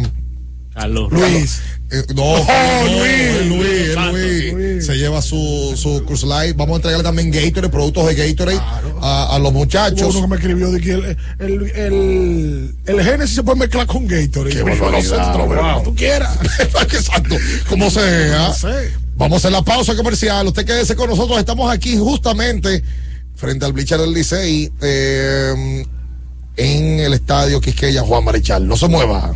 Carlos. 0.77 1.11
Luis. 1.11 1.59
eh, 1.91 2.03
no, 2.15 2.23
Oh, 2.23 2.45
no, 2.45 2.99
Luis. 2.99 3.45
Luis. 3.47 3.95
Luis. 3.95 4.53
Luis. 4.53 4.85
Se 4.85 4.95
lleva 4.95 5.21
su, 5.21 5.73
su 5.75 6.03
Cruise 6.05 6.23
Light. 6.23 6.55
Vamos 6.55 6.73
a 6.73 6.75
entregarle 6.77 7.03
también 7.03 7.31
Gatorade, 7.31 7.69
productos 7.69 8.07
de 8.07 8.13
Gatorade 8.15 8.59
a, 9.01 9.35
a 9.35 9.39
los 9.39 9.51
Hubo 9.51 9.59
muchachos. 9.59 10.15
uno 10.15 10.21
que 10.21 10.27
me 10.27 10.35
escribió 10.35 10.71
de 10.71 10.79
que 10.81 10.91
el, 10.91 11.17
el, 11.39 11.71
el, 11.75 12.75
el 12.85 13.03
Génesis 13.03 13.35
se 13.35 13.43
puede 13.43 13.57
mezclar 13.59 13.87
con 13.87 14.07
Gatorade. 14.07 14.51
Qué 14.51 14.59
Yo, 14.59 14.91
no 14.91 15.01
sé, 15.01 15.15
barbaridad, 15.15 15.83
tú 15.83 15.95
quieras. 15.95 16.37
Exacto, 16.59 17.35
como 17.69 17.89
sea. 17.89 18.47
No 18.49 18.53
sé. 18.53 18.91
Vamos 19.15 19.37
a 19.37 19.37
hacer 19.37 19.51
la 19.51 19.63
pausa 19.63 19.95
comercial. 19.95 20.45
Usted 20.47 20.63
quédese 20.65 20.95
con 20.95 21.09
nosotros. 21.09 21.39
Estamos 21.39 21.71
aquí 21.71 21.97
justamente 21.97 22.83
frente 23.35 23.65
al 23.65 23.73
bleacher 23.73 23.99
del 23.99 24.13
Licey 24.13 24.71
eh, 24.81 25.85
en 26.55 26.99
el 26.99 27.13
estadio 27.13 27.59
Quisqueya 27.61 28.01
Juan 28.03 28.23
Marichal. 28.23 28.67
No 28.67 28.77
se 28.77 28.87
mueva. 28.87 29.35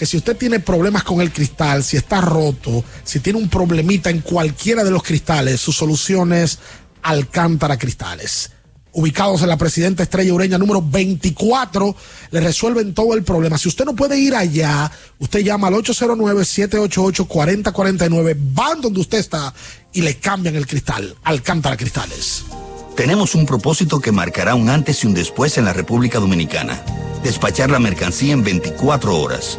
que 0.00 0.06
si 0.06 0.16
usted 0.16 0.34
tiene 0.34 0.58
problemas 0.60 1.04
con 1.04 1.20
el 1.20 1.30
cristal, 1.30 1.84
si 1.84 1.98
está 1.98 2.22
roto, 2.22 2.82
si 3.04 3.20
tiene 3.20 3.38
un 3.38 3.50
problemita 3.50 4.08
en 4.08 4.22
cualquiera 4.22 4.82
de 4.82 4.90
los 4.90 5.02
cristales, 5.02 5.60
su 5.60 5.72
solución 5.72 6.32
es 6.32 6.58
Alcántara 7.02 7.78
Cristales. 7.78 8.50
ubicados 8.92 9.42
en 9.42 9.48
la 9.48 9.58
Presidenta 9.58 10.02
Estrella 10.02 10.32
Ureña 10.32 10.56
número 10.56 10.80
24, 10.80 11.94
le 12.30 12.40
resuelven 12.40 12.94
todo 12.94 13.12
el 13.12 13.24
problema. 13.24 13.58
Si 13.58 13.68
usted 13.68 13.84
no 13.84 13.94
puede 13.94 14.18
ir 14.18 14.34
allá, 14.34 14.90
usted 15.18 15.40
llama 15.40 15.68
al 15.68 15.74
809-788-4049, 15.74 18.38
van 18.54 18.80
donde 18.80 19.00
usted 19.00 19.18
está 19.18 19.52
y 19.92 20.00
le 20.00 20.16
cambian 20.16 20.56
el 20.56 20.66
cristal. 20.66 21.14
Alcántara 21.24 21.76
Cristales. 21.76 22.44
Tenemos 22.96 23.34
un 23.34 23.44
propósito 23.44 24.00
que 24.00 24.12
marcará 24.12 24.54
un 24.54 24.70
antes 24.70 25.04
y 25.04 25.08
un 25.08 25.12
después 25.12 25.58
en 25.58 25.66
la 25.66 25.74
República 25.74 26.20
Dominicana. 26.20 26.82
Despachar 27.22 27.70
la 27.70 27.80
mercancía 27.80 28.32
en 28.32 28.42
24 28.42 29.20
horas. 29.20 29.58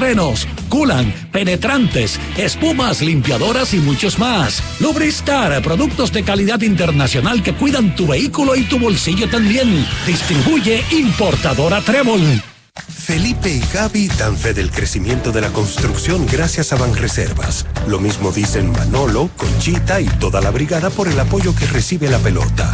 frenos, 0.01 0.47
culan, 0.67 1.13
penetrantes, 1.31 2.19
espumas, 2.35 3.01
limpiadoras 3.01 3.71
y 3.75 3.77
muchos 3.77 4.17
más. 4.17 4.63
Lubristar, 4.79 5.61
productos 5.61 6.11
de 6.11 6.23
calidad 6.23 6.59
internacional 6.61 7.43
que 7.43 7.53
cuidan 7.53 7.95
tu 7.95 8.07
vehículo 8.07 8.55
y 8.55 8.63
tu 8.63 8.79
bolsillo 8.79 9.29
también. 9.29 9.85
Distribuye 10.07 10.83
importadora 10.89 11.81
Trébol. 11.81 12.41
Felipe 12.89 13.51
y 13.51 13.61
Gaby 13.71 14.07
dan 14.17 14.35
fe 14.35 14.55
del 14.55 14.71
crecimiento 14.71 15.31
de 15.31 15.41
la 15.41 15.49
construcción 15.49 16.25
gracias 16.25 16.73
a 16.73 16.77
Banreservas. 16.77 17.67
Lo 17.87 17.99
mismo 17.99 18.31
dicen 18.31 18.71
Manolo, 18.71 19.29
Conchita 19.37 20.01
y 20.01 20.07
toda 20.07 20.41
la 20.41 20.49
brigada 20.49 20.89
por 20.89 21.09
el 21.09 21.19
apoyo 21.19 21.53
que 21.53 21.67
recibe 21.67 22.09
la 22.09 22.17
pelota. 22.17 22.73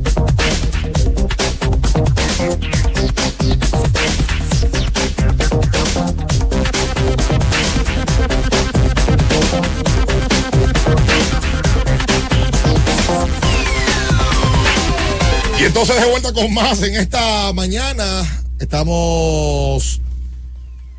Entonces 15.81 16.03
de 16.05 16.11
vuelta 16.11 16.31
con 16.33 16.53
más 16.53 16.83
en 16.83 16.95
esta 16.95 17.51
mañana. 17.53 18.43
Estamos 18.59 19.99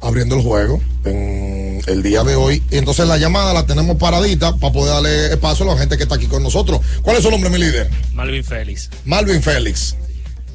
abriendo 0.01 0.35
el 0.35 0.43
juego 0.43 0.83
en 1.05 1.81
el 1.87 2.03
día 2.03 2.25
de 2.25 2.35
hoy. 2.35 2.61
Y 2.69 2.79
entonces 2.79 3.07
la 3.07 3.17
llamada 3.17 3.53
la 3.55 3.65
tenemos 3.65 3.97
paradita 3.97 4.57
para 4.57 4.73
poder 4.73 4.95
darle 4.95 5.27
espacio 5.27 5.71
a 5.71 5.75
la 5.75 5.81
gente 5.81 5.97
que 5.97 6.03
está 6.03 6.17
aquí 6.17 6.27
con 6.27 6.43
nosotros. 6.43 6.81
¿Cuál 7.03 7.17
es 7.17 7.23
su 7.23 7.31
nombre, 7.31 7.49
mi 7.49 7.59
líder? 7.59 7.89
Malvin 8.13 8.43
Félix. 8.43 8.91
Malvin 9.05 9.41
Félix. 9.41 9.95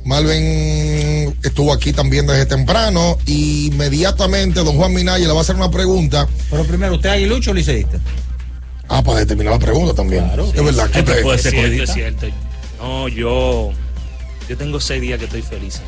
Malvin 0.04 1.34
estuvo 1.44 1.72
aquí 1.72 1.94
también 1.94 2.28
desde 2.28 2.46
temprano 2.48 3.18
y 3.26 3.68
inmediatamente 3.68 4.60
don 4.62 4.76
Juan 4.76 4.94
Minaya 4.94 5.26
le 5.26 5.32
va 5.32 5.40
a 5.40 5.42
hacer 5.42 5.56
una 5.56 5.72
pregunta. 5.72 6.28
Pero 6.50 6.66
primero, 6.66 6.96
¿usted 6.96 7.10
es 7.10 7.16
aguilucho 7.16 7.52
o 7.52 7.54
liceísta? 7.54 7.98
Ah, 8.90 9.02
para 9.02 9.20
determinar 9.20 9.54
la 9.54 9.60
pregunta 9.60 9.94
también. 9.94 10.26
Es 10.54 10.64
verdad 10.64 10.90
que 10.90 11.00
Esto 11.00 11.12
usted- 11.12 11.24
puede 11.24 11.38
ser 11.40 11.52
cierto, 11.54 11.84
es 11.84 11.94
cierto. 11.94 12.28
No, 12.80 13.08
yo, 13.08 13.72
yo 14.48 14.58
tengo 14.58 14.80
seis 14.80 15.02
días 15.02 15.20
que 15.20 15.26
estoy 15.26 15.42
feliz. 15.42 15.82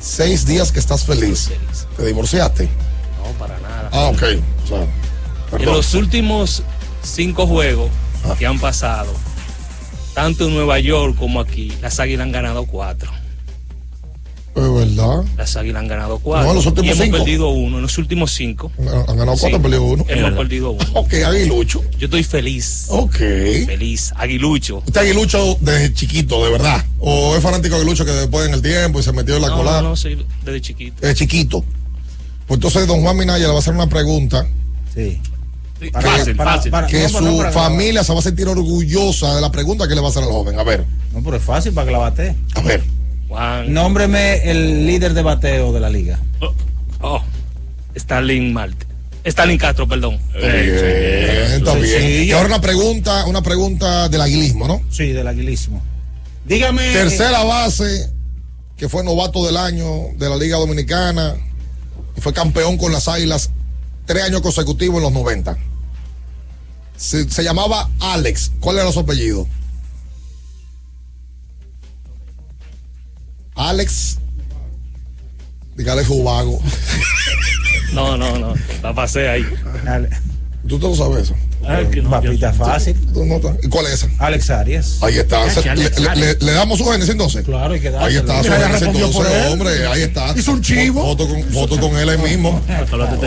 seis 0.00 0.46
días 0.46 0.70
que 0.72 0.78
estás 0.78 1.04
feliz. 1.04 1.50
¿Te 1.96 2.04
divorciaste? 2.06 2.64
No, 2.64 3.32
para 3.38 3.58
nada. 3.60 3.88
Ah, 3.92 4.06
ok. 4.06 4.22
O 4.64 4.66
sea, 4.68 4.86
En 5.58 5.64
los 5.66 5.94
últimos 5.94 6.62
cinco 7.02 7.46
juegos 7.46 7.90
que 8.38 8.46
han 8.46 8.58
pasado, 8.58 9.12
tanto 10.14 10.46
en 10.48 10.54
Nueva 10.54 10.78
York 10.80 11.16
como 11.16 11.40
aquí, 11.40 11.72
las 11.80 12.00
Águilas 12.00 12.24
han 12.24 12.32
ganado 12.32 12.66
cuatro. 12.66 13.10
Es 14.56 14.72
verdad. 14.96 15.22
Las 15.36 15.54
Águilas 15.56 15.82
han 15.82 15.88
ganado 15.88 16.18
cuatro. 16.18 16.44
No, 16.44 16.50
en 16.52 16.56
los 16.56 16.66
últimos 16.66 16.86
y 16.88 16.92
hemos 16.92 17.04
cinco. 17.04 17.18
perdido 17.18 17.48
uno. 17.50 17.76
En 17.76 17.82
los 17.82 17.98
últimos 17.98 18.32
cinco. 18.32 18.72
Han 18.78 19.16
ganado 19.18 19.36
cuatro, 19.38 19.56
han 19.56 19.62
perdido 19.62 19.82
uno. 19.82 20.04
Hemos 20.08 20.22
verdad. 20.24 20.38
perdido 20.38 20.70
uno. 20.70 20.84
Ok, 20.94 21.12
aguilucho. 21.26 21.82
Yo 21.98 22.06
estoy 22.06 22.24
feliz. 22.24 22.86
Ok. 22.88 23.16
Feliz. 23.16 24.12
Aguilucho. 24.16 24.78
¿Usted 24.78 25.00
aguilucho 25.02 25.58
desde 25.60 25.92
chiquito, 25.92 26.42
de 26.44 26.52
verdad? 26.52 26.84
¿O 26.98 27.36
es 27.36 27.42
fanático 27.42 27.74
de 27.74 27.82
aguilucho 27.82 28.04
que 28.06 28.12
después 28.12 28.48
en 28.48 28.54
el 28.54 28.62
tiempo 28.62 28.98
y 28.98 29.02
se 29.02 29.12
metió 29.12 29.36
en 29.36 29.42
la 29.42 29.48
No, 29.48 29.56
colada? 29.58 29.82
no, 29.82 29.88
no, 29.90 29.96
soy 29.96 30.24
desde 30.44 30.60
chiquito. 30.62 30.96
Desde 31.02 31.14
chiquito. 31.14 31.62
Pues 32.46 32.56
entonces 32.56 32.86
don 32.86 33.02
Juan 33.02 33.16
Minaya 33.16 33.44
le 33.44 33.50
va 33.50 33.56
a 33.56 33.58
hacer 33.58 33.74
una 33.74 33.88
pregunta. 33.88 34.46
Sí. 34.94 35.20
Que, 35.78 35.90
Fácil, 35.90 36.34
fácil. 36.36 36.70
para- 36.70 36.86
que 36.86 37.02
no, 37.02 37.08
su 37.10 37.20
no, 37.20 37.36
para- 37.36 37.52
familia 37.52 38.02
se 38.02 38.10
va 38.14 38.20
a 38.20 38.22
sentir 38.22 38.48
orgullosa 38.48 39.34
de 39.34 39.42
la 39.42 39.52
pregunta 39.52 39.86
que 39.86 39.94
le 39.94 40.00
va 40.00 40.06
a 40.06 40.10
hacer 40.10 40.22
al 40.22 40.30
joven. 40.30 40.58
A 40.58 40.62
ver. 40.62 40.86
No, 41.12 41.22
pero 41.22 41.36
es 41.36 41.42
fácil 41.42 41.72
para 41.74 41.84
que 41.86 41.92
la 41.92 41.98
bate. 41.98 42.34
A 42.54 42.62
ver. 42.62 42.82
Juan. 43.36 43.72
Nómbreme 43.72 44.50
el 44.50 44.86
líder 44.86 45.12
de 45.14 45.22
bateo 45.22 45.72
de 45.72 45.80
la 45.80 45.90
liga. 45.90 46.18
Oh, 47.00 47.22
Stalin 47.94 48.52
Marte. 48.52 48.86
Stalin 49.24 49.58
Castro, 49.58 49.88
perdón. 49.88 50.18
Bien, 50.34 50.54
está 50.54 51.74
bien. 51.74 52.24
Y 52.24 52.30
ahora 52.32 52.46
una 52.46 52.60
pregunta, 52.60 53.26
una 53.26 53.42
pregunta 53.42 54.08
del 54.08 54.20
aguilismo, 54.20 54.68
¿no? 54.68 54.80
Sí, 54.90 55.08
del 55.12 55.26
aguilismo. 55.26 55.82
Dígame. 56.44 56.92
Tercera 56.92 57.42
base, 57.42 58.10
que 58.76 58.88
fue 58.88 59.02
novato 59.02 59.44
del 59.44 59.56
año 59.56 59.84
de 60.16 60.28
la 60.28 60.36
Liga 60.36 60.58
Dominicana 60.58 61.34
y 62.16 62.20
fue 62.20 62.32
campeón 62.32 62.78
con 62.78 62.92
las 62.92 63.08
Águilas 63.08 63.50
tres 64.06 64.22
años 64.22 64.40
consecutivos 64.42 64.96
en 64.98 65.02
los 65.02 65.12
90. 65.12 65.58
Se, 66.96 67.28
se 67.28 67.42
llamaba 67.42 67.90
Alex. 68.00 68.52
¿Cuál 68.60 68.78
era 68.78 68.92
su 68.92 69.00
apellido? 69.00 69.46
Alex. 73.56 74.18
Dígale 75.76 76.04
Jubago. 76.04 76.60
No, 77.92 78.16
no, 78.16 78.38
no. 78.38 78.54
La 78.82 78.94
pasé 78.94 79.28
ahí. 79.28 79.44
¿Tú 80.68 80.78
te 80.78 80.86
lo 80.88 80.94
sabes 80.96 81.24
eso? 81.24 81.34
Papita 82.10 82.52
fácil. 82.52 82.96
¿Y 83.62 83.68
cuál 83.68 83.86
es 83.86 83.92
esa? 83.94 84.08
Alex 84.18 84.50
Arias. 84.50 84.98
Ahí 85.02 85.16
está. 85.18 85.48
Se- 85.50 85.62
le, 85.74 85.90
le- 85.90 86.16
le- 86.16 86.34
le 86.38 86.52
damos 86.52 86.78
su 86.78 86.84
génesis 86.84 87.10
entonces? 87.10 87.44
Claro, 87.44 87.74
hay 87.74 87.80
que 87.80 87.90
darle. 87.90 88.08
Ahí 88.08 88.16
está, 88.16 88.42
su 88.42 88.50
génesis 88.50 88.82
entonces, 88.82 89.52
hombre. 89.52 89.86
Ahí 89.86 90.02
está. 90.02 90.34
Hizo 90.36 90.52
un 90.52 90.62
chivo. 90.62 91.02
Foto 91.02 91.28
con, 91.28 91.42
foto 91.44 91.80
con 91.80 91.96
él 91.98 92.08
ahí 92.08 92.18
mismo. 92.18 92.60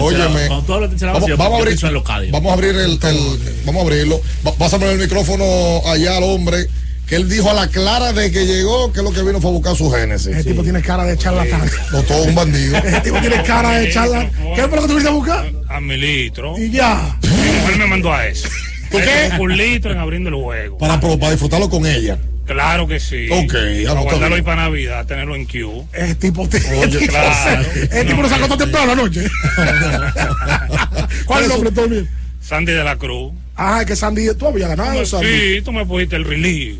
Óyeme. 0.01 0.47
Cuando 0.47 0.65
tú 0.65 0.73
hablas 0.73 0.89
de 0.89 0.95
tercera 0.95 1.13
Vamos, 1.13 1.29
vamos 1.37 1.53
a 1.53 1.61
abrir, 1.61 2.31
vamos 2.31 2.49
a 2.49 2.53
abrir 2.53 2.75
el, 2.75 2.91
el- 3.03 3.39
vamos 3.65 3.79
a 3.79 3.85
abrirlo. 3.85 4.21
Va- 4.45 4.53
Vas 4.57 4.73
a 4.73 4.79
poner 4.79 4.93
el 4.95 4.99
micrófono 4.99 5.81
allá 5.85 6.17
al 6.17 6.23
hombre 6.23 6.67
que 7.09 7.15
él 7.15 7.27
dijo 7.27 7.49
a 7.49 7.53
la 7.53 7.67
clara 7.67 8.13
de 8.13 8.31
que 8.31 8.45
llegó 8.45 8.93
que 8.93 9.01
lo 9.01 9.11
que 9.11 9.23
vino 9.23 9.41
fue 9.41 9.49
a 9.49 9.53
buscar 9.53 9.75
su 9.75 9.89
génesis. 9.91 10.27
Ese 10.27 10.43
tipo 10.51 10.61
tiene 10.63 10.81
cara 10.81 11.03
de 11.05 11.17
charlatán. 11.17 11.69
No, 11.91 12.03
todo 12.03 12.23
un 12.23 12.35
bandido. 12.35 12.77
Ese 12.83 13.01
tipo 13.01 13.19
tiene 13.19 13.41
cara 13.43 13.71
de 13.79 13.89
charlatán. 13.91 14.31
¿Qué 14.55 14.61
fue 14.67 14.75
lo 14.75 14.81
que 14.83 14.87
tú 14.87 14.87
viniste 14.89 15.09
a 15.09 15.11
buscar? 15.13 15.51
A 15.67 15.79
mi 15.81 15.97
litro. 15.97 16.57
Y 16.57 16.69
ya. 16.69 17.17
Mi 17.23 17.29
mujer 17.59 17.77
me 17.77 17.87
mandó 17.87 18.13
a 18.13 18.27
eso. 18.27 18.47
¿Por 18.91 19.01
qué? 19.03 19.31
Un 19.39 19.57
litro 19.57 19.91
en 19.91 19.97
abriendo 19.97 20.29
el 20.29 20.35
juego. 20.35 20.77
Para, 20.77 20.99
pro- 20.99 21.17
para 21.19 21.31
disfrutarlo 21.31 21.69
con 21.69 21.85
ella. 21.85 22.17
Claro 22.45 22.87
que 22.87 22.99
sí. 22.99 23.27
Ok, 23.31 23.53
ya 23.53 23.89
está 23.89 23.99
guardarlo 24.01 24.35
ahí 24.35 24.41
para 24.41 24.63
Navidad, 24.63 25.05
tenerlo 25.05 25.35
en 25.35 25.45
Q. 25.45 25.87
Ese 25.93 26.15
tipo 26.15 26.47
te. 26.49 26.57
Oye, 26.77 27.07
claro. 27.07 27.61
Ese 27.75 28.05
tipo 28.05 28.21
lo 28.23 28.29
sacó 28.29 28.47
tan 28.47 28.57
temprano 28.57 28.91
anoche. 28.93 29.25
¿Cuál 31.25 31.43
es 31.45 31.51
el 31.51 31.63
nombre? 31.63 31.87
Bien. 31.87 32.09
Sandy 32.41 32.71
de 32.73 32.83
la 32.83 32.95
Cruz. 32.95 33.33
Ah, 33.55 33.83
que 33.85 33.95
Sandy, 33.95 34.33
tú 34.35 34.47
habías 34.47 34.69
ganado, 34.69 35.05
Sandy. 35.05 35.27
Sí, 35.27 35.61
tú 35.63 35.71
me 35.71 35.85
pusiste 35.85 36.15
el 36.15 36.25
relief. 36.25 36.77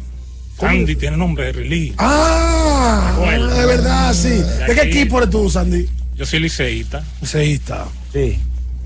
Sandy 0.60 0.96
tiene 0.96 1.18
nombre 1.18 1.46
de 1.46 1.52
relief. 1.54 1.96
Ah, 1.98 3.16
de 3.20 3.66
verdad, 3.66 4.14
sí. 4.14 4.30
¿De 4.30 4.74
qué 4.74 4.82
aquí. 4.82 5.00
equipo 5.00 5.18
eres 5.20 5.30
tú, 5.30 5.50
Sandy? 5.50 5.88
Yo 6.16 6.26
soy 6.26 6.40
liceísta. 6.40 7.04
Liceísta. 7.22 7.86
Sí. 8.12 8.38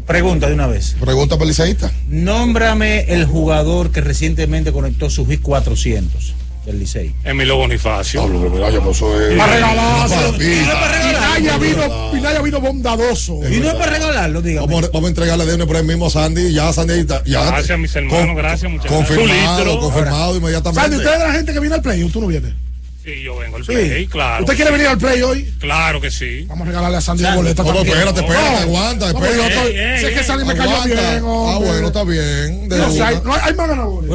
Pregunta 0.05 0.47
de 0.47 0.53
una 0.53 0.67
vez. 0.67 0.95
Pregunta 0.99 1.35
para 1.35 1.45
el 1.45 1.49
liceísta. 1.49 1.91
Nómbrame 2.07 3.05
el 3.13 3.25
jugador 3.25 3.91
que 3.91 4.01
recientemente 4.01 4.71
conectó 4.71 5.09
su 5.09 5.25
hit 5.25 5.41
400 5.41 6.35
del 6.65 6.80
Licey. 6.80 7.14
Emilio 7.23 7.57
Bonifacio. 7.57 8.22
Para 9.38 9.53
regalarse. 9.53 10.15
Papita. 10.15 10.38
Pinaya 10.38 11.57
vino, 11.57 12.11
Pinaya 12.11 12.41
vino 12.41 12.61
bondadoso. 12.61 13.40
Y 13.49 13.57
no 13.60 13.69
es 13.69 13.76
para 13.76 13.91
regalarlo, 13.91 14.41
dígame. 14.41 14.68
Vamos, 14.68 14.84
a- 14.85 14.88
vamos 14.88 15.06
a 15.06 15.10
entregarle 15.10 15.45
de 15.45 15.56
uno 15.56 15.68
por 15.68 15.76
ahí 15.76 15.84
mismo 15.84 16.07
a 16.07 16.10
Sandy. 16.10 16.53
Ya 16.53 16.72
Sandy. 16.72 17.06
Ya, 17.26 17.45
Gracias, 17.45 17.77
mis 17.80 17.95
hermanos. 17.95 18.35
gracias, 18.35 18.72
muchachos. 18.72 18.91
Confirmado, 18.95 19.80
confirmado 19.80 20.38
inmediatamente. 20.38 20.81
Sandy, 20.81 20.98
¿usted 20.98 21.14
es 21.14 21.19
de 21.19 21.26
la 21.27 21.34
gente 21.34 21.53
que 21.53 21.60
viene 21.60 21.76
al 21.76 21.81
play 21.81 22.03
tú 22.10 22.22
no 22.22 22.27
vienes? 22.27 22.53
Sí, 23.03 23.22
yo 23.22 23.35
vengo 23.35 23.57
al 23.57 23.65
Sí. 23.65 23.73
play, 23.73 24.07
claro. 24.07 24.45
¿Usted 24.45 24.56
quiere 24.56 24.72
venir 24.72 24.88
al 24.88 24.98
play 24.98 25.22
hoy? 25.22 25.44
Claro 25.60 25.99
que 25.99 26.10
sí. 26.10 26.45
Vamos 26.48 26.65
a 26.65 26.69
regalarle 26.69 26.98
a 26.98 27.02
Sandy 27.02 27.23
una 27.23 27.35
boleta 27.35 27.61
No, 27.64 27.73
espérate, 27.81 28.19
espérate, 28.22 28.52
No, 28.52 28.57
aguanta, 28.60 29.07
espérate. 29.07 29.35
yo 29.35 29.44
estoy- 29.44 29.76
Ey, 29.76 29.99
sé 29.99 30.14
que 30.14 30.23
Sandy 30.23 30.45
me 30.45 30.56
cayó 30.56 30.84
bien, 30.85 30.98
Ah, 31.26 31.57
bueno, 31.60 31.88
está 31.88 32.03
bien. 32.06 32.69
de 32.69 32.77
No, 32.77 32.90
si 32.91 33.02
hay, 33.02 33.15
una. 33.15 33.23
no 33.26 33.34
hay, 33.34 33.41
hay 33.44 33.53
más 33.56 33.68
ganadores. 33.68 34.10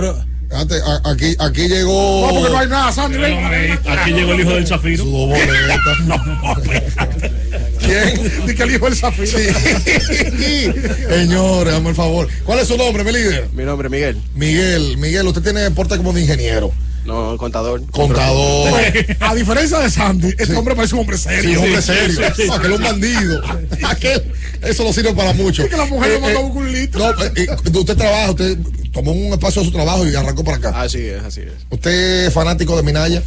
A- 0.50 1.10
aquí, 1.10 1.36
aquí 1.38 1.68
llegó. 1.68 2.26
No, 2.26 2.34
porque 2.40 2.50
no 2.52 2.58
hay 2.58 2.68
nada, 2.68 2.90
Sandy. 2.92 3.18
ven. 3.18 3.78
Aquí 3.86 4.12
llegó 4.12 4.32
el 4.32 4.40
hijo 4.40 4.50
del 4.50 4.66
Zafiro. 4.66 5.04
Su 5.04 5.10
dos 5.10 5.28
boletas. 5.28 5.98
¿Quién? 7.78 8.22
Dice 8.42 8.54
que 8.54 8.62
el 8.62 8.74
hijo 8.74 8.86
del 8.86 8.96
Zafiro. 8.96 9.38
Señores, 11.08 11.74
hazme 11.74 11.90
el 11.90 11.94
favor. 11.94 12.28
¿Cuál 12.44 12.60
es 12.60 12.68
su 12.68 12.76
nombre, 12.76 13.04
mi 13.04 13.12
líder? 13.12 13.48
Mi 13.52 13.64
nombre 13.64 13.86
es 13.88 13.92
Miguel. 13.92 14.20
Miguel, 14.34 14.96
Miguel, 14.96 15.26
usted 15.26 15.42
tiene 15.42 15.70
porte 15.70 15.96
como 15.96 16.12
de 16.12 16.22
ingeniero. 16.22 16.72
No, 17.04 17.36
contador. 17.38 17.82
Contador. 17.90 18.72
A 19.20 19.34
diferencia 19.34 19.78
de 19.78 19.90
Sandy, 19.90 20.28
este 20.38 20.54
hombre 20.56 20.74
parece 20.74 20.94
un 20.94 21.00
hombre 21.02 21.16
serio. 21.16 21.50
Sí, 21.50 21.56
hombre 21.56 21.80
serio. 21.82 22.20
Aquel 22.52 22.72
es 22.72 22.78
un 22.78 22.84
bandido. 22.84 23.42
Aquel, 23.88 24.22
eso 24.62 24.84
no 24.84 24.92
sirve 24.92 25.14
para 25.14 25.32
mucho. 25.32 25.62
Es 25.62 25.70
que 25.70 25.76
la 25.76 25.86
mujer 25.86 26.10
Eh, 26.10 26.14
le 26.14 26.20
mandó 26.20 26.40
eh, 26.40 26.50
un 26.52 26.72
litro. 26.72 27.00
No, 27.00 27.24
eh, 27.24 27.32
eh, 27.36 27.46
usted 27.72 27.96
trabaja, 27.96 28.30
usted 28.32 28.58
tomó 28.92 29.12
un 29.12 29.32
espacio 29.32 29.62
de 29.62 29.66
su 29.68 29.72
trabajo 29.72 30.06
y 30.06 30.14
arrancó 30.14 30.44
para 30.44 30.56
acá. 30.58 30.80
Así 30.82 30.98
es, 31.06 31.22
así 31.22 31.40
es. 31.42 31.52
¿Usted 31.70 32.26
es 32.26 32.32
fanático 32.32 32.76
de 32.76 32.82
Minaya? 32.82 33.22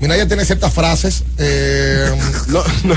Minaya 0.00 0.26
tiene 0.26 0.44
ciertas 0.44 0.72
frases. 0.74 1.22
eh, 1.38 2.06
No, 2.48 2.62
no, 2.84 2.96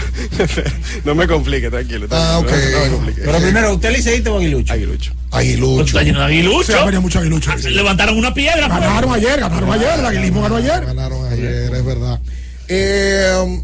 no 1.05 1.15
me 1.15 1.27
complique, 1.27 1.69
tranquilo. 1.69 2.07
Ah, 2.09 2.39
ok. 2.39 2.49
No, 2.51 2.85
me 2.85 2.89
complique. 2.91 3.21
Pero 3.23 3.37
primero, 3.39 3.73
¿usted 3.75 3.91
liceísta 3.91 4.31
o 4.31 4.37
aguilucho? 4.37 4.73
Aguilucho. 4.73 5.13
Aguilucho. 5.31 5.83
Está 5.85 6.01
lleno 6.03 6.19
de 6.19 6.25
aguilucho. 6.25 6.71
Sí, 6.71 6.73
ha 6.73 6.83
venido 6.83 7.01
mucho 7.01 7.19
aguilucho. 7.19 7.55
Levantaron 7.69 8.17
una 8.17 8.33
piedra. 8.33 8.67
pues. 8.67 8.79
Ganaron 8.81 9.13
ayer, 9.13 9.39
ganaron 9.39 9.71
ayer. 9.71 9.99
El 9.99 10.05
aguilismo 10.05 10.41
ganó 10.41 10.55
ayer. 10.55 10.85
Ganaron 10.85 11.31
ayer, 11.31 11.73
es 11.75 11.85
verdad. 11.85 12.19
Eh, 12.67 13.61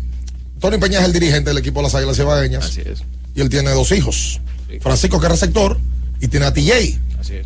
Tony 0.60 0.78
Peña 0.78 1.00
es 1.00 1.06
el 1.06 1.14
dirigente 1.14 1.50
del 1.50 1.58
equipo 1.58 1.80
de 1.80 1.84
las 1.86 1.96
Águilas 1.96 2.18
Cibaeñas. 2.18 2.66
Así 2.66 2.82
es. 2.82 3.02
Y 3.34 3.42
él 3.42 3.50
tiene 3.50 3.72
dos 3.72 3.92
hijos. 3.92 4.40
Francisco, 4.82 5.20
que 5.20 5.26
es 5.26 5.32
receptor, 5.32 5.80
y 6.20 6.28
tiene 6.28 6.46
a 6.46 6.54
TJ. 6.54 7.00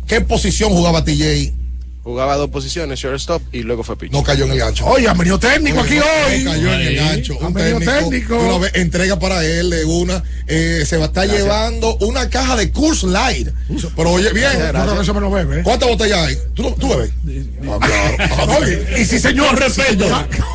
¿Qué 0.06 0.20
posición 0.20 0.72
jugaba 0.72 1.04
TJ? 1.04 1.52
Jugaba 2.06 2.36
dos 2.36 2.50
posiciones, 2.50 3.00
shortstop 3.00 3.42
y 3.52 3.64
luego 3.64 3.82
fue 3.82 3.98
pitch. 3.98 4.12
No 4.12 4.22
cayó 4.22 4.44
en 4.44 4.52
el 4.52 4.58
gancho. 4.60 4.86
Oye, 4.86 5.08
han 5.08 5.18
venido 5.18 5.40
técnico 5.40 5.80
aquí 5.80 5.96
no, 5.96 6.04
hoy. 6.04 6.44
No 6.44 6.52
cayó 6.52 6.72
en 6.72 6.80
el 6.82 6.94
gancho. 6.94 7.36
Han 7.40 7.46
Un 7.48 7.54
venido 7.54 7.80
técnico, 7.80 8.38
una 8.38 8.68
entrega 8.74 9.18
para 9.18 9.44
él 9.44 9.70
de 9.70 9.84
una. 9.84 10.22
eh, 10.46 10.84
se 10.86 10.98
va 10.98 11.06
a 11.06 11.06
estar 11.08 11.28
llevando 11.28 11.96
una 11.96 12.30
caja 12.30 12.54
de 12.54 12.70
Coors 12.70 13.02
Light. 13.02 13.48
Pero 13.96 14.10
oye, 14.12 14.32
bien. 14.32 14.52
Me 15.16 15.20
lo 15.20 15.30
bebe. 15.32 15.58
¿eh? 15.58 15.62
¿Cuántas 15.64 15.88
botellas 15.88 16.28
hay? 16.28 16.36
¿Tú, 16.54 16.70
tú 16.78 16.88
bebes? 16.90 17.10
Ah, 17.68 17.78
claro. 17.80 18.52
Oye, 18.60 18.86
y 19.00 19.04
si 19.04 19.18
señor, 19.18 19.58
respeto. 19.58 20.04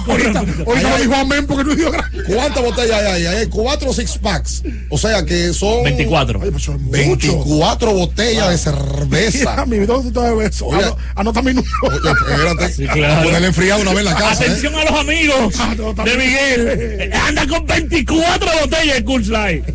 Ahorita, 0.08 0.40
ahorita 0.66 0.90
no 0.90 0.98
dijo 1.00 1.16
amén 1.16 1.46
porque 1.48 1.66
no 1.66 1.76
dijo 1.76 1.92
gracias. 1.92 2.24
¿Cuántas 2.28 2.64
botellas 2.64 3.02
hay? 3.04 3.26
Hay 3.26 3.48
cuatro 3.48 3.92
six 3.94 4.18
packs. 4.18 4.64
O 4.90 4.98
sea 4.98 5.26
que 5.26 5.54
son 5.54 5.84
24. 5.84 6.40
Oye, 6.40 6.52
pues 6.52 6.64
son 6.64 6.82
muchos. 6.82 6.96
24 6.96 7.94
botellas 7.94 8.50
de 8.52 8.58
cerveza. 8.58 9.66
Mi 9.66 9.80
vida, 9.80 9.96
tú 9.96 10.12
te 10.12 10.20
bebes 10.22 10.56
eso. 10.56 10.70
Anota 11.42 11.44
mi 11.44 11.54
número. 11.54 11.72
Oye, 11.84 12.12
espérate. 12.12 12.74
Sí, 12.74 12.88
claro. 12.88 13.24
Ponerle 13.24 13.48
enfriado 13.48 13.82
una 13.82 13.92
vez 13.92 14.00
en 14.00 14.06
la 14.06 14.16
casa. 14.16 14.44
¿eh? 14.44 14.48
Atención 14.48 14.76
a 14.76 14.84
los 14.86 15.00
amigos 15.00 15.56
Ah, 15.60 15.76
no, 15.78 15.94
de. 15.94 16.18
Miguel. 16.18 17.12
Anda 17.14 17.48
con 17.48 17.66
24 17.66 18.50
botellas 18.62 18.96
de 18.96 19.04
Coors 19.04 19.28
Light. 19.28 19.66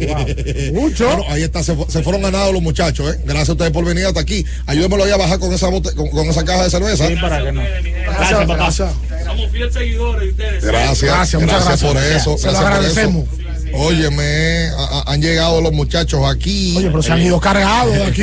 Mucho. 0.72 1.06
Bueno, 1.06 1.24
ahí 1.28 1.42
está, 1.42 1.62
se, 1.62 1.76
se 1.88 2.02
fueron 2.02 2.22
ganados 2.22 2.52
los 2.52 2.62
muchachos, 2.62 3.14
¿eh? 3.14 3.18
Gracias 3.24 3.48
a 3.50 3.52
ustedes 3.52 3.70
por 3.72 3.84
venir 3.84 4.06
hasta 4.06 4.20
aquí. 4.20 4.44
Ayúdenmelo 4.66 5.04
ahí 5.04 5.10
a 5.10 5.16
bajar 5.16 5.38
con 5.38 5.52
esa 5.52 5.68
bote- 5.68 5.94
con, 5.94 6.08
con 6.10 6.26
esa 6.28 6.44
caja 6.44 6.64
de 6.64 6.70
cerveza. 6.70 7.06
Sí, 7.08 7.16
para 7.16 7.42
que 7.42 7.52
no. 7.52 7.62
Gracias, 7.62 8.40
papá. 8.40 8.56
Gracias. 8.56 8.90
Somos 9.24 9.50
fieles 9.50 9.72
seguidores 9.74 10.22
de 10.22 10.28
ustedes. 10.30 10.64
Gracias, 10.64 11.02
Gracias, 11.02 11.42
muchas 11.42 11.64
gracias. 11.64 11.92
por 11.92 12.02
eso. 12.02 12.38
Se 12.38 12.46
lo 12.46 12.52
gracias 12.52 12.62
por 12.62 12.66
agradecemos. 12.72 13.24
eso. 13.38 13.45
Óyeme, 13.74 14.68
a- 14.76 15.00
a- 15.06 15.12
han 15.12 15.20
llegado 15.20 15.60
los 15.60 15.72
muchachos 15.72 16.20
aquí. 16.24 16.74
Oye, 16.76 16.88
pero 16.88 17.02
se 17.02 17.12
han 17.12 17.20
ido 17.22 17.38
cargados 17.40 17.92
de 17.94 18.02
El 18.02 18.08
aquí. 18.10 18.22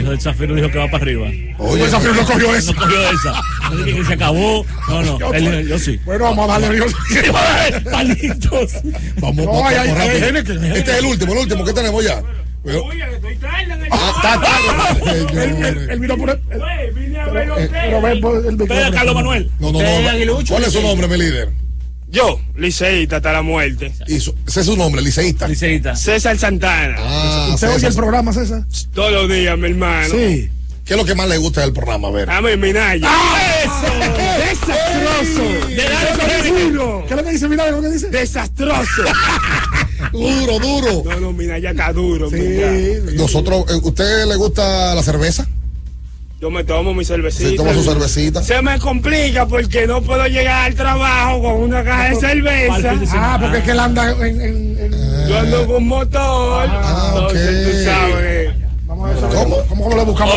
hijo 0.00 0.10
del 0.10 0.20
Zafiro 0.20 0.54
dijo 0.54 0.70
que 0.70 0.78
va 0.78 0.90
para 0.90 1.02
arriba. 1.02 1.28
Oye, 1.58 1.84
Esa 1.84 1.98
no 2.00 2.26
cogió 2.26 2.54
esa. 2.54 2.72
No 2.72 2.78
cogió 2.80 2.98
esa. 3.10 3.42
No 3.70 3.76
dije 3.84 3.98
que 3.98 4.04
se 4.04 4.12
acabó. 4.14 4.66
No, 4.88 5.02
no. 5.18 5.32
Él- 5.34 5.68
yo 5.68 5.78
sí. 5.78 5.98
Bueno, 6.04 6.24
vamos 6.34 6.50
a 6.50 6.58
darle. 6.60 6.82
Palitos. 7.90 8.72
Vamos, 9.20 9.36
No, 9.36 9.52
vamos, 9.52 9.62
vamos 9.74 9.98
rápido. 9.98 10.26
Este 10.74 10.90
es 10.92 10.98
el 10.98 11.04
último, 11.06 11.32
el 11.32 11.38
último 11.38 11.64
que 11.64 11.72
tenemos 11.72 12.04
ya. 12.04 12.22
Ah, 13.90 14.12
está 14.16 15.12
Señores. 15.12 15.66
él, 15.66 15.90
él 15.90 15.98
vino 16.00 16.16
por 16.16 16.30
el. 16.30 16.38
Pero, 17.32 17.58
eh, 17.58 17.68
pero 17.72 18.02
ven 18.02 18.20
por 18.20 18.46
el 18.46 18.60
Espera, 18.60 18.90
Carlos 18.90 19.14
Manuel. 19.14 19.50
No, 19.60 19.72
no, 19.72 19.78
no. 19.80 20.44
¿Cuál 20.48 20.64
es 20.64 20.72
su 20.72 20.82
nombre, 20.82 21.08
mi 21.08 21.16
líder? 21.16 21.48
Yo, 22.10 22.40
liceísta 22.56 23.16
hasta 23.16 23.32
la 23.32 23.42
muerte. 23.42 23.92
Y 24.08 24.18
su- 24.20 24.34
ese 24.46 24.60
es 24.60 24.66
su 24.66 24.76
nombre, 24.76 25.00
liceísta. 25.00 25.46
Liceísta. 25.46 25.94
César 25.94 26.36
Santana. 26.38 26.96
Ah, 26.98 27.50
¿Usted 27.54 27.68
oye 27.70 27.86
el 27.86 27.94
programa, 27.94 28.32
César? 28.32 28.64
Todos 28.94 29.12
los 29.12 29.28
días, 29.28 29.56
mi 29.56 29.68
hermano. 29.70 30.08
Sí. 30.14 30.50
¿Qué 30.84 30.94
es 30.94 30.96
lo 30.96 31.04
que 31.04 31.14
más 31.14 31.28
le 31.28 31.36
gusta 31.38 31.60
del 31.60 31.72
programa? 31.72 32.08
A 32.08 32.10
ver. 32.10 32.28
A 32.30 32.40
mí, 32.40 32.56
Minaya. 32.56 33.08
¡Desastroso! 34.38 35.66
De 35.68 35.84
la 35.88 36.10
Duro. 36.48 37.04
¿Qué 37.06 37.14
es 37.14 37.16
lo 37.16 37.24
que 37.24 37.30
dice? 37.30 37.48
Mira, 37.48 37.62
¿qué 37.64 37.68
es 37.70 37.76
lo 37.76 37.82
que 37.82 37.90
dice? 37.90 38.08
Desastroso. 38.08 39.02
Duro, 40.12 40.58
duro. 40.58 41.02
No, 41.04 41.20
no, 41.20 41.32
Minaya 41.32 41.70
está 41.70 41.92
duro. 41.92 42.28
mira. 42.30 42.70
Sí. 42.74 43.16
Nosotros, 43.16 43.64
eh, 43.68 43.78
¿usted 43.82 44.26
le 44.26 44.34
gusta 44.36 44.94
la 44.94 45.02
cerveza? 45.02 45.46
Yo 46.40 46.50
me 46.50 46.64
tomo 46.64 46.94
mi 46.94 47.04
cervecita. 47.04 47.50
Se 47.50 47.56
toma 47.56 47.74
su 47.74 47.82
cervecita. 47.84 48.42
Se 48.42 48.62
me 48.62 48.78
complica 48.78 49.46
porque 49.46 49.86
no 49.86 50.00
puedo 50.02 50.26
llegar 50.26 50.64
al 50.66 50.74
trabajo 50.74 51.42
con 51.42 51.52
una 51.64 51.84
caja 51.84 52.08
de 52.10 52.16
cerveza. 52.16 52.94
Ah, 53.12 53.38
porque 53.40 53.58
es 53.58 53.64
que 53.64 53.70
él 53.72 53.80
anda 53.80 54.10
en. 54.12 54.40
en, 54.40 54.78
en- 54.78 55.28
Yo 55.28 55.38
ando 55.38 55.66
con 55.66 55.86
motor. 55.86 56.66
Ah, 56.70 57.12
entonces 57.14 57.66
ok. 57.66 57.70
tú 57.72 57.84
sabes. 57.84 58.50
Vamos 58.86 59.10
a 59.10 59.12
ver. 59.12 59.36
¿Cómo? 59.36 59.56
¿Cómo, 59.68 59.84
cómo 59.84 59.96
le 59.96 60.04
buscamos. 60.04 60.34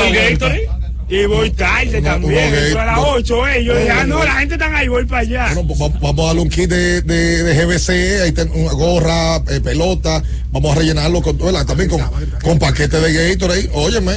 Y 1.09 1.25
voy 1.25 1.51
tarde 1.51 2.01
también. 2.01 2.53
a 2.77 2.85
las 2.85 2.95
gay- 2.97 3.05
8, 3.07 3.47
eh. 3.47 3.63
Yo 3.63 3.75
dije, 3.77 3.89
ah, 3.91 4.03
no, 4.05 4.23
la 4.23 4.34
gente 4.34 4.55
está 4.55 4.75
ahí, 4.75 4.88
voy 4.88 5.05
para 5.05 5.21
allá. 5.21 5.53
Bueno, 5.53 5.67
pues 5.67 5.81
va- 5.81 5.99
vamos 6.01 6.19
a 6.23 6.27
darle 6.27 6.41
un 6.41 6.49
kit 6.49 6.69
de, 6.69 7.01
de, 7.01 7.43
de 7.43 7.65
GBC, 7.65 8.21
ahí 8.23 8.31
ten 8.31 8.49
una 8.53 8.71
gorra, 8.73 9.38
eh, 9.49 9.59
pelota, 9.61 10.23
vamos 10.51 10.71
a 10.75 10.80
rellenarlo 10.80 11.21
con 11.21 11.38
¿verdad? 11.38 11.65
también 11.65 11.89
con, 11.89 12.01
con 12.41 12.57
paquete 12.57 12.99
de 12.99 13.30
Gatorade, 13.35 13.69
óyeme, 13.73 14.13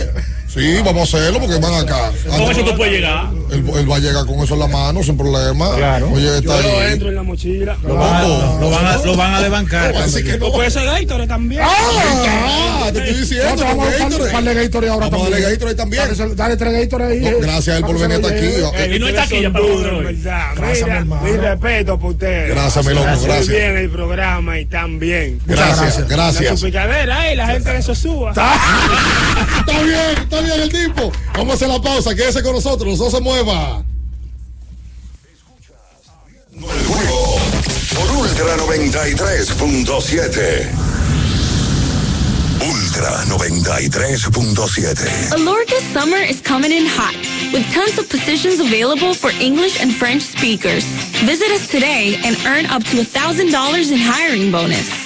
sí, 0.57 0.83
vamos 0.85 1.15
a 1.15 1.17
hacerlo 1.19 1.41
porque 1.41 1.59
van 1.59 1.75
acá. 1.75 2.11
¿Cómo 2.29 2.51
eso 2.51 2.65
tú 2.65 2.77
puedes 2.77 2.95
llegar? 2.95 3.27
Él, 3.53 3.65
él 3.77 3.91
va 3.91 3.97
a 3.97 3.99
llegar 4.01 4.27
con 4.27 4.41
eso 4.41 4.55
en 4.55 4.61
la 4.61 4.67
mano 4.67 5.03
sin 5.05 5.17
problema. 5.17 5.75
Claro. 5.77 6.11
Oye, 6.13 6.25
Yo 6.25 6.35
está 6.37 6.61
lo 6.63 6.81
ahí. 6.81 6.93
entro 6.95 7.09
en 7.11 7.15
la 7.15 7.23
mochila. 7.23 7.77
Lo 7.87 7.95
van, 7.95 8.15
a- 8.15 8.23
lo 8.61 8.71
van 8.71 8.87
a, 8.87 8.97
lo 9.05 9.17
van 9.17 9.35
a 9.35 9.41
desbancar. 9.43 9.95
No, 9.95 10.01
así 10.01 10.25
que 10.25 10.37
no. 10.39 10.47
O 10.47 10.53
puede 10.53 10.71
ser 10.71 10.85
Gatorade 10.85 11.29
también. 11.29 11.63
Ah, 11.65 12.91
te 12.93 12.99
estoy 12.99 13.21
diciendo, 13.21 13.65
vamos 13.65 13.87
a 13.89 13.99
con 13.99 14.11
dar 14.11 14.21
un 14.21 14.33
par 14.33 14.45
Gatorade. 14.45 14.55
de 14.55 14.63
Gatorade 14.65 14.89
ahora 14.93 15.09
darle 15.11 15.21
también. 15.31 15.51
Gatorade 15.53 15.75
también. 15.77 16.03
Dale, 16.17 16.35
dale 16.35 16.57
tres 16.57 16.73
Gatorade 16.73 17.13
ahí. 17.13 17.21
No, 17.31 17.39
gracias 17.39 17.69
a 17.69 17.79
él 17.79 17.85
por 17.85 17.97
que 17.97 18.03
venir 18.03 18.17
se 18.27 18.27
hasta 18.27 18.79
aquí. 18.79 18.95
Y 18.95 18.99
no 18.99 19.09
está 19.09 19.23
aquí 19.23 19.43
ya 19.43 19.53
para. 19.53 19.65
¿verdad? 19.65 20.47
Gracias, 20.57 20.81
mi 20.81 20.85
Mira, 20.85 20.99
hermano. 20.99 21.23
mi 21.23 21.37
respeto 21.37 21.99
por 21.99 22.11
ustedes. 22.13 22.49
Gracias, 22.51 22.85
mi 22.87 22.95
loco, 22.95 23.07
gracias. 23.07 23.49
bien 23.49 23.77
el 23.77 23.91
programa 23.91 24.59
y 24.59 24.67
tan 24.67 24.99
bien. 24.99 25.41
Gracias, 25.47 25.99
La 26.01 26.07
gracias. 26.07 26.59
suplicadera, 26.59 27.31
eh, 27.31 27.37
la 27.37 27.47
gente 27.47 27.71
de 27.73 27.83
Sosúa. 27.83 28.31
Está 28.31 29.83
bien, 29.83 29.97
está 30.23 30.41
bien 30.41 30.46
el 30.55 30.71
tipo. 30.71 31.11
Vamos 31.35 31.53
a 31.53 31.55
hacer 31.55 31.69
la 31.69 31.81
pausa, 31.81 32.15
quédese 32.15 32.43
con 32.43 32.53
nosotros, 32.53 32.99
no 32.99 33.11
se 33.11 33.21
mueva. 33.21 33.83
El 36.53 36.85
juego 36.87 37.39
por 37.95 38.11
Ultra 38.17 38.57
93.7. 38.57 40.71
Ultra 42.63 43.25
93.7. 43.27 45.33
Alorca's 45.33 45.85
summer 45.93 46.17
is 46.17 46.41
coming 46.41 46.73
in 46.73 46.87
hot, 46.87 47.15
with 47.53 47.71
tons 47.73 47.99
of 47.99 48.09
positions 48.09 48.61
available 48.61 49.13
for 49.13 49.31
English 49.41 49.79
and 49.81 49.95
French 49.95 50.23
speakers. 50.23 50.85
Visit 51.25 51.51
us 51.51 51.69
today 51.69 52.17
and 52.25 52.37
earn 52.47 52.65
up 52.67 52.83
to 52.85 52.97
$1,000 52.97 53.93
in 53.93 53.99
hiring 53.99 54.51
bonus. 54.51 55.06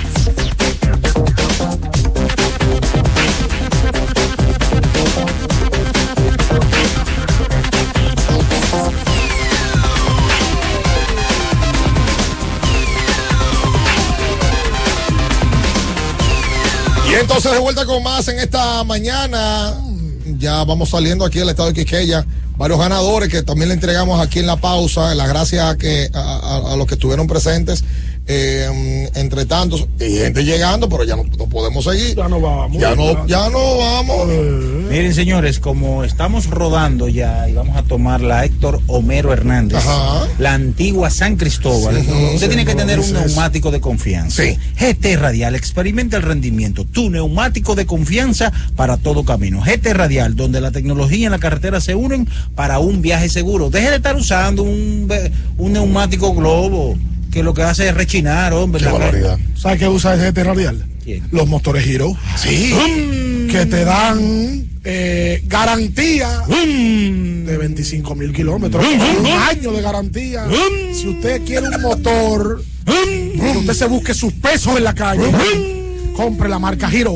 entonces 17.21 17.51
de 17.51 17.59
vuelta 17.59 17.85
con 17.85 18.03
más 18.03 18.27
en 18.27 18.39
esta 18.39 18.83
mañana. 18.83 19.73
Ya 20.37 20.63
vamos 20.63 20.89
saliendo 20.89 21.23
aquí 21.23 21.39
del 21.39 21.49
estado 21.49 21.71
de 21.71 21.75
Quisqueya. 21.75 22.25
Varios 22.57 22.79
ganadores 22.79 23.29
que 23.29 23.43
también 23.43 23.69
le 23.69 23.75
entregamos 23.75 24.19
aquí 24.19 24.39
en 24.39 24.47
la 24.47 24.57
pausa. 24.57 25.13
Las 25.15 25.27
gracias 25.29 25.65
a, 25.65 25.77
que, 25.77 26.09
a 26.13 26.75
los 26.77 26.87
que 26.87 26.95
estuvieron 26.95 27.27
presentes. 27.27 27.83
Eh, 28.33 29.09
entre 29.15 29.45
tantos, 29.45 29.87
y 29.99 30.19
gente 30.19 30.45
llegando, 30.45 30.87
pero 30.87 31.03
ya 31.03 31.17
no, 31.17 31.25
no 31.37 31.49
podemos 31.49 31.83
seguir. 31.83 32.15
Ya 32.15 32.29
no 32.29 32.39
vamos. 32.39 32.81
Ya 32.81 32.95
no, 32.95 33.27
ya 33.27 33.49
no 33.49 33.77
vamos. 33.77 34.27
Miren, 34.89 35.13
señores, 35.13 35.59
como 35.59 36.05
estamos 36.05 36.49
rodando 36.49 37.09
ya 37.09 37.49
y 37.49 37.53
vamos 37.53 37.75
a 37.75 37.83
tomar 37.83 38.21
la 38.21 38.45
Héctor 38.45 38.79
Homero 38.87 39.33
Hernández, 39.33 39.83
la 40.39 40.53
antigua 40.53 41.09
San 41.09 41.35
Cristóbal, 41.35 42.01
Sí, 42.01 42.07
usted 42.35 42.47
tiene 42.47 42.63
que 42.63 42.73
tener 42.73 42.99
un 43.01 43.11
neumático 43.11 43.69
de 43.69 43.81
confianza. 43.81 44.43
GT 44.43 45.17
Radial, 45.17 45.55
experimenta 45.55 46.15
el 46.15 46.23
rendimiento, 46.23 46.85
tu 46.85 47.09
neumático 47.09 47.75
de 47.75 47.85
confianza 47.85 48.53
para 48.77 48.95
todo 48.95 49.25
camino. 49.25 49.61
GT 49.61 49.93
Radial, 49.93 50.37
donde 50.37 50.61
la 50.61 50.71
tecnología 50.71 51.27
y 51.27 51.29
la 51.29 51.39
carretera 51.39 51.81
se 51.81 51.95
unen 51.95 52.29
para 52.55 52.79
un 52.79 53.01
viaje 53.01 53.27
seguro. 53.27 53.69
Deje 53.69 53.89
de 53.89 53.97
estar 53.97 54.15
usando 54.15 54.63
un, 54.63 55.11
un 55.57 55.73
neumático 55.73 56.33
globo 56.33 56.97
que 57.31 57.43
lo 57.43 57.53
que 57.53 57.63
hace 57.63 57.87
es 57.89 57.93
rechinar, 57.95 58.53
hombre. 58.53 58.83
La- 58.83 59.37
¿Sabes 59.55 59.79
qué 59.79 59.87
usa 59.87 60.15
ese 60.15 60.31
GT 60.31 60.43
radial? 60.43 60.85
Los 61.31 61.47
motores 61.47 61.85
Hero. 61.87 62.15
Sí. 62.37 62.73
Que 63.49 63.65
te 63.65 63.83
dan 63.83 64.65
eh, 64.83 65.41
garantía 65.47 66.43
de 66.47 67.57
25 67.57 68.15
mil 68.15 68.33
kilómetros. 68.33 68.85
Un 69.19 69.25
año 69.25 69.71
de 69.71 69.81
garantía. 69.81 70.45
Si 70.93 71.07
usted 71.09 71.41
quiere 71.45 71.67
un 71.69 71.81
motor, 71.81 72.63
que 72.85 73.57
usted 73.57 73.73
se 73.73 73.85
busque 73.85 74.13
sus 74.13 74.33
pesos 74.33 74.77
en 74.77 74.83
la 74.83 74.93
calle, 74.93 75.23
compre 76.15 76.47
la 76.49 76.59
marca 76.59 76.89
Hero. 76.91 77.15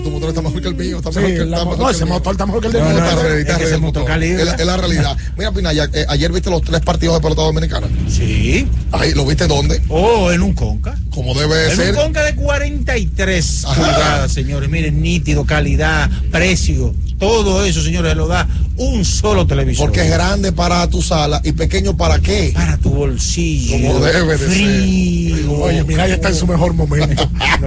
Tu 0.00 0.10
motor 0.10 0.28
está 0.30 0.42
mejor 0.42 0.60
que 0.62 0.68
el 0.68 0.74
mío. 0.74 0.98
Está 0.98 1.12
Sí, 1.12 1.18
mejor 1.18 1.30
que 1.34 1.40
el 1.42 1.52
está 1.52 1.64
mejor 1.64 1.78
no, 1.78 1.90
ese 1.90 2.04
motor 2.04 2.32
está 2.32 2.46
mejor 2.46 2.60
que 2.60 2.66
el 2.68 2.72
de 2.72 2.80
No, 2.80 2.88
no, 2.88 2.94
motor. 3.00 3.26
está 3.38 3.56
Es 3.56 3.80
motor 3.80 4.02
motor. 4.02 4.22
es 4.22 4.66
la 4.66 4.76
realidad. 4.76 5.16
Mira, 5.36 5.52
Pinaya, 5.52 5.88
eh, 5.92 6.06
ayer 6.08 6.32
viste 6.32 6.50
los 6.50 6.62
tres 6.62 6.80
partidos 6.80 7.16
de 7.16 7.20
pelota 7.22 7.42
dominicana. 7.42 7.86
Sí. 8.08 8.68
Ahí, 8.92 9.12
¿lo 9.14 9.24
viste 9.26 9.46
dónde? 9.46 9.82
Oh, 9.88 10.30
en 10.30 10.42
un 10.42 10.52
conca. 10.54 10.94
Como 11.14 11.32
debe 11.34 11.70
En 11.70 11.76
ser. 11.76 11.94
un 11.94 12.00
conca 12.02 12.24
de 12.24 12.34
43 12.34 13.64
pulgadas, 13.74 14.32
señores. 14.32 14.68
Miren, 14.68 15.00
nítido, 15.00 15.44
calidad, 15.44 16.10
precio, 16.32 16.94
todo 17.18 17.64
eso, 17.64 17.82
señores, 17.82 18.10
se 18.12 18.16
lo 18.16 18.26
da 18.26 18.48
un 18.76 19.04
solo 19.04 19.46
televisor. 19.46 19.86
Porque 19.86 20.02
es 20.02 20.10
grande 20.10 20.50
para 20.52 20.86
tu 20.88 21.00
sala 21.00 21.40
y 21.44 21.52
pequeño 21.52 21.96
para 21.96 22.18
qué? 22.18 22.50
Para 22.54 22.76
tu 22.78 22.90
bolsillo. 22.90 23.76
Como 23.88 24.04
debe 24.04 24.36
de 24.36 24.38
Frío. 24.38 25.52
Oye, 25.60 25.84
mira, 25.84 26.08
ya 26.08 26.14
está 26.14 26.28
en 26.30 26.34
su 26.34 26.46
mejor 26.46 26.74
momento. 26.74 27.30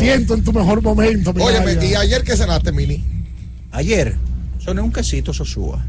Te 0.00 0.04
siento 0.04 0.34
en 0.34 0.42
tu 0.42 0.52
mejor 0.52 0.80
momento. 0.82 1.34
Oye, 1.38 1.60
Minaya. 1.60 1.84
¿y 1.84 1.94
ayer 1.94 2.24
qué 2.24 2.36
cenaste, 2.36 2.72
Mini? 2.72 3.04
Ayer, 3.72 4.16
soné 4.64 4.80
un 4.80 4.92
quesito 4.92 5.34
sosúa. 5.34 5.84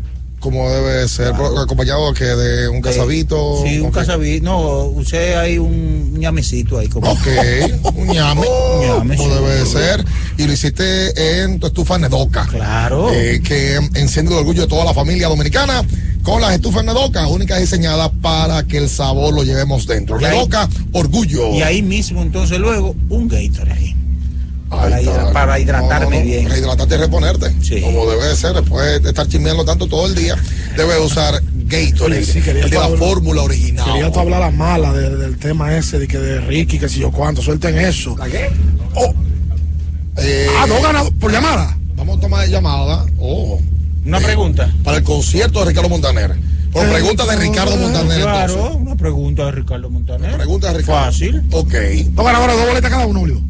Como 0.46 0.70
debe 0.70 0.94
de 0.94 1.08
ser, 1.08 1.34
acompañado 1.34 2.14
que 2.14 2.24
de 2.24 2.68
un 2.68 2.80
casabito. 2.80 3.64
Sí, 3.66 3.80
un 3.80 3.90
casabito. 3.90 4.46
No, 4.46 4.84
usé 4.84 5.36
ahí 5.36 5.58
un 5.58 6.14
ñamecito 6.20 6.78
ahí. 6.78 6.88
Como... 6.88 7.10
Ok, 7.12 7.26
un 7.96 8.06
ñame, 8.06 8.42
ñame, 8.80 9.18
como 9.18 9.30
sí. 9.30 9.36
debe 9.42 9.56
de 9.56 9.66
ser. 9.66 10.06
Y 10.38 10.46
lo 10.46 10.54
hiciste 10.54 11.42
en 11.42 11.60
tu 11.60 11.66
estufa 11.66 11.98
Nedoca. 11.98 12.46
Claro. 12.46 13.12
Eh, 13.12 13.42
que 13.44 13.78
enciende 13.96 14.34
el 14.34 14.38
orgullo 14.38 14.62
de 14.62 14.68
toda 14.68 14.86
la 14.86 14.94
familia 14.94 15.30
dominicana 15.30 15.82
con 16.22 16.40
las 16.42 16.54
estufas 16.54 16.86
Nedoca, 16.86 17.26
únicas 17.26 17.60
diseñadas 17.60 18.12
para 18.22 18.62
que 18.68 18.78
el 18.78 18.88
sabor 18.88 19.34
lo 19.34 19.44
llevemos 19.44 19.88
dentro. 19.88 20.18
Ahí- 20.18 20.26
Nedoca, 20.26 20.70
orgullo. 20.92 21.56
Y 21.56 21.64
ahí 21.64 21.82
mismo, 21.82 22.22
entonces, 22.22 22.60
luego, 22.60 22.96
un 23.10 23.28
Gatorade. 23.28 23.95
Para, 24.70 25.02
hidra- 25.02 25.32
para 25.32 25.60
hidratarme 25.60 26.06
No, 26.06 26.10
no, 26.12 26.20
no, 26.20 26.26
bien. 26.26 26.44
Para 26.46 26.58
hidratarte 26.58 26.96
y 26.96 26.98
reponerte. 26.98 27.82
Como 27.82 28.10
debe 28.10 28.28
de 28.28 28.36
ser, 28.36 28.54
después 28.54 29.02
de 29.04 29.10
estar 29.10 29.28
chismeando 29.28 29.64
tanto 29.64 29.88
todo 29.88 30.08
el 30.08 30.16
día, 30.16 30.36
debe 30.76 30.98
usar 31.00 31.42
Gatorade, 31.68 32.24
sí, 32.26 32.40
el 32.40 32.70
de 32.70 32.70
la 32.78 32.86
hablar- 32.86 33.00
fórmula 33.00 33.42
original. 33.44 33.86
Quería 33.86 34.12
tú 34.12 34.20
hablar 34.20 34.42
a 34.44 34.52
mala 34.52 34.92
de- 34.94 35.16
del 35.18 35.38
tema 35.38 35.76
ese 35.76 36.00
de 36.00 36.08
que 36.08 36.18
de 36.20 36.42
Ricky, 36.42 36.78
que 36.80 36.90
si 36.90 37.00
yo 37.00 37.12
cuánto, 37.12 37.42
suelten 37.42 37.78
eso. 37.78 38.16
¿La 38.18 38.28
qué? 38.28 38.50
ah, 40.58 40.66
no 40.68 40.82
ganado 40.82 41.12
por 41.20 41.32
llamada. 41.32 41.78
Vamos 41.96 42.18
a 42.18 42.22
tomar 42.22 42.48
llamada. 42.48 43.06
Oh. 43.20 43.60
Una 44.06 44.20
pregunta. 44.20 44.72
Para 44.84 44.98
el 44.98 45.04
concierto 45.04 45.60
de 45.62 45.66
Ricardo 45.68 45.90
Montaner. 45.90 46.36
Por 46.72 46.88
pregunta 46.90 47.26
de 47.26 47.36
Ricardo 47.38 47.78
Montaner. 47.78 48.22
Claro, 48.22 48.54
entonces. 48.54 48.82
una 48.82 48.96
pregunta 48.96 49.46
de 49.46 49.52
Ricardo 49.54 49.90
Montaner. 49.90 50.36
Pregunta 50.36 50.72
de 50.74 50.78
Ricardo. 50.80 51.02
Fácil. 51.06 51.42
Ok. 51.52 51.74
Dos 52.12 52.26
ganadores, 52.26 52.58
dos 52.58 52.68
boletas 52.68 52.92
cada 52.92 53.06
uno, 53.08 53.20
Julio. 53.22 53.42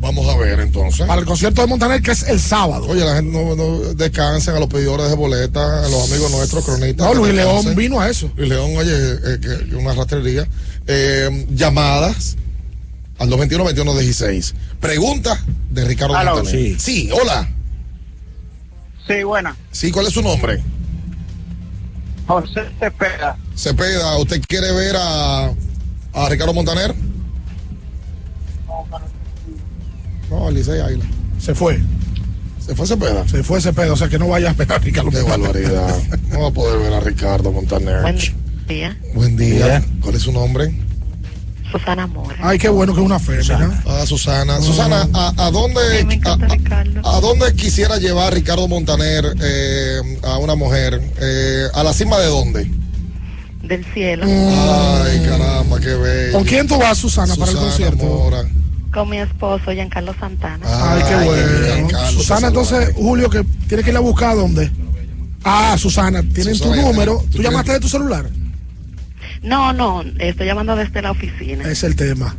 Vamos 0.00 0.26
a 0.28 0.36
ver 0.38 0.58
entonces. 0.60 1.06
Para 1.06 1.20
el 1.20 1.26
concierto 1.26 1.60
de 1.60 1.66
Montaner, 1.66 2.00
que 2.00 2.12
es 2.12 2.22
el 2.22 2.40
sábado. 2.40 2.86
Oye, 2.88 3.04
la 3.04 3.16
gente 3.16 3.30
no, 3.36 3.54
no 3.54 3.80
descansen 3.94 4.56
a 4.56 4.58
los 4.58 4.68
pedidores 4.68 5.10
de 5.10 5.14
boletas, 5.14 5.84
a 5.84 5.88
los 5.90 6.10
amigos 6.10 6.30
nuestros 6.30 6.64
cronistas. 6.64 7.06
No, 7.06 7.12
Luis 7.14 7.34
León 7.34 7.74
vino 7.76 8.00
a 8.00 8.08
eso. 8.08 8.32
Luis 8.34 8.48
León, 8.48 8.70
oye, 8.78 8.90
eh, 8.94 9.38
que- 9.68 9.76
una 9.76 9.92
rastrería. 9.92 10.48
Eh, 10.86 11.46
llamadas 11.50 12.36
al 13.18 13.28
221-2116. 13.28 14.54
Pregunta 14.80 15.38
de 15.70 15.84
Ricardo 15.84 16.16
Aló. 16.16 16.36
Montaner. 16.36 16.60
Sí. 16.60 16.76
sí, 16.80 17.10
hola. 17.12 17.46
Sí, 19.06 19.22
buena. 19.22 19.54
Sí, 19.70 19.90
¿cuál 19.92 20.06
es 20.06 20.14
su 20.14 20.22
nombre? 20.22 20.62
José 22.26 22.62
Cepeda. 22.78 23.36
Cepeda, 23.54 24.16
¿usted 24.16 24.40
quiere 24.48 24.72
ver 24.72 24.96
a, 24.96 25.46
a 26.14 26.28
Ricardo 26.30 26.54
Montaner? 26.54 26.94
No, 28.66 28.86
Licey 30.52 30.80
Águila. 30.80 31.04
Se 31.38 31.54
fue. 31.54 31.80
¿Se 32.64 32.74
fue 32.74 32.86
Cepeda? 32.86 33.26
Se 33.26 33.42
fue 33.42 33.58
ese 33.58 33.72
pedo, 33.72 33.94
o 33.94 33.96
sea 33.96 34.08
que 34.08 34.18
no 34.18 34.28
vaya 34.28 34.48
a 34.48 34.50
esperar 34.52 34.78
a 34.80 34.84
Ricardo. 34.84 35.10
Qué 35.10 35.22
barbaridad. 35.22 35.94
No 36.30 36.42
va 36.42 36.48
a 36.48 36.52
poder 36.52 36.78
ver 36.78 36.92
a 36.92 37.00
Ricardo 37.00 37.50
Montaner. 37.50 38.02
Buen 38.02 38.16
día. 38.68 38.96
Buen 39.14 39.36
día. 39.36 39.82
¿Cuál 40.00 40.14
es 40.14 40.22
su 40.22 40.30
nombre? 40.30 40.72
Susana 41.72 42.06
Mora. 42.06 42.36
Ay, 42.40 42.58
qué 42.58 42.68
bueno 42.68 42.94
que 42.94 43.00
es 43.00 43.06
una 43.06 43.18
fémina. 43.18 43.82
Ah, 43.86 44.04
Susana. 44.06 44.60
Susana, 44.60 45.08
¿a, 45.12 45.32
a 45.46 45.50
dónde 45.50 45.80
a, 46.24 47.16
a 47.16 47.20
dónde 47.20 47.52
quisiera 47.54 47.96
llevar 47.98 48.32
Ricardo 48.34 48.66
Montaner 48.68 49.24
eh, 49.42 50.00
a 50.22 50.38
una 50.38 50.54
mujer? 50.54 51.00
Eh, 51.20 51.66
¿A 51.74 51.82
la 51.82 51.92
cima 51.92 52.18
de 52.18 52.26
dónde? 52.26 52.70
Del 53.62 53.84
cielo. 53.92 54.24
Ay, 54.26 55.20
caramba, 55.28 55.80
qué 55.80 55.94
bello. 55.94 56.32
¿Con 56.32 56.44
quién 56.44 56.66
tú 56.66 56.76
vas, 56.78 56.98
Susana, 56.98 57.34
para 57.36 57.50
el 57.50 57.56
Susana 57.56 57.70
concierto? 57.70 58.04
Mora. 58.04 58.44
Con 58.92 59.08
mi 59.08 59.18
esposo, 59.18 59.70
Giancarlo 59.72 60.14
Santana. 60.18 60.64
Ay, 60.66 61.02
qué 61.08 61.24
bueno. 61.24 61.88
Susana, 62.10 62.48
entonces, 62.48 62.92
Julio, 62.96 63.30
que 63.30 63.44
tiene 63.68 63.84
que 63.84 63.90
ir 63.90 63.96
a 63.96 64.00
buscar 64.00 64.30
a 64.30 64.34
dónde. 64.34 64.70
Ah, 65.44 65.76
Susana, 65.78 66.22
tienen 66.22 66.54
Susana, 66.56 66.82
tu 66.82 66.88
número. 66.88 67.18
¿tú 67.18 67.24
¿Tú 67.24 67.28
tienes- 67.32 67.50
llamaste 67.50 67.72
de 67.72 67.80
tu 67.80 67.88
celular? 67.88 68.28
No, 69.42 69.72
no, 69.72 70.02
estoy 70.18 70.46
llamando 70.46 70.74
desde 70.76 71.00
la 71.02 71.12
oficina. 71.12 71.70
Es 71.70 71.82
el 71.84 71.94
tema. 71.96 72.34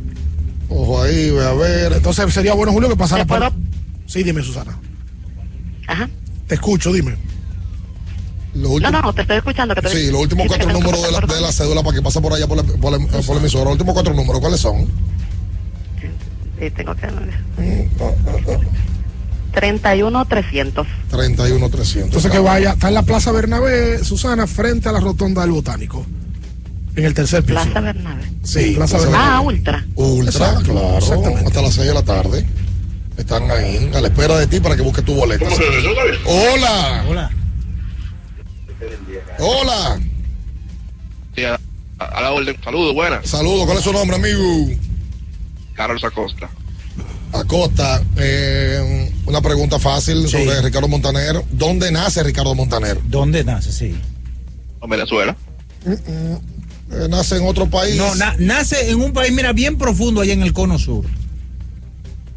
Ojo 0.68 1.02
ahí, 1.02 1.30
ve 1.30 1.44
a 1.44 1.52
ver. 1.52 1.92
Entonces 1.94 2.32
sería 2.32 2.54
bueno, 2.54 2.72
Julio, 2.72 2.88
que 2.88 2.96
pasara 2.96 3.24
¿Te 3.24 3.28
por. 3.28 3.38
puedo? 3.38 3.52
Sí, 4.06 4.22
dime, 4.22 4.42
Susana. 4.42 4.78
Ajá. 5.88 6.08
Te 6.46 6.54
escucho, 6.54 6.92
dime. 6.92 7.16
Último- 8.54 8.90
no, 8.90 9.02
no, 9.02 9.12
te 9.14 9.22
estoy 9.22 9.38
escuchando. 9.38 9.74
Que 9.74 9.80
te 9.82 9.88
Sí, 9.88 10.10
los 10.10 10.20
últimos 10.20 10.46
cuatro 10.46 10.70
números 10.70 11.02
de 11.02 11.10
la, 11.12 11.20
de 11.20 11.40
la 11.40 11.50
cédula 11.52 11.82
para 11.82 11.96
que 11.96 12.02
pase 12.02 12.20
por 12.20 12.32
allá 12.34 12.46
por 12.46 12.58
la, 12.58 12.62
por 12.62 12.92
la- 12.92 12.98
por 13.22 13.34
la 13.34 13.40
emisora. 13.40 13.64
Los 13.64 13.72
últimos 13.72 13.94
cuatro 13.94 14.12
números, 14.14 14.40
¿cuáles 14.40 14.60
son? 14.60 14.86
Sí, 16.62 16.70
tengo 16.70 16.94
que... 16.94 17.08
31 19.52 20.24
300. 20.26 20.86
31 21.10 21.68
300. 21.70 22.04
Entonces 22.06 22.30
que 22.30 22.38
vaya, 22.38 22.70
está 22.70 22.86
en 22.88 22.94
la 22.94 23.02
Plaza 23.02 23.32
Bernabé, 23.32 24.02
Susana, 24.04 24.46
frente 24.46 24.88
a 24.88 24.92
la 24.92 25.00
rotonda 25.00 25.42
del 25.42 25.50
Botánico. 25.50 26.06
En 26.94 27.04
el 27.04 27.14
tercer 27.14 27.42
piso. 27.42 27.60
Plaza 27.60 27.80
Bernabé. 27.80 28.22
Sí, 28.44 28.74
Plaza 28.76 28.96
Plaza 28.98 29.10
Bernabé. 29.10 29.24
Ah, 29.32 29.40
Ultra. 29.40 29.84
Ultra, 29.96 30.30
Exacto, 30.30 30.72
claro. 30.72 30.98
exactamente. 30.98 31.46
Hasta 31.48 31.62
las 31.62 31.74
6 31.74 31.86
de 31.88 31.94
la 31.94 32.02
tarde. 32.04 32.46
Están 33.16 33.50
ahí 33.50 33.90
a 33.92 34.00
la 34.00 34.06
espera 34.06 34.38
de 34.38 34.46
ti 34.46 34.60
para 34.60 34.76
que 34.76 34.82
busques 34.82 35.04
tu 35.04 35.14
boleta. 35.14 35.44
Hola. 36.26 37.04
Hola. 37.08 37.30
Hola. 39.40 40.00
Sí, 41.34 41.44
a, 41.44 41.58
a 41.98 42.20
la 42.20 42.30
orden. 42.32 42.56
Saludos, 42.62 42.94
buenas. 42.94 43.28
Saludos. 43.28 43.66
¿Cuál 43.66 43.78
es 43.78 43.84
su 43.84 43.92
nombre, 43.92 44.16
amigo? 44.16 44.68
Carlos 45.74 46.04
Acosta. 46.04 46.50
Acosta, 47.32 48.02
eh, 48.16 49.10
una 49.26 49.40
pregunta 49.40 49.78
fácil 49.78 50.28
sobre 50.28 50.60
Ricardo 50.60 50.88
Montaner. 50.88 51.42
¿Dónde 51.50 51.90
nace 51.90 52.22
Ricardo 52.22 52.54
Montaner? 52.54 52.98
¿Dónde 53.04 53.42
nace? 53.42 53.72
Sí. 53.72 53.96
En 54.82 54.90
Venezuela. 54.90 55.34
Eh, 55.86 56.38
nace 57.08 57.36
en 57.38 57.46
otro 57.46 57.68
país. 57.70 57.96
No, 57.96 58.14
na- 58.16 58.36
nace 58.38 58.90
en 58.90 59.00
un 59.00 59.12
país, 59.14 59.32
mira, 59.32 59.52
bien 59.54 59.78
profundo 59.78 60.20
allá 60.20 60.34
en 60.34 60.42
el 60.42 60.52
cono 60.52 60.78
sur. 60.78 61.04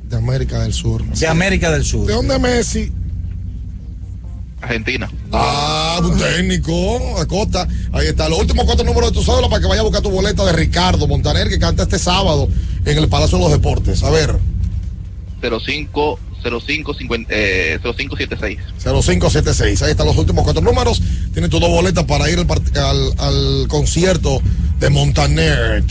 De 0.07 0.16
América 0.16 0.60
del 0.60 0.72
Sur. 0.72 1.03
De 1.03 1.28
América 1.28 1.72
del 1.72 1.84
Sur. 1.84 2.06
¿De 2.07 2.14
dónde 2.14 2.40
Messi? 2.40 2.91
Argentina. 4.62 5.12
Ah, 5.32 5.99
un 6.03 6.18
técnico, 6.18 7.20
Acosta. 7.20 7.68
Ahí 7.91 8.07
está. 8.07 8.30
Los 8.30 8.40
últimos 8.40 8.66
cuatro 8.66 8.86
números 8.86 9.12
de 9.12 9.16
tu 9.20 9.24
cédula 9.24 9.49
para 9.49 9.62
que 9.62 9.68
vaya 9.68 9.82
a 9.82 9.84
buscar 9.84 10.02
tu 10.02 10.10
boleta 10.10 10.44
de 10.45 10.53
Ricardo 10.53 11.07
Montaner 11.07 11.49
que 11.49 11.60
canta 11.60 11.84
este 11.84 11.99
sábado 11.99 12.48
en 12.86 12.98
el 12.98 13.07
Palacio 13.10 13.38
de 13.38 13.44
los 13.44 13.52
Deportes. 13.52 14.03
A 14.03 14.10
ver, 14.10 14.36
05 15.41 16.20
05 16.44 16.94
50, 16.94 17.34
eh, 17.36 17.80
0576. 17.82 18.60
0576. 18.84 19.82
Ahí 19.82 19.91
están 19.91 20.06
los 20.07 20.18
últimos 20.18 20.44
cuatro 20.44 20.62
números. 20.62 21.02
Tienes 21.34 21.49
tus 21.49 21.60
dos 21.60 21.70
boletas 21.70 22.03
para 22.06 22.30
ir 22.30 22.40
al, 22.40 22.48
al- 22.78 23.14
al 23.18 23.68
concierto 23.68 24.41
de 24.80 24.90
Montaner. 24.90 25.84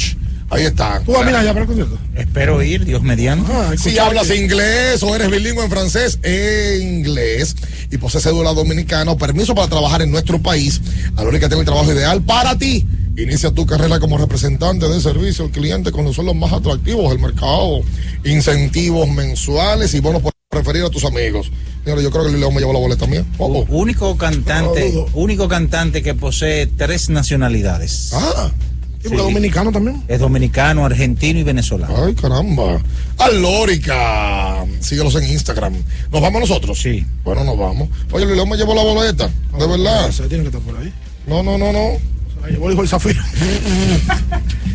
Ahí 0.51 0.65
está. 0.65 1.01
¿Tú 1.05 1.11
vas 1.13 1.23
a 1.23 1.25
mirar 1.25 1.43
ya 1.45 1.51
para 1.53 1.63
el 1.63 1.67
concierto? 1.67 1.99
Espero 2.15 2.63
ir, 2.63 2.85
Dios 2.85 3.03
mediante. 3.03 3.51
Si 3.79 3.99
hablas 3.99 4.31
inglés 4.31 5.03
o 5.03 5.17
eres 5.17 5.29
bilingüe 5.31 5.65
en 5.65 5.71
francés 5.71 6.21
e 6.23 6.79
inglés 6.83 7.57
y 7.91 7.97
posees 7.99 8.23
cédula 8.25 8.53
dominicana 8.53 9.11
o 9.11 9.19
permiso 9.19 9.55
para 9.57 9.67
trabajar 9.69 10.03
en 10.03 10.13
nuestro 10.13 10.41
país, 10.41 10.81
Alórica 11.17 11.49
tiene 11.49 11.61
el 11.61 11.67
trabajo 11.67 11.93
ideal 11.93 12.23
para 12.23 12.57
ti. 12.57 12.87
Inicia 13.17 13.53
tu 13.53 13.65
carrera 13.65 14.01
como 14.01 14.19
representante 14.19 14.89
de 14.89 15.01
servicio 15.01 15.45
al 15.45 15.51
cliente 15.53 15.93
con 15.93 16.05
los 16.05 16.17
sueldos 16.17 16.35
más 16.35 16.53
atractivos 16.53 17.11
del 17.11 17.21
mercado, 17.21 17.81
incentivos 18.25 19.09
mensuales 19.09 19.95
y 19.95 20.01
bonos 20.01 20.21
por 20.21 20.33
referir 20.51 20.83
a 20.85 20.91
tus 20.91 21.05
amigos. 21.05 21.51
Señora, 21.85 22.03
yo 22.03 22.11
creo 22.11 22.25
que 22.25 22.33
Lilian 22.33 22.53
me 22.53 22.61
llevó 22.61 22.73
la 22.73 22.81
boleta 22.81 23.07
mía. 23.07 23.25
Oh, 23.39 23.65
Único 23.69 24.17
cantante, 24.17 24.89
Saludo. 24.89 25.07
único 25.15 25.47
cantante 25.49 26.03
que 26.03 26.15
posee 26.15 26.67
tres 26.67 27.09
nacionalidades. 27.09 28.11
Ah. 28.15 28.51
¿Y 29.05 29.09
porque 29.09 29.23
dominicano 29.23 29.71
también? 29.71 30.03
Es 30.09 30.19
dominicano, 30.19 30.85
argentino 30.85 31.39
y 31.39 31.43
venezolano. 31.45 31.95
Ay, 32.05 32.15
caramba. 32.15 32.81
Alórica. 33.19 34.65
Síguelos 34.81 35.15
en 35.17 35.31
Instagram. 35.31 35.75
¿Nos 36.11 36.21
vamos 36.23 36.41
nosotros? 36.41 36.81
Sí. 36.81 37.05
Bueno, 37.23 37.45
nos 37.45 37.59
vamos. 37.59 37.89
Oye, 38.11 38.27
Lilian 38.27 38.49
me 38.49 38.57
llevó 38.57 38.75
la 38.75 38.83
boleta. 38.83 39.31
De 39.59 39.67
verdad. 39.67 40.11
Se 40.11 40.27
tiene 40.27 40.43
que 40.45 40.49
estar 40.57 40.63
por 40.63 40.77
ahí. 40.81 40.93
No, 41.27 41.43
no, 41.43 41.59
no, 41.59 41.71
no. 41.73 42.14
La 42.45 42.51
llevó 42.51 42.67
el 42.67 42.73
hijo 42.75 42.83
del 42.83 42.89
Zafiro. 42.91 43.23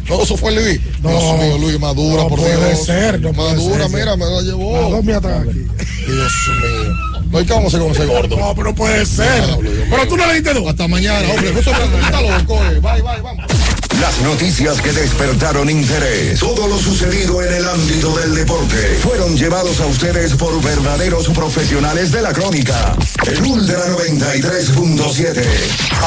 No, 0.10 0.24
eso 0.24 0.36
fue 0.36 0.52
Luis. 0.52 0.80
No. 1.04 1.10
Dios 1.12 1.38
mío, 1.40 1.58
Luis, 1.60 1.80
madura, 1.80 2.24
No 2.24 2.30
por 2.30 2.40
puede 2.40 2.70
Dios. 2.70 2.84
ser, 2.84 3.22
no 3.22 3.32
puede 3.32 3.52
Madura, 3.54 3.88
ser, 3.90 4.00
mira, 4.00 4.16
me 4.16 4.26
la 4.26 4.42
llevó. 4.42 4.90
Dos 4.90 5.04
mías 5.04 5.18
están 5.18 5.44
aquí. 5.48 5.60
Dios 6.08 6.34
mío. 6.64 6.96
No 7.30 7.38
hay 7.38 7.46
que 7.46 7.54
vamos 7.54 7.76
a 7.76 7.78
con 7.80 7.92
ese 7.92 8.06
gordo. 8.08 8.36
No, 8.36 8.56
pero 8.56 8.74
puede 8.74 9.06
ser. 9.06 9.46
Diablo, 9.46 9.70
Dios 9.70 9.86
Pero 9.88 10.08
tú 10.08 10.18
no 10.18 10.26
le 10.26 10.34
diste 10.34 10.52
dos. 10.56 10.68
Hasta 10.68 10.88
mañana, 10.88 11.30
hombre. 11.30 11.60
Eso 11.60 11.72
me 11.72 12.00
está 12.02 12.22
loco, 12.24 12.56
eh. 12.56 12.80
Bye, 12.80 13.02
bye, 13.04 13.22
vamos. 13.22 13.46
Las 14.02 14.22
noticias 14.22 14.82
que 14.82 14.94
despertaron 14.94 15.70
interés, 15.70 16.40
todo 16.40 16.68
lo 16.68 16.78
sucedido 16.78 17.42
en 17.42 17.54
el 17.54 17.68
ámbito 17.68 18.16
del 18.18 18.34
deporte, 18.34 19.00
fueron 19.02 19.36
llevados 19.36 19.82
a 19.82 19.88
ustedes 19.88 20.36
por 20.36 20.62
verdaderos 20.64 21.28
profesionales 21.30 22.12
de 22.12 22.22
la 22.22 22.32
crónica. 22.32 22.96
El 23.28 23.42
Ultra 23.44 23.88
93.7, 23.88 25.44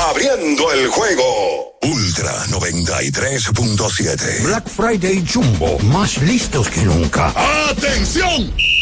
abriendo 0.09 0.73
el 0.73 0.89
juego. 0.89 1.78
Ultra 1.82 2.32
93.7. 2.47 4.43
Black 4.44 4.69
Friday 4.69 5.23
Jumbo, 5.31 5.78
más 5.81 6.16
listos 6.23 6.70
que 6.70 6.82
nunca. 6.85 7.35
¡Atención! 7.70 8.81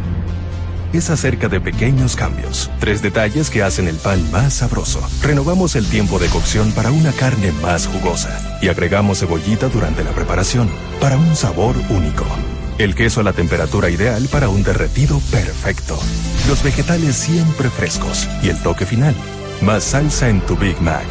es 0.93 1.09
acerca 1.09 1.47
de 1.47 1.59
pequeños 1.61 2.15
cambios, 2.15 2.69
tres 2.79 3.01
detalles 3.01 3.49
que 3.49 3.63
hacen 3.63 3.87
el 3.87 3.97
pan 3.97 4.29
más 4.31 4.55
sabroso. 4.55 5.01
Renovamos 5.21 5.75
el 5.75 5.87
tiempo 5.87 6.19
de 6.19 6.27
cocción 6.27 6.71
para 6.71 6.91
una 6.91 7.11
carne 7.11 7.51
más 7.61 7.87
jugosa 7.87 8.59
y 8.61 8.67
agregamos 8.67 9.19
cebollita 9.19 9.69
durante 9.69 10.03
la 10.03 10.11
preparación 10.11 10.69
para 10.99 11.17
un 11.17 11.35
sabor 11.35 11.75
único. 11.89 12.25
El 12.77 12.95
queso 12.95 13.21
a 13.21 13.23
la 13.23 13.33
temperatura 13.33 13.89
ideal 13.89 14.27
para 14.31 14.49
un 14.49 14.63
derretido 14.63 15.19
perfecto. 15.31 15.99
Los 16.47 16.63
vegetales 16.63 17.15
siempre 17.15 17.69
frescos 17.69 18.27
y 18.41 18.49
el 18.49 18.57
toque 18.57 18.85
final. 18.85 19.15
Más 19.61 19.83
salsa 19.83 20.29
en 20.29 20.41
tu 20.41 20.57
Big 20.57 20.81
Mac. 20.81 21.05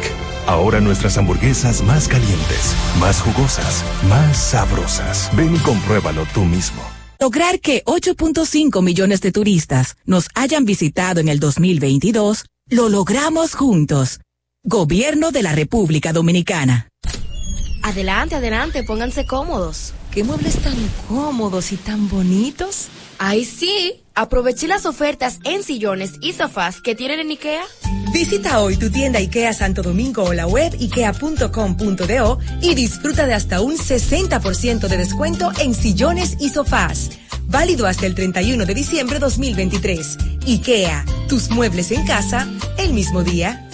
Ahora 0.47 0.81
nuestras 0.81 1.17
hamburguesas 1.17 1.81
más 1.83 2.07
calientes, 2.07 2.75
más 2.99 3.21
jugosas, 3.21 3.85
más 4.09 4.35
sabrosas. 4.35 5.29
Ven 5.33 5.55
y 5.55 5.59
compruébalo 5.59 6.25
tú 6.33 6.43
mismo. 6.43 6.90
Lograr 7.21 7.59
que 7.59 7.83
8.5 7.85 8.81
millones 8.81 9.21
de 9.21 9.31
turistas 9.31 9.95
nos 10.05 10.27
hayan 10.33 10.65
visitado 10.65 11.19
en 11.19 11.27
el 11.27 11.39
2022, 11.39 12.45
lo 12.71 12.89
logramos 12.89 13.53
juntos. 13.53 14.21
Gobierno 14.63 15.29
de 15.29 15.43
la 15.43 15.51
República 15.51 16.13
Dominicana. 16.13 16.89
Adelante, 17.83 18.33
adelante, 18.33 18.83
pónganse 18.83 19.27
cómodos. 19.27 19.93
¿Qué 20.11 20.23
muebles 20.23 20.55
tan 20.63 20.75
cómodos 21.07 21.71
y 21.71 21.77
tan 21.77 22.09
bonitos? 22.09 22.87
Ay, 23.19 23.45
sí. 23.45 24.00
Aproveché 24.13 24.67
las 24.67 24.85
ofertas 24.85 25.39
en 25.43 25.63
sillones 25.63 26.13
y 26.21 26.33
sofás 26.33 26.81
que 26.81 26.95
tienen 26.95 27.19
en 27.19 27.31
IKEA. 27.31 27.63
Visita 28.13 28.59
hoy 28.59 28.75
tu 28.75 28.89
tienda 28.89 29.19
IKEA 29.19 29.53
Santo 29.53 29.81
Domingo 29.81 30.23
o 30.23 30.33
la 30.33 30.47
web 30.47 30.73
ikea.com.do 30.79 32.39
y 32.61 32.75
disfruta 32.75 33.25
de 33.25 33.33
hasta 33.33 33.61
un 33.61 33.77
60% 33.77 34.87
de 34.87 34.97
descuento 34.97 35.51
en 35.59 35.73
sillones 35.73 36.35
y 36.39 36.49
sofás. 36.49 37.11
Válido 37.47 37.87
hasta 37.87 38.05
el 38.05 38.15
31 38.15 38.65
de 38.65 38.73
diciembre 38.73 39.19
2023. 39.19 40.17
IKEA, 40.45 41.05
tus 41.29 41.49
muebles 41.49 41.91
en 41.91 42.05
casa 42.05 42.47
el 42.77 42.93
mismo 42.93 43.23
día. 43.23 43.67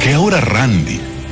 Que 0.00 0.12
ahora 0.12 0.40
Randy 0.40 1.13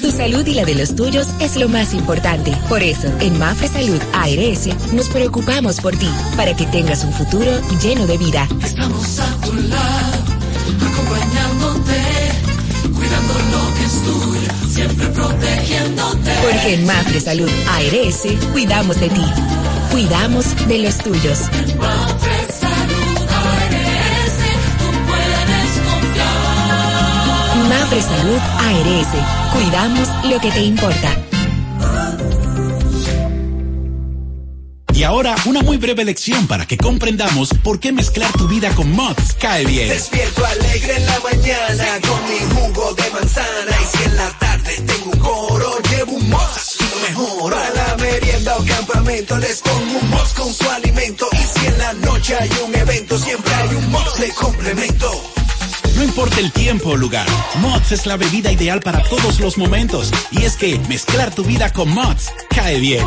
Tu 0.00 0.10
salud 0.10 0.46
y 0.46 0.54
la 0.54 0.64
de 0.64 0.74
los 0.74 0.94
tuyos 0.94 1.26
es 1.40 1.56
lo 1.56 1.68
más 1.68 1.94
importante. 1.94 2.52
Por 2.68 2.82
eso, 2.82 3.08
en 3.20 3.38
Mafre 3.38 3.68
Salud 3.68 4.00
ARS 4.12 4.68
nos 4.92 5.08
preocupamos 5.08 5.80
por 5.80 5.96
ti, 5.96 6.08
para 6.36 6.54
que 6.54 6.66
tengas 6.66 7.02
un 7.02 7.12
futuro 7.14 7.50
lleno 7.82 8.06
de 8.06 8.18
vida. 8.18 8.46
Estamos 8.62 9.18
a 9.18 9.40
tu 9.40 9.54
lado, 9.54 10.22
acompañándote, 10.92 11.96
cuidando 12.94 13.34
lo 13.52 13.74
que 13.74 13.84
es 13.84 14.02
tuyo, 14.04 14.50
siempre 14.68 15.06
protegiéndote. 15.08 16.30
Porque 16.42 16.74
en 16.74 16.86
Mafre 16.86 17.20
Salud 17.20 17.50
ARS 17.70 18.22
cuidamos 18.52 19.00
de 19.00 19.08
ti, 19.08 19.24
cuidamos 19.90 20.68
de 20.68 20.78
los 20.78 20.98
tuyos. 20.98 21.40
Mafre 21.78 22.46
Salud 22.60 23.18
ARS, 23.30 24.36
tú 24.78 24.86
puedes 25.06 25.72
confiar. 25.88 27.56
Mafre 27.68 28.02
Salud 28.02 28.40
ARS 28.58 29.45
Cuidamos 29.56 30.08
lo 30.24 30.38
que 30.38 30.50
te 30.50 30.60
importa. 30.60 31.16
Y 34.92 35.02
ahora, 35.02 35.34
una 35.46 35.62
muy 35.62 35.78
breve 35.78 36.04
lección 36.04 36.46
para 36.46 36.66
que 36.66 36.76
comprendamos 36.76 37.54
por 37.62 37.80
qué 37.80 37.90
mezclar 37.90 38.30
tu 38.32 38.48
vida 38.48 38.74
con 38.74 38.92
Mods 38.92 39.34
cae 39.40 39.64
bien. 39.64 39.88
Despierto 39.88 40.44
alegre 40.44 40.96
en 40.96 41.06
la 41.06 41.20
mañana 41.20 41.84
con 42.06 42.20
mi 42.28 42.38
jugo 42.54 42.94
de 42.94 43.10
manzana. 43.10 43.76
Y 43.82 43.96
si 43.96 44.04
en 44.04 44.16
la 44.16 44.30
tarde 44.38 44.74
tengo 44.86 45.10
un 45.10 45.18
coro, 45.20 45.78
llevo 45.90 46.12
un 46.12 46.28
Mods 46.28 46.76
y 46.80 47.08
mejor. 47.08 47.54
A 47.54 47.70
la 47.70 47.96
merienda 47.96 48.56
o 48.58 48.64
campamento 48.64 49.38
les 49.38 49.60
pongo 49.62 49.98
un 50.00 50.10
Mods 50.10 50.32
con 50.34 50.52
su 50.52 50.68
alimento. 50.68 51.28
Y 51.32 51.58
si 51.58 51.66
en 51.66 51.78
la 51.78 51.92
noche 51.94 52.36
hay 52.38 52.50
un 52.66 52.74
evento, 52.74 53.18
siempre 53.18 53.54
hay 53.54 53.74
un 53.74 53.90
Mods 53.90 54.18
de 54.20 54.28
complemento. 54.34 55.32
No 55.96 56.04
importa 56.04 56.40
el 56.40 56.52
tiempo 56.52 56.90
o 56.90 56.96
lugar, 56.96 57.26
Mods 57.60 57.90
es 57.90 58.04
la 58.04 58.18
bebida 58.18 58.52
ideal 58.52 58.80
para 58.80 59.02
todos 59.04 59.40
los 59.40 59.56
momentos. 59.56 60.12
Y 60.30 60.42
es 60.42 60.58
que 60.58 60.78
mezclar 60.90 61.34
tu 61.34 61.42
vida 61.42 61.72
con 61.72 61.88
Mods 61.88 62.30
cae 62.50 62.78
bien. 62.78 63.06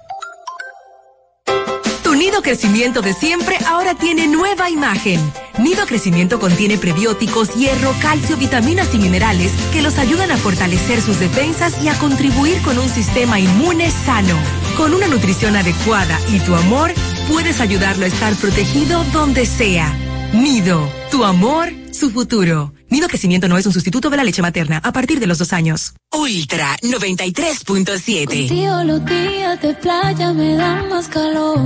Nido 2.21 2.43
crecimiento 2.43 3.01
de 3.01 3.15
siempre 3.15 3.57
ahora 3.65 3.95
tiene 3.95 4.27
nueva 4.27 4.69
imagen. 4.69 5.19
Nido 5.57 5.87
crecimiento 5.87 6.39
contiene 6.39 6.77
prebióticos, 6.77 7.55
hierro, 7.55 7.95
calcio, 7.99 8.37
vitaminas 8.37 8.93
y 8.93 8.99
minerales 8.99 9.51
que 9.73 9.81
los 9.81 9.97
ayudan 9.97 10.29
a 10.29 10.37
fortalecer 10.37 11.01
sus 11.01 11.19
defensas 11.19 11.83
y 11.83 11.87
a 11.87 11.97
contribuir 11.97 12.61
con 12.61 12.77
un 12.77 12.87
sistema 12.87 13.39
inmune 13.39 13.89
sano. 13.89 14.37
Con 14.77 14.93
una 14.93 15.07
nutrición 15.07 15.55
adecuada 15.55 16.19
y 16.29 16.39
tu 16.41 16.53
amor, 16.53 16.91
puedes 17.27 17.59
ayudarlo 17.59 18.05
a 18.05 18.09
estar 18.09 18.35
protegido 18.35 19.03
donde 19.05 19.47
sea. 19.47 19.91
Nido, 20.31 20.87
tu 21.09 21.23
amor, 21.23 21.69
su 21.91 22.11
futuro. 22.11 22.71
Nido 22.91 23.07
crecimiento 23.07 23.47
no 23.47 23.57
es 23.57 23.65
un 23.65 23.71
sustituto 23.71 24.09
de 24.09 24.17
la 24.17 24.23
leche 24.25 24.41
materna 24.41 24.81
a 24.83 24.91
partir 24.91 25.21
de 25.21 25.25
los 25.25 25.37
dos 25.37 25.53
años. 25.53 25.93
Ultra 26.11 26.75
93.7. 26.81 28.25
Contigo 28.25 28.83
los 28.83 29.05
días 29.05 29.61
de 29.61 29.73
playa 29.75 30.33
me 30.33 30.55
dan 30.57 30.89
más 30.89 31.07
calor. 31.07 31.57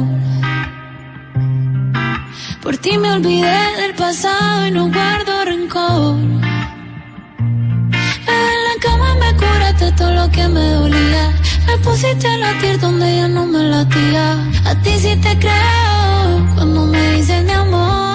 Por 2.61 2.77
ti 2.77 2.95
me 2.99 3.11
olvidé 3.11 3.57
del 3.81 3.95
pasado 3.95 4.67
y 4.67 4.71
no 4.71 4.91
guardo 4.91 5.45
rencor. 5.45 6.15
En 8.27 8.57
la 8.67 8.75
cama 8.79 9.15
me 9.15 9.35
curaste 9.35 9.91
todo 9.93 10.13
lo 10.13 10.29
que 10.29 10.47
me 10.47 10.69
dolía. 10.69 11.33
Me 11.65 11.77
pusiste 11.79 12.27
a 12.27 12.37
latir 12.37 12.79
donde 12.79 13.15
ya 13.15 13.27
no 13.27 13.47
me 13.47 13.63
latía. 13.63 14.33
A 14.65 14.75
ti 14.83 14.91
sí 14.99 15.15
te 15.15 15.39
creo 15.39 16.53
cuando 16.53 16.85
me 16.85 17.15
dices 17.15 17.43
mi 17.43 17.51
amor. 17.51 18.14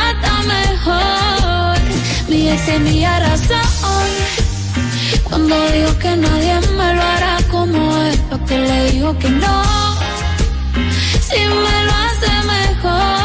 mejor. 0.43 1.77
Mi 2.27 2.49
ex 2.49 2.65
tenía 2.65 3.19
razón. 3.19 4.09
Cuando 5.23 5.55
dijo 5.71 5.97
que 5.99 6.15
nadie 6.17 6.59
me 6.77 6.93
lo 6.93 7.01
hará 7.01 7.37
como 7.49 7.97
él, 7.97 8.19
porque 8.29 8.57
le 8.57 8.91
digo 8.91 9.17
que 9.17 9.29
no. 9.29 9.63
Si 11.27 11.39
me 11.39 11.85
lo 11.85 11.93
hace 12.05 12.31
mejor. 12.47 13.20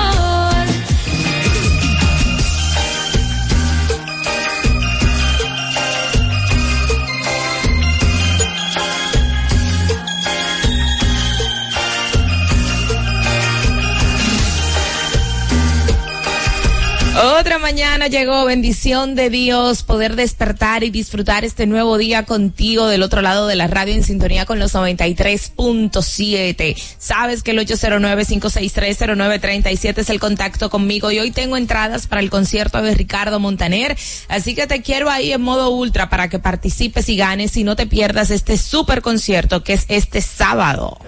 Otra 17.18 17.58
mañana 17.58 18.08
llegó, 18.08 18.44
bendición 18.44 19.14
de 19.14 19.30
Dios, 19.30 19.82
poder 19.82 20.16
despertar 20.16 20.84
y 20.84 20.90
disfrutar 20.90 21.46
este 21.46 21.66
nuevo 21.66 21.96
día 21.96 22.24
contigo 22.24 22.88
del 22.88 23.02
otro 23.02 23.22
lado 23.22 23.46
de 23.46 23.56
la 23.56 23.68
radio 23.68 23.94
en 23.94 24.04
sintonía 24.04 24.44
con 24.44 24.58
los 24.58 24.74
93.7. 24.74 26.76
Sabes 26.98 27.42
que 27.42 27.52
el 27.52 27.60
809-5630937 27.60 29.96
es 29.96 30.10
el 30.10 30.20
contacto 30.20 30.68
conmigo 30.68 31.10
y 31.10 31.18
hoy 31.18 31.30
tengo 31.30 31.56
entradas 31.56 32.06
para 32.06 32.20
el 32.20 32.28
concierto 32.28 32.82
de 32.82 32.92
Ricardo 32.92 33.40
Montaner, 33.40 33.96
así 34.28 34.54
que 34.54 34.66
te 34.66 34.82
quiero 34.82 35.08
ahí 35.08 35.32
en 35.32 35.40
modo 35.40 35.70
ultra 35.70 36.10
para 36.10 36.28
que 36.28 36.38
participes 36.38 37.08
y 37.08 37.16
ganes 37.16 37.56
y 37.56 37.64
no 37.64 37.76
te 37.76 37.86
pierdas 37.86 38.30
este 38.30 38.58
super 38.58 39.00
concierto 39.00 39.64
que 39.64 39.72
es 39.72 39.86
este 39.88 40.20
sábado. 40.20 40.98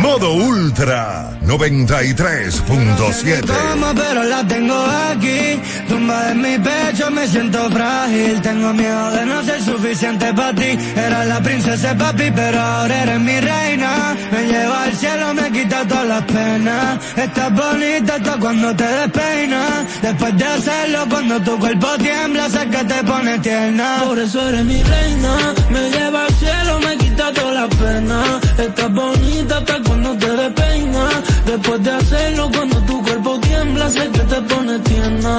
Modo 0.00 0.32
Ultra 0.32 1.30
93.7. 1.44 3.44
Toma, 3.44 3.92
pero 3.94 4.24
la 4.24 4.42
tengo 4.46 4.74
aquí. 5.10 5.60
Tumba 5.88 6.30
en 6.30 6.40
mi 6.40 6.58
pecho, 6.58 7.10
me 7.10 7.28
siento 7.28 7.70
frágil. 7.70 8.40
Tengo 8.40 8.72
miedo 8.72 9.10
de 9.10 9.26
no 9.26 9.44
ser 9.44 9.62
suficiente 9.62 10.32
para 10.32 10.54
ti. 10.54 10.78
Era 10.96 11.26
la 11.26 11.42
princesa 11.42 11.94
papi, 11.94 12.30
pero 12.34 12.58
ahora 12.58 13.02
eres 13.02 13.20
mi 13.20 13.38
reina. 13.40 14.16
Me 14.32 14.46
lleva 14.46 14.84
al 14.84 14.96
cielo, 14.96 15.34
me 15.34 15.52
quita 15.52 15.86
todas 15.86 16.06
las 16.06 16.24
penas. 16.24 16.98
Estás 17.16 17.52
bonita 17.52 18.14
hasta 18.14 18.38
cuando 18.38 18.74
te 18.74 18.84
despeinas. 18.84 20.00
Después 20.00 20.34
de 20.38 20.44
hacerlo, 20.44 21.06
cuando 21.10 21.42
tu 21.42 21.58
cuerpo 21.58 21.88
tiembla, 21.98 22.48
sé 22.48 22.66
que 22.68 22.84
te 22.84 23.04
pone 23.04 23.38
tierna. 23.40 23.98
Por 24.06 24.18
eso 24.18 24.48
eres 24.48 24.64
mi 24.64 24.82
reina. 24.82 25.52
Me 25.68 25.90
lleva 25.90 26.24
al 26.24 26.34
cielo, 26.36 26.80
me 26.80 26.96
quita 26.96 27.30
todas 27.34 27.54
las 27.54 27.68
penas. 27.76 28.40
Estás 28.58 28.90
bonita 28.92 29.58
hasta 29.58 29.74
cuando 29.74 29.89
te 30.18 30.30
despeinas. 30.36 31.14
Después 31.46 31.82
de 31.82 31.90
hacerlo, 31.90 32.50
cuando 32.54 32.76
tu 32.82 33.02
cuerpo 33.02 33.40
tiembla, 33.40 33.90
sé 33.90 34.08
que 34.10 34.20
te 34.20 34.40
pone 34.42 34.78
tierna. 34.80 35.36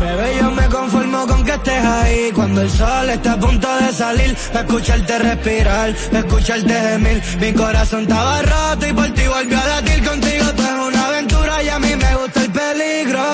Bebé, 0.00 0.36
yo 0.40 0.50
me 0.50 0.66
conformo 0.68 1.26
con 1.26 1.44
que 1.44 1.52
estés 1.52 1.84
ahí. 1.84 2.30
Cuando 2.34 2.60
el 2.62 2.70
sol 2.70 3.10
está 3.10 3.32
a 3.32 3.40
punto 3.40 3.68
de 3.80 3.92
salir, 3.92 4.36
escucharte 4.54 5.18
respirar, 5.18 5.88
escucharte 6.12 6.74
gemir. 6.74 7.22
Mi 7.40 7.52
corazón 7.52 8.02
estaba 8.02 8.42
roto 8.42 8.86
y 8.86 8.92
por 8.92 9.10
ti 9.14 9.22
volvió 9.26 9.58
a 9.58 9.66
latir 9.66 10.04
contigo. 10.04 10.44
Tú 10.56 10.62
es 10.62 10.86
una 10.88 11.06
aventura 11.06 11.62
y 11.62 11.68
a 11.68 11.78
mí 11.78 11.96
me 11.96 12.16
gusta 12.16 12.42
el 12.42 12.50
peligro. 12.50 13.24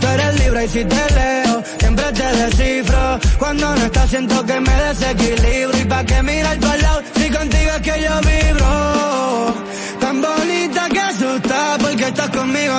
Tú 0.00 0.06
eres 0.06 0.40
libre 0.40 0.64
y 0.64 0.68
si 0.68 0.84
te 0.84 1.14
leo, 1.14 1.62
siempre 1.78 2.04
te 2.12 2.26
descifro. 2.36 3.20
Cuando 3.38 3.60
cuando 3.60 3.80
no 3.80 3.86
estás 3.86 4.10
siento 4.10 4.46
que 4.46 4.60
me 4.60 4.74
desequilibro. 4.84 5.78
Y 5.78 5.84
pa' 5.84 6.04
que 6.04 6.22
mirar 6.22 6.58
para 6.60 6.76
lado, 6.76 7.02
si 7.16 7.30
contigo 7.30 7.70
es 7.76 7.82
que 7.82 8.02
yo 8.02 8.20
vibro. 8.20 8.99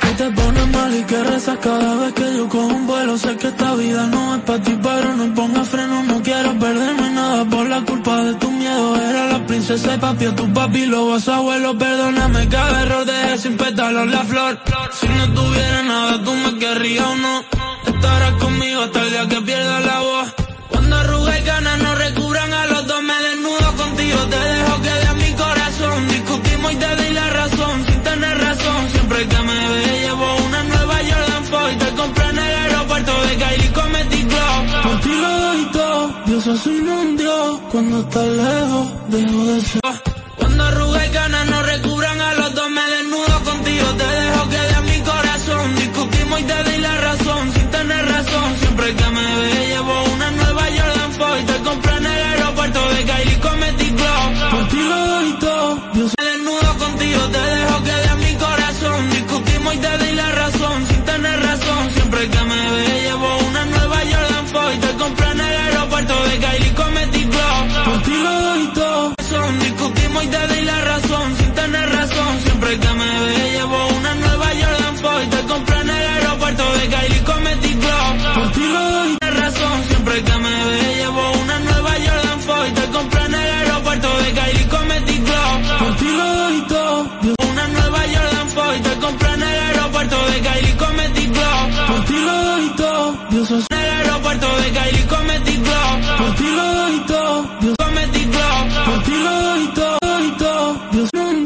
Que 0.00 0.08
te 0.14 0.30
pones 0.30 0.68
mal 0.68 0.94
y 0.94 1.02
que 1.04 1.24
rezas 1.24 1.58
cada 1.58 1.94
vez 1.96 2.12
que 2.14 2.36
yo 2.36 2.48
cojo 2.48 2.66
un 2.66 2.86
vuelo. 2.86 3.18
Sé 3.18 3.36
que 3.36 3.48
esta 3.48 3.74
vida 3.74 4.06
no 4.06 4.36
es 4.36 4.42
para 4.42 4.62
ti, 4.62 4.78
pero 4.82 5.16
no 5.16 5.34
ponga 5.34 5.64
freno. 5.64 6.02
No 6.04 6.22
quiero 6.22 6.58
perderme 6.58 7.10
nada 7.10 7.44
por 7.44 7.68
la 7.68 7.80
culpa 7.82 8.22
de 8.22 8.34
tu 8.34 8.50
miedo. 8.50 8.96
Era 8.96 9.26
la 9.26 9.46
princesa 9.46 9.94
y 9.94 9.98
papi, 9.98 10.24
a 10.26 10.36
tu 10.36 10.52
papi, 10.52 10.86
lo 10.86 11.08
vas 11.08 11.28
abuelo. 11.28 11.76
Perdóname 11.76 12.48
cada 12.48 12.82
error, 12.82 13.04
dejé 13.04 13.38
sin 13.38 13.56
pétalos 13.56 14.06
la 14.08 14.22
flor. 14.24 14.60
Si 14.92 15.08
no 15.08 15.34
tuviera 15.34 15.82
nada, 15.82 16.22
tú 16.24 16.32
me 16.32 16.58
querrías 16.58 17.06
o 17.06 17.16
no. 17.16 17.44
Estarás 17.86 18.32
conmigo 18.34 18.82
hasta 18.82 19.02
el 19.02 19.10
día 19.10 19.28
que 19.28 19.40
pierda 19.42 19.80
la 19.80 20.00
voz. 20.00 20.34
Cuando 20.70 20.96
arruga 20.96 21.38
y 21.38 21.42
ganas 21.42 21.78
no 21.82 21.94
recubran 21.94 22.52
a 22.52 22.66
los 22.66 22.86
dos, 22.86 23.02
me 23.02 23.14
desnudo 23.14 23.76
contigo. 23.76 24.18
Te 24.30 24.38
dejo 24.38 24.82
que 24.82 24.90
de 24.90 25.14
mi 25.14 25.32
corazón. 25.34 26.08
Discutimos 26.08 26.72
y 26.72 26.76
te 26.76 26.96
doy 26.96 27.12
la 27.14 27.30
razón, 27.30 27.57
Cuando 37.78 38.00
estás 38.00 38.26
lejos, 38.26 38.88
dejo 39.06 39.44
de 39.44 39.60
ser. 39.60 39.80
Cuando 40.36 40.64
arruga 40.64 41.06
y 41.06 41.10
ganas 41.12 41.46
no 41.46 41.62
recubran 41.62 42.20
a 42.20 42.34
los 42.34 42.52
dos, 42.52 42.70
me 42.70 42.82
desnudo 42.90 43.44
contigo. 43.44 43.86
Te 44.00 44.04
dejo 44.04 44.48
que 44.48 44.62
de 44.72 44.80
mi 44.90 45.00
corazón. 45.04 45.76
Discutimos 45.76 46.40
y 46.40 46.42
te 46.42 46.64
doy 46.64 46.78
la 46.78 46.96
razón, 46.98 47.52
sin 47.54 47.70
tener 47.70 48.04
razón. 48.04 48.56
Siempre 48.58 48.96
que 48.96 49.08
me 49.10 49.36
ve, 49.40 49.68
llevo 49.68 50.07
Discutimos 70.18 70.24
y 70.24 70.28
te 70.28 70.46
doy 70.46 70.64
la 70.64 70.80
razón, 70.80 71.36
sin 71.36 71.52
tener 71.54 71.90
razón. 71.90 72.40
Siempre 72.42 72.78
que 72.78 72.88
me 72.88 73.20
ve, 73.20 73.50
llevo 73.52 73.86
una 73.98 74.14
nueva 74.14 74.46
Jordan 74.46 74.96
4 75.00 75.22
y 75.22 75.26
te 75.26 75.42
compré 75.46 75.80
en 75.80 75.90
el 75.90 76.06
aeropuerto 76.06 76.62
de 76.78 76.88
Kylie 76.88 77.24
Comedy 77.24 77.74
Club. 77.74 78.34
Por 78.34 78.52
ti 78.52 78.64
lo 78.72 78.90
doy 78.90 79.16
la 79.20 79.30
razón, 79.30 79.84
siempre 79.88 80.24
que 80.24 80.36
me 80.38 80.64
ve, 80.64 80.94
llevo 80.96 81.32
una 81.42 81.58
nueva 81.60 81.90
Jordan 81.90 82.40
4 82.46 82.66
y 82.66 82.70
te 82.72 82.86
compré 82.96 83.24
en 83.24 83.34
el 83.34 83.50
aeropuerto 83.50 84.08
de 84.18 84.32
Kylie 84.32 84.68
Comedy 84.68 85.18
Club. 85.18 85.78
Por 85.78 85.96
ti 85.96 86.08
lo 86.16 86.34
doy 86.34 86.60
todo. 86.68 87.10
Una 87.50 87.68
nueva 87.68 88.00
Jordan 88.14 88.48
4 88.54 88.76
y 88.76 88.80
te 88.80 88.98
compré 88.98 89.32
en 89.34 89.42
el 89.42 89.60
aeropuerto 89.60 90.16
de 90.30 90.40
Kylie 90.40 90.76
Comedy 90.76 91.26
Club. 91.28 91.86
Por 91.88 92.04
ti 92.06 92.16
lo 92.26 92.44
doy 92.44 92.68
todo. 92.76 93.18
En 93.70 93.78
el 93.78 93.90
aeropuerto 93.90 94.46
de 94.62 94.70
Kylie 94.70 95.06
Comedy 95.06 95.56
Club. 95.58 96.18
Por 96.18 96.34
ti 96.34 96.46
lo 96.56 96.74
doy 96.74 96.98
todo. 97.06 97.57